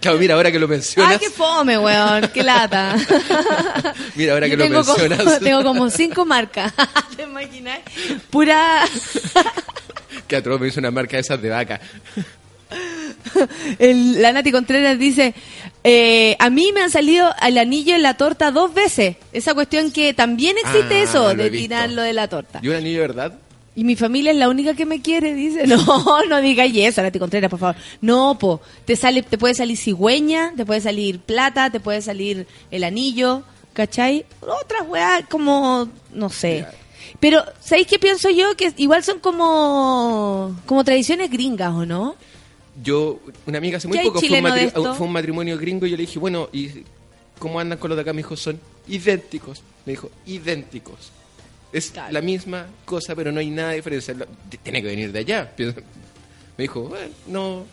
Claro, 0.00 0.18
mira, 0.18 0.34
ahora 0.34 0.50
que 0.50 0.58
lo 0.58 0.66
mencionas, 0.66 1.14
ah, 1.16 1.18
qué 1.20 1.30
fome, 1.30 1.78
weón, 1.78 2.28
qué 2.32 2.42
lata. 2.42 2.96
mira, 4.16 4.32
ahora 4.32 4.48
que 4.48 4.56
lo 4.56 4.64
tengo 4.64 4.82
como- 4.84 4.98
mencionas, 4.98 5.40
tengo 5.40 5.62
como 5.62 5.90
cinco 5.90 6.24
marcas, 6.24 6.72
¿te 7.16 7.22
imaginas? 7.24 7.80
Pura... 8.30 8.84
que 10.26 10.36
atroz 10.36 10.60
me 10.60 10.68
hizo 10.68 10.80
una 10.80 10.90
marca 10.90 11.16
de 11.16 11.20
esas 11.20 11.40
de 11.40 11.48
vaca. 11.50 11.80
El- 13.78 14.20
la 14.20 14.32
Nati 14.32 14.50
Contreras 14.50 14.98
dice, 14.98 15.34
eh, 15.84 16.36
a 16.38 16.50
mí 16.50 16.70
me 16.72 16.82
han 16.82 16.90
salido 16.90 17.30
el 17.44 17.58
anillo 17.58 17.94
en 17.94 18.02
la 18.02 18.14
torta 18.14 18.50
dos 18.50 18.72
veces. 18.72 19.16
Esa 19.32 19.54
cuestión 19.54 19.90
que 19.90 20.14
también 20.14 20.56
existe 20.58 20.94
Ah, 21.00 21.02
eso, 21.02 21.34
de 21.34 21.50
tirarlo 21.50 22.02
de 22.02 22.12
la 22.12 22.28
torta. 22.28 22.60
¿Y 22.62 22.68
un 22.68 22.76
anillo 22.76 23.00
de 23.02 23.08
verdad? 23.08 23.32
Y 23.74 23.84
mi 23.84 23.96
familia 23.96 24.32
es 24.32 24.36
la 24.36 24.48
única 24.50 24.74
que 24.74 24.84
me 24.86 25.00
quiere, 25.00 25.34
dice. 25.34 25.66
No, 25.66 26.24
no 26.28 26.40
digáis 26.40 26.74
eso, 26.76 27.02
Nati 27.02 27.18
Contreras, 27.18 27.50
por 27.50 27.58
favor. 27.58 27.76
No, 28.00 28.38
po, 28.38 28.60
te 28.84 28.96
sale, 28.96 29.22
te 29.22 29.38
puede 29.38 29.54
salir 29.54 29.76
cigüeña, 29.76 30.52
te 30.56 30.64
puede 30.66 30.80
salir 30.80 31.18
plata, 31.20 31.70
te 31.70 31.80
puede 31.80 32.02
salir 32.02 32.46
el 32.70 32.84
anillo, 32.84 33.42
¿cachai? 33.72 34.26
Otras 34.40 34.86
weas 34.88 35.24
como, 35.28 35.88
no 36.12 36.28
sé. 36.28 36.66
Pero, 37.18 37.42
¿sabéis 37.60 37.86
qué 37.86 37.98
pienso 37.98 38.30
yo? 38.30 38.56
Que 38.56 38.72
igual 38.76 39.02
son 39.04 39.20
como, 39.20 40.54
como 40.66 40.84
tradiciones 40.84 41.30
gringas, 41.30 41.72
¿o 41.72 41.86
no? 41.86 42.16
Yo, 42.82 43.20
una 43.46 43.58
amiga 43.58 43.76
hace 43.78 43.88
muy 43.88 43.96
¿Qué 43.98 44.00
hay 44.02 44.06
poco 44.08 44.20
fue 44.20 44.38
un, 44.38 44.44
matri- 44.44 44.94
fue 44.96 45.06
un 45.06 45.12
matrimonio 45.12 45.58
gringo 45.58 45.84
y 45.86 45.90
yo 45.90 45.96
le 45.96 46.02
dije, 46.02 46.18
bueno, 46.18 46.48
¿y 46.52 46.70
cómo 47.38 47.60
andan 47.60 47.78
con 47.78 47.88
los 47.90 47.96
de 47.96 48.02
acá? 48.02 48.12
Me 48.12 48.18
dijo, 48.18 48.36
son 48.36 48.58
idénticos. 48.88 49.62
Me 49.84 49.92
dijo, 49.92 50.10
idénticos. 50.26 51.10
Es 51.72 51.90
Claro. 51.90 52.12
la 52.12 52.20
misma 52.22 52.66
cosa, 52.84 53.14
pero 53.14 53.32
no 53.32 53.40
hay 53.40 53.50
nada 53.50 53.70
de 53.70 53.76
diferencia. 53.76 54.14
Tiene 54.62 54.80
que 54.82 54.88
venir 54.88 55.12
de 55.12 55.18
allá. 55.20 55.52
Me 55.58 56.64
dijo, 56.64 56.82
bueno, 56.82 57.08
no, 57.28 57.64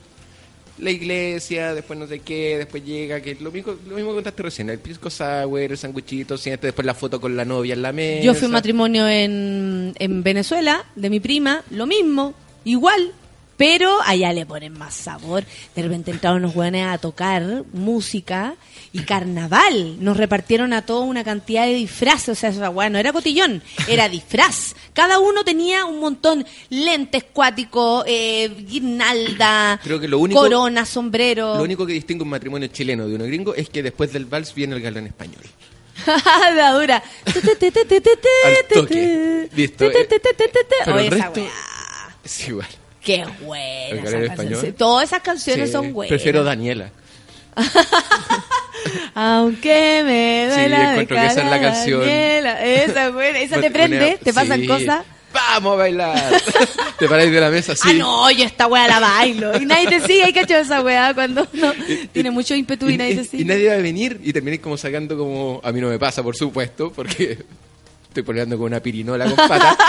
la 0.80 0.90
iglesia, 0.92 1.74
después 1.74 2.00
no 2.00 2.08
sé 2.08 2.20
qué, 2.20 2.58
después 2.58 2.84
llega, 2.86 3.20
que 3.22 3.36
lo 3.36 3.52
mismo, 3.52 3.76
lo 3.88 3.96
mismo 3.96 4.12
que 4.12 4.16
contaste 4.16 4.44
recién, 4.44 4.70
el 4.70 4.80
pisco 4.80 5.10
sour, 5.10 5.60
el 5.60 5.78
sanguichito, 5.78 6.38
siente, 6.38 6.68
después 6.68 6.86
la 6.86 6.94
foto 6.94 7.20
con 7.20 7.36
la 7.36 7.44
novia 7.44 7.74
en 7.74 7.82
la 7.82 7.92
mesa. 7.92 8.24
Yo 8.24 8.34
fui 8.34 8.44
a 8.44 8.48
un 8.48 8.54
matrimonio 8.54 9.06
en, 9.08 9.94
en 10.00 10.24
Venezuela 10.24 10.86
de 10.96 11.10
mi 11.10 11.20
prima, 11.20 11.62
lo 11.72 11.86
mismo, 11.86 12.34
igual, 12.64 13.12
pero 13.60 14.00
allá 14.06 14.32
le 14.32 14.46
ponen 14.46 14.72
más 14.72 14.94
sabor. 14.94 15.44
De 15.76 15.82
repente 15.84 16.12
entraron 16.12 16.46
unos 16.46 16.56
hueones 16.56 16.88
a 16.88 16.98
tocar 16.98 17.66
música 17.74 18.56
y 18.94 19.00
carnaval. 19.02 19.98
Nos 20.02 20.16
repartieron 20.16 20.72
a 20.72 20.86
todos 20.86 21.04
una 21.04 21.26
cantidad 21.26 21.66
de 21.66 21.74
disfraces, 21.74 22.30
o 22.30 22.36
sea, 22.36 22.52
esa 22.52 22.70
hueá 22.70 22.90
no 22.90 22.98
era 22.98 23.12
cotillón, 23.12 23.62
era 23.90 24.08
disfraz. 24.10 24.78
Cada 24.94 25.20
uno 25.20 25.44
tenía 25.44 25.84
un 25.84 26.00
montón, 26.00 26.46
lentes 26.70 27.26
cuáticos, 27.26 28.06
eh, 28.08 28.50
guirnalda, 28.66 29.78
Creo 29.84 30.00
que 30.00 30.08
lo 30.08 30.20
único- 30.20 30.40
corona, 30.40 30.86
sombrero. 30.86 31.58
Lo 31.58 31.64
único 31.64 31.86
que 31.86 31.92
distingue 31.92 32.24
un 32.24 32.30
matrimonio 32.30 32.70
chileno 32.70 33.10
de 33.10 33.16
uno 33.16 33.26
gringo 33.26 33.54
es 33.56 33.70
que 33.70 33.84
después 33.84 34.14
del 34.14 34.24
vals 34.24 34.56
viene 34.56 34.78
el 34.78 34.82
galán 34.82 35.06
español. 35.06 35.44
la 36.56 36.72
dura. 36.72 37.04
Al 37.26 37.34
toque. 38.74 39.50
Listo. 39.54 39.92
Pero 39.92 40.98
el 40.98 41.08
esa 41.08 41.16
resto 41.26 41.42
es 42.24 42.48
igual. 42.48 42.79
Qué 43.10 43.26
buena. 43.42 43.88
Esa 43.88 44.02
canción. 44.04 44.24
español. 44.26 44.60
Sí, 44.62 44.72
Todas 44.74 45.10
esas 45.10 45.22
canciones 45.22 45.70
Sí, 45.70 45.72
son 45.72 45.94
buenas. 45.94 46.10
Prefiero 46.10 46.44
Daniela. 46.44 46.92
Aunque 49.16 50.04
me 50.06 50.48
Sí, 50.48 50.60
duela 50.60 50.78
de 50.78 50.86
encuentro 50.92 51.18
que 51.18 51.26
esa 51.26 51.42
es 51.42 51.50
la 51.50 51.60
canción. 51.60 52.00
Daniela. 52.02 52.64
Esa 52.64 53.08
es 53.08 53.14
buena. 53.14 53.40
Esa 53.40 53.62
te 53.62 53.72
prende, 53.72 54.20
te 54.24 54.32
pasan 54.32 54.62
sí. 54.62 54.68
cosas. 54.68 55.06
¡Vamos 55.34 55.74
a 55.74 55.76
bailar! 55.78 56.42
te 57.00 57.08
paráis 57.08 57.32
de 57.32 57.42
la 57.42 57.50
mesa 57.50 57.72
así. 57.72 57.90
Ah, 57.90 57.94
no, 57.94 58.30
yo 58.30 58.46
esta 58.46 58.68
weá 58.68 58.88
la 58.88 59.00
bailo. 59.00 59.60
Y 59.60 59.66
nadie 59.66 59.88
te 59.88 60.02
sigue, 60.02 60.26
hay 60.26 60.34
cacho 60.34 60.56
esa 60.56 60.84
weá 60.84 61.16
cuando 61.16 61.48
uno 61.52 61.74
tiene 62.12 62.30
mucho 62.30 62.54
ímpetu 62.54 62.90
y, 62.90 62.98
nadie 62.98 63.16
te 63.16 63.24
sigue. 63.24 63.42
y 63.42 63.46
nadie 63.46 63.70
va 63.70 63.74
a 63.74 63.78
venir 63.78 64.22
y 64.24 64.34
terminéis 64.34 64.62
como 64.62 64.78
sacando 64.78 65.18
como... 65.18 65.62
A 65.64 65.72
mí 65.72 65.82
no 65.82 65.90
me 65.90 65.98
pasa, 65.98 66.22
por 66.22 66.36
supuesto, 66.36 66.92
porque 66.92 67.40
estoy 68.10 68.24
peleando 68.24 68.58
con 68.58 68.66
una 68.68 68.80
pirinola 68.82 69.26
con 69.26 69.36
pata. 69.48 69.78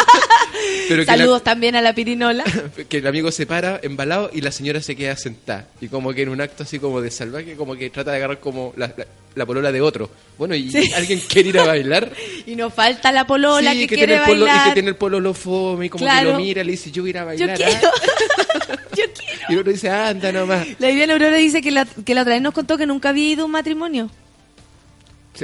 Pero 0.89 1.05
Saludos 1.05 1.43
también 1.45 1.77
a 1.77 1.81
la 1.83 1.95
pirinola. 1.95 2.45
la- 2.45 2.85
que 2.89 2.99
el 2.99 3.07
amigo 3.07 3.31
se 3.31 3.47
para 3.47 3.79
embalado 3.83 4.31
y 4.33 4.41
la 4.41 4.51
señora 4.53 4.81
se 4.83 4.97
queda 4.97 5.17
sentada. 5.17 5.69
Y 5.81 5.89
como 5.89 6.13
que 6.13 6.23
en 6.23 6.29
un 6.29 6.41
acto 6.41 6.65
así 6.65 6.79
como 6.79 7.01
de 7.01 7.11
salvaje, 7.11 7.55
como 7.55 7.77
que 7.77 7.91
trata 7.91 8.11
de 8.11 8.17
agarrar 8.19 8.41
como 8.41 8.73
la, 8.77 8.93
la, 8.97 9.07
la 9.37 9.47
polola 9.47 9.71
de 9.73 9.81
otro. 9.81 10.11
Bueno, 10.37 10.55
¿y 10.55 10.71
Sí. 10.71 10.91
alguien 10.93 11.21
quiere 11.29 11.49
ir 11.51 11.59
a 11.61 11.65
bailar? 11.67 12.13
Y 12.47 12.57
nos 12.57 12.75
falta 12.75 13.13
la 13.13 13.27
polola 13.27 13.73
Sí, 13.73 13.81
que, 13.87 13.95
quiere 13.97 14.07
tiene 14.15 14.23
el 14.23 14.29
polo, 14.29 14.47
y 14.47 14.51
que 14.69 14.73
tiene 14.75 14.89
el 14.91 14.97
pololo 14.97 15.33
fome 15.35 15.87
y 15.87 15.89
como 15.89 16.05
Claro. 16.05 16.27
que 16.29 16.33
lo 16.33 16.39
mira, 16.39 16.65
le 16.65 16.73
dice, 16.73 16.91
yo 16.91 17.03
voy 17.03 17.11
a 17.11 17.13
ir 17.13 17.19
a 17.19 17.35
Yo 17.35 17.47
bailar. 17.47 17.57
quiero. 17.57 17.89
¿ah? 17.89 18.77
yo 18.97 19.05
quiero. 19.15 19.41
Y 19.49 19.55
uno 19.57 19.71
dice, 19.71 19.89
anda 19.89 20.33
nomás. 20.33 20.67
La 20.79 20.89
Viviana 20.89 21.13
Aurora 21.13 21.37
dice 21.37 21.63
que 21.63 21.71
la, 21.71 21.85
que 21.87 22.15
la 22.15 22.23
otra 22.23 22.35
vez 22.35 22.43
nos 22.43 22.53
contó 22.55 22.77
que 22.77 22.87
nunca 22.87 23.11
había 23.11 23.29
ido 23.31 23.43
a 23.43 23.47
un 23.47 23.53
matrimonio. 23.53 24.11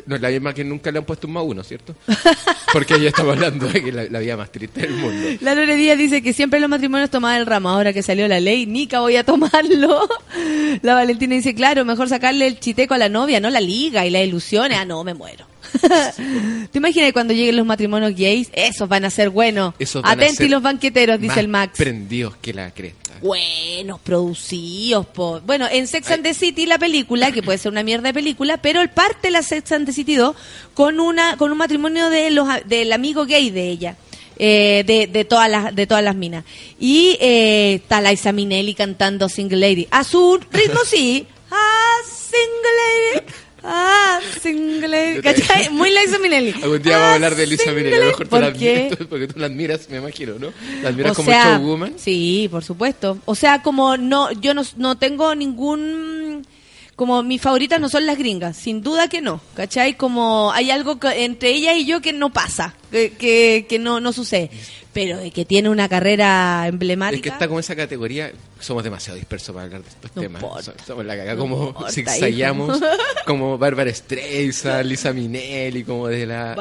No 0.07 0.19
la 0.19 0.29
misma 0.29 0.53
que 0.53 0.65
nunca 0.65 0.91
le 0.91 0.99
han 0.99 1.05
puesto 1.05 1.27
un 1.27 1.33
más 1.35 1.45
uno, 1.45 1.63
¿cierto? 1.63 1.95
Porque 2.73 3.01
ya 3.01 3.09
estamos 3.09 3.35
hablando 3.35 3.67
de 3.67 3.83
que 3.83 3.93
la, 3.93 4.05
la 4.05 4.19
vida 4.19 4.37
más 4.37 4.51
triste 4.51 4.83
del 4.83 4.93
mundo. 4.93 5.29
La 5.41 5.55
Lore 5.55 5.77
dice 5.97 6.23
que 6.23 6.33
siempre 6.33 6.61
los 6.61 6.69
matrimonios 6.69 7.09
tomaban 7.09 7.39
el 7.39 7.47
ramo. 7.47 7.69
Ahora 7.69 7.93
que 7.93 8.03
salió 8.03 8.27
la 8.29 8.41
ley, 8.41 8.67
Nica 8.67 9.01
voy 9.01 9.17
a 9.17 9.25
tomarlo. 9.25 10.09
La 10.83 10.95
Valentina 10.95 11.35
dice, 11.35 11.55
claro, 11.55 11.85
mejor 11.85 12.09
sacarle 12.09 12.47
el 12.47 12.61
chiteco 12.61 12.95
a 12.95 12.99
la 12.99 13.09
novia, 13.09 13.41
no 13.41 13.49
la 13.49 13.61
liga 13.61 14.05
y 14.05 14.11
las 14.11 14.25
ilusiones. 14.27 14.77
Ah, 14.79 14.85
no, 14.85 15.03
me 15.05 15.15
muero. 15.15 15.47
¿Te 16.71 16.79
imaginas 16.79 17.13
cuando 17.13 17.35
lleguen 17.35 17.57
los 17.57 17.67
matrimonios 17.67 18.15
gays? 18.15 18.49
Esos 18.53 18.89
van 18.89 19.05
a 19.05 19.11
ser 19.11 19.31
buenos. 19.31 19.75
Atenti 20.03 20.49
los 20.49 20.63
banqueteros, 20.63 21.21
dice 21.21 21.41
el 21.41 21.49
Max. 21.49 21.75
prendidos 21.77 22.37
que 22.37 22.53
la 22.55 22.71
cresta. 22.73 23.15
Buenos, 23.23 23.99
producidos. 24.01 25.07
Po. 25.07 25.41
Bueno, 25.41 25.67
en 25.71 25.87
Sex 25.87 26.11
and 26.11 26.23
the 26.23 26.35
City, 26.35 26.67
la 26.67 26.79
película, 26.79 27.33
que 27.33 27.43
puede 27.43 27.59
ser 27.59 27.73
una 27.73 27.83
mierda 27.83 28.09
de 28.09 28.15
película, 28.15 28.59
pero 28.59 28.81
él 28.81 28.91
parte 28.91 29.31
la 29.31 29.43
Sex 29.43 29.73
and 29.73 29.87
the 29.87 29.93
City 29.93 30.17
2 30.17 30.37
con, 30.75 31.01
una, 31.01 31.37
con 31.37 31.51
un 31.51 31.59
matrimonio 31.59 32.11
de 32.11 32.31
los, 32.31 32.47
del 32.67 32.93
amigo 32.93 33.25
gay 33.27 33.51
de 33.51 33.71
ella. 33.71 33.97
eh, 34.39 34.85
de, 34.87 35.07
de 35.07 35.25
todas 35.25 35.49
las 35.51 35.75
de 35.75 35.87
todas 35.87 36.05
las 36.05 36.15
minas 36.15 36.45
y 36.79 37.17
eh, 37.23 37.77
está 37.83 38.03
Liza 38.03 38.33
Minnelli 38.33 38.75
cantando 38.75 39.31
Single 39.31 39.57
Lady 39.59 39.89
a 39.91 40.05
su 40.05 40.39
ritmo 40.53 40.81
sí 40.85 41.27
a 41.51 41.93
Single 42.05 43.15
Lady 43.15 43.27
a 43.67 44.21
Single 44.41 45.21
¿cachai? 45.23 45.69
muy 45.71 45.91
Liza 45.91 46.19
Minnelli 46.19 46.53
Algún 46.63 46.83
día 46.83 46.97
vamos 46.99 47.11
a 47.11 47.15
hablar 47.15 47.35
de 47.35 47.47
Lisa 47.47 47.65
Single 47.65 47.83
Minnelli. 47.83 47.97
A 47.97 47.99
lo 48.05 48.07
mejor 48.13 48.27
tú 48.27 48.31
¿Por 48.31 48.41
la 48.41 48.53
qué? 48.53 48.77
admiras, 48.87 49.07
porque 49.11 49.27
tú 49.29 49.39
la 49.41 49.47
admiras, 49.47 49.89
me 49.91 49.97
imagino, 49.99 50.39
¿no? 50.39 50.53
La 50.83 50.89
admiras 50.91 51.13
o 51.13 51.15
como 51.17 51.31
sea, 51.31 51.59
showwoman. 51.59 51.95
Sí, 51.99 52.49
por 52.51 52.63
supuesto. 52.65 53.19
O 53.25 53.35
sea, 53.35 53.63
como 53.63 53.97
no, 53.97 54.31
yo 54.33 54.55
no, 54.55 54.63
no 54.77 54.97
tengo 54.97 55.35
ningún, 55.35 56.47
como 56.95 57.23
mis 57.23 57.41
favoritas 57.43 57.81
no 57.81 57.89
son 57.89 58.07
las 58.07 58.17
gringas, 58.19 58.57
sin 58.57 58.83
duda 58.83 59.09
que 59.09 59.21
no, 59.21 59.41
¿cachai? 59.55 59.97
Como 59.97 60.53
hay 60.53 60.71
algo 60.71 60.99
que- 60.99 61.25
entre 61.25 61.51
ella 61.51 61.75
y 61.75 61.85
yo 61.87 62.01
que 62.01 62.13
no 62.13 62.33
pasa, 62.33 62.75
que, 62.91 63.13
que, 63.13 63.67
que 63.69 63.79
no, 63.79 64.01
no 64.01 64.13
sucede, 64.13 64.51
pero 64.97 65.19
de 65.19 65.31
que 65.31 65.45
tiene 65.45 65.69
una 65.69 65.89
carrera 65.91 66.67
emblemática. 66.67 67.17
Es 67.17 67.23
que 67.23 67.29
está 67.29 67.47
como 67.49 67.61
esa 67.61 67.77
categoría, 67.77 68.33
somos 68.61 68.83
demasiado 68.83 69.17
dispersos 69.19 69.55
para 69.55 69.67
hablar 69.67 69.83
de 69.83 69.89
estos 69.91 70.11
No 70.17 70.23
temas. 70.23 70.43
importa. 70.43 70.63
So- 70.63 70.85
Somos 70.87 71.05
la 71.05 71.17
cagada, 71.17 71.35
No 71.35 71.41
como 71.43 71.91
zigzagueamos, 71.91 72.79
hijo. 72.79 72.87
como 73.27 73.59
Bárbara 73.59 73.93
Streisand, 73.93 74.87
Lisa 74.87 75.13
Minnelli, 75.13 75.85
como 75.85 76.09
de 76.09 76.25
la... 76.27 76.57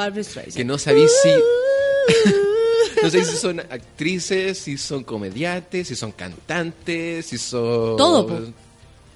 Que 0.53 0.65
no 0.65 0.77
sabéis 0.77 1.11
si... 1.23 1.29
No 3.03 3.09
sé 3.09 3.23
si 3.23 3.37
son 3.37 3.59
actrices, 3.59 4.57
si 4.57 4.77
son 4.77 5.03
comediantes, 5.03 5.87
si 5.87 5.95
son 5.95 6.11
cantantes, 6.11 7.25
si 7.25 7.37
son... 7.37 7.95
Todo, 7.97 8.27
po. 8.27 8.39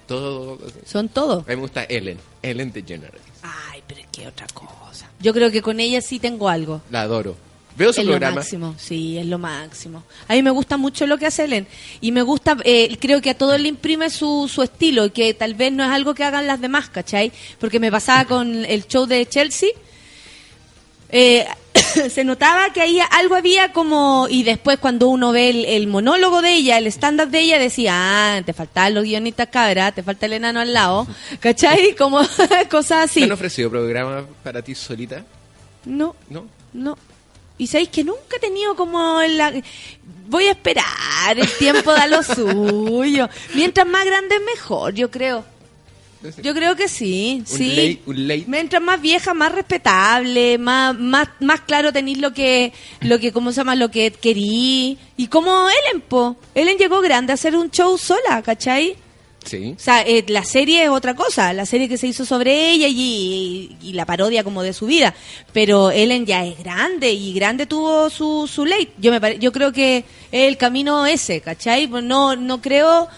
Todo. 0.06 0.58
Son 0.86 1.08
todos. 1.08 1.44
A 1.46 1.50
mí 1.50 1.56
me 1.56 1.62
gusta 1.62 1.84
Ellen, 1.84 2.18
Ellen 2.42 2.72
DeGeneres. 2.72 3.20
Ay, 3.42 3.82
pero 3.86 4.00
qué 4.12 4.26
otra 4.28 4.46
cosa. 4.54 5.10
Yo 5.20 5.32
creo 5.32 5.50
que 5.50 5.60
con 5.62 5.78
ella 5.80 6.00
sí 6.00 6.18
tengo 6.18 6.48
algo. 6.48 6.82
La 6.90 7.02
adoro. 7.02 7.36
Veo 7.80 7.94
su 7.94 8.02
es 8.02 8.06
lo 8.06 8.20
máximo, 8.20 8.74
sí, 8.76 9.16
es 9.16 9.24
lo 9.24 9.38
máximo. 9.38 10.02
A 10.28 10.34
mí 10.34 10.42
me 10.42 10.50
gusta 10.50 10.76
mucho 10.76 11.06
lo 11.06 11.16
que 11.16 11.24
hace 11.24 11.44
Ellen 11.44 11.66
y 12.02 12.12
me 12.12 12.20
gusta, 12.20 12.58
eh, 12.64 12.94
creo 13.00 13.22
que 13.22 13.30
a 13.30 13.34
todos 13.38 13.58
le 13.58 13.68
imprime 13.68 14.10
su, 14.10 14.50
su 14.52 14.62
estilo 14.62 15.06
y 15.06 15.10
que 15.12 15.32
tal 15.32 15.54
vez 15.54 15.72
no 15.72 15.82
es 15.82 15.88
algo 15.88 16.12
que 16.12 16.22
hagan 16.22 16.46
las 16.46 16.60
demás, 16.60 16.90
¿cachai? 16.90 17.32
Porque 17.58 17.80
me 17.80 17.90
pasaba 17.90 18.26
con 18.26 18.66
el 18.66 18.86
show 18.86 19.06
de 19.06 19.24
Chelsea, 19.24 19.70
eh, 21.08 21.46
se 22.10 22.22
notaba 22.22 22.70
que 22.74 22.82
ahí 22.82 23.00
algo 23.12 23.34
había 23.34 23.72
como, 23.72 24.26
y 24.28 24.42
después 24.42 24.78
cuando 24.78 25.08
uno 25.08 25.32
ve 25.32 25.48
el, 25.48 25.64
el 25.64 25.86
monólogo 25.86 26.42
de 26.42 26.52
ella, 26.52 26.76
el 26.76 26.86
stand-up 26.88 27.30
de 27.30 27.40
ella, 27.40 27.58
decía, 27.58 27.94
ah, 27.94 28.42
te 28.44 28.52
faltaban 28.52 28.92
los 28.92 29.04
guionistas 29.04 29.48
cabra, 29.48 29.90
te 29.92 30.02
falta 30.02 30.26
el 30.26 30.34
enano 30.34 30.60
al 30.60 30.74
lado, 30.74 31.06
¿cachai? 31.40 31.94
Como 31.96 32.20
cosas 32.70 33.04
así. 33.06 33.20
¿Te 33.20 33.24
han 33.24 33.32
ofrecido 33.32 33.70
programas 33.70 34.24
para 34.44 34.60
ti 34.60 34.74
solita? 34.74 35.24
No, 35.86 36.14
¿No? 36.28 36.44
no. 36.74 36.98
Y 37.60 37.66
sabéis 37.66 37.90
que 37.90 38.02
nunca 38.04 38.36
he 38.36 38.40
tenido 38.40 38.74
como 38.74 39.20
la... 39.22 39.52
Voy 40.28 40.44
a 40.44 40.52
esperar, 40.52 41.36
el 41.36 41.48
tiempo 41.58 41.92
da 41.92 42.06
lo 42.06 42.22
suyo. 42.22 43.28
Mientras 43.54 43.86
más 43.86 44.04
grande 44.04 44.36
mejor, 44.40 44.94
yo 44.94 45.10
creo. 45.10 45.44
Yo 46.42 46.52
creo 46.54 46.76
que 46.76 46.86
sí, 46.86 47.38
Un 47.40 47.46
sí. 47.46 47.68
late- 47.70 48.00
un 48.06 48.28
late. 48.28 48.44
Mientras 48.46 48.82
más 48.82 49.00
vieja, 49.00 49.32
más 49.32 49.52
respetable, 49.52 50.58
más 50.58 50.94
más 50.98 51.28
más 51.40 51.62
claro 51.62 51.92
tenéis 51.94 52.18
lo 52.18 52.34
que 52.34 52.74
lo 53.00 53.18
que 53.18 53.32
cómo 53.32 53.52
se 53.52 53.56
llama, 53.62 53.74
lo 53.74 53.90
que 53.90 54.10
querí. 54.10 54.98
Y 55.16 55.26
como 55.28 55.66
Ellen 55.70 56.02
po, 56.02 56.36
Ellen 56.54 56.76
llegó 56.76 57.00
grande 57.00 57.32
a 57.32 57.34
hacer 57.34 57.56
un 57.56 57.70
show 57.70 57.96
sola, 57.96 58.42
¿cachai? 58.42 58.96
Sí. 59.44 59.74
O 59.76 59.80
sea, 59.80 60.02
eh, 60.02 60.24
la 60.28 60.44
serie 60.44 60.84
es 60.84 60.90
otra 60.90 61.14
cosa, 61.14 61.52
la 61.52 61.64
serie 61.66 61.88
que 61.88 61.96
se 61.96 62.06
hizo 62.06 62.24
sobre 62.26 62.70
ella 62.72 62.86
y, 62.88 63.74
y 63.82 63.92
la 63.94 64.04
parodia 64.04 64.44
como 64.44 64.62
de 64.62 64.72
su 64.74 64.86
vida. 64.86 65.14
Pero 65.52 65.90
Ellen 65.90 66.26
ya 66.26 66.44
es 66.44 66.58
grande 66.58 67.10
y 67.12 67.32
grande 67.32 67.66
tuvo 67.66 68.10
su, 68.10 68.46
su 68.52 68.66
late. 68.66 68.92
Yo, 68.98 69.10
me 69.10 69.20
pare- 69.20 69.38
yo 69.38 69.50
creo 69.50 69.72
que 69.72 69.98
es 70.30 70.48
el 70.48 70.56
camino 70.56 71.06
ese, 71.06 71.40
¿cachai? 71.40 71.86
Pues 71.86 72.04
No, 72.04 72.36
no 72.36 72.60
creo, 72.60 73.04
o 73.04 73.08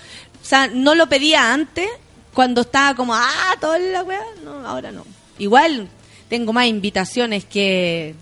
sea, 0.44 0.68
no 0.68 0.94
lo 0.94 1.08
pedía 1.08 1.52
antes, 1.52 1.88
cuando 2.32 2.60
estaba 2.62 2.94
como, 2.94 3.14
ah, 3.14 3.56
toda 3.60 3.78
la 3.78 4.02
weá. 4.04 4.22
No, 4.44 4.66
ahora 4.66 4.92
no. 4.92 5.04
Igual 5.38 5.88
tengo 6.28 6.52
más 6.52 6.66
invitaciones 6.66 7.44
que... 7.44 8.14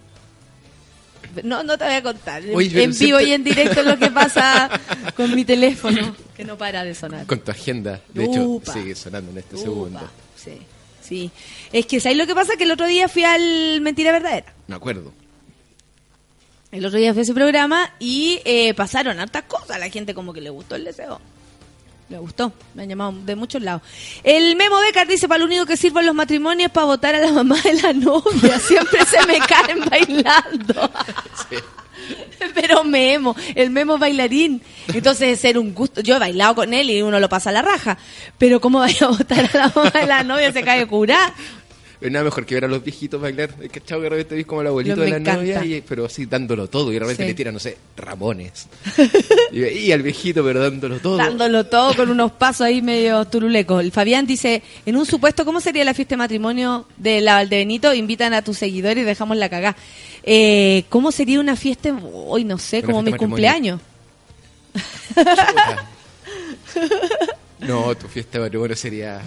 No, 1.44 1.62
no 1.62 1.77
te 1.78 1.85
voy 1.85 1.94
a 1.94 2.02
contar. 2.02 2.43
En- 2.44 2.55
Oye, 2.55 2.70
pero 2.70 2.82
en 2.85 2.90
vivo 2.90 3.19
siempre- 3.19 3.24
y 3.28 3.32
en 3.32 3.44
directo 3.44 3.82
lo 3.82 3.98
que 3.98 4.11
pasa 4.11 4.70
con 5.16 5.35
mi 5.35 5.44
teléfono, 5.44 6.15
que 6.36 6.44
no 6.44 6.57
para 6.59 6.85
de 6.85 6.94
sonar. 6.94 7.27
Con 7.27 7.40
tu 7.40 7.51
agenda. 7.51 8.01
De 8.15 8.24
hecho, 8.24 8.61
sigue 8.73 8.94
sonando 8.94 9.31
en 9.32 9.39
este 9.39 9.55
Upa, 9.57 9.65
segundo. 9.65 10.11
Sí, 10.36 10.59
sí. 11.02 11.31
Es 11.73 11.86
que, 11.86 12.01
¿sabes 12.01 12.19
lo 12.19 12.27
que 12.27 12.35
pasa? 12.35 12.57
Que 12.57 12.65
el 12.65 12.70
otro 12.73 12.86
día 12.86 13.09
fui 13.09 13.24
al 13.24 13.81
Mentira 13.81 14.12
Verdadera. 14.12 14.52
Me 14.66 14.77
acuerdo. 14.77 15.12
El 16.73 16.85
otro 16.86 16.98
día 16.98 17.12
fui 17.12 17.20
a 17.20 17.23
ese 17.23 17.35
programa 17.35 17.93
y 17.98 18.40
eh, 18.44 18.74
pasaron 18.74 19.19
hartas 19.19 19.43
cosas. 19.44 19.70
A 19.73 19.78
la 19.78 19.89
gente 19.90 20.15
como 20.15 20.32
que 20.32 20.40
le 20.40 20.51
gustó 20.51 20.77
el 20.77 20.85
deseo. 20.85 21.20
Le 22.11 22.19
gustó, 22.19 22.53
me 22.74 22.82
han 22.82 22.89
llamado 22.89 23.12
de 23.24 23.37
muchos 23.37 23.62
lados. 23.62 23.82
El 24.24 24.57
Memo 24.57 24.81
Becar 24.81 25.07
dice, 25.07 25.28
para 25.28 25.39
lo 25.39 25.45
único 25.45 25.65
que 25.65 25.77
sirven 25.77 26.05
los 26.05 26.15
matrimonios 26.15 26.66
es 26.66 26.73
para 26.73 26.87
votar 26.87 27.15
a 27.15 27.20
la 27.20 27.31
mamá 27.32 27.57
de 27.62 27.74
la 27.74 27.93
novia. 27.93 28.59
Siempre 28.59 29.07
se 29.07 29.24
me 29.28 29.39
caen 29.39 29.78
bailando. 29.89 30.91
Pero 32.55 32.82
Memo, 32.82 33.37
el 33.55 33.70
Memo 33.70 33.97
bailarín. 33.97 34.61
Entonces 34.89 35.28
es 35.28 35.41
ser 35.41 35.57
un 35.57 35.73
gusto. 35.73 36.01
Yo 36.01 36.16
he 36.16 36.19
bailado 36.19 36.57
con 36.57 36.74
él 36.74 36.91
y 36.91 37.01
uno 37.01 37.20
lo 37.20 37.28
pasa 37.28 37.51
a 37.51 37.53
la 37.53 37.62
raja. 37.62 37.97
Pero 38.39 38.61
¿cómo 38.61 38.81
vaya 38.81 39.07
a 39.07 39.11
votar 39.11 39.49
a 39.53 39.57
la 39.57 39.73
mamá 39.73 39.91
de 39.91 40.07
la 40.07 40.24
novia? 40.24 40.51
Se 40.51 40.65
cae 40.65 40.89
curá. 40.89 41.32
Es 42.01 42.10
nada 42.10 42.24
mejor 42.24 42.47
que 42.47 42.55
ver 42.55 42.64
a 42.64 42.68
los 42.68 42.82
viejitos 42.82 43.20
bailar. 43.20 43.51
Es 43.60 43.70
que 43.70 43.81
de 43.81 44.09
repente 44.09 44.35
ves 44.35 44.47
como 44.47 44.62
el 44.62 44.68
abuelito 44.68 45.01
de 45.02 45.10
la 45.10 45.16
encanta. 45.18 45.40
novia, 45.40 45.64
y, 45.64 45.82
pero 45.82 46.06
así 46.06 46.24
dándolo 46.24 46.66
todo. 46.68 46.90
Y 46.90 46.94
de 46.94 47.01
repente 47.01 47.24
Sí. 47.24 47.28
le 47.28 47.35
tiran, 47.35 47.52
no 47.55 47.60
sé, 47.60 47.77
Ramones. 47.97 48.66
y, 49.52 49.62
y 49.64 49.93
al 49.93 50.02
viejito, 50.02 50.43
pero 50.43 50.60
dándolo 50.62 50.98
todo. 50.98 51.18
Dándolo 51.18 51.66
todo 51.66 51.94
con 51.94 52.09
unos 52.10 52.32
pasos 52.32 52.62
ahí 52.62 52.81
medio 52.81 53.22
turulecos. 53.27 53.82
El 53.82 53.93
Fabián 53.93 54.27
dice, 54.27 54.62
en 54.86 54.97
un 54.97 55.05
supuesto, 55.05 55.44
¿cómo 55.44 55.60
sería 55.60 55.85
la 55.85 55.93
fiesta 55.93 56.14
de 56.14 56.18
matrimonio 56.18 56.86
de 56.97 57.20
la 57.20 57.35
Valdebenito? 57.35 57.93
Invitan 57.93 58.32
a 58.32 58.43
tus 58.43 58.56
seguidores 58.56 59.02
y 59.02 59.05
dejamos 59.05 59.36
la 59.36 59.51
cagá. 59.51 59.77
Eh, 60.22 60.85
¿Cómo 60.89 61.12
sería 61.12 61.39
una 61.39 61.55
fiesta? 61.56 61.94
Hoy 62.14 62.44
no 62.44 62.56
sé, 62.59 62.78
Una 62.78 62.86
como 62.86 63.02
mi 63.02 63.12
cumpleaños. 63.12 63.78
No, 67.61 67.95
tu 67.95 68.09
fiesta 68.09 68.39
de 68.39 68.45
matrimonio 68.45 68.77
sería. 68.77 69.20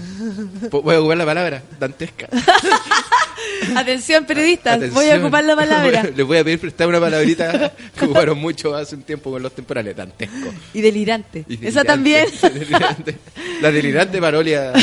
Voy 0.71 0.95
a 0.95 0.99
ocupar 0.99 1.17
la 1.17 1.25
palabra, 1.25 1.63
dantesca. 1.79 2.27
Atención, 3.75 4.25
periodistas, 4.25 4.91
voy 4.91 5.09
a 5.09 5.17
ocupar 5.17 5.43
la 5.43 5.55
palabra. 5.55 6.03
Les 6.15 6.25
voy 6.25 6.37
a 6.37 6.43
pedir 6.43 6.59
prestar 6.59 6.87
una 6.87 6.99
palabrita 6.99 7.73
que 7.97 8.05
ocuparon 8.05 8.37
mucho 8.37 8.75
hace 8.75 8.95
un 8.95 9.03
tiempo 9.03 9.31
con 9.31 9.41
los 9.41 9.53
temporales, 9.53 9.95
dantesco. 9.95 10.53
Y 10.73 10.81
delirante. 10.81 11.45
Y 11.47 11.65
Esa 11.65 11.83
también. 11.83 12.27
Delirante. 12.41 13.17
La 13.61 13.71
delirante 13.71 14.19
parolia. 14.19 14.73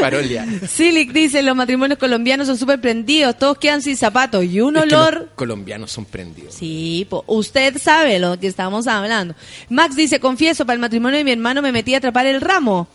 parolia. 0.00 0.46
Silic 0.68 1.12
dice, 1.12 1.42
los 1.42 1.56
matrimonios 1.56 1.98
colombianos 1.98 2.46
son 2.46 2.56
súper 2.58 2.80
prendidos, 2.80 3.36
todos 3.38 3.58
quedan 3.58 3.82
sin 3.82 3.96
zapatos 3.96 4.44
y 4.44 4.60
un 4.60 4.76
Es 4.76 4.84
que 4.84 4.94
olor... 4.94 5.14
los 5.14 5.30
colombianos 5.34 5.90
son 5.90 6.04
prendidos. 6.04 6.54
Sí, 6.54 7.06
po, 7.08 7.24
usted 7.26 7.76
sabe 7.78 8.18
lo 8.18 8.38
que 8.38 8.46
estamos 8.46 8.86
hablando. 8.86 9.34
Max 9.68 9.96
dice, 9.96 10.20
confieso, 10.20 10.64
para 10.64 10.74
el 10.74 10.80
matrimonio 10.80 11.18
de 11.18 11.24
mi 11.24 11.32
hermano 11.32 11.62
me 11.62 11.72
metí 11.72 11.94
a 11.94 11.98
atrapar 11.98 12.26
el 12.26 12.40
ramo. 12.40 12.88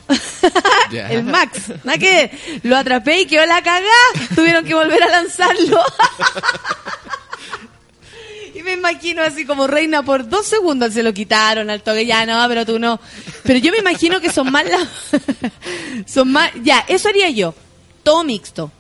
El 0.91 1.23
Max. 1.23 1.71
¿Nada 1.84 1.97
que? 1.97 2.31
Lo 2.63 2.77
atrapé 2.77 3.21
y 3.21 3.25
quedó 3.25 3.45
la 3.45 3.61
cagá. 3.61 3.88
Tuvieron 4.35 4.65
que 4.65 4.73
volver 4.75 5.01
a 5.03 5.09
lanzarlo. 5.09 5.81
y 8.55 8.63
me 8.63 8.73
imagino 8.73 9.21
así 9.21 9.45
como 9.45 9.67
reina 9.67 10.03
por 10.03 10.27
dos 10.27 10.45
segundos 10.45 10.93
se 10.93 11.03
lo 11.03 11.13
quitaron 11.13 11.69
al 11.69 11.81
toque. 11.81 12.05
Ya, 12.05 12.25
no, 12.25 12.45
pero 12.47 12.65
tú 12.65 12.80
no. 12.80 12.99
Pero 13.43 13.59
yo 13.59 13.71
me 13.71 13.80
imagino 13.80 14.21
que 14.21 14.31
son 14.31 14.51
más 14.51 14.65
las... 14.65 14.88
son 16.11 16.31
más... 16.31 16.51
Ya, 16.63 16.85
eso 16.88 17.09
haría 17.09 17.30
yo. 17.30 17.53
Todo 18.03 18.23
mixto. 18.23 18.71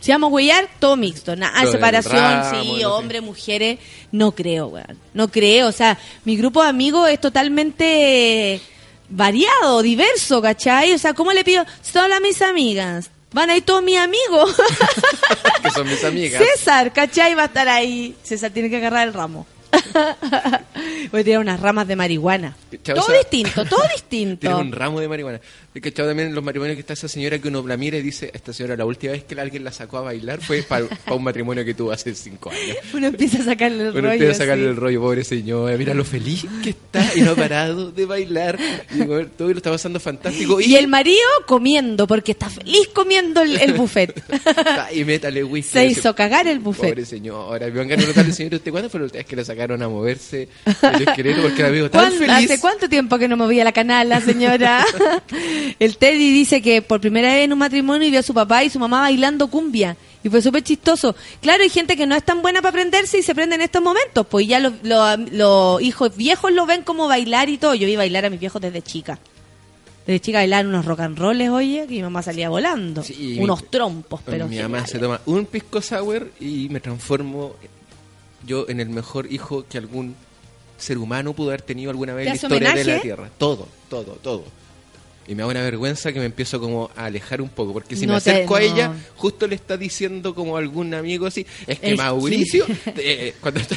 Si 0.00 0.12
vamos 0.12 0.30
a 0.30 0.34
huellar, 0.34 0.68
todo 0.78 0.96
mixto. 0.96 1.36
Lo 1.36 1.46
del 1.46 1.70
separación, 1.70 2.16
ramo, 2.16 2.62
sí, 2.62 2.84
hombres, 2.84 3.22
mujeres. 3.22 3.78
No 4.12 4.32
creo, 4.32 4.68
weón. 4.68 4.98
No 5.12 5.28
creo. 5.28 5.68
O 5.68 5.72
sea, 5.72 5.98
mi 6.24 6.36
grupo 6.36 6.62
de 6.62 6.70
amigos 6.70 7.10
es 7.10 7.20
totalmente 7.20 8.62
variado, 9.10 9.82
diverso, 9.82 10.40
¿cachai? 10.40 10.92
O 10.92 10.98
sea, 10.98 11.12
¿cómo 11.14 11.32
le 11.32 11.44
pido? 11.44 11.64
Todas 11.92 12.20
mis 12.20 12.40
amigas. 12.42 13.10
Van 13.32 13.50
a 13.50 13.56
ir 13.56 13.64
todos 13.64 13.82
mis 13.82 13.98
amigos. 13.98 14.56
Que 15.62 15.70
son 15.70 15.86
mis 15.86 16.02
amigas. 16.04 16.42
César, 16.42 16.90
¿cachai? 16.90 17.34
Va 17.34 17.42
a 17.42 17.46
estar 17.46 17.68
ahí. 17.68 18.16
César 18.22 18.50
tiene 18.50 18.70
que 18.70 18.78
agarrar 18.78 19.06
el 19.06 19.12
ramo. 19.12 19.46
Voy 21.12 21.20
a 21.20 21.24
tirar 21.24 21.40
unas 21.40 21.60
ramas 21.60 21.86
de 21.86 21.96
marihuana. 21.96 22.56
Todo 22.82 23.12
distinto, 23.12 23.64
todo 23.66 23.82
distinto. 23.94 24.40
Tiene 24.40 24.56
un 24.56 24.72
ramo 24.72 25.00
de 25.00 25.08
marihuana. 25.08 25.40
He 25.72 25.80
cachado 25.80 26.08
también 26.08 26.30
en 26.30 26.34
los 26.34 26.42
matrimonios 26.42 26.74
que 26.74 26.80
está 26.80 26.94
esa 26.94 27.06
señora 27.06 27.38
que 27.38 27.46
uno 27.46 27.64
la 27.64 27.76
mira 27.76 27.96
y 27.96 28.02
dice, 28.02 28.28
esta 28.34 28.52
señora 28.52 28.76
la 28.76 28.84
última 28.84 29.12
vez 29.12 29.22
que 29.22 29.40
alguien 29.40 29.62
la 29.62 29.70
sacó 29.70 29.98
a 29.98 30.00
bailar 30.00 30.40
fue 30.40 30.62
para 30.62 30.84
un 31.12 31.22
matrimonio 31.22 31.64
que 31.64 31.74
tuvo 31.74 31.92
hace 31.92 32.12
cinco 32.16 32.50
años. 32.50 32.76
Uno 32.92 33.06
empieza 33.06 33.38
a 33.38 33.44
sacarle 33.44 33.84
el 33.86 33.92
Bueno, 33.92 34.08
rollo. 34.08 34.12
empieza 34.14 34.32
a 34.32 34.38
sacarle 34.46 34.64
sí. 34.64 34.70
el 34.70 34.76
rollo, 34.76 35.00
pobre 35.00 35.22
señora. 35.22 35.76
Mira 35.76 35.94
lo 35.94 36.04
feliz 36.04 36.44
que 36.64 36.70
está 36.70 37.04
y 37.14 37.20
no 37.20 37.30
ha 37.32 37.36
parado 37.36 37.92
de 37.92 38.04
bailar. 38.04 38.58
Y 38.92 38.98
todo 39.36 39.48
lo 39.50 39.56
está 39.56 39.70
pasando 39.70 40.00
fantástico. 40.00 40.60
Y 40.60 40.74
el 40.74 40.88
marido 40.88 41.20
comiendo, 41.46 42.06
porque 42.08 42.32
está 42.32 42.50
feliz 42.50 42.88
comiendo 42.92 43.40
el, 43.42 43.56
el 43.60 43.74
buffet. 43.74 44.20
y 44.92 45.04
métale 45.04 45.44
whisky. 45.44 45.70
Se 45.72 45.86
hizo 45.86 46.14
cagar 46.16 46.48
el 46.48 46.58
buffet. 46.58 46.90
Pobre 46.90 47.04
señora. 47.04 47.66
Me 47.66 47.70
van 47.72 47.92
a 47.92 47.96
preguntarle, 47.96 48.32
señor, 48.32 48.54
¿usted 48.54 48.72
cuándo 48.72 48.90
fue 48.90 48.98
la 48.98 49.04
última 49.04 49.18
vez 49.20 49.26
que 49.26 49.36
la 49.36 49.44
sacaron 49.44 49.80
a 49.84 49.88
moverse 49.88 50.48
el 50.66 51.02
esqueleto? 51.08 51.42
Porque 51.42 51.62
la 51.62 51.70
veo 51.70 51.88
tan 51.88 52.00
¿Cuán- 52.10 52.12
feliz. 52.18 52.50
¿Hace 52.50 52.60
cuánto 52.60 52.88
tiempo 52.88 53.18
que 53.18 53.28
no 53.28 53.36
movía 53.36 53.62
la 53.62 53.70
canala, 53.72 54.20
señora? 54.20 54.84
el 55.78 55.96
Teddy 55.96 56.32
dice 56.32 56.60
que 56.62 56.82
por 56.82 57.00
primera 57.00 57.32
vez 57.34 57.44
en 57.44 57.52
un 57.52 57.58
matrimonio 57.58 58.10
vio 58.10 58.20
a 58.20 58.22
su 58.22 58.34
papá 58.34 58.64
y 58.64 58.70
su 58.70 58.78
mamá 58.78 59.00
bailando 59.00 59.48
cumbia. 59.48 59.96
Y 60.22 60.28
fue 60.28 60.42
súper 60.42 60.62
chistoso. 60.62 61.16
Claro, 61.40 61.62
hay 61.62 61.70
gente 61.70 61.96
que 61.96 62.06
no 62.06 62.14
es 62.14 62.22
tan 62.24 62.42
buena 62.42 62.60
para 62.60 62.70
aprenderse 62.70 63.18
y 63.18 63.22
se 63.22 63.34
prende 63.34 63.54
en 63.54 63.62
estos 63.62 63.82
momentos. 63.82 64.26
Pues 64.26 64.46
ya 64.46 64.60
los, 64.60 64.74
los- 64.82 65.18
los 65.32 65.80
hijos 65.82 66.14
viejos 66.16 66.52
lo 66.52 66.66
ven 66.66 66.82
como 66.82 67.08
bailar 67.08 67.48
y 67.48 67.56
todo. 67.58 67.74
Yo 67.74 67.86
vi 67.86 67.96
bailar 67.96 68.26
a 68.26 68.30
mis 68.30 68.38
viejos 68.40 68.60
desde 68.60 68.82
chica. 68.82 69.18
Desde 70.06 70.20
chica 70.20 70.38
bailar 70.38 70.66
unos 70.66 70.84
rock 70.84 71.00
and 71.00 71.18
rolls, 71.18 71.48
oye, 71.50 71.86
que 71.88 71.94
mi 71.94 72.02
mamá 72.02 72.22
salía 72.22 72.48
volando. 72.50 73.02
Sí, 73.02 73.38
unos 73.40 73.62
mi- 73.62 73.68
trompos, 73.68 74.20
pero 74.24 74.46
mi 74.48 74.58
mamá 74.58 74.86
se 74.86 74.98
toma 74.98 75.20
un 75.26 75.46
pisco 75.46 75.80
sour 75.80 76.30
y 76.40 76.68
me 76.70 76.80
transformo 76.80 77.54
yo 78.46 78.66
en 78.68 78.80
el 78.80 78.88
mejor 78.90 79.30
hijo 79.32 79.64
que 79.68 79.78
algún 79.78 80.14
ser 80.78 80.98
humano 80.98 81.32
pudo 81.34 81.48
haber 81.50 81.62
tenido 81.62 81.90
alguna 81.90 82.14
vez 82.14 82.24
¿Te 82.24 82.30
en 82.46 82.50
la 82.52 82.70
historia 82.70 82.74
de 82.74 82.84
la? 82.96 83.00
Tierra. 83.02 83.30
Todo, 83.38 83.68
todo, 83.88 84.18
todo. 84.22 84.44
Y 85.30 85.34
me 85.36 85.44
da 85.44 85.48
una 85.48 85.62
vergüenza 85.62 86.12
que 86.12 86.18
me 86.18 86.24
empiezo 86.26 86.58
como 86.60 86.90
a 86.96 87.04
alejar 87.04 87.40
un 87.40 87.48
poco, 87.50 87.72
porque 87.72 87.94
si 87.94 88.04
No 88.04 88.14
me 88.14 88.20
te- 88.20 88.30
acerco 88.32 88.56
a 88.56 88.62
ella, 88.62 88.92
justo 89.14 89.46
le 89.46 89.54
está 89.54 89.76
diciendo 89.76 90.34
como 90.34 90.56
algún 90.56 90.92
amigo 90.92 91.24
así, 91.26 91.46
es 91.68 91.78
que 91.78 91.94
Mauricio, 91.94 92.66
eh, 92.96 93.34
cuando 93.40 93.60
está- 93.60 93.76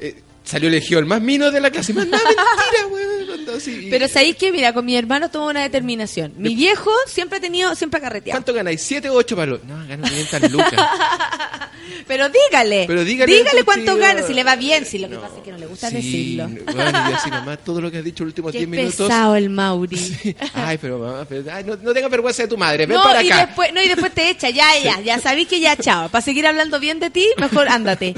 eh, 0.00 0.16
salió 0.44 0.68
elegido 0.68 0.98
el 1.00 1.06
más 1.06 1.20
mino 1.20 1.50
de 1.50 1.60
la 1.60 1.70
clase, 1.70 1.92
más 1.94 2.06
nada, 2.06 2.22
mentira, 2.24 2.86
weón. 2.90 3.26
cuando 3.26 3.52
así- 3.56 3.88
Pero 3.90 4.08
sabéis 4.08 4.36
que, 4.36 4.52
mira, 4.52 4.72
con 4.72 4.84
mi 4.84 4.96
hermano 4.96 5.30
tuvo 5.30 5.48
una 5.48 5.62
determinación. 5.62 6.32
Mi 6.36 6.54
viejo 6.54 6.90
siempre 7.06 7.38
ha 7.38 7.40
tenido, 7.40 7.74
siempre 7.74 7.98
ha 7.98 8.02
carreteado. 8.02 8.36
¿Cuánto 8.38 8.52
ganáis? 8.54 8.82
¿Siete 8.82 9.08
o 9.08 9.14
ocho 9.14 9.36
palos? 9.36 9.60
No, 9.64 9.76
gano 9.86 10.04
500 10.06 10.50
lucas. 10.52 10.72
Pero 12.06 12.28
dígale. 12.28 12.84
Pero 12.86 13.04
dígale 13.04 13.64
cuánto 13.64 13.92
contigo. 13.92 13.96
gana, 13.96 14.26
si 14.26 14.34
le 14.34 14.42
va 14.44 14.56
bien, 14.56 14.84
si 14.84 14.98
lo 14.98 15.08
que 15.08 15.16
pasa 15.16 15.36
es 15.36 15.42
que 15.42 15.52
no 15.52 15.58
le 15.58 15.66
gusta 15.66 15.88
Sí, 15.88 15.94
decirlo. 15.96 16.48
Bueno, 16.72 16.90
y 17.10 17.12
así 17.12 17.30
mamá, 17.30 17.56
todo 17.56 17.80
lo 17.80 17.90
que 17.90 17.98
has 17.98 18.04
dicho 18.04 18.24
los 18.24 18.30
últimos 18.32 18.52
Qué 18.52 18.58
10 18.58 18.68
minutos. 18.68 19.06
pesado 19.08 19.36
el 19.36 19.50
Mauri. 19.50 20.36
Ay, 20.54 20.78
pero 20.78 20.98
mamá, 20.98 21.24
pero- 21.28 21.44
ay, 21.52 21.64
no, 21.64 21.76
no 21.76 21.92
tengas 21.92 22.10
vergüenza 22.10 22.42
de 22.42 22.48
tu 22.48 22.56
madre, 22.58 22.86
ven 22.86 22.96
No 22.96 23.02
para 23.04 23.22
y, 23.22 23.30
acá. 23.30 23.46
después, 23.46 23.72
no, 23.72 23.82
y 23.82 23.88
después 23.88 24.12
te 24.12 24.30
echa, 24.30 24.50
ya, 24.50 24.66
ya, 24.82 25.00
ya 25.00 25.18
sabéis 25.20 25.48
que 25.48 25.60
ya, 25.60 25.76
chao. 25.76 26.08
Para 26.08 26.22
seguir 26.22 26.46
hablando 26.46 26.80
bien 26.80 26.98
de 27.00 27.10
ti, 27.10 27.26
mejor 27.38 27.68
ándate. 27.68 28.14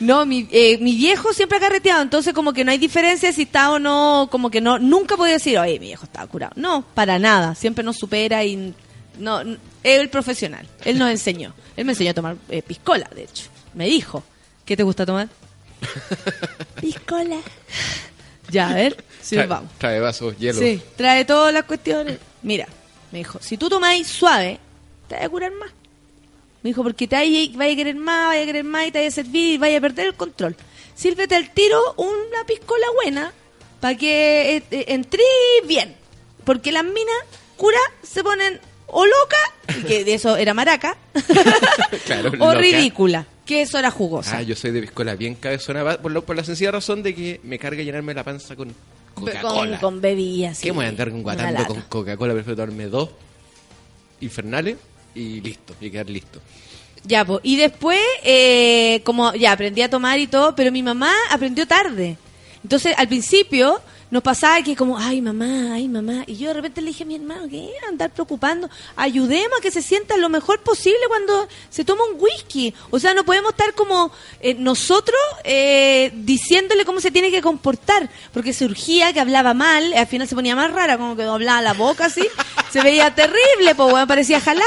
no, 0.00 0.24
mi, 0.26 0.48
eh, 0.50 0.77
mi 0.80 0.94
viejo 0.96 1.32
siempre 1.32 1.58
ha 1.58 1.60
carreteado, 1.60 2.02
entonces 2.02 2.34
como 2.34 2.52
que 2.52 2.64
no 2.64 2.70
hay 2.70 2.78
diferencia 2.78 3.32
si 3.32 3.42
está 3.42 3.70
o 3.70 3.78
no, 3.78 4.28
como 4.30 4.50
que 4.50 4.60
no, 4.60 4.78
nunca 4.78 5.16
podía 5.16 5.34
decir, 5.34 5.58
oye, 5.58 5.78
mi 5.78 5.86
viejo 5.86 6.04
estaba 6.04 6.26
curado. 6.26 6.52
No, 6.56 6.84
para 6.94 7.18
nada, 7.18 7.54
siempre 7.54 7.84
nos 7.84 7.96
supera 7.96 8.44
y 8.44 8.74
no, 9.18 9.40
es 9.40 9.58
el 9.82 10.08
profesional. 10.08 10.66
Él 10.84 10.98
nos 10.98 11.10
enseñó. 11.10 11.54
Él 11.76 11.84
me 11.84 11.92
enseñó 11.92 12.10
a 12.10 12.14
tomar 12.14 12.36
eh, 12.48 12.62
piscola, 12.62 13.08
de 13.14 13.24
hecho. 13.24 13.44
Me 13.74 13.86
dijo, 13.86 14.22
¿qué 14.64 14.76
te 14.76 14.82
gusta 14.82 15.06
tomar? 15.06 15.28
piscola. 16.80 17.38
Ya, 18.50 18.70
a 18.70 18.74
ver, 18.74 19.04
si 19.20 19.36
trae, 19.36 19.46
nos 19.46 19.56
vamos. 19.56 19.72
trae 19.78 20.00
vasos, 20.00 20.36
hielo. 20.38 20.58
Sí, 20.58 20.80
trae 20.96 21.24
todas 21.24 21.52
las 21.52 21.64
cuestiones. 21.64 22.18
Mira, 22.42 22.66
me 23.12 23.18
dijo, 23.18 23.38
si 23.42 23.56
tú 23.56 23.68
tomáis 23.68 24.06
suave, 24.06 24.58
te 25.08 25.16
vas 25.16 25.24
a 25.24 25.28
curar 25.28 25.52
más. 25.52 25.70
Me 26.62 26.70
dijo, 26.70 26.82
porque 26.82 27.06
te 27.06 27.16
vaya, 27.16 27.38
vaya 27.54 27.72
a 27.72 27.76
querer 27.76 27.96
más, 27.96 28.28
vaya 28.28 28.42
a 28.42 28.46
querer 28.46 28.64
más 28.64 28.88
y 28.88 28.90
te 28.90 28.98
vaya 28.98 29.08
a 29.08 29.12
servir 29.12 29.54
y 29.54 29.58
vaya 29.58 29.78
a 29.78 29.80
perder 29.80 30.06
el 30.06 30.14
control. 30.14 30.56
Sírvete 30.98 31.36
al 31.36 31.50
tiro 31.54 31.80
una 31.96 32.44
piscola 32.46 32.86
buena 33.02 33.32
para 33.80 33.96
que 33.96 34.56
eh, 34.56 34.62
eh, 34.72 34.84
entré 34.88 35.22
bien. 35.64 35.94
Porque 36.44 36.72
las 36.72 36.82
minas 36.82 37.14
curas 37.56 37.80
se 38.02 38.24
ponen 38.24 38.58
o 38.88 39.04
loca, 39.04 39.78
y 39.80 39.82
que 39.84 40.02
de 40.04 40.14
eso 40.14 40.36
era 40.36 40.54
maraca, 40.54 40.96
Claro, 42.06 42.30
o 42.30 42.36
loca. 42.36 42.54
ridícula, 42.54 43.26
que 43.44 43.60
eso 43.62 43.78
era 43.78 43.90
jugosa. 43.90 44.38
Ah, 44.38 44.42
yo 44.42 44.56
soy 44.56 44.70
de 44.70 44.80
piscola 44.80 45.14
bien 45.14 45.34
cabezona, 45.34 45.98
por, 45.98 46.10
lo- 46.10 46.24
por 46.24 46.34
la 46.36 46.42
sencilla 46.42 46.70
razón 46.72 47.02
de 47.02 47.14
que 47.14 47.38
me 47.44 47.58
carga 47.58 47.82
llenarme 47.82 48.14
la 48.14 48.24
panza 48.24 48.56
con 48.56 48.74
con, 49.14 49.26
Coca-Cola. 49.26 49.78
con 49.80 50.00
bebidas. 50.00 50.58
¿Qué 50.60 50.68
sí, 50.68 50.70
voy 50.70 50.86
a 50.86 50.88
andar 50.88 51.10
guatando 51.10 51.66
con 51.66 51.82
Coca-Cola? 51.82 52.32
Prefiero 52.32 52.56
tomarme 52.56 52.86
dos 52.86 53.10
infernales 54.20 54.76
y 55.14 55.40
listo, 55.42 55.74
y 55.80 55.90
quedar 55.90 56.08
listo. 56.08 56.40
Ya, 57.04 57.24
pues. 57.24 57.40
Y 57.42 57.56
después, 57.56 58.00
eh, 58.24 59.00
como 59.04 59.34
ya 59.34 59.52
aprendí 59.52 59.82
a 59.82 59.90
tomar 59.90 60.18
y 60.18 60.26
todo, 60.26 60.54
pero 60.54 60.72
mi 60.72 60.82
mamá 60.82 61.12
aprendió 61.30 61.66
tarde. 61.66 62.16
Entonces, 62.62 62.94
al 62.96 63.08
principio, 63.08 63.80
nos 64.10 64.22
pasaba 64.22 64.62
que 64.62 64.74
como, 64.74 64.98
ay 64.98 65.20
mamá, 65.20 65.74
ay 65.74 65.88
mamá, 65.88 66.24
y 66.26 66.36
yo 66.36 66.48
de 66.48 66.54
repente 66.54 66.80
le 66.80 66.88
dije 66.88 67.04
a 67.04 67.06
mi 67.06 67.16
hermano, 67.16 67.46
¿qué? 67.48 67.70
Andar 67.88 68.10
preocupando, 68.10 68.70
ayudemos 68.96 69.58
a 69.58 69.60
que 69.60 69.70
se 69.70 69.82
sienta 69.82 70.16
lo 70.16 70.28
mejor 70.28 70.60
posible 70.60 70.98
cuando 71.08 71.48
se 71.68 71.84
toma 71.84 72.04
un 72.04 72.20
whisky. 72.20 72.74
O 72.90 72.98
sea, 72.98 73.14
no 73.14 73.24
podemos 73.24 73.50
estar 73.50 73.74
como 73.74 74.10
eh, 74.40 74.54
nosotros 74.54 75.18
eh, 75.44 76.10
diciéndole 76.14 76.84
cómo 76.84 77.00
se 77.00 77.10
tiene 77.10 77.30
que 77.30 77.42
comportar, 77.42 78.08
porque 78.32 78.52
surgía 78.52 79.12
que 79.12 79.20
hablaba 79.20 79.52
mal, 79.54 79.92
al 79.92 80.06
final 80.06 80.26
se 80.26 80.34
ponía 80.34 80.56
más 80.56 80.72
rara, 80.72 80.96
como 80.96 81.16
que 81.16 81.24
doblaba 81.24 81.60
la 81.60 81.74
boca 81.74 82.06
así, 82.06 82.26
se 82.72 82.82
veía 82.82 83.14
terrible, 83.14 83.74
pues 83.76 83.90
bueno, 83.90 84.06
parecía 84.06 84.40
jalá. 84.40 84.64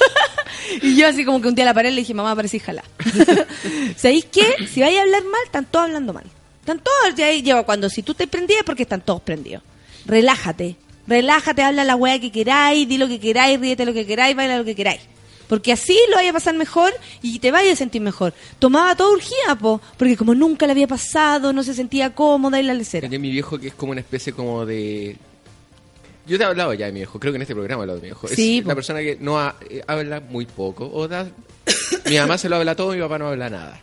y 0.82 0.96
yo 0.96 1.08
así 1.08 1.24
como 1.24 1.40
que 1.42 1.48
un 1.48 1.54
día 1.54 1.64
a 1.64 1.66
la 1.66 1.74
pared 1.74 1.90
le 1.90 2.00
dije, 2.00 2.14
mamá, 2.14 2.34
parecía 2.34 2.60
jalá. 2.60 2.84
¿Sabéis 3.96 4.26
qué? 4.26 4.66
Si 4.72 4.80
vais 4.80 4.98
a 4.98 5.02
hablar 5.02 5.24
mal, 5.24 5.40
están 5.44 5.66
todos 5.66 5.86
hablando 5.86 6.12
mal. 6.12 6.24
Están 6.66 6.80
todos, 6.80 7.14
ya 7.16 7.30
lleva 7.30 7.62
cuando 7.62 7.88
si 7.88 8.02
tú 8.02 8.12
te 8.12 8.26
prendías 8.26 8.64
porque 8.64 8.82
están 8.82 9.00
todos 9.00 9.22
prendidos. 9.22 9.62
Relájate, 10.04 10.74
relájate, 11.06 11.62
habla 11.62 11.84
la 11.84 11.94
weá 11.94 12.18
que 12.20 12.32
queráis, 12.32 12.88
di 12.88 12.98
lo 12.98 13.06
que 13.06 13.20
queráis, 13.20 13.60
ríete 13.60 13.84
lo 13.86 13.92
que 13.94 14.04
queráis, 14.04 14.34
baila 14.34 14.58
lo 14.58 14.64
que 14.64 14.74
queráis. 14.74 15.00
Porque 15.48 15.70
así 15.72 15.96
lo 16.10 16.16
vaya 16.16 16.30
a 16.30 16.32
pasar 16.32 16.56
mejor 16.56 16.92
y 17.22 17.38
te 17.38 17.52
vaya 17.52 17.72
a 17.72 17.76
sentir 17.76 18.02
mejor. 18.02 18.34
Tomaba 18.58 18.96
todo 18.96 19.12
urgía, 19.12 19.54
po, 19.60 19.80
porque 19.96 20.16
como 20.16 20.34
nunca 20.34 20.66
le 20.66 20.72
había 20.72 20.88
pasado, 20.88 21.52
no 21.52 21.62
se 21.62 21.72
sentía 21.72 22.12
cómoda 22.16 22.58
y 22.58 22.64
la 22.64 22.74
lecera. 22.74 23.08
Mi 23.08 23.30
viejo 23.30 23.56
que 23.60 23.68
es 23.68 23.74
como 23.74 23.92
una 23.92 24.00
especie 24.00 24.32
como 24.32 24.66
de... 24.66 25.16
Yo 26.26 26.36
te 26.36 26.42
he 26.42 26.46
hablado 26.48 26.74
ya 26.74 26.86
de 26.86 26.92
mi 26.92 26.98
viejo, 26.98 27.20
creo 27.20 27.32
que 27.32 27.36
en 27.36 27.42
este 27.42 27.54
programa 27.54 27.82
he 27.82 27.84
hablado 27.84 28.00
de 28.00 28.02
mi 28.02 28.08
viejo. 28.08 28.26
Sí, 28.26 28.56
es 28.58 28.62
po. 28.64 28.66
una 28.70 28.74
persona 28.74 28.98
que 28.98 29.18
no 29.20 29.38
ha- 29.38 29.54
eh, 29.70 29.82
habla 29.86 30.18
muy 30.18 30.46
poco. 30.46 30.90
O 30.92 31.06
da- 31.06 31.30
mi 32.10 32.16
mamá 32.18 32.36
se 32.38 32.48
lo 32.48 32.56
habla 32.56 32.74
todo, 32.74 32.92
mi 32.92 33.00
papá 33.00 33.16
no 33.18 33.28
habla 33.28 33.48
nada. 33.48 33.80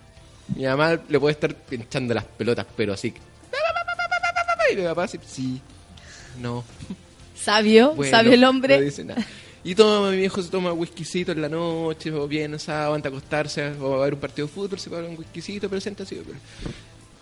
Mi 0.55 0.65
mamá 0.65 0.99
le 1.09 1.19
puede 1.19 1.33
estar 1.33 1.53
pinchando 1.55 2.13
las 2.13 2.25
pelotas, 2.25 2.65
pero 2.75 2.93
así... 2.93 3.13
Y 4.71 4.75
mi 4.75 4.83
papá 4.83 5.03
así, 5.03 5.19
sí, 5.25 5.61
no. 6.41 6.63
Sabio, 7.35 7.93
Bueno, 7.93 8.09
sabio 8.09 8.33
el 8.33 8.43
hombre. 8.43 8.77
No 8.77 8.83
dice 8.85 9.03
nada. 9.03 9.23
Y 9.63 9.75
toma, 9.75 10.09
mi 10.11 10.17
viejo 10.17 10.41
se 10.41 10.49
toma 10.49 10.73
whiskycito 10.73 11.31
en 11.31 11.41
la 11.41 11.49
noche, 11.49 12.11
o 12.11 12.27
bien 12.27 12.57
sábado, 12.59 12.95
antes 12.95 13.11
de 13.11 13.17
acostarse, 13.17 13.67
o 13.79 14.01
a 14.01 14.05
ver 14.05 14.15
un 14.15 14.19
partido 14.19 14.47
de 14.47 14.53
fútbol, 14.53 14.79
se 14.79 14.89
paga 14.89 15.07
un 15.07 15.17
whiskycito, 15.17 15.69
pero 15.69 15.79
sienta 15.79 16.03
así. 16.03 16.15
pero- 16.25 16.37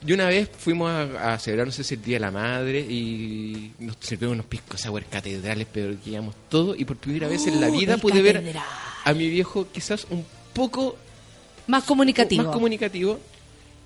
Y 0.07 0.13
una 0.13 0.27
vez 0.27 0.49
fuimos 0.57 0.89
a, 0.89 1.33
a 1.33 1.39
celebrar, 1.39 1.67
no 1.67 1.73
sé 1.73 1.83
si 1.83 1.95
el 1.95 2.01
Día 2.03 2.15
de 2.15 2.21
la 2.21 2.31
Madre, 2.31 2.79
y 2.79 3.73
nos 3.79 3.97
sirvieron 3.99 4.33
unos 4.35 4.45
piscos 4.45 4.79
sour 4.81 5.03
catedrales, 5.05 5.67
pero 5.71 5.93
que 6.03 6.09
llevamos 6.11 6.35
todo, 6.49 6.73
y 6.75 6.85
por 6.85 6.97
primera 6.97 7.27
vez 7.27 7.45
en 7.47 7.59
la 7.59 7.67
Oh, 7.67 7.71
vida 7.71 7.97
pude 7.97 8.21
ver 8.21 8.41
a 9.03 9.13
mi 9.13 9.29
viejo 9.29 9.67
quizás 9.71 10.07
un 10.09 10.25
poco 10.53 10.95
Más 11.67 11.83
comunicativo. 11.83 12.43
más 12.43 12.53
comunicativo, 12.53 13.19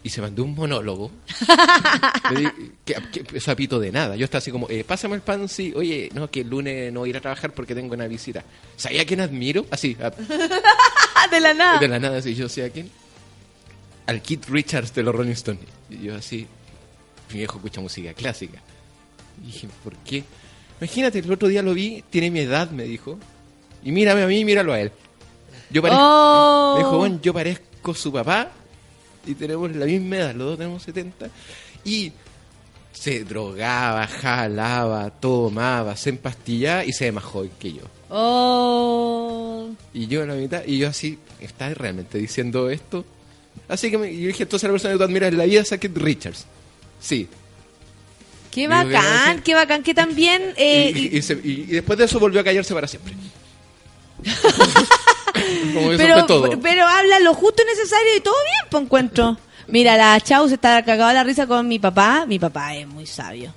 y 0.03 0.10
se 0.10 0.22
mandó 0.22 0.43
un 0.43 0.53
monólogo. 0.53 1.10
Di- 2.35 2.72
que, 2.85 2.93
que 3.11 3.38
eso 3.38 3.52
a 3.52 3.56
pito 3.56 3.80
de 3.80 3.91
nada. 3.91 4.15
Yo 4.15 4.26
estaba 4.26 4.38
así 4.39 4.52
como, 4.52 4.69
eh, 4.69 4.84
pásame 4.84 5.15
el 5.15 5.22
pan, 5.22 5.47
sí. 5.49 5.73
Oye, 5.76 6.10
no, 6.14 6.30
que 6.30 6.41
el 6.41 6.49
lunes 6.49 6.93
no 6.93 6.99
voy 7.02 7.10
a 7.10 7.11
ir 7.11 7.18
a 7.18 7.22
trabajar 7.22 7.53
porque 7.53 7.73
tengo 7.73 7.93
una 7.95 8.07
visita. 8.07 8.43
¿Sabía 8.77 9.02
a 9.02 9.06
quién 9.06 9.22
admiro? 9.22 9.65
Así, 9.72 9.97
a- 9.99 10.11
de 11.31 11.39
la 11.39 11.53
nada. 11.56 11.80
de 11.80 11.88
la 11.88 11.99
nada, 11.99 12.18
así. 12.19 12.35
Yo 12.35 12.47
sé 12.49 12.65
a 12.65 12.69
quién. 12.69 12.89
Al 14.06 14.22
Keith 14.22 14.45
Richards 14.47 14.93
de 14.93 15.02
los 15.02 15.15
Rolling 15.15 15.31
Stones. 15.31 15.64
Y 15.89 16.03
yo 16.03 16.15
así, 16.15 16.45
mi 17.31 17.39
viejo 17.39 17.57
escucha 17.57 17.81
música 17.81 18.14
clásica. 18.14 18.60
Y 19.41 19.47
dije, 19.47 19.68
¿por 19.84 19.95
qué? 19.97 20.23
Imagínate, 20.80 21.18
el 21.19 21.31
otro 21.31 21.47
día 21.47 21.64
lo 21.64 21.73
vi, 21.73 22.03
tiene 22.11 22.30
mi 22.30 22.41
edad, 22.41 22.69
me 22.69 22.84
dijo. 22.84 23.18
Y 23.84 23.91
mírame 23.91 24.22
a 24.22 24.27
mí 24.27 24.39
y 24.39 24.45
míralo 24.45 24.72
a 24.73 24.80
él. 24.81 24.91
Yo 25.70 25.82
parezco, 25.82 26.02
Oh. 26.04 26.74
me 26.78 26.84
dijo, 26.84 26.98
bueno, 26.98 27.20
yo 27.22 27.34
parezco 27.34 27.94
su 27.94 28.12
papá 28.12 28.50
y 29.26 29.34
tenemos 29.34 29.76
la 29.76 29.86
misma 29.86 30.18
edad, 30.18 30.36
los 30.36 30.48
dos 30.50 30.58
tenemos 30.58 30.84
70. 30.84 31.28
Y 31.84 32.12
se 32.94 33.24
drogaba, 33.24 34.08
jalaba, 34.08 35.10
tomaba, 35.12 35.96
se 35.98 36.10
empastillaba 36.12 36.86
y 36.86 36.94
se 36.94 37.06
ve 37.06 37.12
más 37.12 37.24
joven 37.24 37.52
que 37.60 37.74
yo. 37.74 37.82
Oh. 38.10 39.70
Y 39.94 40.08
yo 40.08 40.22
en 40.24 40.30
la 40.30 40.36
mitad, 40.36 40.62
y 40.66 40.78
yo 40.78 40.88
así, 40.90 41.18
¿estás 41.42 41.76
realmente 41.78 42.18
diciendo 42.18 42.70
esto? 42.70 43.04
Así 43.68 43.90
que 43.90 43.98
me, 43.98 44.16
yo 44.16 44.28
dije, 44.28 44.44
entonces 44.44 44.68
la 44.68 44.74
persona 44.74 44.94
que 44.94 44.98
tú 45.00 45.04
admiras 45.04 45.32
en 45.32 45.38
la 45.38 45.46
vida 45.46 45.62
es 45.62 45.72
a 45.72 45.78
Keith 45.80 45.98
Richards. 45.98 46.46
Sí. 47.00 47.28
Qué 48.52 48.68
bacán, 48.70 49.42
qué 49.42 49.54
bacán 49.56 49.84
que 49.84 49.94
también... 49.94 50.54
eh, 50.56 50.92
y, 50.96 51.00
y- 51.08 51.18
y 51.18 51.22
se- 51.22 51.42
y 51.44 51.66
después 51.66 51.98
de 52.00 52.06
eso 52.06 52.20
volvió 52.20 52.40
a 52.40 52.44
callarse 52.44 52.74
para 52.74 52.88
siempre. 52.88 53.14
Como 55.73 55.90
pero, 55.98 56.26
todo. 56.26 56.60
pero 56.61 56.86
habla 56.88 57.19
lo 57.19 57.34
justo 57.34 57.61
y 57.64 57.65
necesario 57.65 58.15
y 58.18 58.22
todo 58.22 58.34
bien, 58.44 58.69
pues 58.72 58.84
encuentro. 58.84 59.38
Mira, 59.68 59.98
la 59.98 60.19
Chau 60.22 60.48
se 60.48 60.56
está 60.56 60.84
cagada 60.84 61.14
la 61.14 61.23
risa 61.23 61.48
con 61.48 61.68
mi 61.68 61.80
papá. 61.80 62.26
Mi 62.27 62.38
papá 62.40 62.76
es 62.76 62.88
muy 62.88 63.06
sabio. 63.06 63.53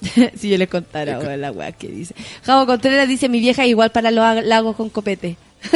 si 0.36 0.48
yo 0.50 0.58
les 0.58 0.68
contara 0.68 1.18
weón, 1.18 1.40
la 1.40 1.52
weá 1.52 1.72
que 1.72 1.88
dice. 1.88 2.14
Javo 2.44 2.66
Contreras 2.66 3.08
dice, 3.08 3.28
mi 3.28 3.40
vieja 3.40 3.62
es 3.64 3.70
igual 3.70 3.90
para 3.90 4.10
los 4.10 4.24
ag- 4.24 4.42
lagos 4.44 4.76
con 4.76 4.88
copete. 4.90 5.36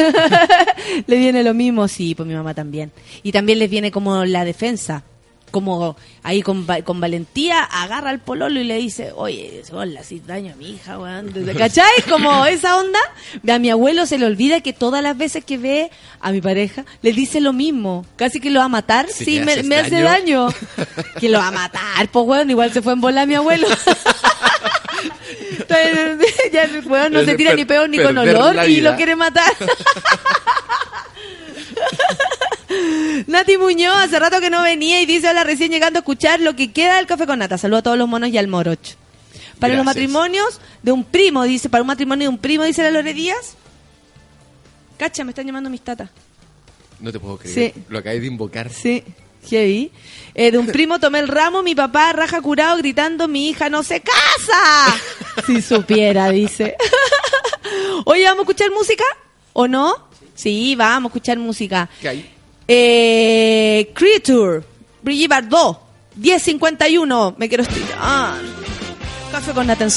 Le 1.07 1.17
viene 1.17 1.43
lo 1.43 1.53
mismo, 1.53 1.87
sí, 1.87 2.13
pues 2.15 2.27
mi 2.27 2.33
mamá 2.35 2.53
también. 2.53 2.91
Y 3.23 3.31
también 3.31 3.59
les 3.59 3.69
viene 3.69 3.91
como 3.91 4.25
la 4.25 4.43
defensa. 4.45 5.03
Como 5.51 5.95
ahí 6.23 6.41
con, 6.41 6.65
con 6.83 6.99
valentía 6.99 7.63
agarra 7.63 8.09
al 8.09 8.19
pololo 8.19 8.59
y 8.59 8.65
le 8.65 8.75
dice, 8.75 9.11
oye, 9.15 9.63
hola, 9.71 10.03
si 10.03 10.19
daño 10.19 10.53
a 10.53 10.55
mi 10.55 10.71
hija, 10.71 10.99
weón. 10.99 11.33
¿Cachai? 11.57 12.01
Como 12.09 12.45
esa 12.45 12.77
onda. 12.77 12.99
A 13.47 13.59
mi 13.59 13.69
abuelo 13.69 14.05
se 14.05 14.17
le 14.17 14.25
olvida 14.25 14.61
que 14.61 14.73
todas 14.73 15.01
las 15.01 15.17
veces 15.17 15.45
que 15.45 15.57
ve 15.57 15.89
a 16.19 16.31
mi 16.31 16.41
pareja, 16.41 16.85
le 17.01 17.13
dice 17.13 17.39
lo 17.39 17.53
mismo. 17.53 18.05
Casi 18.15 18.39
que 18.39 18.49
lo 18.49 18.59
va 18.59 18.65
a 18.65 18.69
matar. 18.69 19.07
Si 19.09 19.25
Sí, 19.25 19.39
me, 19.39 19.75
hace 19.75 20.01
daño. 20.01 20.49
que 21.19 21.29
lo 21.29 21.39
va 21.39 21.47
a 21.47 21.51
matar, 21.51 22.09
pues 22.11 22.25
weón. 22.25 22.49
Igual 22.49 22.73
se 22.73 22.81
fue 22.81 22.93
en 22.93 23.01
bola 23.01 23.25
mi 23.25 23.35
abuelo. 23.35 23.67
ya 26.51 26.63
el 26.63 26.85
weón 26.85 27.13
no 27.13 27.23
se 27.23 27.35
tira 27.35 27.53
ni 27.53 27.65
peor 27.65 27.89
ni 27.89 27.97
con 27.99 28.17
olor 28.17 28.67
y 28.69 28.81
lo 28.81 28.95
quiere 28.95 29.15
matar. 29.15 29.53
Nati 33.27 33.57
Muñoz, 33.57 33.95
hace 33.95 34.19
rato 34.19 34.39
que 34.39 34.49
no 34.49 34.61
venía 34.61 35.01
y 35.01 35.05
dice, 35.05 35.29
hola, 35.29 35.43
recién 35.43 35.71
llegando 35.71 35.99
a 35.99 36.01
escuchar 36.01 36.39
lo 36.39 36.55
que 36.55 36.71
queda 36.71 36.97
del 36.97 37.07
café 37.07 37.25
con 37.25 37.39
nata. 37.39 37.57
Saludo 37.57 37.79
a 37.79 37.83
todos 37.83 37.97
los 37.97 38.07
monos 38.07 38.29
y 38.29 38.37
al 38.37 38.47
morocho. 38.47 38.95
Para 39.59 39.75
los 39.75 39.85
matrimonios 39.85 40.61
de 40.83 40.91
un 40.91 41.03
primo, 41.03 41.43
dice, 41.43 41.69
para 41.69 41.81
un 41.81 41.87
matrimonio 41.87 42.25
de 42.25 42.29
un 42.29 42.37
primo, 42.37 42.63
dice 42.63 42.83
la 42.83 42.91
Lore 42.91 43.13
Díaz. 43.13 43.55
Cacha, 44.97 45.23
me 45.23 45.31
están 45.31 45.45
llamando 45.47 45.69
mis 45.69 45.81
tatas. 45.81 46.09
No 46.99 47.11
te 47.11 47.19
puedo 47.19 47.37
creer. 47.37 47.73
Sí. 47.73 47.83
Lo 47.89 47.99
acabé 47.99 48.19
de 48.19 48.27
invocar. 48.27 48.71
Sí, 48.71 49.03
heavy. 49.47 49.91
Eh, 50.33 50.51
de 50.51 50.57
un 50.57 50.67
primo 50.67 50.99
tomé 50.99 51.19
el 51.19 51.27
ramo, 51.27 51.63
mi 51.63 51.75
papá 51.75 52.13
raja 52.13 52.41
curado 52.41 52.77
gritando, 52.77 53.27
mi 53.27 53.49
hija 53.49 53.69
no 53.69 53.83
se 53.83 54.01
casa. 54.01 54.99
si 55.45 55.61
supiera, 55.61 56.29
dice. 56.29 56.75
Oye, 58.05 58.25
¿vamos 58.25 58.39
a 58.39 58.41
escuchar 58.43 58.71
música? 58.71 59.03
¿O 59.53 59.67
no? 59.67 60.07
Sí, 60.35 60.75
vamos 60.75 61.09
a 61.09 61.13
escuchar 61.13 61.37
música. 61.37 61.89
¿Qué 61.99 62.09
hay? 62.09 62.36
Eh, 62.67 63.91
Creature, 63.93 64.61
Brigitte 65.01 65.29
Bardot, 65.29 65.79
1051, 66.15 67.35
me 67.37 67.47
quiero 67.47 67.63
estirar. 67.63 68.35
Café 69.31 69.53
con 69.53 69.67
Nathan 69.67 69.89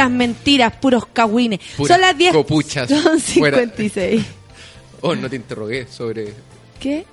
Puras 0.00 0.10
mentiras, 0.16 0.72
puros 0.80 1.06
cagüines. 1.12 1.60
Puras 1.76 1.94
Son 1.94 2.00
las 2.00 2.16
10. 2.16 2.32
copuchas. 2.32 2.88
Son 2.88 3.20
Fuera. 3.20 3.58
56. 3.58 4.24
Oh, 5.02 5.14
no 5.14 5.30
te 5.30 5.36
interrogué 5.36 5.86
sobre... 5.86 6.34
¿Qué? 6.78 7.06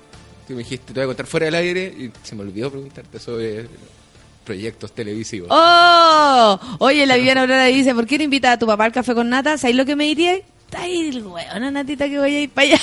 Tú 0.46 0.52
me 0.52 0.58
dijiste, 0.58 0.92
te 0.92 1.00
voy 1.00 1.04
a 1.04 1.06
contar 1.06 1.26
fuera 1.26 1.46
del 1.46 1.54
aire 1.54 1.84
y 1.86 2.10
se 2.22 2.34
me 2.34 2.42
olvidó 2.42 2.70
preguntarte 2.70 3.18
sobre 3.18 3.66
proyectos 4.44 4.92
televisivos. 4.94 5.48
¡Oh! 5.50 6.58
Oye, 6.80 7.06
la 7.06 7.16
Viviana 7.16 7.40
Aurora 7.42 7.64
dice, 7.64 7.94
¿por 7.94 8.06
qué 8.06 8.18
no 8.18 8.24
invitas 8.24 8.52
a 8.54 8.58
tu 8.58 8.66
papá 8.66 8.84
al 8.84 8.92
café 8.92 9.14
con 9.14 9.30
nata? 9.30 9.56
¿Sabes 9.56 9.74
lo 9.76 9.86
que 9.86 9.96
me 9.96 10.04
diría? 10.04 10.34
Está 10.36 10.82
ahí 10.82 11.08
el 11.08 11.22
weón, 11.26 11.72
Natita, 11.72 12.08
que 12.10 12.18
voy 12.18 12.34
a 12.36 12.40
ir 12.42 12.50
para 12.50 12.66
allá. 12.68 12.80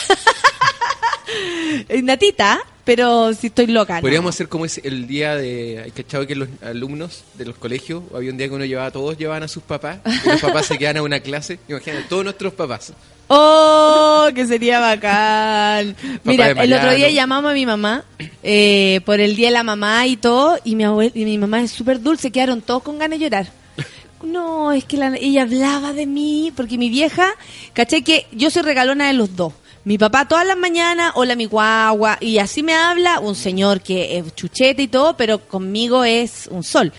Natita, 2.03 2.59
pero 2.83 3.33
si 3.33 3.47
estoy 3.47 3.67
loca. 3.67 3.95
¿no? 3.95 4.01
Podríamos 4.01 4.35
hacer 4.35 4.47
como 4.47 4.65
es 4.65 4.79
el 4.83 5.07
día 5.07 5.35
de... 5.35 5.81
¿Hay 5.85 5.91
cachado 5.91 6.25
que 6.27 6.35
los 6.35 6.47
alumnos 6.63 7.23
de 7.35 7.45
los 7.45 7.55
colegios, 7.57 8.03
había 8.13 8.31
un 8.31 8.37
día 8.37 8.47
que 8.47 8.53
uno 8.53 8.65
llevaba, 8.65 8.91
todos 8.91 9.17
llevaban 9.17 9.43
a 9.43 9.47
sus 9.47 9.63
papás, 9.63 9.99
y 10.25 10.29
los 10.29 10.41
papás 10.41 10.65
se 10.67 10.77
quedan 10.77 10.97
a 10.97 11.01
una 11.03 11.19
clase, 11.19 11.59
imagínate, 11.67 12.03
todos 12.09 12.23
nuestros 12.23 12.53
papás. 12.53 12.93
¡Oh! 13.27 14.27
Que 14.35 14.45
sería 14.45 14.79
bacán. 14.79 15.95
Mira, 16.23 16.51
el 16.51 16.73
otro 16.73 16.93
día 16.93 17.09
llamamos 17.09 17.51
a 17.51 17.53
mi 17.55 17.65
mamá 17.65 18.03
eh, 18.43 19.01
por 19.05 19.19
el 19.19 19.35
día 19.35 19.47
de 19.47 19.53
la 19.53 19.63
mamá 19.63 20.05
y 20.05 20.15
todo, 20.17 20.59
y 20.63 20.75
mi, 20.75 20.83
abuel- 20.83 21.11
y 21.15 21.25
mi 21.25 21.37
mamá 21.37 21.61
es 21.61 21.71
súper 21.71 22.01
dulce, 22.01 22.31
quedaron 22.31 22.61
todos 22.61 22.83
con 22.83 22.97
ganas 22.99 23.19
de 23.19 23.25
llorar. 23.25 23.47
No, 24.23 24.71
es 24.71 24.85
que 24.85 24.97
la- 24.97 25.15
ella 25.17 25.43
hablaba 25.43 25.93
de 25.93 26.07
mí, 26.07 26.51
porque 26.55 26.77
mi 26.79 26.89
vieja, 26.89 27.29
caché 27.73 28.01
que 28.03 28.25
yo 28.31 28.49
soy 28.49 28.63
regalona 28.63 29.07
de 29.07 29.13
los 29.13 29.35
dos. 29.35 29.53
Mi 29.85 29.99
papá 29.99 30.27
todas 30.27 30.47
las 30.47 30.57
mañanas, 30.57 31.11
hola 31.13 31.35
mi 31.35 31.45
guagua, 31.45 32.17
y 32.19 32.39
así 32.39 32.63
me 32.63 32.73
habla 32.73 33.19
un 33.19 33.35
señor 33.35 33.81
que 33.81 34.17
es 34.17 34.33
chuchete 34.33 34.81
y 34.81 34.87
todo, 34.87 35.15
pero 35.15 35.37
conmigo 35.37 36.03
es 36.03 36.47
un 36.49 36.63
sol. 36.63 36.91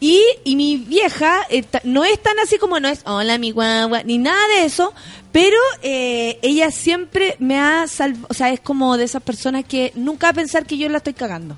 Y, 0.00 0.20
y 0.42 0.56
mi 0.56 0.76
vieja 0.76 1.46
eh, 1.50 1.62
no 1.84 2.04
es 2.04 2.20
tan 2.20 2.36
así 2.40 2.58
como 2.58 2.80
no 2.80 2.88
es, 2.88 3.02
hola 3.04 3.38
mi 3.38 3.52
guagua, 3.52 4.02
ni 4.02 4.18
nada 4.18 4.40
de 4.56 4.64
eso, 4.64 4.92
pero 5.30 5.56
eh, 5.82 6.40
ella 6.42 6.72
siempre 6.72 7.36
me 7.38 7.60
ha 7.60 7.86
salvado, 7.86 8.26
o 8.28 8.34
sea, 8.34 8.50
es 8.50 8.58
como 8.58 8.96
de 8.96 9.04
esas 9.04 9.22
personas 9.22 9.64
que 9.64 9.92
nunca 9.94 10.26
va 10.26 10.30
a 10.30 10.34
pensar 10.34 10.66
que 10.66 10.76
yo 10.76 10.88
la 10.88 10.98
estoy 10.98 11.14
cagando. 11.14 11.56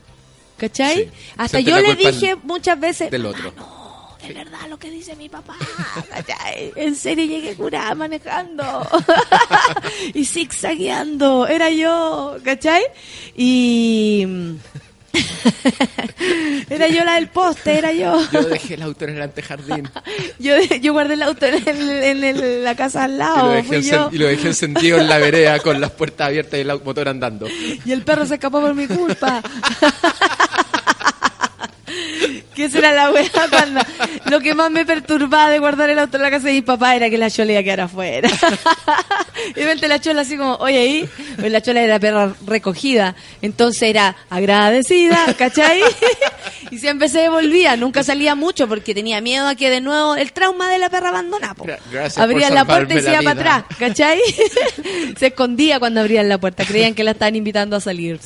¿Cachai? 0.58 0.96
Sí. 0.96 1.10
Hasta 1.38 1.60
yo 1.60 1.80
le 1.80 1.94
dije 1.94 2.36
muchas 2.42 2.78
veces, 2.78 3.10
Del 3.10 3.24
otro. 3.24 3.54
De 4.28 4.34
verdad 4.34 4.60
lo 4.68 4.78
que 4.78 4.90
dice 4.90 5.14
mi 5.16 5.28
papá. 5.28 5.56
¿cachai? 6.10 6.72
En 6.76 6.94
serio 6.96 7.24
llegué 7.26 7.54
curada 7.54 7.94
manejando 7.94 8.64
y 10.14 10.24
zigzagueando. 10.24 11.46
Era 11.46 11.70
yo, 11.70 12.36
¿cachai? 12.44 12.82
Y. 13.36 14.26
era 16.70 16.88
yo 16.88 17.04
la 17.04 17.14
del 17.14 17.28
poste, 17.28 17.78
era 17.78 17.92
yo. 17.92 18.20
Yo 18.32 18.42
dejé 18.42 18.74
el 18.74 18.82
auto 18.82 19.04
en 19.04 19.14
el 19.16 19.22
antejardín 19.22 19.88
Yo, 20.40 20.56
yo 20.80 20.92
guardé 20.92 21.14
el 21.14 21.22
auto 21.22 21.46
en, 21.46 21.68
el- 21.68 21.90
en 22.02 22.24
el- 22.24 22.64
la 22.64 22.74
casa 22.74 23.04
al 23.04 23.12
y 23.12 23.14
lo, 23.14 23.18
lado. 23.18 23.50
dejé 23.50 23.68
Fui 23.68 23.76
encen- 23.76 23.90
yo. 23.92 24.08
y 24.12 24.18
lo 24.18 24.26
dejé 24.26 24.48
encendido 24.48 24.98
en 24.98 25.08
la 25.08 25.18
vereda 25.18 25.58
con 25.60 25.80
las 25.80 25.90
puertas 25.92 26.26
abiertas 26.28 26.58
y 26.58 26.62
el 26.62 26.82
motor 26.82 27.08
andando. 27.08 27.46
Y 27.84 27.92
el 27.92 28.02
perro 28.02 28.26
se 28.26 28.34
escapó 28.34 28.60
por 28.60 28.74
mi 28.74 28.86
culpa. 28.88 29.40
¿Qué 32.54 32.70
será 32.70 32.92
la 32.92 33.10
wea 33.10 33.30
cuando 33.50 33.80
lo 34.26 34.40
que 34.40 34.54
más 34.54 34.70
me 34.70 34.84
perturbaba 34.84 35.50
de 35.50 35.58
guardar 35.58 35.90
el 35.90 35.98
auto 35.98 36.16
en 36.16 36.22
la 36.22 36.30
casa 36.30 36.46
de 36.48 36.54
mi 36.54 36.62
papá 36.62 36.94
era 36.96 37.10
que 37.10 37.18
la 37.18 37.30
chola 37.30 37.52
iba 37.52 37.60
a 37.60 37.64
quedar 37.64 37.80
afuera? 37.82 38.28
y 39.50 39.54
de 39.54 39.62
repente 39.62 39.88
la 39.88 40.00
chola 40.00 40.22
así 40.22 40.36
como, 40.36 40.54
oye 40.56 40.78
ahí, 40.78 41.08
pues 41.36 41.50
la 41.50 41.60
chola 41.60 41.82
era 41.82 41.98
perra 41.98 42.34
recogida, 42.46 43.14
entonces 43.42 43.82
era 43.82 44.16
agradecida, 44.30 45.34
¿cachai? 45.36 45.80
Y 46.70 46.78
siempre 46.78 47.08
se 47.08 47.20
devolvía, 47.20 47.76
nunca 47.76 48.02
salía 48.02 48.34
mucho 48.34 48.66
porque 48.66 48.94
tenía 48.94 49.20
miedo 49.20 49.46
a 49.46 49.54
que 49.54 49.70
de 49.70 49.80
nuevo 49.80 50.16
el 50.16 50.32
trauma 50.32 50.70
de 50.70 50.78
la 50.78 50.88
perra 50.88 51.10
abandonada. 51.10 51.54
Abrían 52.16 52.54
la 52.54 52.64
puerta 52.64 52.94
y 52.94 53.00
se 53.00 53.12
iba 53.12 53.22
para 53.22 53.30
atrás, 53.30 53.64
¿cachai? 53.78 54.18
se 55.16 55.26
escondía 55.26 55.78
cuando 55.78 56.00
abrían 56.00 56.28
la 56.28 56.38
puerta, 56.38 56.64
creían 56.64 56.94
que 56.94 57.04
la 57.04 57.12
estaban 57.12 57.36
invitando 57.36 57.76
a 57.76 57.80
salir. 57.80 58.18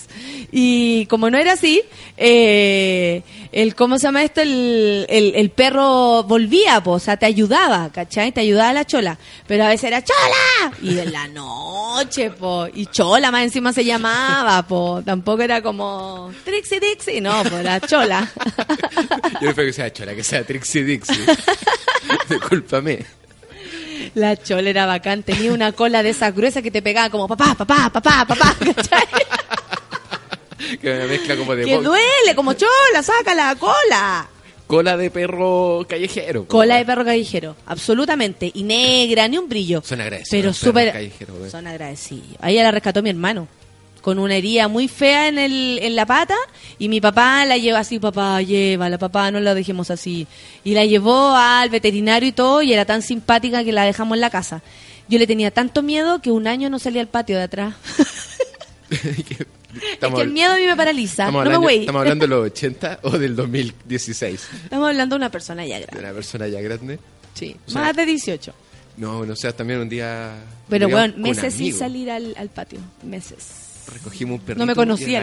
Y 0.50 1.06
como 1.06 1.30
no 1.30 1.36
era 1.36 1.52
así, 1.52 1.82
eh, 2.16 3.22
el, 3.62 3.74
¿cómo 3.74 3.98
se 3.98 4.04
llama 4.04 4.22
esto? 4.22 4.40
El, 4.40 5.04
el, 5.08 5.34
el 5.34 5.50
perro 5.50 6.22
volvía, 6.22 6.80
po, 6.80 6.92
o 6.92 6.98
sea, 7.00 7.16
te 7.16 7.26
ayudaba, 7.26 7.90
¿cachai? 7.90 8.30
Te 8.30 8.40
ayudaba 8.40 8.72
la 8.72 8.84
chola. 8.84 9.18
Pero 9.48 9.64
a 9.64 9.68
veces 9.68 9.84
era 9.84 10.02
¡Chola! 10.04 10.76
Y 10.80 10.96
en 10.96 11.12
la 11.12 11.26
noche, 11.26 12.30
po. 12.30 12.68
Y 12.72 12.86
chola 12.86 13.32
más 13.32 13.42
encima 13.42 13.72
se 13.72 13.84
llamaba, 13.84 14.62
po. 14.62 15.02
Tampoco 15.04 15.42
era 15.42 15.60
como 15.60 16.32
Trixie 16.44 16.78
Dixie, 16.78 17.20
no, 17.20 17.42
po, 17.42 17.56
era 17.56 17.80
chola. 17.80 18.30
Yo 19.40 19.52
prefiero 19.52 19.66
que 19.66 19.72
sea 19.72 19.92
chola, 19.92 20.14
que 20.14 20.22
sea 20.22 20.44
Trixie 20.44 20.84
Dixie. 20.84 21.16
Discúlpame. 22.28 23.04
La 24.14 24.36
chola 24.36 24.70
era 24.70 24.86
bacán, 24.86 25.24
tenía 25.24 25.52
una 25.52 25.72
cola 25.72 26.04
de 26.04 26.10
esas 26.10 26.32
gruesas 26.32 26.62
que 26.62 26.70
te 26.70 26.80
pegaba 26.80 27.10
como 27.10 27.26
papá, 27.26 27.56
papá, 27.56 27.90
papá, 27.92 28.24
papá, 28.24 28.56
¿cachai? 28.64 29.04
Que 30.80 30.92
una 30.92 31.06
mezcla 31.06 31.36
como 31.36 31.54
de 31.54 31.64
Que 31.64 31.78
duele, 31.78 32.34
como 32.34 32.52
chola, 32.54 33.02
saca 33.02 33.34
la 33.34 33.54
cola. 33.56 34.28
cola 34.66 34.96
de 34.96 35.10
perro 35.10 35.86
callejero. 35.88 36.46
Cola 36.46 36.76
de 36.76 36.84
perro 36.84 37.04
callejero, 37.04 37.56
absolutamente. 37.66 38.50
Y 38.52 38.62
negra, 38.64 39.26
ni 39.28 39.38
un 39.38 39.48
brillo. 39.48 39.82
Son 39.84 40.00
agradecidos. 40.00 40.30
Pero 40.30 40.52
súper. 40.52 41.12
Son 41.50 41.66
agradecidos. 41.66 42.36
A 42.40 42.50
ella 42.50 42.64
la 42.64 42.70
rescató 42.70 43.02
mi 43.02 43.10
hermano. 43.10 43.48
Con 44.02 44.18
una 44.18 44.36
herida 44.36 44.68
muy 44.68 44.88
fea 44.88 45.28
en, 45.28 45.38
el, 45.38 45.80
en 45.82 45.96
la 45.96 46.06
pata. 46.06 46.36
Y 46.78 46.88
mi 46.88 47.00
papá 47.00 47.44
la 47.44 47.56
lleva 47.58 47.80
así, 47.80 47.98
papá, 47.98 48.40
llévala, 48.42 48.96
papá, 48.96 49.30
no 49.30 49.40
la 49.40 49.54
dejemos 49.54 49.90
así. 49.90 50.26
Y 50.64 50.74
la 50.74 50.84
llevó 50.84 51.34
al 51.34 51.68
veterinario 51.68 52.28
y 52.28 52.32
todo. 52.32 52.62
Y 52.62 52.72
era 52.72 52.84
tan 52.84 53.02
simpática 53.02 53.64
que 53.64 53.72
la 53.72 53.84
dejamos 53.84 54.16
en 54.16 54.20
la 54.20 54.30
casa. 54.30 54.62
Yo 55.08 55.18
le 55.18 55.26
tenía 55.26 55.50
tanto 55.50 55.82
miedo 55.82 56.20
que 56.20 56.30
un 56.30 56.46
año 56.46 56.70
no 56.70 56.78
salía 56.78 57.00
al 57.00 57.08
patio 57.08 57.36
de 57.36 57.42
atrás. 57.42 57.74
es 59.76 59.82
Estamos, 59.94 60.18
que 60.20 60.24
el 60.26 60.32
miedo 60.32 60.52
a 60.52 60.56
mí 60.56 60.64
me 60.66 60.76
paraliza. 60.76 61.24
estamos 61.24 61.32
no 61.44 61.50
me 61.50 61.56
hablando, 61.56 61.60
güey. 61.66 61.80
¿Estamos 61.80 62.00
hablando 62.00 62.24
de 62.24 62.28
los 62.28 62.46
80 62.46 63.00
o 63.02 63.18
del 63.18 63.36
2016? 63.36 64.48
Estamos 64.64 64.88
hablando 64.88 65.14
de 65.14 65.18
una 65.18 65.30
persona 65.30 65.66
ya 65.66 65.76
De 65.78 65.82
grande. 65.86 66.04
una 66.04 66.14
persona 66.14 66.48
ya 66.48 66.60
grande. 66.60 66.98
Sí, 67.34 67.56
O 67.66 67.70
sea, 67.70 67.82
más 67.82 67.96
de 67.96 68.06
18. 68.06 68.54
No, 68.96 69.24
no 69.24 69.36
sé, 69.36 69.52
también 69.52 69.78
un 69.80 69.88
día. 69.88 70.32
Pero 70.68 70.88
bueno, 70.88 71.14
meses 71.18 71.54
sin 71.54 71.72
salir 71.72 72.10
al, 72.10 72.34
al 72.36 72.48
patio. 72.48 72.80
Meses. 73.04 73.46
Recogimos 73.92 74.40
un 74.40 74.44
perrito. 74.44 74.58
No 74.58 74.66
me 74.66 74.74
conocía. 74.74 75.20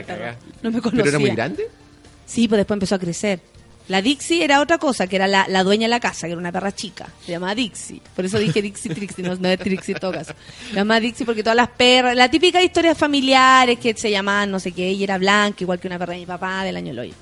No 0.61 0.71
me 0.71 0.81
¿Pero 0.81 1.03
era 1.03 1.19
muy 1.19 1.29
conocía. 1.29 1.33
grande? 1.35 1.67
Sí, 2.25 2.47
pues 2.47 2.57
después 2.57 2.75
empezó 2.77 2.95
a 2.95 2.99
crecer. 2.99 3.39
La 3.87 4.01
Dixie 4.01 4.43
era 4.43 4.61
otra 4.61 4.77
cosa, 4.79 5.05
que 5.05 5.15
era 5.15 5.27
la, 5.27 5.63
dueña 5.63 5.85
de 5.85 5.89
la 5.89 5.99
casa, 5.99 6.25
que 6.27 6.31
era 6.31 6.39
una 6.39 6.51
perra 6.51 6.73
chica. 6.73 7.07
Se 7.23 7.31
llamaba 7.33 7.53
Dixie. 7.53 8.01
Por 8.15 8.25
eso 8.25 8.39
dije 8.39 8.61
Dixie 8.61 8.93
Trixie, 8.95 9.23
no, 9.23 9.35
no 9.35 9.47
es 9.47 9.59
Trixie 9.59 9.93
en 9.93 9.99
todo 9.99 10.11
caso. 10.11 10.33
Se 10.69 10.75
llamaba 10.75 10.99
Dixie 10.99 11.25
porque 11.25 11.43
todas 11.43 11.55
las 11.55 11.69
perras, 11.69 12.15
la 12.15 12.29
típica 12.29 12.61
historia 12.63 12.95
familiares 12.95 13.77
que 13.77 13.93
se 13.95 14.09
llamaban 14.09 14.49
no 14.49 14.59
sé 14.59 14.71
qué, 14.71 14.91
y 14.91 15.03
era 15.03 15.17
blanca, 15.19 15.57
igual 15.61 15.79
que 15.79 15.87
una 15.87 15.99
perra 15.99 16.13
de 16.13 16.19
mi 16.19 16.25
papá 16.25 16.63
del 16.63 16.77
año 16.77 16.87
del 16.87 16.99
hoyo. 16.99 17.13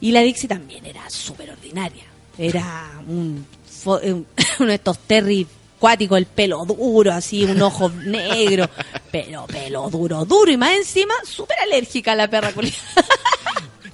Y 0.00 0.12
la 0.12 0.20
Dixie 0.22 0.48
también 0.48 0.86
era 0.86 1.08
súper 1.10 1.50
ordinaria. 1.50 2.04
Era 2.38 2.92
un, 3.06 3.44
un- 3.84 4.26
uno 4.60 4.68
de 4.68 4.74
estos 4.76 4.98
terry 5.00 5.46
cuáticos, 5.78 6.16
el 6.18 6.26
pelo 6.26 6.64
duro, 6.64 7.12
así, 7.12 7.44
un 7.44 7.60
ojo 7.62 7.88
negro, 7.90 8.68
pero 9.12 9.46
pelo 9.46 9.88
duro, 9.90 10.24
duro, 10.24 10.50
y 10.50 10.56
más 10.56 10.72
encima 10.72 11.14
súper 11.24 11.58
alérgica 11.60 12.12
a 12.12 12.16
la 12.16 12.28
perra 12.28 12.52
culiada. 12.52 12.76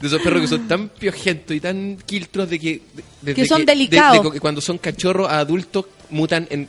De 0.00 0.06
esos 0.08 0.20
perros 0.22 0.40
que 0.42 0.48
son 0.48 0.66
tan 0.68 0.88
piojentos 0.88 1.56
y 1.56 1.60
tan 1.60 1.96
quiltros 2.04 2.48
de 2.50 2.58
que... 2.58 2.82
de- 3.22 3.34
Que 3.34 3.46
son 3.46 3.60
de- 3.60 3.66
delicados. 3.72 4.32
de 4.32 4.40
cuando 4.40 4.60
son 4.60 4.78
cachorros 4.78 5.28
a 5.30 5.38
adultos 5.40 5.86
mutan 6.10 6.46
en... 6.50 6.68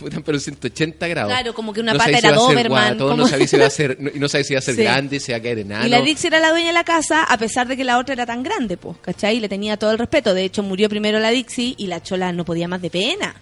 Mutan 0.00 0.22
pero 0.22 0.38
en 0.38 0.42
180 0.42 1.06
grados. 1.08 1.30
Claro, 1.32 1.52
como 1.54 1.72
que 1.72 1.80
una 1.80 1.92
no 1.92 1.98
pata 1.98 2.10
si 2.12 2.16
era 2.18 2.28
ser 2.30 2.34
Doberman, 2.38 2.96
guato, 2.98 3.16
No 3.16 3.26
sabes 3.28 3.50
si 3.50 3.56
va 3.58 3.66
a 3.66 3.70
ser... 3.70 3.96
no- 4.00 4.10
Y 4.14 4.18
no 4.18 4.28
sabes 4.28 4.46
si 4.46 4.54
va 4.54 4.58
a 4.58 4.62
ser 4.62 4.74
Sí. 4.76 4.82
grande, 4.82 5.20
si 5.20 5.32
va 5.32 5.38
a 5.38 5.42
caer 5.42 5.58
enano. 5.60 5.86
Y 5.86 5.90
la 5.90 6.00
Dixie 6.00 6.28
era 6.28 6.40
la 6.40 6.50
dueña 6.50 6.68
de 6.68 6.72
la 6.72 6.84
casa, 6.84 7.24
a 7.24 7.36
pesar 7.38 7.68
de 7.68 7.76
que 7.76 7.84
la 7.84 7.98
otra 7.98 8.14
era 8.14 8.24
tan 8.26 8.42
grande, 8.42 8.76
pues, 8.78 8.96
¿cachai? 9.02 9.36
Y 9.36 9.40
le 9.40 9.48
tenía 9.48 9.76
todo 9.76 9.90
el 9.92 9.98
respeto. 9.98 10.32
De 10.34 10.44
hecho, 10.44 10.62
murió 10.62 10.88
primero 10.88 11.18
la 11.20 11.30
Dixie 11.30 11.74
y 11.76 11.86
la 11.88 12.02
chola 12.02 12.32
no 12.32 12.44
podía 12.44 12.68
más 12.68 12.80
de 12.80 12.90
pena. 12.90 13.34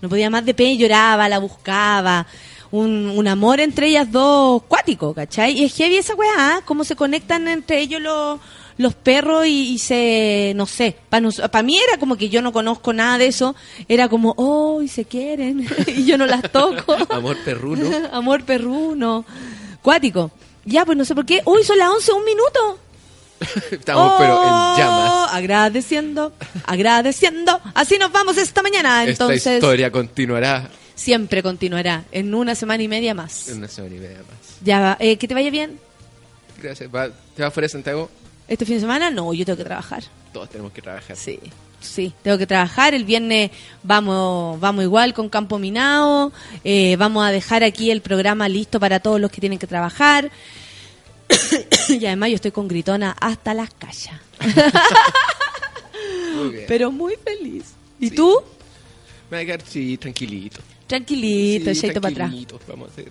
No 0.00 0.08
podía 0.08 0.30
más 0.30 0.44
de 0.46 0.54
pena, 0.54 0.78
lloraba, 0.78 1.28
la 1.28 1.38
buscaba. 1.40 2.26
Un, 2.70 3.12
un 3.16 3.26
amor 3.28 3.60
entre 3.60 3.88
ellas 3.88 4.12
dos 4.12 4.62
cuático, 4.68 5.14
¿cachai? 5.14 5.52
Y 5.58 5.64
es 5.64 5.74
heavy 5.74 5.96
esa 5.96 6.14
weá, 6.14 6.32
¿ah? 6.36 6.60
cómo 6.66 6.84
se 6.84 6.96
conectan 6.96 7.48
entre 7.48 7.80
ellos 7.80 8.00
los, 8.02 8.38
los 8.76 8.94
perros 8.94 9.46
y, 9.46 9.72
y 9.72 9.78
se, 9.78 10.52
no 10.54 10.66
sé, 10.66 10.94
para 11.08 11.62
mí 11.62 11.78
era 11.78 11.98
como 11.98 12.16
que 12.16 12.28
yo 12.28 12.42
no 12.42 12.52
conozco 12.52 12.92
nada 12.92 13.16
de 13.16 13.26
eso, 13.28 13.56
era 13.88 14.08
como, 14.08 14.34
oh, 14.36 14.82
y 14.82 14.88
se 14.88 15.06
quieren, 15.06 15.66
y 15.86 16.04
yo 16.04 16.18
no 16.18 16.26
las 16.26 16.42
toco. 16.52 16.94
Amor 17.10 17.38
perruno. 17.44 17.90
Amor 18.12 18.44
perruno. 18.44 19.24
Cuático. 19.82 20.30
Ya, 20.66 20.84
pues 20.84 20.98
no 20.98 21.04
sé 21.06 21.14
por 21.14 21.24
qué. 21.24 21.40
Uy, 21.46 21.64
son 21.64 21.78
las 21.78 21.88
11, 21.88 22.12
un 22.12 22.24
minuto. 22.24 22.78
Estamos 23.70 24.14
pero 24.18 24.38
Oh, 24.38 24.72
en 24.74 24.78
llamas. 24.82 25.32
Agradeciendo, 25.32 26.32
agradeciendo. 26.66 27.60
Así 27.74 27.96
nos 27.98 28.12
vamos 28.12 28.36
esta 28.36 28.62
mañana. 28.62 29.04
Esta 29.04 29.24
Entonces, 29.24 29.54
historia 29.54 29.90
continuará 29.90 30.68
siempre 30.98 31.42
continuará. 31.42 32.04
En 32.12 32.34
una 32.34 32.54
semana 32.54 32.82
y 32.82 32.88
media 32.88 33.14
más. 33.14 33.48
en 33.48 33.58
una 33.58 33.68
semana 33.68 33.94
y 33.94 33.98
media 34.00 34.18
más. 34.18 34.56
Ya 34.62 34.80
va. 34.80 34.96
Eh, 35.00 35.16
que 35.16 35.28
te 35.28 35.34
vaya 35.34 35.50
bien. 35.50 35.78
Gracias. 36.60 36.90
Va- 36.94 37.08
¿Te 37.36 37.42
vas 37.42 37.54
fuera 37.54 37.66
de 37.66 37.70
Santiago? 37.70 38.10
Este 38.48 38.64
fin 38.66 38.74
de 38.76 38.80
semana, 38.80 39.10
no, 39.10 39.32
yo 39.32 39.44
tengo 39.44 39.56
que 39.58 39.64
trabajar. 39.64 40.02
Todos 40.32 40.48
tenemos 40.50 40.72
que 40.72 40.82
trabajar. 40.82 41.16
Sí. 41.16 41.38
Sí, 41.80 42.12
tengo 42.22 42.36
que 42.38 42.46
trabajar. 42.46 42.92
El 42.94 43.04
viernes 43.04 43.52
vamos, 43.84 44.58
vamos 44.58 44.82
igual 44.82 45.14
con 45.14 45.28
Campo 45.28 45.58
Minado. 45.60 46.32
Eh, 46.64 46.96
vamos 46.96 47.24
a 47.24 47.30
dejar 47.30 47.62
aquí 47.62 47.90
el 47.92 48.00
programa 48.00 48.48
listo 48.48 48.80
para 48.80 48.98
todos 48.98 49.20
los 49.20 49.30
que 49.30 49.40
tienen 49.40 49.60
que 49.60 49.66
trabajar. 49.68 50.30
y 51.88 52.04
además 52.06 52.30
yo 52.30 52.34
estoy 52.34 52.50
con 52.50 52.66
gritona 52.66 53.14
hasta 53.20 53.54
las. 53.54 53.68
Muy 56.34 56.48
bien. 56.50 56.64
Pero 56.68 56.90
muy 56.90 57.14
feliz. 57.24 57.64
¿Y 58.00 58.08
Sí. 58.10 58.14
tú? 58.16 58.42
Me 59.30 59.36
voy 59.38 59.42
a 59.42 59.46
quedar, 59.46 59.62
sí, 59.68 59.96
tranquilito. 59.98 60.60
Tranquilito, 60.88 61.72
Sí, 61.74 61.90
para 61.92 62.08
atrás. 62.08 62.32
Vamos 62.66 62.88
a 62.88 62.92
hacer. 62.92 63.08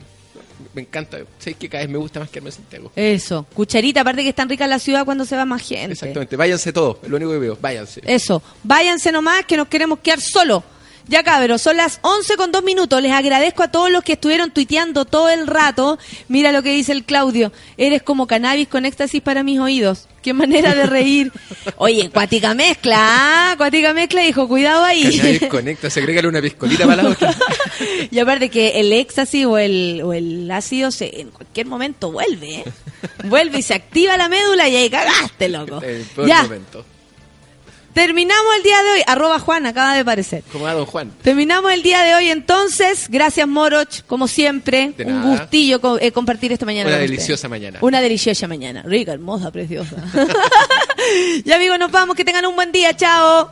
Me 0.73 0.81
encanta. 0.81 1.19
Sé 1.39 1.53
que 1.53 1.69
cada 1.69 1.83
vez 1.83 1.91
me 1.91 1.97
gusta 1.97 2.19
más 2.19 2.29
quedarme 2.29 2.49
en 2.49 2.55
Santiago. 2.55 2.91
Eso. 2.95 3.45
Cucharita, 3.53 4.01
aparte 4.01 4.23
que 4.23 4.29
es 4.29 4.35
tan 4.35 4.49
rica 4.49 4.67
la 4.67 4.79
ciudad 4.79 5.05
cuando 5.05 5.23
se 5.25 5.35
va 5.35 5.45
más 5.45 5.61
gente. 5.61 5.93
Exactamente. 5.93 6.35
Váyanse 6.35 6.73
todos. 6.73 6.97
Es 7.03 7.09
lo 7.09 7.17
único 7.17 7.31
que 7.31 7.37
veo. 7.37 7.57
Váyanse. 7.61 8.01
Eso. 8.05 8.41
Váyanse 8.63 9.11
nomás 9.11 9.45
que 9.45 9.55
nos 9.55 9.67
queremos 9.67 9.99
quedar 9.99 10.19
solos. 10.19 10.63
Ya 11.09 11.23
cabros, 11.23 11.61
son 11.61 11.77
las 11.77 11.99
11 12.01 12.35
con 12.35 12.51
dos 12.51 12.63
minutos. 12.63 13.01
Les 13.01 13.13
agradezco 13.13 13.63
a 13.63 13.71
todos 13.71 13.89
los 13.89 14.03
que 14.03 14.13
estuvieron 14.13 14.51
tuiteando 14.51 15.05
todo 15.05 15.29
el 15.29 15.47
rato. 15.47 15.97
Mira 16.27 16.51
lo 16.51 16.61
que 16.63 16.71
dice 16.71 16.91
el 16.91 17.05
Claudio. 17.05 17.53
Eres 17.77 18.03
como 18.03 18.27
cannabis 18.27 18.67
con 18.67 18.83
éxtasis 18.85 19.21
para 19.21 19.41
mis 19.41 19.59
oídos. 19.59 20.07
Qué 20.27 20.33
manera 20.33 20.75
de 20.75 20.85
reír. 20.87 21.31
Oye, 21.77 22.09
cuática 22.09 22.53
mezcla, 22.53 22.97
¿ah? 22.99 23.53
Cuática 23.55 23.93
mezcla, 23.93 24.23
dijo, 24.23 24.45
cuidado 24.45 24.83
ahí. 24.83 25.39
Conecta. 25.49 25.89
Se 25.89 26.01
agrégale 26.01 26.27
una 26.27 26.41
piscolita 26.41 26.85
para 26.85 27.01
la 27.01 27.09
otra. 27.11 27.33
y 28.11 28.19
aparte 28.19 28.49
que 28.49 28.81
el 28.81 28.91
éxtasis 28.91 29.45
o 29.45 29.57
el, 29.57 30.01
o 30.03 30.11
el 30.11 30.51
ácido 30.51 30.91
se, 30.91 31.21
en 31.21 31.29
cualquier 31.29 31.67
momento 31.67 32.11
vuelve, 32.11 32.55
¿eh? 32.55 32.63
Vuelve 33.23 33.59
y 33.59 33.61
se 33.61 33.73
activa 33.73 34.17
la 34.17 34.27
médula 34.27 34.67
y 34.67 34.75
ahí 34.75 34.89
cagaste, 34.89 35.47
loco. 35.47 35.81
El 35.81 36.01
peor 36.01 36.27
Ya, 36.27 36.43
momento. 36.43 36.85
Terminamos 38.05 38.55
el 38.57 38.63
día 38.63 38.83
de 38.83 38.91
hoy. 38.91 39.01
Arroba 39.07 39.39
Juan, 39.39 39.65
acaba 39.65 39.93
de 39.95 40.01
aparecer. 40.01 40.43
Como 40.51 40.65
va 40.65 40.73
don 40.73 40.85
Juan. 40.85 41.11
Terminamos 41.23 41.71
el 41.71 41.81
día 41.81 42.03
de 42.03 42.13
hoy 42.15 42.29
entonces. 42.29 43.07
Gracias 43.09 43.47
Moroch, 43.47 44.03
como 44.05 44.27
siempre. 44.27 44.93
De 44.95 45.05
un 45.05 45.19
nada. 45.23 45.39
gustillo 45.39 45.81
co- 45.81 45.97
eh, 45.99 46.11
compartir 46.11 46.51
esta 46.51 46.65
mañana. 46.65 46.89
Una 46.89 46.97
con 46.99 47.07
deliciosa 47.07 47.49
mañana. 47.49 47.79
Una 47.81 47.99
deliciosa 48.01 48.47
mañana. 48.47 48.83
Rica, 48.85 49.13
hermosa, 49.13 49.51
preciosa. 49.51 49.95
ya 51.45 51.55
amigos, 51.55 51.79
nos 51.79 51.91
vamos. 51.91 52.15
Que 52.15 52.23
tengan 52.23 52.45
un 52.45 52.55
buen 52.55 52.71
día. 52.71 52.95
Chao. 52.95 53.51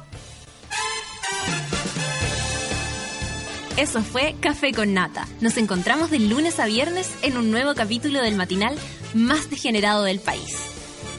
Eso 3.77 4.01
fue 4.03 4.35
Café 4.39 4.71
con 4.73 4.93
Nata. 4.93 5.27
Nos 5.41 5.57
encontramos 5.57 6.09
de 6.11 6.19
lunes 6.19 6.59
a 6.59 6.65
viernes 6.65 7.09
en 7.23 7.35
un 7.35 7.51
nuevo 7.51 7.73
capítulo 7.75 8.21
del 8.21 8.35
matinal 8.35 8.77
más 9.13 9.49
degenerado 9.49 10.03
del 10.03 10.19
país. 10.19 10.55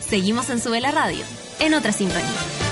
Seguimos 0.09 0.49
en 0.49 0.63
Sube 0.63 0.81
la 0.81 0.91
Radio, 0.93 1.25
en 1.59 1.75
otra 1.75 1.93
sintonía. 1.93 2.66